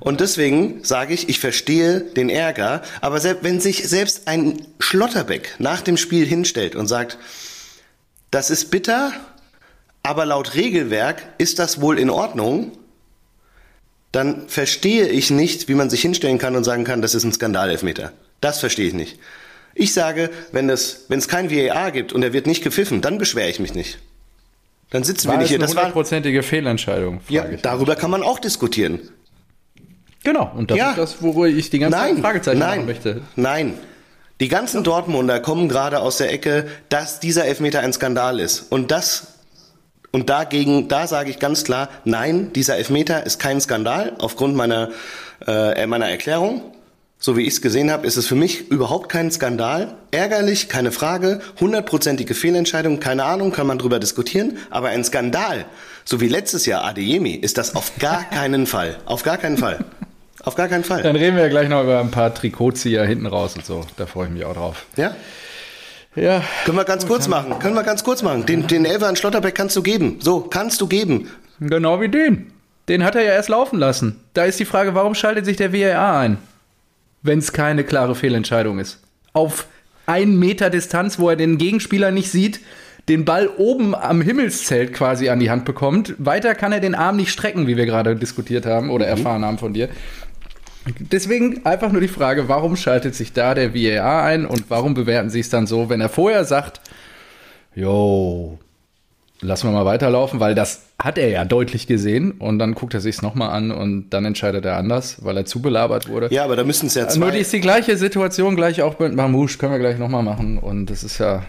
Und 0.00 0.20
deswegen 0.20 0.82
sage 0.82 1.12
ich, 1.12 1.28
ich 1.28 1.40
verstehe 1.40 2.00
den 2.00 2.30
Ärger. 2.30 2.82
Aber 3.02 3.20
selbst, 3.20 3.44
wenn 3.44 3.60
sich 3.60 3.86
selbst 3.86 4.26
ein 4.26 4.66
Schlotterbeck 4.78 5.56
nach 5.58 5.82
dem 5.82 5.98
Spiel 5.98 6.26
hinstellt 6.26 6.74
und 6.74 6.86
sagt, 6.86 7.18
das 8.30 8.50
ist 8.50 8.70
bitter, 8.70 9.12
aber 10.02 10.24
laut 10.24 10.54
Regelwerk 10.54 11.22
ist 11.36 11.58
das 11.58 11.82
wohl 11.82 11.98
in 11.98 12.08
Ordnung, 12.08 12.72
dann 14.12 14.48
verstehe 14.48 15.08
ich 15.08 15.30
nicht, 15.30 15.68
wie 15.68 15.74
man 15.74 15.90
sich 15.90 16.00
hinstellen 16.00 16.38
kann 16.38 16.56
und 16.56 16.64
sagen 16.64 16.84
kann, 16.84 17.02
das 17.02 17.14
ist 17.14 17.24
ein 17.24 17.32
Skandalelfmeter. 17.32 18.12
Das 18.40 18.60
verstehe 18.60 18.88
ich 18.88 18.94
nicht. 18.94 19.18
Ich 19.74 19.92
sage, 19.92 20.30
wenn 20.52 20.68
es, 20.70 21.04
wenn 21.08 21.18
es 21.18 21.28
kein 21.28 21.50
VAR 21.50 21.90
gibt 21.92 22.12
und 22.12 22.22
er 22.22 22.32
wird 22.32 22.46
nicht 22.46 22.62
gepfiffen, 22.64 23.00
dann 23.00 23.18
beschwere 23.18 23.48
ich 23.48 23.60
mich 23.60 23.74
nicht. 23.74 23.98
Dann 24.90 25.04
sitzen 25.04 25.28
War 25.28 25.34
wir 25.34 25.38
nicht 25.40 25.48
hier. 25.48 25.58
eine 25.58 25.66
Das 25.66 25.74
war, 25.76 25.82
hundertprozentige 25.84 26.42
Fehlentscheidung? 26.42 27.20
ja, 27.28 27.44
darüber 27.62 27.94
kann 27.94 28.10
man 28.10 28.22
auch 28.22 28.38
diskutieren. 28.38 29.00
Genau, 30.24 30.50
und 30.56 30.70
das 30.70 30.78
Ja. 30.78 30.90
ist 30.90 30.98
das, 30.98 31.22
worüber 31.22 31.46
ich 31.46 31.70
die 31.70 31.78
ganze 31.78 31.98
Zeit 31.98 32.12
Nein, 32.14 32.22
Fragezeichen 32.22 32.58
nein, 32.58 32.68
machen 32.78 32.86
möchte. 32.86 33.22
nein. 33.36 33.74
Die 34.40 34.48
ganzen 34.48 34.84
Dortmunder 34.84 35.40
kommen 35.40 35.68
gerade 35.68 36.00
aus 36.00 36.18
der 36.18 36.32
Ecke, 36.32 36.66
dass 36.88 37.18
dieser 37.20 37.44
Elfmeter 37.44 37.80
ein 37.80 37.92
Skandal 37.92 38.38
ist. 38.40 38.66
Und 38.70 38.90
das, 38.90 39.34
und 40.12 40.30
dagegen, 40.30 40.88
da 40.88 41.06
sage 41.06 41.30
ich 41.30 41.38
ganz 41.38 41.64
klar, 41.64 41.88
nein, 42.04 42.52
dieser 42.52 42.76
Elfmeter 42.76 43.26
ist 43.26 43.38
kein 43.40 43.60
Skandal 43.60 44.14
aufgrund 44.18 44.54
meiner, 44.56 44.90
äh, 45.46 45.86
meiner 45.86 46.08
Erklärung. 46.08 46.62
So 47.20 47.36
wie 47.36 47.42
ich 47.42 47.54
es 47.54 47.62
gesehen 47.62 47.90
habe, 47.90 48.06
ist 48.06 48.16
es 48.16 48.28
für 48.28 48.36
mich 48.36 48.70
überhaupt 48.70 49.08
kein 49.08 49.30
Skandal. 49.32 49.94
Ärgerlich, 50.12 50.68
keine 50.68 50.92
Frage. 50.92 51.40
Hundertprozentige 51.58 52.32
Fehlentscheidung, 52.34 53.00
keine 53.00 53.24
Ahnung, 53.24 53.50
kann 53.50 53.66
man 53.66 53.78
drüber 53.78 53.98
diskutieren. 53.98 54.58
Aber 54.70 54.88
ein 54.90 55.02
Skandal, 55.02 55.64
so 56.04 56.20
wie 56.20 56.28
letztes 56.28 56.64
Jahr 56.64 56.84
Adeyemi, 56.84 57.32
ist 57.32 57.58
das 57.58 57.74
auf 57.74 57.92
gar 57.98 58.22
keinen 58.30 58.66
Fall. 58.66 58.98
Auf 59.04 59.24
gar 59.24 59.36
keinen 59.36 59.58
Fall. 59.58 59.84
Auf 60.44 60.54
gar 60.54 60.68
keinen 60.68 60.84
Fall. 60.84 61.02
Dann 61.02 61.16
reden 61.16 61.34
wir 61.36 61.42
ja 61.42 61.48
gleich 61.48 61.68
noch 61.68 61.82
über 61.82 61.98
ein 61.98 62.12
paar 62.12 62.32
Trikotzieher 62.32 63.04
hinten 63.04 63.26
raus 63.26 63.56
und 63.56 63.66
so. 63.66 63.84
Da 63.96 64.06
freue 64.06 64.26
ich 64.28 64.32
mich 64.32 64.44
auch 64.44 64.54
drauf. 64.54 64.86
Ja? 64.96 65.16
Ja, 66.14 66.42
Können 66.64 66.78
wir 66.78 66.84
ganz 66.84 67.06
kurz 67.06 67.26
machen. 67.26 67.58
Können 67.58 67.74
wir 67.74 67.82
ganz 67.82 68.04
kurz 68.04 68.22
machen. 68.22 68.46
Den, 68.46 68.66
den 68.68 68.84
Elfer 68.84 69.08
an 69.08 69.16
Schlotterbeck 69.16 69.54
kannst 69.56 69.76
du 69.76 69.82
geben. 69.82 70.18
So, 70.20 70.40
kannst 70.40 70.80
du 70.80 70.86
geben. 70.86 71.28
genau 71.60 72.00
wie 72.00 72.08
den. 72.08 72.52
Den 72.88 73.04
hat 73.04 73.16
er 73.16 73.22
ja 73.22 73.32
erst 73.32 73.48
laufen 73.48 73.78
lassen. 73.78 74.20
Da 74.34 74.44
ist 74.44 74.58
die 74.58 74.64
Frage, 74.64 74.94
warum 74.94 75.14
schaltet 75.16 75.44
sich 75.44 75.56
der 75.56 75.72
VAR 75.72 76.18
ein? 76.20 76.38
Wenn 77.22 77.38
es 77.38 77.52
keine 77.52 77.84
klare 77.84 78.14
Fehlentscheidung 78.14 78.78
ist. 78.78 79.00
Auf 79.32 79.66
einen 80.06 80.38
Meter 80.38 80.70
Distanz, 80.70 81.18
wo 81.18 81.28
er 81.28 81.36
den 81.36 81.58
Gegenspieler 81.58 82.10
nicht 82.10 82.30
sieht, 82.30 82.60
den 83.08 83.24
Ball 83.24 83.48
oben 83.56 83.94
am 83.94 84.20
Himmelszelt 84.20 84.92
quasi 84.92 85.28
an 85.28 85.40
die 85.40 85.50
Hand 85.50 85.64
bekommt. 85.64 86.14
Weiter 86.18 86.54
kann 86.54 86.72
er 86.72 86.80
den 86.80 86.94
Arm 86.94 87.16
nicht 87.16 87.30
strecken, 87.30 87.66
wie 87.66 87.76
wir 87.76 87.86
gerade 87.86 88.16
diskutiert 88.16 88.66
haben 88.66 88.90
oder 88.90 89.06
erfahren 89.06 89.44
haben 89.44 89.58
von 89.58 89.72
dir. 89.72 89.88
Deswegen 90.98 91.64
einfach 91.66 91.92
nur 91.92 92.00
die 92.00 92.08
Frage, 92.08 92.48
warum 92.48 92.76
schaltet 92.76 93.14
sich 93.14 93.32
da 93.32 93.54
der 93.54 93.74
VAR 93.74 94.24
ein 94.24 94.46
und 94.46 94.70
warum 94.70 94.94
bewerten 94.94 95.30
sie 95.30 95.40
es 95.40 95.50
dann 95.50 95.66
so, 95.66 95.88
wenn 95.88 96.00
er 96.00 96.08
vorher 96.08 96.44
sagt, 96.44 96.80
jo, 97.74 98.58
lassen 99.40 99.68
wir 99.68 99.72
mal 99.72 99.84
weiterlaufen, 99.84 100.40
weil 100.40 100.54
das 100.54 100.82
hat 100.98 101.18
er 101.18 101.28
ja 101.28 101.44
deutlich 101.44 101.86
gesehen 101.86 102.32
und 102.32 102.58
dann 102.58 102.74
guckt 102.74 102.94
er 102.94 103.00
sich 103.00 103.16
es 103.16 103.22
nochmal 103.22 103.50
an 103.50 103.70
und 103.70 104.10
dann 104.10 104.24
entscheidet 104.24 104.64
er 104.64 104.76
anders, 104.76 105.24
weil 105.24 105.36
er 105.36 105.44
zu 105.44 105.62
belabert 105.62 106.08
wurde. 106.08 106.28
Ja, 106.30 106.44
aber 106.44 106.56
da 106.56 106.64
müssen 106.64 106.86
es 106.86 106.94
ja 106.94 107.04
Nur 107.16 107.28
die 107.28 107.34
zwei. 107.34 107.38
ist 107.40 107.52
die 107.52 107.60
gleiche 107.60 107.96
Situation, 107.96 108.56
gleich 108.56 108.82
auch 108.82 108.98
mit 108.98 109.14
Mamouche, 109.14 109.58
können 109.58 109.72
wir 109.72 109.78
gleich 109.78 109.98
nochmal 109.98 110.22
machen 110.22 110.58
und 110.58 110.86
das 110.86 111.04
ist 111.04 111.18
ja 111.18 111.44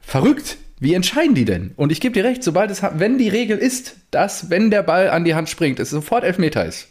verrückt. 0.00 0.56
Wie 0.78 0.92
entscheiden 0.94 1.34
die 1.34 1.46
denn? 1.46 1.72
Und 1.76 1.90
ich 1.90 2.00
gebe 2.00 2.12
dir 2.12 2.24
recht, 2.24 2.42
sobald 2.44 2.70
es, 2.70 2.82
wenn 2.82 3.16
die 3.16 3.28
Regel 3.28 3.56
ist, 3.56 3.96
dass, 4.10 4.50
wenn 4.50 4.70
der 4.70 4.82
Ball 4.82 5.08
an 5.08 5.24
die 5.24 5.34
Hand 5.34 5.48
springt, 5.48 5.80
es 5.80 5.88
sofort 5.88 6.22
Elfmeter 6.22 6.66
ist. 6.66 6.88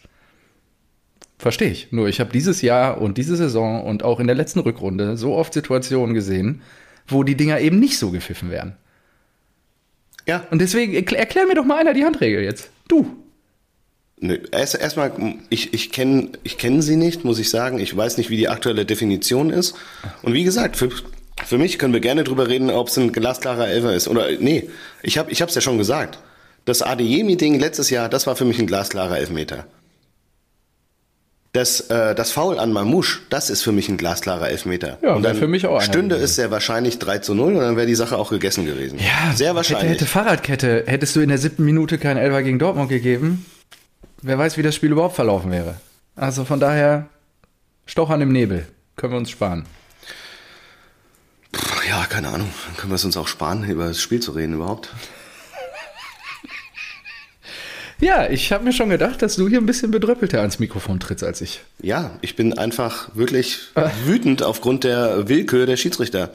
Verstehe 1.37 1.69
ich. 1.69 1.91
Nur 1.91 2.07
ich 2.07 2.19
habe 2.19 2.31
dieses 2.31 2.61
Jahr 2.61 2.99
und 2.99 3.17
diese 3.17 3.35
Saison 3.35 3.83
und 3.83 4.03
auch 4.03 4.19
in 4.19 4.27
der 4.27 4.35
letzten 4.35 4.59
Rückrunde 4.59 5.17
so 5.17 5.35
oft 5.35 5.53
Situationen 5.53 6.15
gesehen, 6.15 6.61
wo 7.07 7.23
die 7.23 7.35
Dinger 7.35 7.59
eben 7.59 7.79
nicht 7.79 7.99
so 7.99 8.09
gepfiffen 8.09 8.49
werden. 8.49 8.75
Ja, 10.27 10.45
Und 10.49 10.59
deswegen 10.59 10.93
erklär, 10.93 11.19
erklär 11.19 11.45
mir 11.45 11.55
doch 11.55 11.65
mal 11.65 11.77
einer 11.77 11.93
die 11.93 12.03
Handregel 12.03 12.43
jetzt. 12.43 12.69
Du. 12.87 13.05
nö. 14.19 14.39
Erst, 14.51 14.75
erstmal, 14.75 15.11
ich, 15.49 15.73
ich 15.73 15.91
kenne 15.91 16.29
ich 16.43 16.57
kenn 16.57 16.81
sie 16.81 16.95
nicht, 16.95 17.23
muss 17.23 17.39
ich 17.39 17.49
sagen. 17.49 17.79
Ich 17.79 17.95
weiß 17.95 18.17
nicht, 18.17 18.29
wie 18.29 18.37
die 18.37 18.49
aktuelle 18.49 18.85
Definition 18.85 19.49
ist. 19.49 19.75
Und 20.23 20.33
wie 20.33 20.43
gesagt, 20.43 20.77
für, 20.77 20.89
für 21.45 21.57
mich 21.57 21.77
können 21.77 21.93
wir 21.93 21.99
gerne 21.99 22.23
drüber 22.23 22.47
reden, 22.47 22.69
ob 22.69 22.87
es 22.87 22.97
ein 22.97 23.11
glasklarer 23.11 23.67
Elfer 23.67 23.93
ist. 23.93 24.07
Oder, 24.07 24.31
nee, 24.39 24.69
ich 25.03 25.17
habe 25.17 25.31
es 25.31 25.55
ja 25.55 25.61
schon 25.61 25.77
gesagt. 25.77 26.19
Das 26.65 26.81
Adeyemi-Ding 26.81 27.59
letztes 27.59 27.91
Jahr, 27.91 28.09
das 28.09 28.25
war 28.25 28.35
für 28.35 28.45
mich 28.45 28.57
ein 28.57 28.65
glasklarer 28.65 29.19
Elfmeter. 29.19 29.67
Das, 31.55 31.79
äh, 31.89 32.13
das 32.15 32.33
Foul 32.33 32.59
an 32.59 32.73
Mamouche, 32.73 33.19
das 33.29 33.49
ist 33.49 33.61
für 33.61 33.71
mich 33.71 33.87
ein 33.87 33.95
glasklarer 33.95 34.49
Elfmeter. 34.49 34.97
Ja, 35.01 35.13
und 35.13 35.23
dann 35.23 35.37
für 35.37 35.47
mich 35.47 35.65
auch 35.65 35.81
stünde 35.81 36.15
es 36.17 36.35
sehr 36.35 36.51
wahrscheinlich 36.51 36.99
3 36.99 37.19
zu 37.19 37.33
0 37.33 37.53
und 37.53 37.61
dann 37.61 37.77
wäre 37.77 37.87
die 37.87 37.95
Sache 37.95 38.17
auch 38.17 38.29
gegessen 38.29 38.65
gewesen. 38.65 38.99
sehr 39.35 39.55
wahrscheinlich. 39.55 39.91
Hätte, 39.91 40.01
hätte 40.01 40.05
Fahrradkette. 40.05 40.83
Hättest 40.85 41.15
du 41.15 41.21
in 41.21 41.29
der 41.29 41.37
siebten 41.37 41.63
Minute 41.63 41.97
keinen 41.97 42.17
Elfer 42.17 42.43
gegen 42.43 42.59
Dortmund 42.59 42.89
gegeben, 42.89 43.45
wer 44.21 44.37
weiß, 44.37 44.57
wie 44.57 44.63
das 44.63 44.75
Spiel 44.75 44.91
überhaupt 44.91 45.15
verlaufen 45.15 45.49
wäre. 45.49 45.75
Also 46.17 46.43
von 46.43 46.59
daher, 46.59 47.07
Stochern 47.85 48.19
im 48.19 48.33
Nebel. 48.33 48.67
Können 48.97 49.13
wir 49.13 49.17
uns 49.17 49.29
sparen. 49.29 49.65
Ja, 51.87 52.05
keine 52.09 52.27
Ahnung. 52.27 52.49
Dann 52.67 52.75
können 52.75 52.91
wir 52.91 52.95
es 52.95 53.05
uns 53.05 53.15
auch 53.15 53.29
sparen, 53.29 53.63
über 53.63 53.85
das 53.87 54.01
Spiel 54.01 54.19
zu 54.19 54.33
reden 54.33 54.55
überhaupt. 54.55 54.89
Ja, 58.01 58.29
ich 58.29 58.51
habe 58.51 58.63
mir 58.65 58.73
schon 58.73 58.89
gedacht, 58.89 59.21
dass 59.21 59.35
du 59.37 59.47
hier 59.47 59.57
ein 59.59 59.65
bisschen 59.65 59.91
bedröppelter 59.91 60.39
ans 60.39 60.59
Mikrofon 60.59 60.99
trittst 60.99 61.23
als 61.23 61.41
ich. 61.41 61.61
Ja, 61.81 62.11
ich 62.21 62.35
bin 62.35 62.57
einfach 62.57 63.09
wirklich 63.15 63.59
wütend 64.05 64.43
aufgrund 64.43 64.83
der 64.83 65.29
Willkür 65.29 65.65
der 65.65 65.77
Schiedsrichter. 65.77 66.31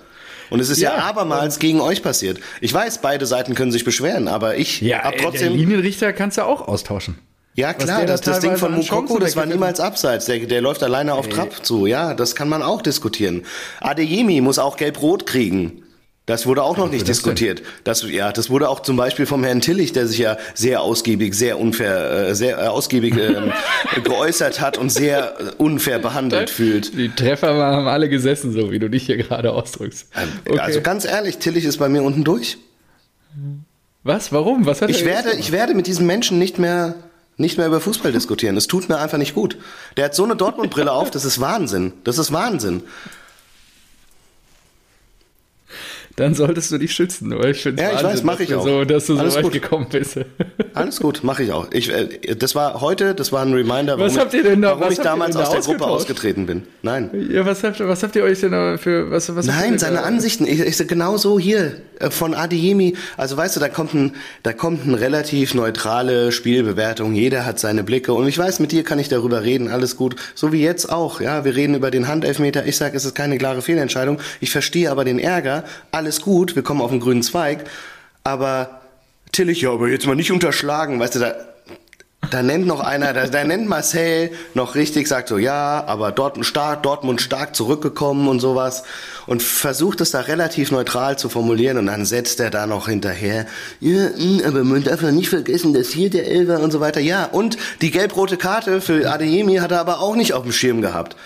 Und 0.49 0.59
es 0.61 0.69
ist 0.71 0.81
ja, 0.81 0.97
Ja, 0.97 1.05
abermals 1.05 1.59
gegen 1.59 1.81
euch 1.81 2.03
passiert. 2.03 2.41
Ich 2.61 2.73
weiß, 2.75 3.03
beide 3.03 3.27
Seiten 3.27 3.55
können 3.55 3.73
sich 3.73 3.85
beschweren, 3.85 4.27
aber 4.27 4.57
ich 4.57 4.81
Ja, 4.81 5.03
hab 5.03 5.13
der 5.13 5.23
trotzdem. 5.23 5.55
Linienrichter 5.55 6.13
kannst 6.13 6.39
du 6.39 6.43
auch 6.43 6.67
austauschen. 6.67 7.19
Ja, 7.55 7.75
klar, 7.75 8.07
das, 8.07 8.21
das 8.23 8.41
Ding 8.41 8.57
von 8.57 8.75
Mukoko, 8.75 9.19
das 9.19 9.37
war 9.37 9.45
niemals 9.45 9.81
abseits. 9.81 10.25
Der, 10.27 10.39
der 10.39 10.61
läuft 10.63 10.83
alleine 10.83 11.15
auf 11.15 11.29
Trab 11.29 11.65
zu. 11.65 11.87
Ja, 11.87 12.15
das 12.15 12.35
kann 12.35 12.49
man 12.49 12.63
auch 12.63 12.81
diskutieren. 12.81 13.43
Adeyemi 13.81 14.41
muss 14.41 14.59
auch 14.59 14.77
gelb-rot 14.77 15.27
kriegen. 15.27 15.83
Das 16.31 16.47
wurde 16.47 16.63
auch 16.63 16.77
noch 16.77 16.89
nicht 16.89 17.09
das 17.09 17.17
diskutiert. 17.17 17.61
Das, 17.83 18.09
ja, 18.09 18.31
das 18.31 18.51
wurde 18.51 18.69
auch 18.69 18.79
zum 18.79 18.97
Beispiel 18.97 19.27
vom 19.27 19.43
Herrn 19.43 19.61
Tillich, 19.61 19.93
der 19.93 20.07
sich 20.07 20.19
ja 20.19 20.37
sehr 20.55 20.81
ausgiebig, 20.81 21.35
sehr 21.35 21.59
unfair, 21.59 22.29
äh, 22.29 22.35
sehr 22.37 22.57
äh, 22.57 22.69
ausgiebig 22.69 23.17
ähm, 23.17 23.53
geäußert 24.05 24.61
hat 24.61 24.79
und 24.79 24.91
sehr 24.91 25.41
äh, 25.41 25.51
unfair 25.59 25.99
behandelt 25.99 26.49
fühlt. 26.49 26.97
Die 26.97 27.09
Treffer 27.09 27.53
haben 27.53 27.89
alle 27.89 28.09
gesessen, 28.09 28.53
so 28.53 28.71
wie 28.71 28.79
du 28.79 28.89
dich 28.89 29.07
hier 29.07 29.17
gerade 29.17 29.53
ausdrückst. 29.53 30.07
Okay. 30.49 30.61
Also 30.61 30.81
ganz 30.83 31.05
ehrlich, 31.05 31.39
Tillich 31.39 31.65
ist 31.65 31.79
bei 31.79 31.89
mir 31.89 32.05
unten 32.05 32.23
durch. 32.23 32.59
Was? 34.05 34.31
Warum? 34.31 34.67
Was 34.67 34.83
hat 34.83 34.91
Ich 34.91 35.01
er 35.01 35.07
werde, 35.07 35.33
ich 35.37 35.51
werde 35.51 35.75
mit 35.75 35.89
diesem 35.89 36.07
Menschen 36.07 36.39
nicht 36.39 36.61
mehr, 36.61 36.95
nicht 37.39 37.59
mehr 37.59 37.67
über 37.67 37.81
Fußball 37.81 38.13
diskutieren. 38.13 38.57
Es 38.57 38.69
tut 38.69 38.89
mir 38.89 38.99
einfach 38.99 39.19
nicht 39.19 39.35
gut. 39.35 39.59
Der 39.97 40.05
hat 40.05 40.15
so 40.15 40.23
eine 40.23 40.37
Dortmund-Brille 40.37 40.93
auf, 40.93 41.11
das 41.11 41.25
ist 41.25 41.41
Wahnsinn. 41.41 41.93
Das 42.05 42.19
ist 42.19 42.31
Wahnsinn. 42.31 42.85
Dann 46.21 46.35
solltest 46.35 46.71
du 46.71 46.77
dich 46.77 46.93
schützen, 46.93 47.31
weil 47.39 47.53
ich 47.53 47.63
finde 47.63 47.83
Ja, 47.83 47.93
ich 47.97 48.03
weiß, 48.05 48.23
mach 48.25 48.39
ich 48.41 48.55
auch. 48.55 48.63
So, 48.63 48.85
dass 48.85 49.07
du 49.07 49.17
Alles 49.19 49.33
so 49.33 49.39
weit 49.39 49.45
gut. 49.45 49.53
gekommen 49.55 49.87
bist. 49.91 50.19
Alles 50.75 51.01
gut, 51.01 51.25
mache 51.25 51.43
ich 51.45 51.53
auch. 51.53 51.69
Ich, 51.73 51.91
äh, 51.91 52.35
das 52.37 52.55
war 52.55 52.83
heute, 52.83 53.15
das 53.15 53.33
war 53.33 53.41
ein 53.43 53.55
Reminder, 53.55 53.99
warum, 53.99 54.15
Was 54.15 54.19
habt 54.19 54.35
ihr 54.35 54.43
denn 54.43 54.61
da- 54.61 54.69
ich, 54.73 54.75
warum 54.77 54.87
was 54.91 54.99
ich 54.99 55.05
damals 55.05 55.37
aus 55.37 55.51
der 55.51 55.61
Gruppe 55.63 55.87
ausgetreten 55.87 56.45
bin. 56.45 56.63
Nein. 56.83 57.11
ja, 57.33 57.47
was 57.47 57.65
habt, 57.65 57.81
ihr- 57.81 57.89
was 57.89 58.03
habt 58.03 58.15
ihr 58.17 58.23
euch 58.25 58.41
denn 58.41 58.53
da 58.53 58.77
für 58.77 59.11
was, 59.11 59.35
was 59.35 59.47
Nein, 59.47 59.79
seine 59.79 60.03
Ansichten. 60.03 60.47
Ich, 60.47 60.61
ich 60.61 60.87
genau 60.89 61.17
so 61.17 61.39
hier 61.39 61.73
äh, 62.01 62.11
von 62.11 62.35
Adeyemi. 62.35 62.97
Also 63.17 63.37
weißt 63.37 63.57
du, 63.57 63.61
da 63.61 63.69
kommt 63.71 63.95
ein, 63.95 64.13
da 64.43 64.53
kommt 64.53 64.87
eine 64.87 65.01
relativ 65.01 65.55
neutrale 65.55 66.33
Spielbewertung. 66.33 67.15
Jeder 67.15 67.47
hat 67.47 67.59
seine 67.59 67.83
Blicke 67.83 68.13
und 68.13 68.29
ich 68.29 68.37
weiß, 68.37 68.61
mit 68.61 68.73
dir 68.73 68.85
kann 68.85 68.99
ich 68.99 69.09
darüber 69.09 69.43
reden. 69.43 69.69
Alles 69.69 69.97
gut. 69.97 70.17
So 70.35 70.53
wie 70.53 70.63
jetzt 70.63 70.91
auch. 70.93 71.21
Ja, 71.21 71.45
wir 71.45 71.57
reden 71.57 71.75
über 71.75 71.91
den 71.91 72.09
Handelfmeter. 72.09 72.67
Ich 72.67 72.77
sage, 72.77 72.97
es 72.97 73.05
ist 73.05 73.15
keine 73.15 73.39
klare 73.39 73.63
Fehlentscheidung. 73.63 74.19
Ich 74.41 74.51
verstehe 74.51 74.91
aber 74.91 75.05
den 75.05 75.19
Ärger. 75.19 75.65
Alles 75.93 76.10
gut. 76.19 76.57
Wir 76.57 76.63
kommen 76.63 76.81
auf 76.81 76.91
den 76.91 77.01
grünen 77.01 77.23
Zweig. 77.23 77.65
Aber 78.25 78.81
Tillich, 79.33 79.61
ja, 79.61 79.71
aber 79.71 79.89
jetzt 79.89 80.07
mal 80.07 80.17
nicht 80.17 80.33
unterschlagen. 80.33 80.99
Weißt 80.99 81.15
du, 81.15 81.21
da, 81.21 81.35
da 82.31 82.43
nennt 82.43 82.67
noch 82.67 82.81
einer, 82.81 83.13
da, 83.13 83.27
da 83.27 83.45
nennt 83.45 83.69
Marcel 83.69 84.31
noch 84.55 84.75
richtig, 84.75 85.07
sagt 85.09 85.29
so, 85.29 85.39
ja, 85.39 85.85
aber 85.87 86.13
Dortmund 86.13 86.47
stark, 86.47 86.83
Dortmund 86.83 87.21
stark 87.21 87.55
zurückgekommen 87.55 88.29
und 88.29 88.41
sowas 88.41 88.83
und 89.27 89.43
versucht 89.43 90.01
es 90.01 90.11
da 90.11 90.21
relativ 90.21 90.71
neutral 90.71 91.19
zu 91.19 91.29
formulieren 91.29 91.79
und 91.79 91.87
dann 91.87 92.05
setzt 92.05 92.41
er 92.41 92.51
da 92.51 92.67
noch 92.67 92.89
hinterher, 92.89 93.47
ja, 93.81 94.11
mh, 94.17 94.47
aber 94.47 94.65
man 94.65 94.85
darf 94.85 95.03
ja 95.03 95.13
nicht 95.13 95.31
vergessen, 95.31 95.73
dass 95.73 95.89
hier 95.89 96.11
der 96.11 96.27
Elfer 96.27 96.61
und 96.61 96.73
so 96.73 96.81
weiter, 96.81 97.01
ja, 97.01 97.25
und 97.25 97.57
die 97.81 97.91
gelb-rote 97.91 98.37
Karte 98.37 98.81
für 98.81 99.11
Adeyemi 99.11 99.57
hat 99.57 99.73
er 99.73 99.81
aber 99.81 100.01
auch 100.01 100.17
nicht 100.17 100.35
auf 100.35 100.43
dem 100.43 100.53
Schirm 100.53 100.83
gehabt. 100.83 101.17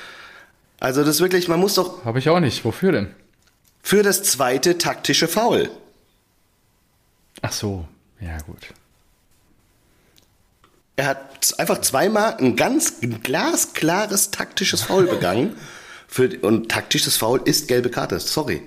Also 0.79 1.03
das 1.03 1.21
wirklich, 1.21 1.49
man 1.49 1.61
muss 1.61 1.75
doch 1.75 2.05
Habe 2.05 2.19
ich 2.19 2.29
auch 2.29 2.41
nicht. 2.41 2.65
Wofür 2.65 2.93
denn? 2.93 3.09
Für 3.85 4.03
das 4.03 4.23
zweite 4.23 4.79
taktische 4.79 5.29
Foul. 5.29 5.71
Ach 7.43 7.53
so, 7.53 7.87
ja 8.19 8.39
gut. 8.39 8.73
Er 10.97 11.09
hat 11.09 11.55
einfach 11.59 11.83
zweimal 11.83 12.39
ein 12.39 12.57
ganz 12.57 12.95
glasklares 13.23 14.31
taktisches 14.31 14.83
Foul 14.83 15.07
begangen. 15.11 15.55
Für, 16.09 16.31
und 16.41 16.71
taktisches 16.71 17.19
Foul 17.19 17.43
ist 17.45 17.69
gelbe 17.69 17.91
Karte, 17.91 18.19
sorry. 18.21 18.63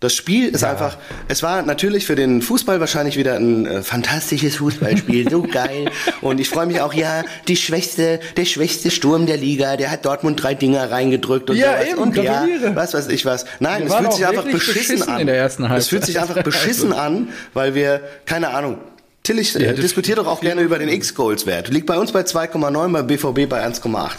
Das 0.00 0.14
Spiel 0.14 0.48
ist 0.48 0.62
ja. 0.62 0.70
einfach, 0.70 0.96
es 1.28 1.42
war 1.42 1.60
natürlich 1.60 2.06
für 2.06 2.16
den 2.16 2.40
Fußball 2.40 2.80
wahrscheinlich 2.80 3.18
wieder 3.18 3.34
ein 3.34 3.66
äh, 3.66 3.82
fantastisches 3.82 4.56
Fußballspiel, 4.56 5.30
so 5.30 5.42
geil. 5.52 5.90
Und 6.22 6.40
ich 6.40 6.48
freue 6.48 6.64
mich 6.64 6.80
auch, 6.80 6.94
ja, 6.94 7.22
die 7.48 7.56
schwächste, 7.56 8.18
der 8.34 8.46
schwächste 8.46 8.90
Sturm 8.90 9.26
der 9.26 9.36
Liga, 9.36 9.76
der 9.76 9.90
hat 9.90 10.06
Dortmund 10.06 10.42
drei 10.42 10.54
Dinger 10.54 10.90
reingedrückt 10.90 11.50
und 11.50 11.56
ja, 11.56 11.74
sowas. 11.74 11.86
Eben, 11.86 11.98
und 11.98 12.16
ja, 12.16 12.46
was 12.74 12.94
weiß 12.94 13.08
ich 13.08 13.26
was. 13.26 13.44
Nein, 13.58 13.86
es 13.86 13.94
fühlt 13.94 14.12
sich 14.14 14.26
einfach 14.26 14.44
beschissen, 14.44 15.00
beschissen 15.00 15.64
an. 15.66 15.76
Es 15.76 15.88
fühlt 15.88 16.06
sich 16.06 16.18
einfach 16.18 16.42
beschissen 16.42 16.94
an, 16.94 17.28
weil 17.52 17.74
wir, 17.74 18.00
keine 18.24 18.48
Ahnung, 18.48 18.78
Tillich 19.22 19.54
äh, 19.54 19.74
diskutiert 19.74 20.16
doch 20.16 20.26
auch 20.26 20.40
gerne 20.40 20.62
über 20.62 20.78
den 20.78 20.88
X-Goals-Wert. 20.88 21.68
Liegt 21.68 21.86
bei 21.86 21.98
uns 21.98 22.10
bei 22.10 22.22
2,9, 22.22 22.90
beim 22.90 23.06
BVB 23.06 23.50
bei 23.50 23.62
1,8. 23.66 24.10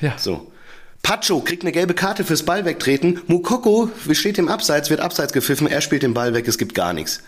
Ja. 0.00 0.14
So. 0.16 0.52
Pacho 1.04 1.40
kriegt 1.40 1.62
eine 1.62 1.70
gelbe 1.70 1.94
Karte 1.94 2.24
fürs 2.24 2.42
Ball 2.42 2.64
wegtreten. 2.64 3.20
Mukoko 3.28 3.90
steht 4.10 4.38
im 4.38 4.48
Abseits, 4.48 4.90
wird 4.90 5.00
Abseits 5.00 5.32
gepfiffen, 5.32 5.68
er 5.68 5.82
spielt 5.82 6.02
den 6.02 6.14
Ball 6.14 6.34
weg, 6.34 6.48
es 6.48 6.58
gibt 6.58 6.74
gar 6.74 6.92
nichts. 6.92 7.20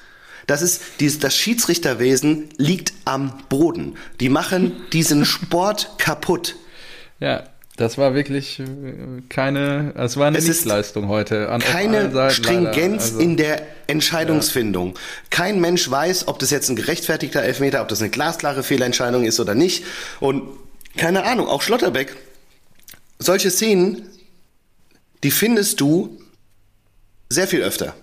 Das 0.47 0.63
ist, 0.63 0.81
dieses, 0.99 1.19
das 1.19 1.37
Schiedsrichterwesen 1.37 2.49
liegt 2.57 2.95
am 3.05 3.33
Boden. 3.49 3.97
Die 4.19 4.31
machen 4.31 4.73
diesen 4.93 5.25
Sport 5.25 5.91
kaputt. 5.99 6.57
Ja, 7.21 7.45
das 7.77 7.99
war 7.99 8.15
wirklich 8.15 8.61
äh, 8.61 8.65
keine, 9.29 9.93
es 9.97 10.17
war 10.17 10.29
eine 10.29 10.39
Es 10.39 10.45
ist 10.45 10.65
Nichtleistung 10.65 11.09
heute. 11.09 11.51
An 11.51 11.61
Keine 11.61 12.11
Seiten 12.11 12.35
Stringenz. 12.35 13.03
Also, 13.03 13.19
in 13.19 13.37
der 13.37 13.61
Entscheidungsfindung. 13.89 14.95
Kein 15.29 15.61
Mensch 15.61 15.91
weiß, 15.91 16.29
ob 16.29 16.39
das 16.39 16.51
jetzt 16.51 16.71
ein 16.71 16.77
gerechtfertigter 16.77 17.43
Elfmeter, 17.43 17.83
ob 17.83 17.89
das 17.89 18.01
eine 18.01 18.09
glasklare 18.09 18.63
Fehlentscheidung 18.63 19.25
ist 19.25 19.39
oder 19.39 19.55
nicht. 19.55 19.85
Und 20.21 20.45
keine 20.97 21.25
Ahnung, 21.25 21.49
auch 21.49 21.61
Schlotterbeck. 21.61 22.17
Solche 23.19 23.51
Szenen, 23.51 24.09
die 25.23 25.31
findest 25.31 25.81
du 25.81 26.19
sehr 27.29 27.49
viel 27.49 27.63
öfter. 27.63 27.95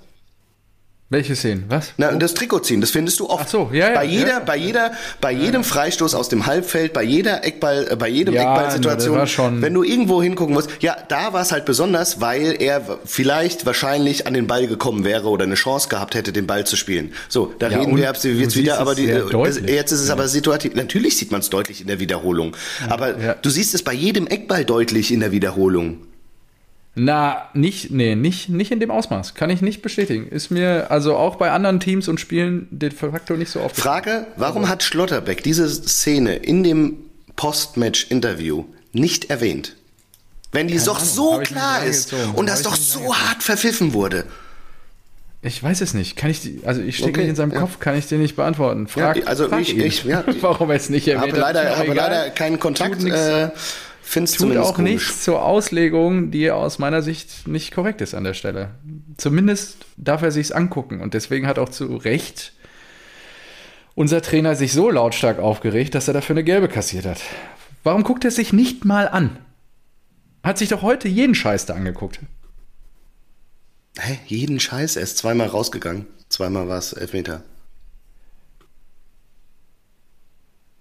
Welche 1.10 1.36
Szenen? 1.36 1.66
Was? 1.70 1.94
Na, 1.98 2.12
das 2.14 2.34
Trikot 2.34 2.62
ziehen, 2.62 2.82
das 2.82 2.90
findest 2.90 3.20
du 3.20 3.30
oft. 3.30 3.44
Ach 3.46 3.48
so, 3.48 3.70
ja, 3.72 3.90
ja, 3.90 3.94
bei 3.94 4.04
jeder, 4.06 4.28
ja. 4.30 4.40
bei 4.40 4.58
jeder, 4.58 4.94
bei 5.22 5.32
jedem 5.32 5.64
Freistoß 5.64 6.16
aus 6.16 6.28
dem 6.28 6.48
Halbfeld, 6.48 6.92
bei 6.92 7.04
jeder 7.04 7.44
Eckball, 7.46 7.88
äh, 7.92 7.96
bei 7.96 8.08
jedem 8.08 8.34
Ja, 8.34 8.42
Eckballsituation, 8.56 9.18
war 9.20 9.28
schon- 9.28 9.62
wenn 9.62 9.76
du 9.76 9.84
irgendwo 9.84 10.24
hingucken 10.24 10.56
musst, 10.56 10.70
ja, 10.80 10.96
da 11.10 11.32
war 11.32 11.42
es 11.44 11.52
halt 11.52 11.66
besonders, 11.66 12.20
weil 12.20 12.56
er 12.60 12.98
vielleicht 13.06 13.68
wahrscheinlich 13.68 14.26
an 14.26 14.34
den 14.34 14.48
Ball 14.48 14.66
gekommen 14.66 15.04
wäre 15.04 15.28
oder 15.28 15.44
eine 15.44 15.54
Chance 15.54 15.88
gehabt 15.88 16.16
hätte, 16.16 16.32
den 16.34 16.48
Ball 16.48 16.66
zu 16.66 16.76
spielen. 16.78 17.14
So, 17.30 17.54
da 17.60 17.70
Ja, 17.70 17.80
reden 17.82 17.96
wir 17.96 18.06
jetzt 18.06 18.24
wieder, 18.56 18.80
aber 18.80 18.96
die, 18.96 19.08
äh, 19.08 19.20
das, 19.20 19.30
deutlich. 19.30 19.70
jetzt 19.70 19.92
ist 19.92 20.00
es 20.02 20.10
aber 20.10 20.28
situativ. 20.28 20.74
Natürlich 20.74 21.18
sieht 21.18 21.32
man 21.32 21.42
es 21.42 21.50
deutlich 21.52 21.82
in 21.82 21.88
der 21.88 22.00
Wiederholung, 22.00 22.56
aber 22.90 23.14
du 23.40 23.50
siehst 23.52 23.76
es 23.76 23.84
bei 23.84 23.94
jedem 23.94 24.26
Eckball 24.26 24.66
deutlich 24.66 25.12
in 25.12 25.20
der 25.20 25.32
Wiederholung. 25.32 25.98
Na, 26.96 27.50
nicht, 27.56 27.90
nee, 27.90 28.16
nicht, 28.16 28.50
nicht 28.50 28.72
in 28.72 28.80
dem 28.80 28.92
Ausmaß. 28.92 29.34
Kann 29.34 29.50
ich 29.50 29.62
nicht 29.64 29.82
bestätigen. 29.82 30.28
Ist 30.28 30.52
mir 30.52 30.92
also 30.92 31.16
auch 31.16 31.38
bei 31.38 31.50
anderen 31.52 31.80
Teams 31.80 32.08
und 32.08 32.20
Spielen 32.20 32.68
de 32.70 32.92
facto 32.92 33.34
nicht 33.36 33.50
so 33.50 33.62
oft. 33.62 33.76
Frage, 33.76 34.28
warum 34.38 34.70
hat 34.70 34.84
Schlotterbeck 34.84 35.42
diese 35.42 35.68
Szene 35.68 36.36
in 36.36 36.64
dem 36.64 36.98
Post-Match-Interview 37.36 38.66
nicht 38.92 39.32
erwähnt? 39.32 39.76
Wenn 40.52 40.68
die 40.68 40.78
doch 40.78 40.98
Ahnung, 40.98 41.08
so 41.10 41.42
ich 41.42 41.48
klar 41.50 41.84
ist 41.84 42.14
und 42.36 42.48
das 42.48 42.60
ich 42.60 42.66
doch 42.68 42.76
so 42.76 43.16
hart 43.16 43.42
verpfiffen 43.42 43.94
wurde. 43.94 44.26
Ich 45.42 45.62
weiß 45.64 45.82
es 45.82 45.96
nicht. 45.96 46.16
Kann 46.16 46.30
ich, 46.30 46.42
die, 46.42 46.62
also 46.64 46.80
ich 46.82 46.96
stecke 46.98 47.10
Okay, 47.14 47.22
nicht 47.22 47.30
in 47.32 47.36
seinem 47.36 47.52
ja. 47.54 47.60
Kopf, 47.62 47.80
kann 47.80 47.98
ich 47.98 48.06
dir 48.06 48.20
nicht 48.20 48.36
beantworten. 48.36 48.88
Frag, 48.88 49.18
Ja, 49.18 49.24
also 49.26 49.50
frag 49.50 49.62
ich- 49.62 49.74
ihn, 49.74 49.82
ich- 49.82 50.04
ja, 50.04 50.24
warum 50.42 50.70
er 50.70 50.76
es 50.76 50.90
nicht 50.90 51.08
Ich 51.08 51.14
erwähnt 51.16 51.34
habe 51.34 51.44
hat. 51.48 51.56
leider, 51.56 51.74
auch 51.74 51.78
habe 51.80 51.94
leider 51.96 52.30
keinen 52.30 52.60
Kontakt. 52.60 53.04
Äh, 53.04 53.50
Tut 54.12 54.30
zumindest 54.30 54.70
auch 54.70 54.76
komisch. 54.76 54.92
nichts 54.92 55.24
zur 55.24 55.44
Auslegung, 55.44 56.32
die 56.32 56.52
aus 56.52 56.80
meiner 56.80 57.02
Sicht 57.02 57.48
nicht 57.48 57.74
korrekt 57.74 58.02
ist 58.02 58.14
an 58.14 58.24
der 58.24 58.34
Stelle. 58.34 58.72
Zumindest 59.18 59.86
darf 59.98 60.22
er 60.22 60.32
sich's 60.32 60.52
angucken 60.52 61.02
und 61.02 61.14
deswegen 61.14 61.48
hat 61.48 61.58
auch 61.58 61.70
zu 61.70 61.96
Recht 61.96 62.54
unser 63.96 64.22
Trainer 64.22 64.56
sich 64.56 64.74
so 64.74 64.90
lautstark 64.90 65.40
aufgeregt, 65.40 65.96
dass 65.96 66.08
er 66.08 66.14
dafür 66.14 66.34
eine 66.34 66.44
gelbe 66.44 66.68
kassiert 66.68 67.06
hat. 67.06 67.22
Warum 67.84 68.04
guckt 68.04 68.26
er 68.26 68.32
sich 68.32 68.54
nicht 68.54 68.86
mal 68.86 69.08
an? 69.08 69.38
Hat 70.44 70.58
sich 70.58 70.70
doch 70.70 70.82
heute 70.82 71.08
jeden 71.08 71.36
Scheiß 71.36 71.66
da 71.66 71.76
angeguckt. 71.76 72.20
Hä? 73.98 74.20
Jeden 74.26 74.60
Scheiß. 74.60 74.96
Er 74.96 75.04
ist 75.04 75.18
zweimal 75.18 75.48
rausgegangen. 75.48 76.08
Zweimal 76.30 76.68
war 76.68 76.80
es 76.80 76.94
Elfmeter. 76.94 77.44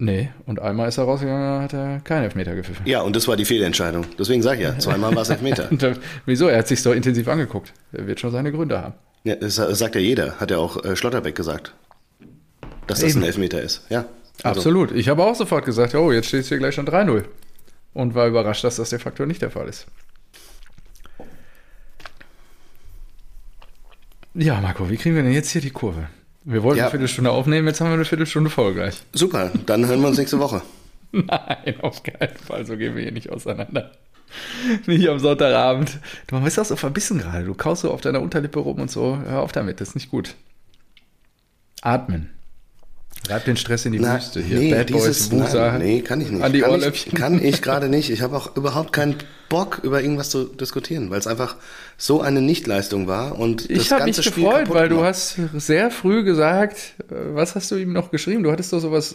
Nee, 0.04 0.30
und 0.46 0.58
einmal 0.58 0.88
ist 0.88 0.98
er 0.98 1.04
rausgegangen, 1.04 1.62
hat 1.62 1.74
er 1.74 2.00
keinen 2.00 2.24
Elfmeter 2.24 2.56
gepfiffen. 2.56 2.84
Ja, 2.86 3.02
und 3.02 3.14
das 3.14 3.28
war 3.28 3.36
die 3.36 3.44
Fehlentscheidung. 3.44 4.04
Deswegen 4.18 4.42
sage 4.42 4.56
ich 4.60 4.64
ja, 4.64 4.76
zweimal 4.80 5.14
war 5.14 5.22
es 5.22 5.30
Elfmeter. 5.30 5.70
Äh, 5.70 5.94
Wieso? 6.26 6.48
Er 6.48 6.58
hat 6.58 6.66
sich 6.66 6.82
so 6.82 6.90
intensiv 6.90 7.28
angeguckt. 7.28 7.72
Er 7.92 8.08
wird 8.08 8.18
schon 8.18 8.32
seine 8.32 8.50
Gründe 8.50 8.82
haben. 8.82 8.94
Ja, 9.22 9.36
das 9.36 9.54
sagt 9.54 9.94
ja 9.94 10.00
jeder. 10.00 10.40
Hat 10.40 10.50
ja 10.50 10.58
auch 10.58 10.84
äh, 10.84 10.96
Schlotterbeck 10.96 11.36
gesagt. 11.36 11.72
Dass 12.88 12.98
das 12.98 13.10
Eben. 13.10 13.20
ein 13.20 13.26
Elfmeter 13.26 13.62
ist. 13.62 13.86
Ja. 13.90 14.06
Also, 14.42 14.58
Absolut. 14.58 14.90
Ich 14.90 15.08
habe 15.08 15.22
auch 15.22 15.36
sofort 15.36 15.64
gesagt, 15.64 15.94
oh, 15.94 16.10
jetzt 16.10 16.26
steht 16.26 16.40
es 16.40 16.48
hier 16.48 16.58
gleich 16.58 16.74
schon 16.74 16.88
3-0. 16.88 17.22
Und 17.94 18.16
war 18.16 18.26
überrascht, 18.26 18.64
dass 18.64 18.74
das 18.74 18.90
de 18.90 18.98
facto 18.98 19.24
nicht 19.24 19.40
der 19.40 19.52
Fall 19.52 19.68
ist. 19.68 19.86
Ja, 24.34 24.60
Marco, 24.60 24.90
wie 24.90 24.96
kriegen 24.96 25.14
wir 25.14 25.22
denn 25.22 25.32
jetzt 25.32 25.50
hier 25.50 25.60
die 25.60 25.70
Kurve? 25.70 26.08
Wir 26.44 26.62
wollten 26.62 26.78
Ja. 26.78 26.84
eine 26.84 26.90
Viertelstunde 26.90 27.30
aufnehmen, 27.30 27.66
jetzt 27.68 27.80
haben 27.80 27.88
wir 27.88 27.94
eine 27.94 28.04
Viertelstunde 28.04 28.50
voll 28.50 28.74
gleich. 28.74 28.96
Super, 29.12 29.50
dann 29.66 29.86
hören 29.86 30.00
wir 30.00 30.08
uns 30.08 30.18
nächste 30.18 30.38
Woche. 30.38 30.62
Nein, 31.12 31.74
auf 31.82 32.02
keinen 32.02 32.36
Fall. 32.36 32.66
So 32.66 32.76
gehen 32.76 32.94
wir 32.96 33.02
hier 33.02 33.12
nicht 33.12 33.30
auseinander. 33.30 33.92
Nicht 34.86 35.06
am 35.08 35.18
Sonntagabend. 35.18 35.98
Du 36.26 36.40
bist 36.40 36.58
auch 36.58 36.64
so 36.64 36.74
verbissen 36.76 37.18
gerade. 37.18 37.44
Du 37.44 37.54
kaust 37.54 37.82
so 37.82 37.90
auf 37.92 38.00
deiner 38.00 38.20
Unterlippe 38.22 38.60
rum 38.60 38.80
und 38.80 38.90
so. 38.90 39.18
Hör 39.26 39.40
auf 39.42 39.52
damit, 39.52 39.80
das 39.80 39.90
ist 39.90 39.94
nicht 39.94 40.10
gut. 40.10 40.34
Atmen. 41.82 42.30
Reib 43.32 43.44
den 43.44 43.56
Stress 43.56 43.86
in 43.86 43.92
die 43.92 43.98
Na, 43.98 44.16
Wüste. 44.16 44.40
Hier, 44.40 44.58
nee, 44.58 44.70
Bad 44.74 44.90
Boys, 44.92 45.04
dieses, 45.04 45.30
Wusa. 45.32 45.72
nein, 45.72 45.80
nee, 45.82 46.00
kann 46.02 46.20
ich 46.20 46.30
nicht. 46.30 46.42
An 46.42 46.52
die 46.52 46.60
kann, 46.60 46.70
Ohrläppchen. 46.70 47.12
ich, 47.12 47.18
kann 47.18 47.42
ich 47.42 47.62
gerade 47.62 47.88
nicht. 47.88 48.10
Ich 48.10 48.22
habe 48.22 48.36
auch 48.36 48.56
überhaupt 48.56 48.92
keinen 48.92 49.16
Bock, 49.48 49.80
über 49.82 50.02
irgendwas 50.02 50.30
zu 50.30 50.44
diskutieren, 50.44 51.10
weil 51.10 51.18
es 51.18 51.26
einfach 51.26 51.56
so 51.96 52.20
eine 52.20 52.40
Nichtleistung 52.40 53.06
war. 53.06 53.38
Und 53.38 53.70
Ich 53.70 53.92
habe 53.92 54.04
mich 54.04 54.16
Spiel 54.22 54.44
gefreut, 54.44 54.70
weil 54.70 54.88
du 54.88 54.96
gemacht. 54.96 55.10
hast 55.10 55.36
sehr 55.54 55.90
früh 55.90 56.24
gesagt, 56.24 56.94
äh, 57.10 57.14
was 57.34 57.54
hast 57.54 57.70
du 57.70 57.76
ihm 57.76 57.92
noch 57.92 58.10
geschrieben? 58.10 58.42
Du 58.42 58.52
hattest 58.52 58.72
doch 58.72 58.80
sowas 58.80 59.14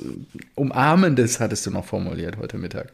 Umarmendes, 0.55 1.39
hattest 1.39 1.65
du 1.65 1.71
noch 1.71 1.85
formuliert 1.85 2.37
heute 2.37 2.57
Mittag. 2.57 2.91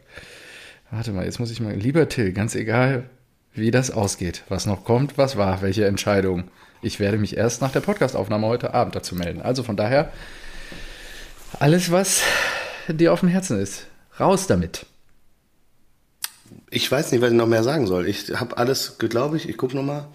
Warte 0.90 1.12
mal, 1.12 1.24
jetzt 1.24 1.40
muss 1.40 1.50
ich 1.50 1.60
mal, 1.60 1.74
lieber 1.74 2.08
Till, 2.08 2.32
ganz 2.32 2.54
egal, 2.54 3.04
wie 3.52 3.70
das 3.70 3.90
ausgeht, 3.90 4.42
was 4.48 4.66
noch 4.66 4.84
kommt, 4.84 5.18
was 5.18 5.36
war, 5.36 5.62
welche 5.62 5.86
Entscheidung. 5.86 6.44
Ich 6.82 7.00
werde 7.00 7.18
mich 7.18 7.36
erst 7.36 7.62
nach 7.62 7.72
der 7.72 7.80
Podcastaufnahme 7.80 8.46
heute 8.46 8.74
Abend 8.74 8.94
dazu 8.94 9.14
melden. 9.16 9.40
Also 9.42 9.62
von 9.62 9.76
daher, 9.76 10.12
alles, 11.60 11.90
was 11.90 12.22
dir 12.88 13.12
auf 13.12 13.20
dem 13.20 13.28
Herzen 13.28 13.58
ist, 13.58 13.86
raus 14.18 14.46
damit. 14.46 14.86
Ich 16.70 16.90
weiß 16.90 17.12
nicht, 17.12 17.20
was 17.20 17.30
ich 17.30 17.36
noch 17.36 17.46
mehr 17.46 17.62
sagen 17.62 17.86
soll. 17.86 18.06
Ich 18.08 18.34
habe 18.34 18.56
alles, 18.58 18.98
glaube 18.98 19.36
ich, 19.36 19.48
ich 19.48 19.56
gucke 19.56 19.76
nochmal. 19.76 20.06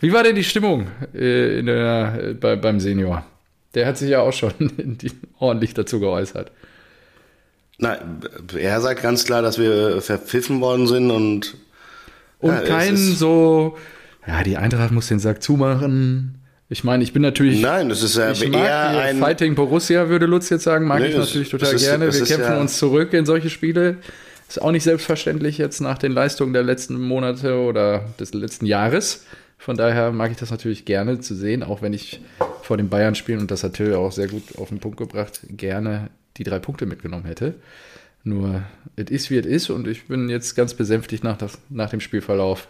Wie 0.00 0.12
war 0.12 0.22
denn 0.22 0.36
die 0.36 0.44
Stimmung 0.44 0.88
äh, 1.12 1.62
der, 1.62 2.18
äh, 2.20 2.34
bei, 2.34 2.56
beim 2.56 2.80
Senior? 2.80 3.24
Der 3.74 3.86
hat 3.86 3.98
sich 3.98 4.10
ja 4.10 4.20
auch 4.20 4.32
schon 4.32 4.52
die, 4.60 5.10
ordentlich 5.38 5.74
dazu 5.74 6.00
geäußert. 6.00 6.50
Nein, 7.78 8.20
er 8.56 8.80
sagt 8.80 9.02
ganz 9.02 9.24
klar, 9.24 9.42
dass 9.42 9.58
wir 9.58 10.00
verpfiffen 10.00 10.60
worden 10.60 10.86
sind 10.86 11.10
und 11.10 11.56
Und 12.38 12.52
Ja, 12.52 12.60
kein 12.60 12.96
so, 12.96 13.76
ja, 14.26 14.44
die 14.44 14.56
Eintracht 14.56 14.92
muss 14.92 15.08
den 15.08 15.18
Sack 15.18 15.42
zumachen. 15.42 16.43
Ich 16.68 16.82
meine, 16.82 17.04
ich 17.04 17.12
bin 17.12 17.22
natürlich. 17.22 17.60
Nein, 17.60 17.88
das 17.90 18.02
ist 18.02 18.16
ja 18.16 18.30
ich 18.32 18.48
mag 18.48 18.60
eher 18.62 18.88
ein- 19.00 19.18
Fighting 19.18 19.54
Borussia, 19.54 20.08
würde 20.08 20.26
Lutz 20.26 20.48
jetzt 20.48 20.64
sagen, 20.64 20.86
mag 20.86 21.00
Nee, 21.00 21.08
ich 21.08 21.14
das- 21.14 21.26
natürlich 21.26 21.50
das 21.50 21.60
total 21.60 21.74
ist- 21.74 21.84
gerne. 21.84 22.06
das 22.06 22.18
Wir 22.20 22.26
kämpfen 22.26 22.52
ja- 22.54 22.60
uns 22.60 22.78
zurück 22.78 23.12
in 23.12 23.26
solche 23.26 23.50
Spiele. 23.50 23.98
Ist 24.48 24.60
auch 24.62 24.72
nicht 24.72 24.82
selbstverständlich 24.84 25.58
jetzt 25.58 25.80
nach 25.80 25.98
den 25.98 26.12
Leistungen 26.12 26.52
der 26.52 26.62
letzten 26.62 27.00
Monate 27.00 27.56
oder 27.58 28.04
des 28.18 28.32
letzten 28.34 28.66
Jahres. 28.66 29.24
Von 29.58 29.76
daher 29.76 30.10
mag 30.12 30.30
ich 30.30 30.36
das 30.36 30.50
natürlich 30.50 30.84
gerne 30.84 31.20
zu 31.20 31.34
sehen, 31.34 31.62
auch 31.62 31.80
wenn 31.82 31.92
ich 31.92 32.20
vor 32.62 32.76
den 32.76 32.88
Bayern 32.88 33.14
spielen, 33.14 33.40
und 33.40 33.50
das 33.50 33.62
hat 33.64 33.74
Till 33.74 33.94
auch 33.94 34.12
sehr 34.12 34.28
gut 34.28 34.42
auf 34.58 34.68
den 34.68 34.78
Punkt 34.80 34.96
gebracht, 34.98 35.40
gerne 35.50 36.08
die 36.36 36.44
drei 36.44 36.58
Punkte 36.58 36.86
mitgenommen 36.86 37.24
hätte. 37.24 37.54
Nur, 38.24 38.62
es 38.96 39.10
ist 39.10 39.30
wie 39.30 39.36
es 39.38 39.46
ist 39.46 39.70
und 39.70 39.86
ich 39.86 40.06
bin 40.08 40.28
jetzt 40.30 40.54
ganz 40.54 40.72
besänftigt 40.74 41.24
nach, 41.24 41.36
das, 41.36 41.58
nach 41.68 41.90
dem 41.90 42.00
Spielverlauf, 42.00 42.68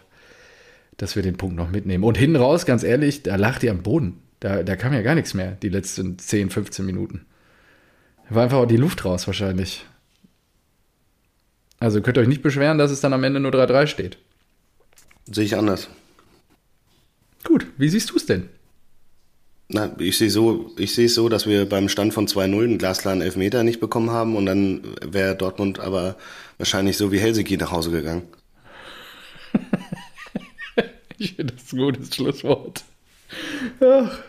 dass 0.97 1.15
wir 1.15 1.23
den 1.23 1.37
Punkt 1.37 1.55
noch 1.55 1.69
mitnehmen. 1.69 2.03
Und 2.03 2.17
hinten 2.17 2.37
raus, 2.37 2.65
ganz 2.65 2.83
ehrlich, 2.83 3.23
da 3.23 3.35
lacht 3.35 3.63
ihr 3.63 3.71
am 3.71 3.83
Boden. 3.83 4.21
Da, 4.39 4.63
da 4.63 4.75
kam 4.75 4.93
ja 4.93 5.01
gar 5.01 5.15
nichts 5.15 5.33
mehr, 5.33 5.51
die 5.61 5.69
letzten 5.69 6.17
10, 6.17 6.49
15 6.49 6.85
Minuten. 6.85 7.25
Da 8.29 8.35
war 8.35 8.43
einfach 8.43 8.57
auch 8.57 8.65
die 8.65 8.77
Luft 8.77 9.05
raus 9.05 9.27
wahrscheinlich. 9.27 9.85
Also 11.79 12.01
könnt 12.01 12.17
ihr 12.17 12.21
euch 12.21 12.27
nicht 12.27 12.41
beschweren, 12.41 12.77
dass 12.77 12.91
es 12.91 13.01
dann 13.01 13.13
am 13.13 13.23
Ende 13.23 13.39
nur 13.39 13.51
3-3 13.51 13.87
steht. 13.87 14.17
sehe 15.29 15.45
ich 15.45 15.57
anders. 15.57 15.89
Gut, 17.43 17.67
wie 17.77 17.89
siehst 17.89 18.09
du 18.11 18.15
es 18.15 18.25
denn? 18.25 18.49
Na, 19.67 19.91
ich 19.97 20.17
sehe 20.17 20.29
so, 20.29 20.71
ich 20.77 20.93
sehe 20.93 21.07
es 21.07 21.15
so, 21.15 21.27
dass 21.27 21.47
wir 21.47 21.67
beim 21.67 21.89
Stand 21.89 22.13
von 22.13 22.27
2-0 22.27 22.63
einen 22.63 22.77
glasklaren 22.77 23.21
Elfmeter 23.21 23.63
nicht 23.63 23.79
bekommen 23.79 24.11
haben 24.11 24.35
und 24.35 24.45
dann 24.45 24.81
wäre 25.03 25.35
Dortmund 25.35 25.79
aber 25.79 26.17
wahrscheinlich 26.57 26.97
so 26.97 27.11
wie 27.11 27.19
Helsinki 27.19 27.57
nach 27.57 27.71
Hause 27.71 27.91
gegangen. 27.91 28.23
Ich 31.17 31.33
finde 31.35 31.53
das 31.53 31.71
ein 31.73 31.77
gutes 31.79 32.13
Schlusswort. 32.15 32.83
Ach. 33.81 34.19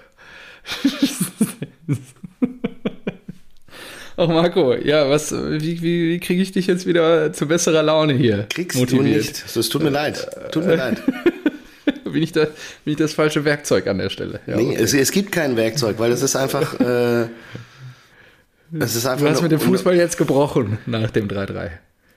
Ach 4.19 4.29
Marco, 4.29 4.75
ja, 4.75 5.11
was, 5.11 5.31
wie, 5.33 5.83
wie, 5.83 6.09
wie 6.15 6.21
kriege 6.21 6.41
ich 6.41 6.53
dich 6.53 6.67
jetzt 6.67 6.87
wieder 6.87 7.33
zu 7.35 7.47
besserer 7.47 7.83
Laune 7.83 8.15
hier? 8.15 8.47
Kriegst 8.49 8.91
du 8.91 9.03
nicht. 9.03 9.45
Es 9.57 9.69
tut 9.69 9.83
mir 9.83 9.91
leid. 9.91 10.27
Tut 10.53 10.65
mir 10.65 10.77
leid. 10.77 11.03
Bin 12.05 12.23
ich, 12.23 12.33
da, 12.33 12.45
bin 12.85 12.93
ich 12.93 12.97
das 12.97 13.13
falsche 13.13 13.45
Werkzeug 13.45 13.87
an 13.89 13.99
der 13.99 14.09
Stelle? 14.11 14.41
Ja, 14.47 14.57
Nee, 14.57 14.71
okay. 14.73 14.77
es, 14.83 14.95
es 14.95 15.11
gibt 15.13 15.33
kein 15.33 15.57
Werkzeug, 15.57 15.99
weil 15.99 16.11
es 16.13 16.23
ist 16.23 16.35
einfach. 16.35 16.81
Äh, 16.81 17.27
es 18.81 18.97
ist 18.97 19.07
einfach. 19.07 19.25
du 19.27 19.31
hast 19.31 19.39
eine- 19.41 19.49
mit 19.51 19.53
dem 19.53 19.61
Fußball 19.61 19.95
jetzt 19.97 20.17
gebrochen 20.17 20.79
nach 20.87 21.11
dem 21.11 21.29
3-3. 21.29 21.35
War 21.37 21.49
doch 21.55 21.61
ein 21.67 21.73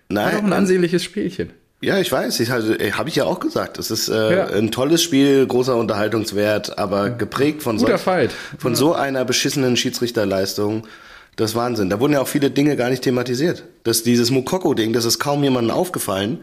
Nein, 0.10 0.54
ansehnliches 0.54 1.04
Spielchen. 1.04 1.50
Ja, 1.81 1.97
ich 1.99 2.11
weiß. 2.11 2.39
Ich, 2.41 2.51
also, 2.51 2.73
habe 2.73 3.10
ich 3.10 3.15
ja 3.15 3.23
auch 3.26 3.39
gesagt. 3.39 3.77
Es 3.77 3.89
ist 3.91 4.10
äh, 4.10 4.35
Ja. 4.38 4.47
ein 4.47 4.72
tolles 4.72 5.01
Spiel, 5.01 5.45
großer 5.47 5.76
Unterhaltungswert, 5.76 6.77
aber 6.77 7.10
geprägt 7.10 7.64
von, 7.64 7.77
Guter 7.77 7.93
solch- 7.93 8.01
Fight. 8.01 8.31
von 8.57 8.76
so 8.76 8.93
einer 8.93 9.23
beschissenen 9.26 9.77
Schiedsrichterleistung. 9.77 10.88
Das 11.35 11.51
ist 11.51 11.56
Wahnsinn. 11.56 11.89
Da 11.89 11.99
wurden 12.01 12.14
ja 12.14 12.22
auch 12.22 12.27
viele 12.27 12.51
Dinge 12.51 12.76
gar 12.76 12.89
nicht 12.89 13.03
thematisiert. 13.03 13.64
Das, 13.84 14.03
dieses 14.03 14.30
Mukoko-Ding, 14.30 14.91
das 14.91 15.06
ist 15.06 15.19
kaum 15.19 15.41
jemandem 15.43 15.72
aufgefallen. 15.76 16.39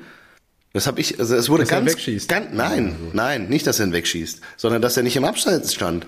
Das 0.72 0.86
habe 0.86 1.00
ich, 1.00 1.18
also 1.20 1.34
es 1.36 1.48
wurde 1.48 1.64
Dass 1.64 1.72
er 1.72 1.78
ganz, 1.80 1.92
wegschießt. 1.92 2.28
ganz, 2.28 2.46
nein, 2.52 2.96
nein, 3.12 3.48
nicht, 3.48 3.66
dass 3.66 3.78
er 3.80 3.86
ihn 3.86 3.92
wegschießt, 3.92 4.40
sondern 4.56 4.80
dass 4.82 4.96
er 4.96 5.02
nicht 5.02 5.16
im 5.16 5.24
Abseits 5.24 5.74
stand. 5.74 6.06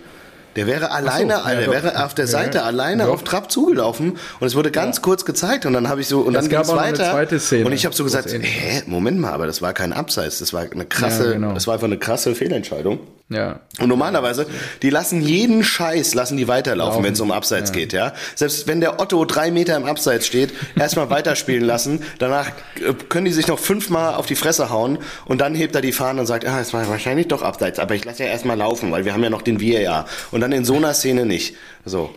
Der 0.59 0.67
wäre 0.67 0.91
alleine, 0.91 1.35
ja, 1.35 1.51
der 1.55 1.67
doch. 1.67 1.73
wäre 1.73 2.05
auf 2.05 2.15
der 2.15 2.25
Ja, 2.25 2.31
Seite 2.33 2.59
ja. 2.59 2.65
alleine 2.65 3.05
Doch. 3.05 3.13
auf 3.15 3.23
Trab 3.23 3.49
zugelaufen 3.49 4.17
und 4.41 4.47
es 4.47 4.57
wurde 4.57 4.73
ganz 4.73 5.03
kurz 5.03 5.25
gezeigt 5.25 5.67
und 5.67 5.73
dann 5.73 5.89
habe 5.89 6.01
ich 6.01 6.09
so 6.09 6.21
und 6.23 6.35
Es 6.35 6.49
dann 6.49 6.61
noch 6.63 6.69
eine 6.71 6.81
weiter 6.99 7.11
zweite 7.13 7.39
Szene, 7.39 7.65
und 7.67 7.73
ich 7.73 7.85
habe 7.85 7.95
so 7.95 8.05
es 8.05 8.13
gesagt, 8.13 8.33
hä, 8.33 8.83
Moment 8.87 9.21
mal, 9.21 9.33
aber 9.33 9.47
das 9.47 9.63
war 9.63 9.73
kein 9.73 9.93
Abseits, 9.93 10.41
das 10.41 10.53
war 10.53 10.67
eine 10.69 10.85
krasse, 10.85 11.27
Ja, 11.27 11.33
genau. 11.35 11.53
das 11.53 11.69
war 11.69 11.75
einfach 11.75 11.87
eine 11.87 11.99
krasse 11.99 12.35
Fehlentscheidung. 12.35 12.99
Ja. 13.31 13.61
Und 13.79 13.89
normalerweise, 13.89 14.47
die 14.81 14.89
lassen 14.89 15.21
jeden 15.21 15.63
Scheiß, 15.63 16.15
lassen 16.15 16.39
die 16.39 16.49
weiterlaufen, 16.49 16.93
Laufen. 16.93 17.05
wenn 17.05 17.13
es 17.13 17.21
um 17.21 17.31
Abseits 17.31 17.73
geht, 17.73 17.93
ja. 17.93 18.15
Selbst 18.35 18.67
wenn 18.67 18.81
der 18.81 19.01
Otto 19.01 19.25
drei 19.27 19.51
Meter 19.51 19.77
im 19.77 19.85
Abseits 19.85 20.27
steht, 20.27 20.55
erstmal 20.77 21.11
weiterspielen 21.11 21.65
lassen, 21.65 22.03
danach 22.19 22.49
äh, 22.77 22.95
können 23.09 23.27
die 23.27 23.33
sich 23.33 23.47
noch 23.47 23.59
fünfmal 23.59 24.15
auf 24.15 24.25
die 24.25 24.35
Fresse 24.35 24.71
hauen 24.71 24.99
und 25.27 25.43
dann 25.43 25.55
hebt 25.55 25.75
er 25.75 25.83
die 25.83 25.93
Fahne 25.93 26.21
und 26.21 26.27
sagt, 26.27 26.47
ah, 26.47 26.61
es 26.61 26.73
war 26.73 26.89
wahrscheinlich 26.89 27.29
doch 27.29 27.43
Abseits, 27.43 27.79
aber 27.79 27.95
ich 27.95 28.05
lasse 28.07 28.25
ja 28.25 28.31
erstmal 28.31 28.57
laufen, 28.57 28.91
weil 28.93 29.05
wir 29.05 29.13
haben 29.13 29.23
ja 29.23 29.31
noch 29.31 29.43
den 29.43 29.61
VAR. 29.61 30.07
Und 30.31 30.41
dann 30.41 30.53
in 30.53 30.65
so 30.65 30.77
einer 30.77 30.95
Szene 30.95 31.27
nicht. 31.27 31.55
So. 31.85 32.15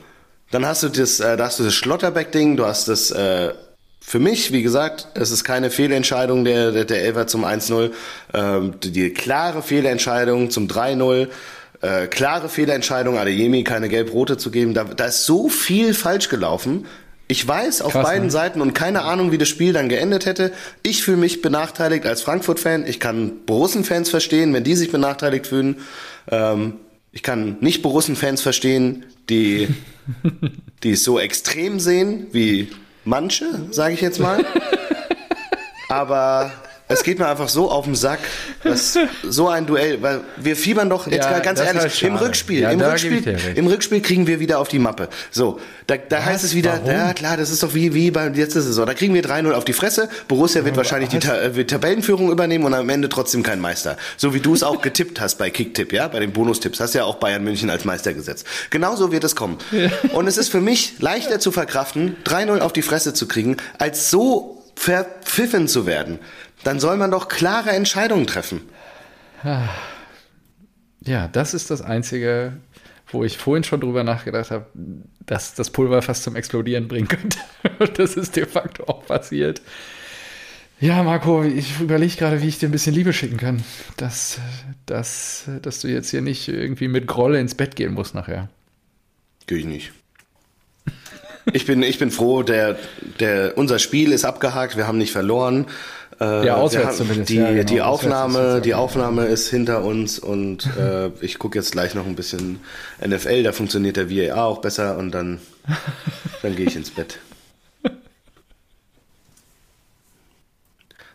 Dann 0.51 0.65
hast 0.65 0.83
du 0.83 0.89
das, 0.89 1.19
äh, 1.19 1.35
da 1.35 1.45
hast 1.45 1.59
du 1.59 1.63
das 1.63 1.73
Schlotterbeck-Ding, 1.73 2.55
du 2.55 2.65
hast 2.65 2.87
das, 2.87 3.11
äh, 3.11 3.53
für 4.11 4.19
mich, 4.19 4.51
wie 4.51 4.61
gesagt, 4.61 5.07
es 5.13 5.31
ist 5.31 5.45
keine 5.45 5.69
Fehlentscheidung 5.69 6.43
der, 6.43 6.73
der, 6.73 6.83
der 6.83 7.01
Elfer 7.01 7.27
zum 7.27 7.45
1-0. 7.45 7.91
Ähm, 8.33 8.73
die, 8.83 9.09
klare 9.11 9.63
Fehlentscheidung 9.63 10.49
zum 10.49 10.67
3-0. 10.67 11.29
Äh, 11.79 12.07
klare 12.07 12.49
Fehlentscheidung, 12.49 13.17
Adeyemi 13.17 13.63
keine 13.63 13.87
gelb-rote 13.87 14.35
zu 14.35 14.51
geben. 14.51 14.73
Da, 14.73 14.83
da 14.83 15.05
ist 15.05 15.25
so 15.25 15.47
viel 15.47 15.93
falsch 15.93 16.27
gelaufen. 16.27 16.87
Ich 17.29 17.47
weiß 17.47 17.81
auf 17.83 17.93
Krass, 17.93 18.03
beiden 18.03 18.25
ne? 18.25 18.31
Seiten 18.31 18.59
und 18.59 18.73
keine 18.73 19.03
Ahnung, 19.03 19.31
wie 19.31 19.37
das 19.37 19.47
Spiel 19.47 19.71
dann 19.71 19.87
geendet 19.87 20.25
hätte. 20.25 20.51
Ich 20.83 21.03
fühle 21.03 21.15
mich 21.15 21.41
benachteiligt 21.41 22.05
als 22.05 22.21
Frankfurt-Fan. 22.21 22.85
Ich 22.85 22.99
kann 22.99 23.45
Borussen-Fans 23.45 24.09
verstehen, 24.09 24.53
wenn 24.53 24.65
die 24.65 24.75
sich 24.75 24.91
benachteiligt 24.91 25.47
fühlen. 25.47 25.77
Ähm, 26.29 26.73
ich 27.13 27.23
kann 27.23 27.55
nicht 27.61 27.81
Borussen-Fans 27.81 28.41
verstehen, 28.41 29.05
die, 29.29 29.69
die 30.83 30.91
es 30.91 31.05
so 31.05 31.17
extrem 31.17 31.79
sehen 31.79 32.27
wie 32.33 32.67
manche, 33.05 33.45
sage 33.71 33.93
ich 33.93 34.01
jetzt 34.01 34.19
mal. 34.19 34.43
Aber 35.89 36.51
es 36.91 37.03
geht 37.03 37.19
mir 37.19 37.27
einfach 37.27 37.49
so 37.49 37.69
auf 37.71 37.85
den 37.85 37.95
Sack, 37.95 38.19
dass 38.63 38.97
so 39.23 39.47
ein 39.49 39.65
Duell, 39.65 40.01
weil 40.01 40.21
wir 40.37 40.55
fiebern 40.55 40.89
doch 40.89 41.07
jetzt 41.07 41.25
Ja, 41.25 41.31
mal 41.31 41.41
ganz 41.41 41.59
ist 41.59 41.65
ehrlich 41.65 41.81
halt 41.83 42.03
im. 42.03 42.15
Rückspiel, 42.15 42.61
Ja, 42.61 42.71
im 42.71 42.81
Rückspiel, 42.81 43.37
im 43.55 43.67
Rückspiel 43.67 44.01
kriegen 44.01 44.27
wir 44.27 44.39
wieder 44.39 44.59
auf 44.59 44.67
die 44.67 44.79
Mappe. 44.79 45.09
So, 45.31 45.59
da, 45.87 45.97
da 45.97 46.23
heißt 46.23 46.43
es 46.43 46.55
wieder, 46.55 46.73
Warum? 46.73 46.91
ja 46.91 47.13
klar, 47.13 47.37
das 47.37 47.49
ist 47.49 47.63
doch 47.63 47.73
wie 47.73 47.93
wie 47.93 48.11
bei 48.11 48.27
letzter 48.29 48.61
Saison. 48.61 48.85
Da 48.85 48.93
kriegen 48.93 49.13
wir 49.13 49.23
3-0 49.23 49.51
auf 49.53 49.65
die 49.65 49.73
Fresse. 49.73 50.09
Borussia 50.27 50.63
wird 50.65 50.77
wahrscheinlich 50.77 51.09
die 51.09 51.19
Ta 51.19 51.37
äh, 51.39 51.55
wird 51.55 51.69
Tabellenführung 51.69 52.31
übernehmen 52.31 52.65
und 52.65 52.73
am 52.73 52.89
Ende 52.89 53.09
trotzdem 53.09 53.43
kein 53.43 53.59
Meister. 53.59 53.97
So 54.17 54.33
wie 54.33 54.39
du 54.39 54.53
es 54.53 54.63
auch 54.63 54.81
getippt 54.81 55.19
hast 55.21 55.37
bei 55.37 55.49
Kicktipp, 55.49 55.93
ja, 55.93 56.07
bei 56.07 56.19
den 56.19 56.31
Bonustipps. 56.33 56.79
Hast 56.79 56.93
ja 56.93 57.03
auch 57.03 57.15
Bayern 57.15 57.43
München 57.43 57.69
als 57.69 57.85
Meister 57.85 58.13
gesetzt. 58.13 58.45
Genauso 58.69 59.11
wird 59.11 59.23
es 59.23 59.35
kommen. 59.35 59.57
Und 60.13 60.27
es 60.27 60.37
ist 60.37 60.49
für 60.49 60.61
mich 60.61 60.95
leichter 60.99 61.39
zu 61.39 61.51
verkraften, 61.51 62.15
3-0 62.25 62.59
auf 62.59 62.73
die 62.73 62.81
Fresse 62.81 63.13
zu 63.13 63.27
kriegen, 63.27 63.57
als 63.77 64.09
so 64.09 64.61
verpfiffen 64.75 65.67
zu 65.67 65.85
werden. 65.85 66.19
Dann 66.63 66.79
soll 66.79 66.97
man 66.97 67.11
doch 67.11 67.27
klare 67.27 67.71
Entscheidungen 67.71 68.27
treffen. 68.27 68.61
Ja, 71.03 71.27
das 71.27 71.53
ist 71.53 71.71
das 71.71 71.81
Einzige, 71.81 72.53
wo 73.07 73.23
ich 73.23 73.37
vorhin 73.37 73.63
schon 73.63 73.81
drüber 73.81 74.03
nachgedacht 74.03 74.51
habe, 74.51 74.65
dass 75.25 75.55
das 75.55 75.71
Pulver 75.71 76.01
fast 76.01 76.23
zum 76.23 76.35
Explodieren 76.35 76.87
bringen 76.87 77.07
könnte. 77.07 77.39
Und 77.79 77.97
das 77.97 78.15
ist 78.15 78.35
de 78.35 78.45
facto 78.45 78.83
auch 78.85 79.05
passiert. 79.05 79.61
Ja, 80.79 81.03
Marco, 81.03 81.43
ich 81.43 81.79
überlege 81.79 82.15
gerade, 82.15 82.41
wie 82.41 82.47
ich 82.47 82.57
dir 82.57 82.67
ein 82.67 82.71
bisschen 82.71 82.95
Liebe 82.95 83.13
schicken 83.13 83.37
kann. 83.37 83.63
Dass, 83.97 84.39
dass, 84.87 85.45
dass 85.61 85.81
du 85.81 85.87
jetzt 85.87 86.09
hier 86.09 86.21
nicht 86.21 86.47
irgendwie 86.47 86.87
mit 86.87 87.05
Groll 87.05 87.35
ins 87.35 87.53
Bett 87.53 87.75
gehen 87.75 87.93
musst 87.93 88.15
nachher. 88.15 88.49
Geh 89.45 89.57
ich 89.57 89.65
nicht. 89.65 89.91
Ich 91.53 91.65
bin, 91.65 91.81
ich 91.83 91.97
bin 91.99 92.11
froh, 92.11 92.43
der, 92.43 92.77
der, 93.19 93.57
unser 93.57 93.79
Spiel 93.79 94.11
ist 94.11 94.25
abgehakt, 94.25 94.77
wir 94.77 94.87
haben 94.87 94.97
nicht 94.97 95.11
verloren. 95.11 95.65
Äh, 96.19 96.45
Ja, 96.45 96.55
auswärts 96.57 96.73
wir 96.73 96.85
haben- 96.87 96.97
zumindest, 96.97 97.29
Die, 97.29 97.35
ja, 97.37 97.51
genau, 97.51 97.63
die, 97.63 97.81
auswärts 97.81 98.15
Aufnahme, 98.15 98.61
die. 98.61 98.73
Aufnahme 98.75 99.25
ist 99.25 99.49
hinter 99.49 99.83
uns 99.83 100.19
und 100.19 100.67
äh, 100.77 101.09
ich 101.21 101.39
gucke 101.39 101.57
jetzt 101.57 101.71
gleich 101.71 101.95
noch 101.95 102.05
ein 102.05 102.15
bisschen 102.15 102.59
NFL, 103.05 103.41
da 103.43 103.51
funktioniert 103.53 103.97
der 103.97 104.09
VAR 104.11 104.45
auch 104.45 104.59
besser 104.59 104.97
und 104.97 105.11
dann, 105.11 105.39
dann 106.43 106.55
gehe 106.55 106.67
ich 106.67 106.75
ins 106.75 106.91
Bett. 106.91 107.17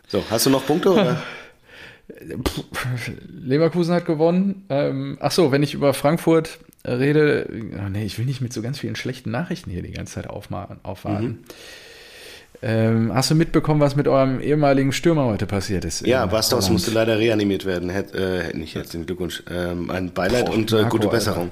So, 0.09 0.23
hast 0.29 0.45
du 0.45 0.49
noch 0.49 0.65
Punkte? 0.65 0.91
Oder? 0.93 1.21
Leverkusen 3.27 3.93
hat 3.93 4.05
gewonnen. 4.05 4.65
Ähm, 4.69 5.17
ach 5.21 5.31
so, 5.31 5.51
wenn 5.51 5.63
ich 5.63 5.73
über 5.73 5.93
Frankfurt 5.93 6.59
rede, 6.85 7.49
oh 7.51 7.89
nee, 7.89 8.05
ich 8.05 8.17
will 8.17 8.25
nicht 8.25 8.41
mit 8.41 8.53
so 8.53 8.61
ganz 8.61 8.79
vielen 8.79 8.95
schlechten 8.95 9.31
Nachrichten 9.31 9.69
hier 9.69 9.81
die 9.81 9.91
ganze 9.91 10.15
Zeit 10.15 10.27
aufwarten. 10.29 11.39
Ähm, 12.61 13.13
hast 13.13 13.29
du 13.29 13.35
mitbekommen, 13.35 13.79
was 13.81 13.95
mit 13.95 14.07
eurem 14.07 14.39
ehemaligen 14.39 14.91
Stürmer 14.91 15.25
heute 15.25 15.45
passiert 15.45 15.85
ist? 15.85 16.05
Ja, 16.05 16.25
Bastos 16.25 16.69
musste 16.69 16.91
leider 16.91 17.19
reanimiert 17.19 17.65
werden. 17.65 17.89
Hätt, 17.89 18.15
äh, 18.15 18.55
nicht 18.57 18.73
herzlichen 18.73 19.05
Glückwunsch. 19.05 19.43
Ähm, 19.49 19.91
ein 19.91 20.11
Beileid 20.11 20.47
Boah, 20.47 20.55
und 20.55 20.71
äh, 20.71 20.85
gute 20.85 21.07
Alter. 21.07 21.09
Besserung. 21.09 21.51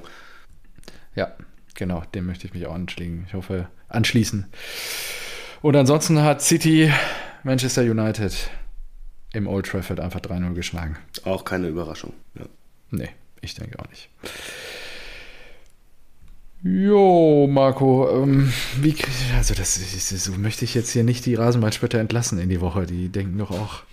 Ja, 1.15 1.33
genau, 1.75 2.03
dem 2.15 2.25
möchte 2.25 2.47
ich 2.47 2.53
mich 2.53 2.65
auch 2.65 2.73
anschließen. 2.73 3.25
Ich 3.27 3.33
hoffe, 3.35 3.67
anschließen. 3.87 4.47
Und 5.61 5.75
ansonsten 5.75 6.21
hat 6.23 6.41
City 6.41 6.91
Manchester 7.43 7.83
United 7.83 8.49
im 9.35 9.47
Old 9.47 9.65
Trafford 9.67 9.99
einfach 9.99 10.19
3-0 10.21 10.53
geschlagen. 10.53 10.97
Auch 11.23 11.45
keine 11.45 11.67
Überraschung. 11.67 12.13
Ja. 12.37 12.45
Nee, 12.91 13.09
ich 13.41 13.53
denke 13.55 13.77
auch 13.79 13.89
nicht. 13.89 14.09
Jo, 16.63 17.47
Marco, 17.47 18.09
ähm, 18.23 18.51
wie, 18.81 18.95
also 19.37 19.53
das 19.53 19.77
ist, 19.77 20.09
so 20.09 20.31
möchte 20.33 20.65
ich 20.65 20.73
jetzt 20.73 20.89
hier 20.91 21.03
nicht 21.03 21.25
die 21.25 21.35
Rasenballspötter 21.35 21.99
entlassen 21.99 22.39
in 22.39 22.49
die 22.49 22.59
Woche. 22.61 22.87
Die 22.87 23.09
denken 23.09 23.37
doch 23.37 23.51
auch. 23.51 23.83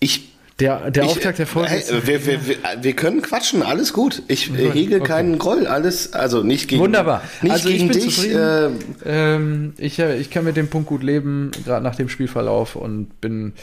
Ich 0.00 0.28
Der, 0.58 0.90
der 0.90 1.04
Ich, 1.04 1.10
Auftakt 1.10 1.38
der 1.38 1.46
Folge 1.46 1.70
Hey, 1.70 1.78
ist 1.80 2.06
wir, 2.06 2.26
wir, 2.26 2.46
wir, 2.46 2.56
wir 2.82 2.92
können 2.94 3.22
quatschen, 3.22 3.62
alles 3.62 3.94
gut. 3.94 4.22
Ich 4.28 4.50
äh, 4.52 4.70
hege 4.70 4.96
okay. 4.96 5.06
keinen 5.06 5.38
Groll, 5.38 5.66
alles, 5.66 6.12
also 6.12 6.42
nicht 6.42 6.68
gegen, 6.68 6.82
Wunderbar. 6.82 7.22
Nicht 7.40 7.52
Also 7.52 7.70
ich 7.70 7.76
gegen 7.76 7.88
bin 7.88 8.00
dich. 8.00 8.14
zufrieden. 8.16 8.78
Äh, 9.02 9.08
Ähm, 9.34 9.72
ich, 9.78 9.98
äh, 9.98 10.18
ich 10.18 10.30
kann 10.30 10.44
mit 10.44 10.56
dem 10.58 10.68
Punkt 10.68 10.88
gut 10.88 11.02
leben, 11.02 11.52
gerade 11.64 11.82
nach 11.82 11.94
dem 11.96 12.10
Spielverlauf 12.10 12.76
und 12.76 13.18
bin. 13.22 13.54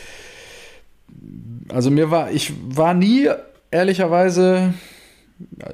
Also 1.69 1.91
mir 1.91 2.11
war, 2.11 2.31
ich 2.31 2.53
war 2.69 2.93
nie 2.93 3.29
ehrlicherweise 3.71 4.73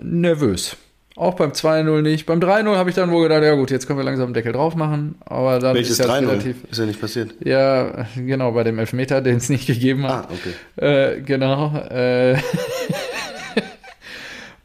nervös. 0.01 0.77
Auch 1.15 1.35
beim 1.35 1.51
2-0 1.51 2.01
nicht. 2.01 2.25
Beim 2.25 2.39
3-0 2.39 2.75
habe 2.75 2.89
ich 2.89 2.95
dann 2.95 3.11
wohl 3.11 3.21
gedacht, 3.23 3.43
ja 3.43 3.53
gut, 3.53 3.69
jetzt 3.69 3.85
können 3.85 3.99
wir 3.99 4.03
langsam 4.03 4.29
den 4.29 4.33
Deckel 4.33 4.51
drauf 4.51 4.75
machen. 4.75 5.15
Aber 5.19 5.59
dann 5.59 5.75
welches 5.75 5.91
ist 5.91 5.99
das 5.99 6.07
3 6.07 6.19
relativ. 6.19 6.55
Ist 6.71 6.79
ja 6.79 6.85
nicht 6.87 6.99
passiert. 6.99 7.35
Ja, 7.43 8.07
genau, 8.15 8.51
bei 8.53 8.63
dem 8.63 8.79
Elfmeter, 8.79 9.21
den 9.21 9.37
es 9.37 9.47
nicht 9.47 9.67
gegeben 9.67 10.07
hat. 10.07 10.27
Ah, 10.27 10.33
okay. 10.33 11.15
Äh, 11.15 11.21
genau. 11.21 11.75
Äh, 11.77 12.37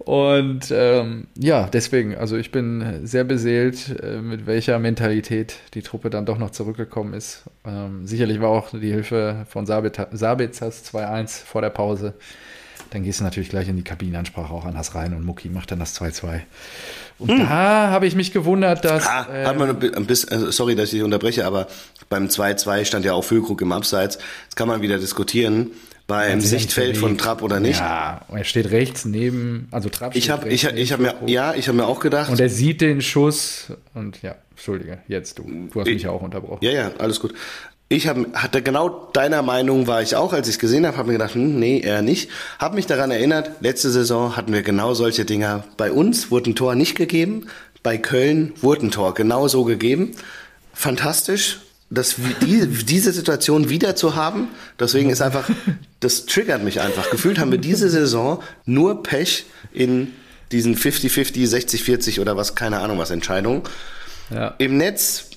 und 0.09 0.71
ähm, 0.71 1.27
ja, 1.37 1.69
deswegen, 1.71 2.17
also 2.17 2.39
ich 2.39 2.51
bin 2.51 3.07
sehr 3.07 3.25
beseelt, 3.25 3.95
äh, 4.03 4.23
mit 4.23 4.47
welcher 4.47 4.79
Mentalität 4.79 5.57
die 5.75 5.83
Truppe 5.83 6.09
dann 6.09 6.25
doch 6.25 6.39
noch 6.39 6.49
zurückgekommen 6.49 7.13
ist. 7.13 7.43
Ähm, 7.67 8.07
sicherlich 8.07 8.41
war 8.41 8.49
auch 8.49 8.71
die 8.71 8.91
Hilfe 8.91 9.45
von 9.51 9.67
Sabita- 9.67 10.09
Sabitzer 10.11 10.69
2-1 10.69 11.45
vor 11.45 11.61
der 11.61 11.69
Pause 11.69 12.15
dann 12.91 13.03
gehst 13.03 13.21
du 13.21 13.25
natürlich 13.25 13.51
gleich 13.51 13.69
in 13.69 13.77
die 13.77 13.83
Kabinenansprache 13.83 14.51
auch 14.51 14.65
anders 14.65 14.95
rein 14.95 15.13
und 15.13 15.23
Mucki 15.23 15.51
macht 15.51 15.71
dann 15.71 15.79
das 15.79 16.01
2-2. 16.01 16.41
Und 17.19 17.39
da 17.39 17.91
habe 17.91 18.07
ich 18.07 18.15
mich 18.15 18.33
gewundert, 18.33 18.83
dass. 18.85 19.07
Ah, 19.07 19.27
hat 19.45 19.59
man 19.59 19.71
ein 19.71 20.07
bisschen, 20.07 20.31
also 20.31 20.51
sorry, 20.51 20.75
dass 20.75 20.87
ich 20.87 20.93
dich 20.93 21.03
unterbreche, 21.03 21.45
aber 21.45 21.67
beim 22.09 22.29
2-2 22.29 22.87
stand 22.87 23.05
ja 23.05 23.13
auch 23.13 23.25
Füllkrug 23.25 23.61
im 23.61 23.73
Abseits. 23.73 24.19
Das 24.47 24.57
kann 24.57 24.69
man 24.69 24.81
wieder 24.81 24.99
diskutieren. 24.99 25.73
Beim 26.09 26.41
Sichtfeld 26.41 26.97
von 26.97 27.19
Trapp 27.19 27.43
oder 27.43 27.61
nicht. 27.61 27.81
Ja, 27.81 28.23
er 28.33 28.45
steht 28.45 28.71
rechts 28.71 29.05
neben, 29.05 29.69
also 29.71 29.91
Trapp 29.91 30.17
Ich 30.17 30.25
steht 30.25 30.33
habe 30.33 30.47
rechts 30.47 30.65
ich, 30.65 30.75
ich 30.75 30.93
hab 30.93 31.01
mir, 31.01 31.15
ja, 31.27 31.53
ich 31.53 31.69
habe 31.69 31.77
mir 31.77 31.87
auch 31.87 32.01
gedacht. 32.01 32.31
Und 32.31 32.41
er 32.41 32.49
sieht 32.49 32.81
den 32.81 33.03
Schuss 33.03 33.67
und 33.93 34.23
ja, 34.23 34.35
Entschuldige, 34.53 35.01
jetzt 35.07 35.39
du. 35.39 35.45
Du 35.71 35.81
hast 35.81 35.87
mich 35.87 36.03
ja 36.03 36.11
auch 36.11 36.23
unterbrochen. 36.23 36.65
Ja, 36.65 36.71
ja, 36.71 36.91
alles 36.97 37.21
gut. 37.21 37.35
Ich 37.91 38.09
hab, 38.09 38.17
hatte 38.35 38.63
genau 38.63 39.11
deiner 39.13 39.43
Meinung 39.43 39.87
war 39.87 40.01
ich 40.01 40.17
auch, 40.17 40.33
als 40.33 40.49
ich 40.49 40.55
es 40.55 40.59
gesehen 40.59 40.87
habe, 40.87 40.97
habe 40.97 41.09
mir 41.09 41.13
gedacht, 41.13 41.35
hm, 41.35 41.59
nee, 41.59 41.81
eher 41.81 42.01
nicht. 42.01 42.31
Habe 42.59 42.77
mich 42.77 42.87
daran 42.87 43.11
erinnert, 43.11 43.51
letzte 43.61 43.91
Saison 43.91 44.35
hatten 44.35 44.53
wir 44.55 44.63
genau 44.63 44.95
solche 44.95 45.27
Dinger. 45.27 45.65
Bei 45.77 45.93
uns 45.93 46.31
wurde 46.31 46.51
ein 46.51 46.57
Tor 46.57 46.75
nicht 46.75 46.97
gegeben, 46.97 47.49
bei 47.83 47.99
Köln 47.99 48.55
wurde 48.63 48.87
ein 48.87 48.91
Tor 48.91 49.13
genau 49.13 49.47
so 49.47 49.65
gegeben. 49.65 50.13
Fantastisch, 50.73 51.61
das, 51.91 52.17
die, 52.43 52.67
diese 52.67 53.13
Situation 53.13 53.69
wieder 53.69 53.97
zu 53.97 54.15
haben. 54.15 54.49
Deswegen 54.79 55.11
ist 55.11 55.23
einfach, 55.23 55.49
das 56.01 56.27
triggert 56.27 56.63
mich 56.63 56.81
einfach. 56.81 57.11
Gefühlt 57.11 57.39
haben 57.39 57.51
wir 57.51 57.59
diese 57.59 57.89
Saison 57.89 58.43
nur 58.67 59.03
Pech 59.03 59.47
in 59.73 60.13
diesen 60.53 60.77
50-50, 60.77 61.49
60-40 61.49 62.21
oder 62.21 62.37
was, 62.37 62.55
keine 62.55 62.81
Ahnung 62.81 62.99
was 62.99 63.11
Entscheidungen. 63.11 63.63
Ja. 64.31 64.55
Im 64.59 64.77
Netz, 64.77 65.31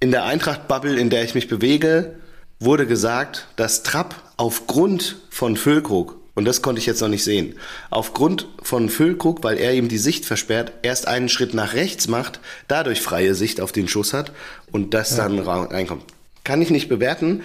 in 0.00 0.10
der 0.10 0.24
Eintracht-Bubble, 0.24 0.98
in 0.98 1.10
der 1.10 1.24
ich 1.24 1.34
mich 1.34 1.48
bewege, 1.48 2.14
wurde 2.58 2.86
gesagt, 2.86 3.48
dass 3.56 3.82
Trapp 3.82 4.14
aufgrund 4.36 5.16
von 5.30 5.56
Füllkrug, 5.56 6.19
und 6.40 6.46
das 6.46 6.62
konnte 6.62 6.78
ich 6.80 6.86
jetzt 6.86 7.02
noch 7.02 7.08
nicht 7.08 7.22
sehen, 7.22 7.54
aufgrund 7.90 8.48
von 8.62 8.88
Füllkrug, 8.88 9.44
weil 9.44 9.58
er 9.58 9.74
ihm 9.74 9.88
die 9.88 9.98
Sicht 9.98 10.24
versperrt, 10.24 10.72
erst 10.80 11.06
einen 11.06 11.28
Schritt 11.28 11.52
nach 11.52 11.74
rechts 11.74 12.08
macht, 12.08 12.40
dadurch 12.66 13.02
freie 13.02 13.34
Sicht 13.34 13.60
auf 13.60 13.72
den 13.72 13.88
Schuss 13.88 14.14
hat 14.14 14.32
und 14.72 14.94
das 14.94 15.16
dann 15.16 15.38
ra- 15.38 15.64
reinkommt. 15.64 16.02
Kann 16.42 16.62
ich 16.62 16.70
nicht 16.70 16.88
bewerten. 16.88 17.42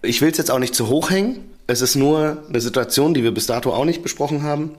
Ich 0.00 0.22
will 0.22 0.30
es 0.30 0.38
jetzt 0.38 0.50
auch 0.50 0.58
nicht 0.58 0.74
zu 0.74 0.88
hoch 0.88 1.10
hängen. 1.10 1.44
Es 1.66 1.82
ist 1.82 1.94
nur 1.94 2.42
eine 2.48 2.62
Situation, 2.62 3.12
die 3.12 3.22
wir 3.22 3.32
bis 3.32 3.44
dato 3.44 3.70
auch 3.70 3.84
nicht 3.84 4.02
besprochen 4.02 4.44
haben. 4.44 4.70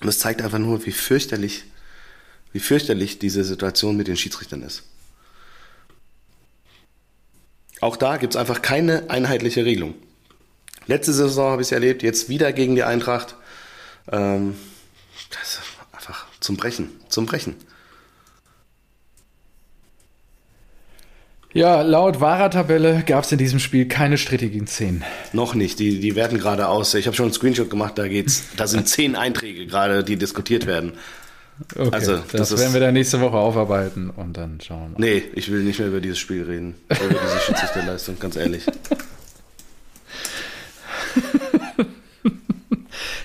Und 0.00 0.08
es 0.08 0.18
zeigt 0.18 0.40
einfach 0.40 0.58
nur, 0.58 0.86
wie 0.86 0.92
fürchterlich, 0.92 1.64
wie 2.54 2.58
fürchterlich 2.60 3.18
diese 3.18 3.44
Situation 3.44 3.98
mit 3.98 4.08
den 4.08 4.16
Schiedsrichtern 4.16 4.62
ist. 4.62 4.84
Auch 7.82 7.98
da 7.98 8.16
gibt 8.16 8.32
es 8.34 8.40
einfach 8.40 8.62
keine 8.62 9.10
einheitliche 9.10 9.66
Regelung. 9.66 9.92
Letzte 10.86 11.12
Saison 11.12 11.52
habe 11.52 11.62
ich 11.62 11.68
es 11.68 11.72
erlebt, 11.72 12.02
jetzt 12.02 12.28
wieder 12.28 12.52
gegen 12.52 12.74
die 12.74 12.82
Eintracht. 12.82 13.36
Ähm, 14.10 14.54
das 15.30 15.54
ist 15.54 15.60
einfach 15.92 16.26
zum 16.40 16.56
Brechen, 16.56 16.90
zum 17.08 17.26
Brechen. 17.26 17.54
Ja, 21.54 21.82
laut 21.82 22.20
wahrer 22.20 22.48
Tabelle 22.50 23.02
gab 23.06 23.24
es 23.24 23.32
in 23.32 23.36
diesem 23.36 23.58
Spiel 23.58 23.86
keine 23.86 24.16
strittigen 24.16 24.66
Szenen. 24.66 25.04
Noch 25.34 25.54
nicht, 25.54 25.78
die, 25.78 26.00
die 26.00 26.16
werden 26.16 26.38
gerade 26.38 26.68
aus. 26.68 26.94
Ich 26.94 27.06
habe 27.06 27.14
schon 27.14 27.26
einen 27.26 27.34
Screenshot 27.34 27.68
gemacht, 27.68 27.98
da 27.98 28.08
geht's, 28.08 28.44
da 28.56 28.66
sind 28.66 28.88
zehn 28.88 29.16
Einträge 29.16 29.66
gerade, 29.66 30.02
die 30.02 30.16
diskutiert 30.16 30.66
werden. 30.66 30.94
Okay, 31.76 31.90
Also, 31.92 32.16
das, 32.16 32.48
das 32.48 32.58
werden 32.58 32.72
wir 32.72 32.80
dann 32.80 32.94
nächste 32.94 33.20
Woche 33.20 33.36
aufarbeiten 33.36 34.08
und 34.08 34.34
dann 34.38 34.60
schauen. 34.62 34.94
Nee, 34.96 35.22
ich 35.34 35.52
will 35.52 35.62
nicht 35.62 35.78
mehr 35.78 35.88
über 35.88 36.00
dieses 36.00 36.18
Spiel 36.18 36.42
reden. 36.42 36.74
Über 36.88 37.20
diese 37.20 37.40
Schiedsrichterleistung, 37.46 38.18
ganz 38.18 38.36
ehrlich. 38.36 38.64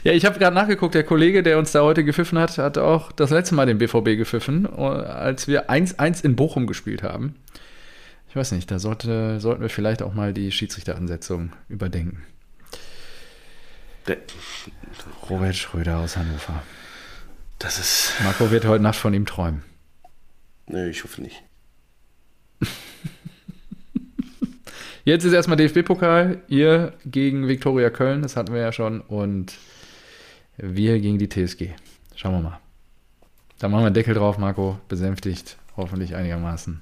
Ja, 0.07 0.13
ich 0.13 0.23
habe 0.23 0.39
gerade 0.39 0.55
nachgeguckt, 0.55 0.95
der 0.95 1.03
Kollege, 1.03 1.43
der 1.43 1.57
uns 1.59 1.73
da 1.73 1.81
heute 1.81 2.05
gepfiffen 2.05 2.39
hat, 2.39 2.57
hat 2.57 2.77
auch 2.77 3.11
das 3.11 3.29
letzte 3.29 3.55
Mal 3.55 3.65
den 3.65 3.77
BVB 3.77 4.15
gepfiffen, 4.15 4.65
äh, 4.65 4.79
als 4.79 5.49
wir 5.49 5.69
1-1 5.69 6.23
in 6.23 6.37
Bochum 6.37 6.65
gespielt 6.65 7.03
haben. 7.03 7.35
Ich 8.29 8.35
weiß 8.37 8.53
nicht, 8.53 8.71
da 8.71 8.79
sollte, 8.79 9.41
sollten 9.41 9.61
wir 9.63 9.69
vielleicht 9.69 10.01
auch 10.01 10.13
mal 10.13 10.31
die 10.31 10.49
Schiedsrichteransetzung 10.53 11.51
überdenken. 11.67 12.23
Der- 14.07 14.15
Robert 15.29 15.57
Schröder 15.57 15.97
aus 15.97 16.15
Hannover. 16.15 16.63
Das 17.59 17.77
ist. 17.77 18.13
Marco 18.23 18.49
wird 18.49 18.63
heute 18.63 18.81
Nacht 18.81 18.95
von 18.95 19.13
ihm 19.13 19.25
träumen. 19.25 19.61
Nee, 20.67 20.87
ich 20.87 21.03
hoffe 21.03 21.21
nicht. 21.21 21.43
Jetzt 25.03 25.25
ist 25.25 25.33
erstmal 25.33 25.57
DFB-Pokal. 25.57 26.43
Ihr 26.47 26.93
gegen 27.05 27.49
Viktoria 27.49 27.89
Köln, 27.89 28.21
das 28.21 28.37
hatten 28.37 28.53
wir 28.53 28.61
ja 28.61 28.71
schon. 28.71 29.01
Und 29.01 29.57
wir 30.57 30.99
gegen 30.99 31.17
die 31.17 31.29
TSG. 31.29 31.69
Schauen 32.15 32.33
wir 32.33 32.41
mal. 32.49 32.59
Da 33.59 33.67
machen 33.69 33.81
wir 33.81 33.85
einen 33.87 33.93
Deckel 33.95 34.13
drauf, 34.13 34.37
Marco. 34.37 34.79
Besänftigt. 34.87 35.57
Hoffentlich 35.75 36.15
einigermaßen. 36.15 36.81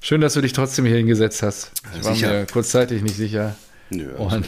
Schön, 0.00 0.20
dass 0.20 0.34
du 0.34 0.40
dich 0.40 0.52
trotzdem 0.52 0.84
hier 0.84 0.96
hingesetzt 0.96 1.42
hast. 1.42 1.72
Ich 1.96 2.04
war 2.04 2.14
Sicher. 2.14 2.32
mir 2.32 2.46
kurzzeitig 2.46 3.02
nicht 3.02 3.16
sicher. 3.16 3.56
Nö, 3.90 4.10
also- 4.18 4.36
Und 4.36 4.46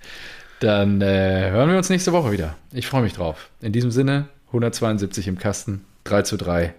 dann 0.60 1.00
äh, 1.00 1.50
hören 1.50 1.70
wir 1.70 1.76
uns 1.76 1.88
nächste 1.88 2.12
Woche 2.12 2.32
wieder. 2.32 2.56
Ich 2.72 2.86
freue 2.86 3.02
mich 3.02 3.12
drauf. 3.14 3.50
In 3.60 3.72
diesem 3.72 3.90
Sinne, 3.90 4.28
172 4.48 5.28
im 5.28 5.38
Kasten, 5.38 5.84
3 6.04 6.22
zu 6.22 6.36
3. 6.36 6.74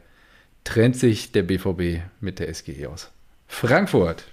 Trennt 0.64 0.96
sich 0.96 1.32
der 1.32 1.44
BVB 1.44 2.02
mit 2.22 2.40
der 2.40 2.54
SGE 2.54 2.88
aus. 2.90 3.12
Frankfurt. 3.48 4.24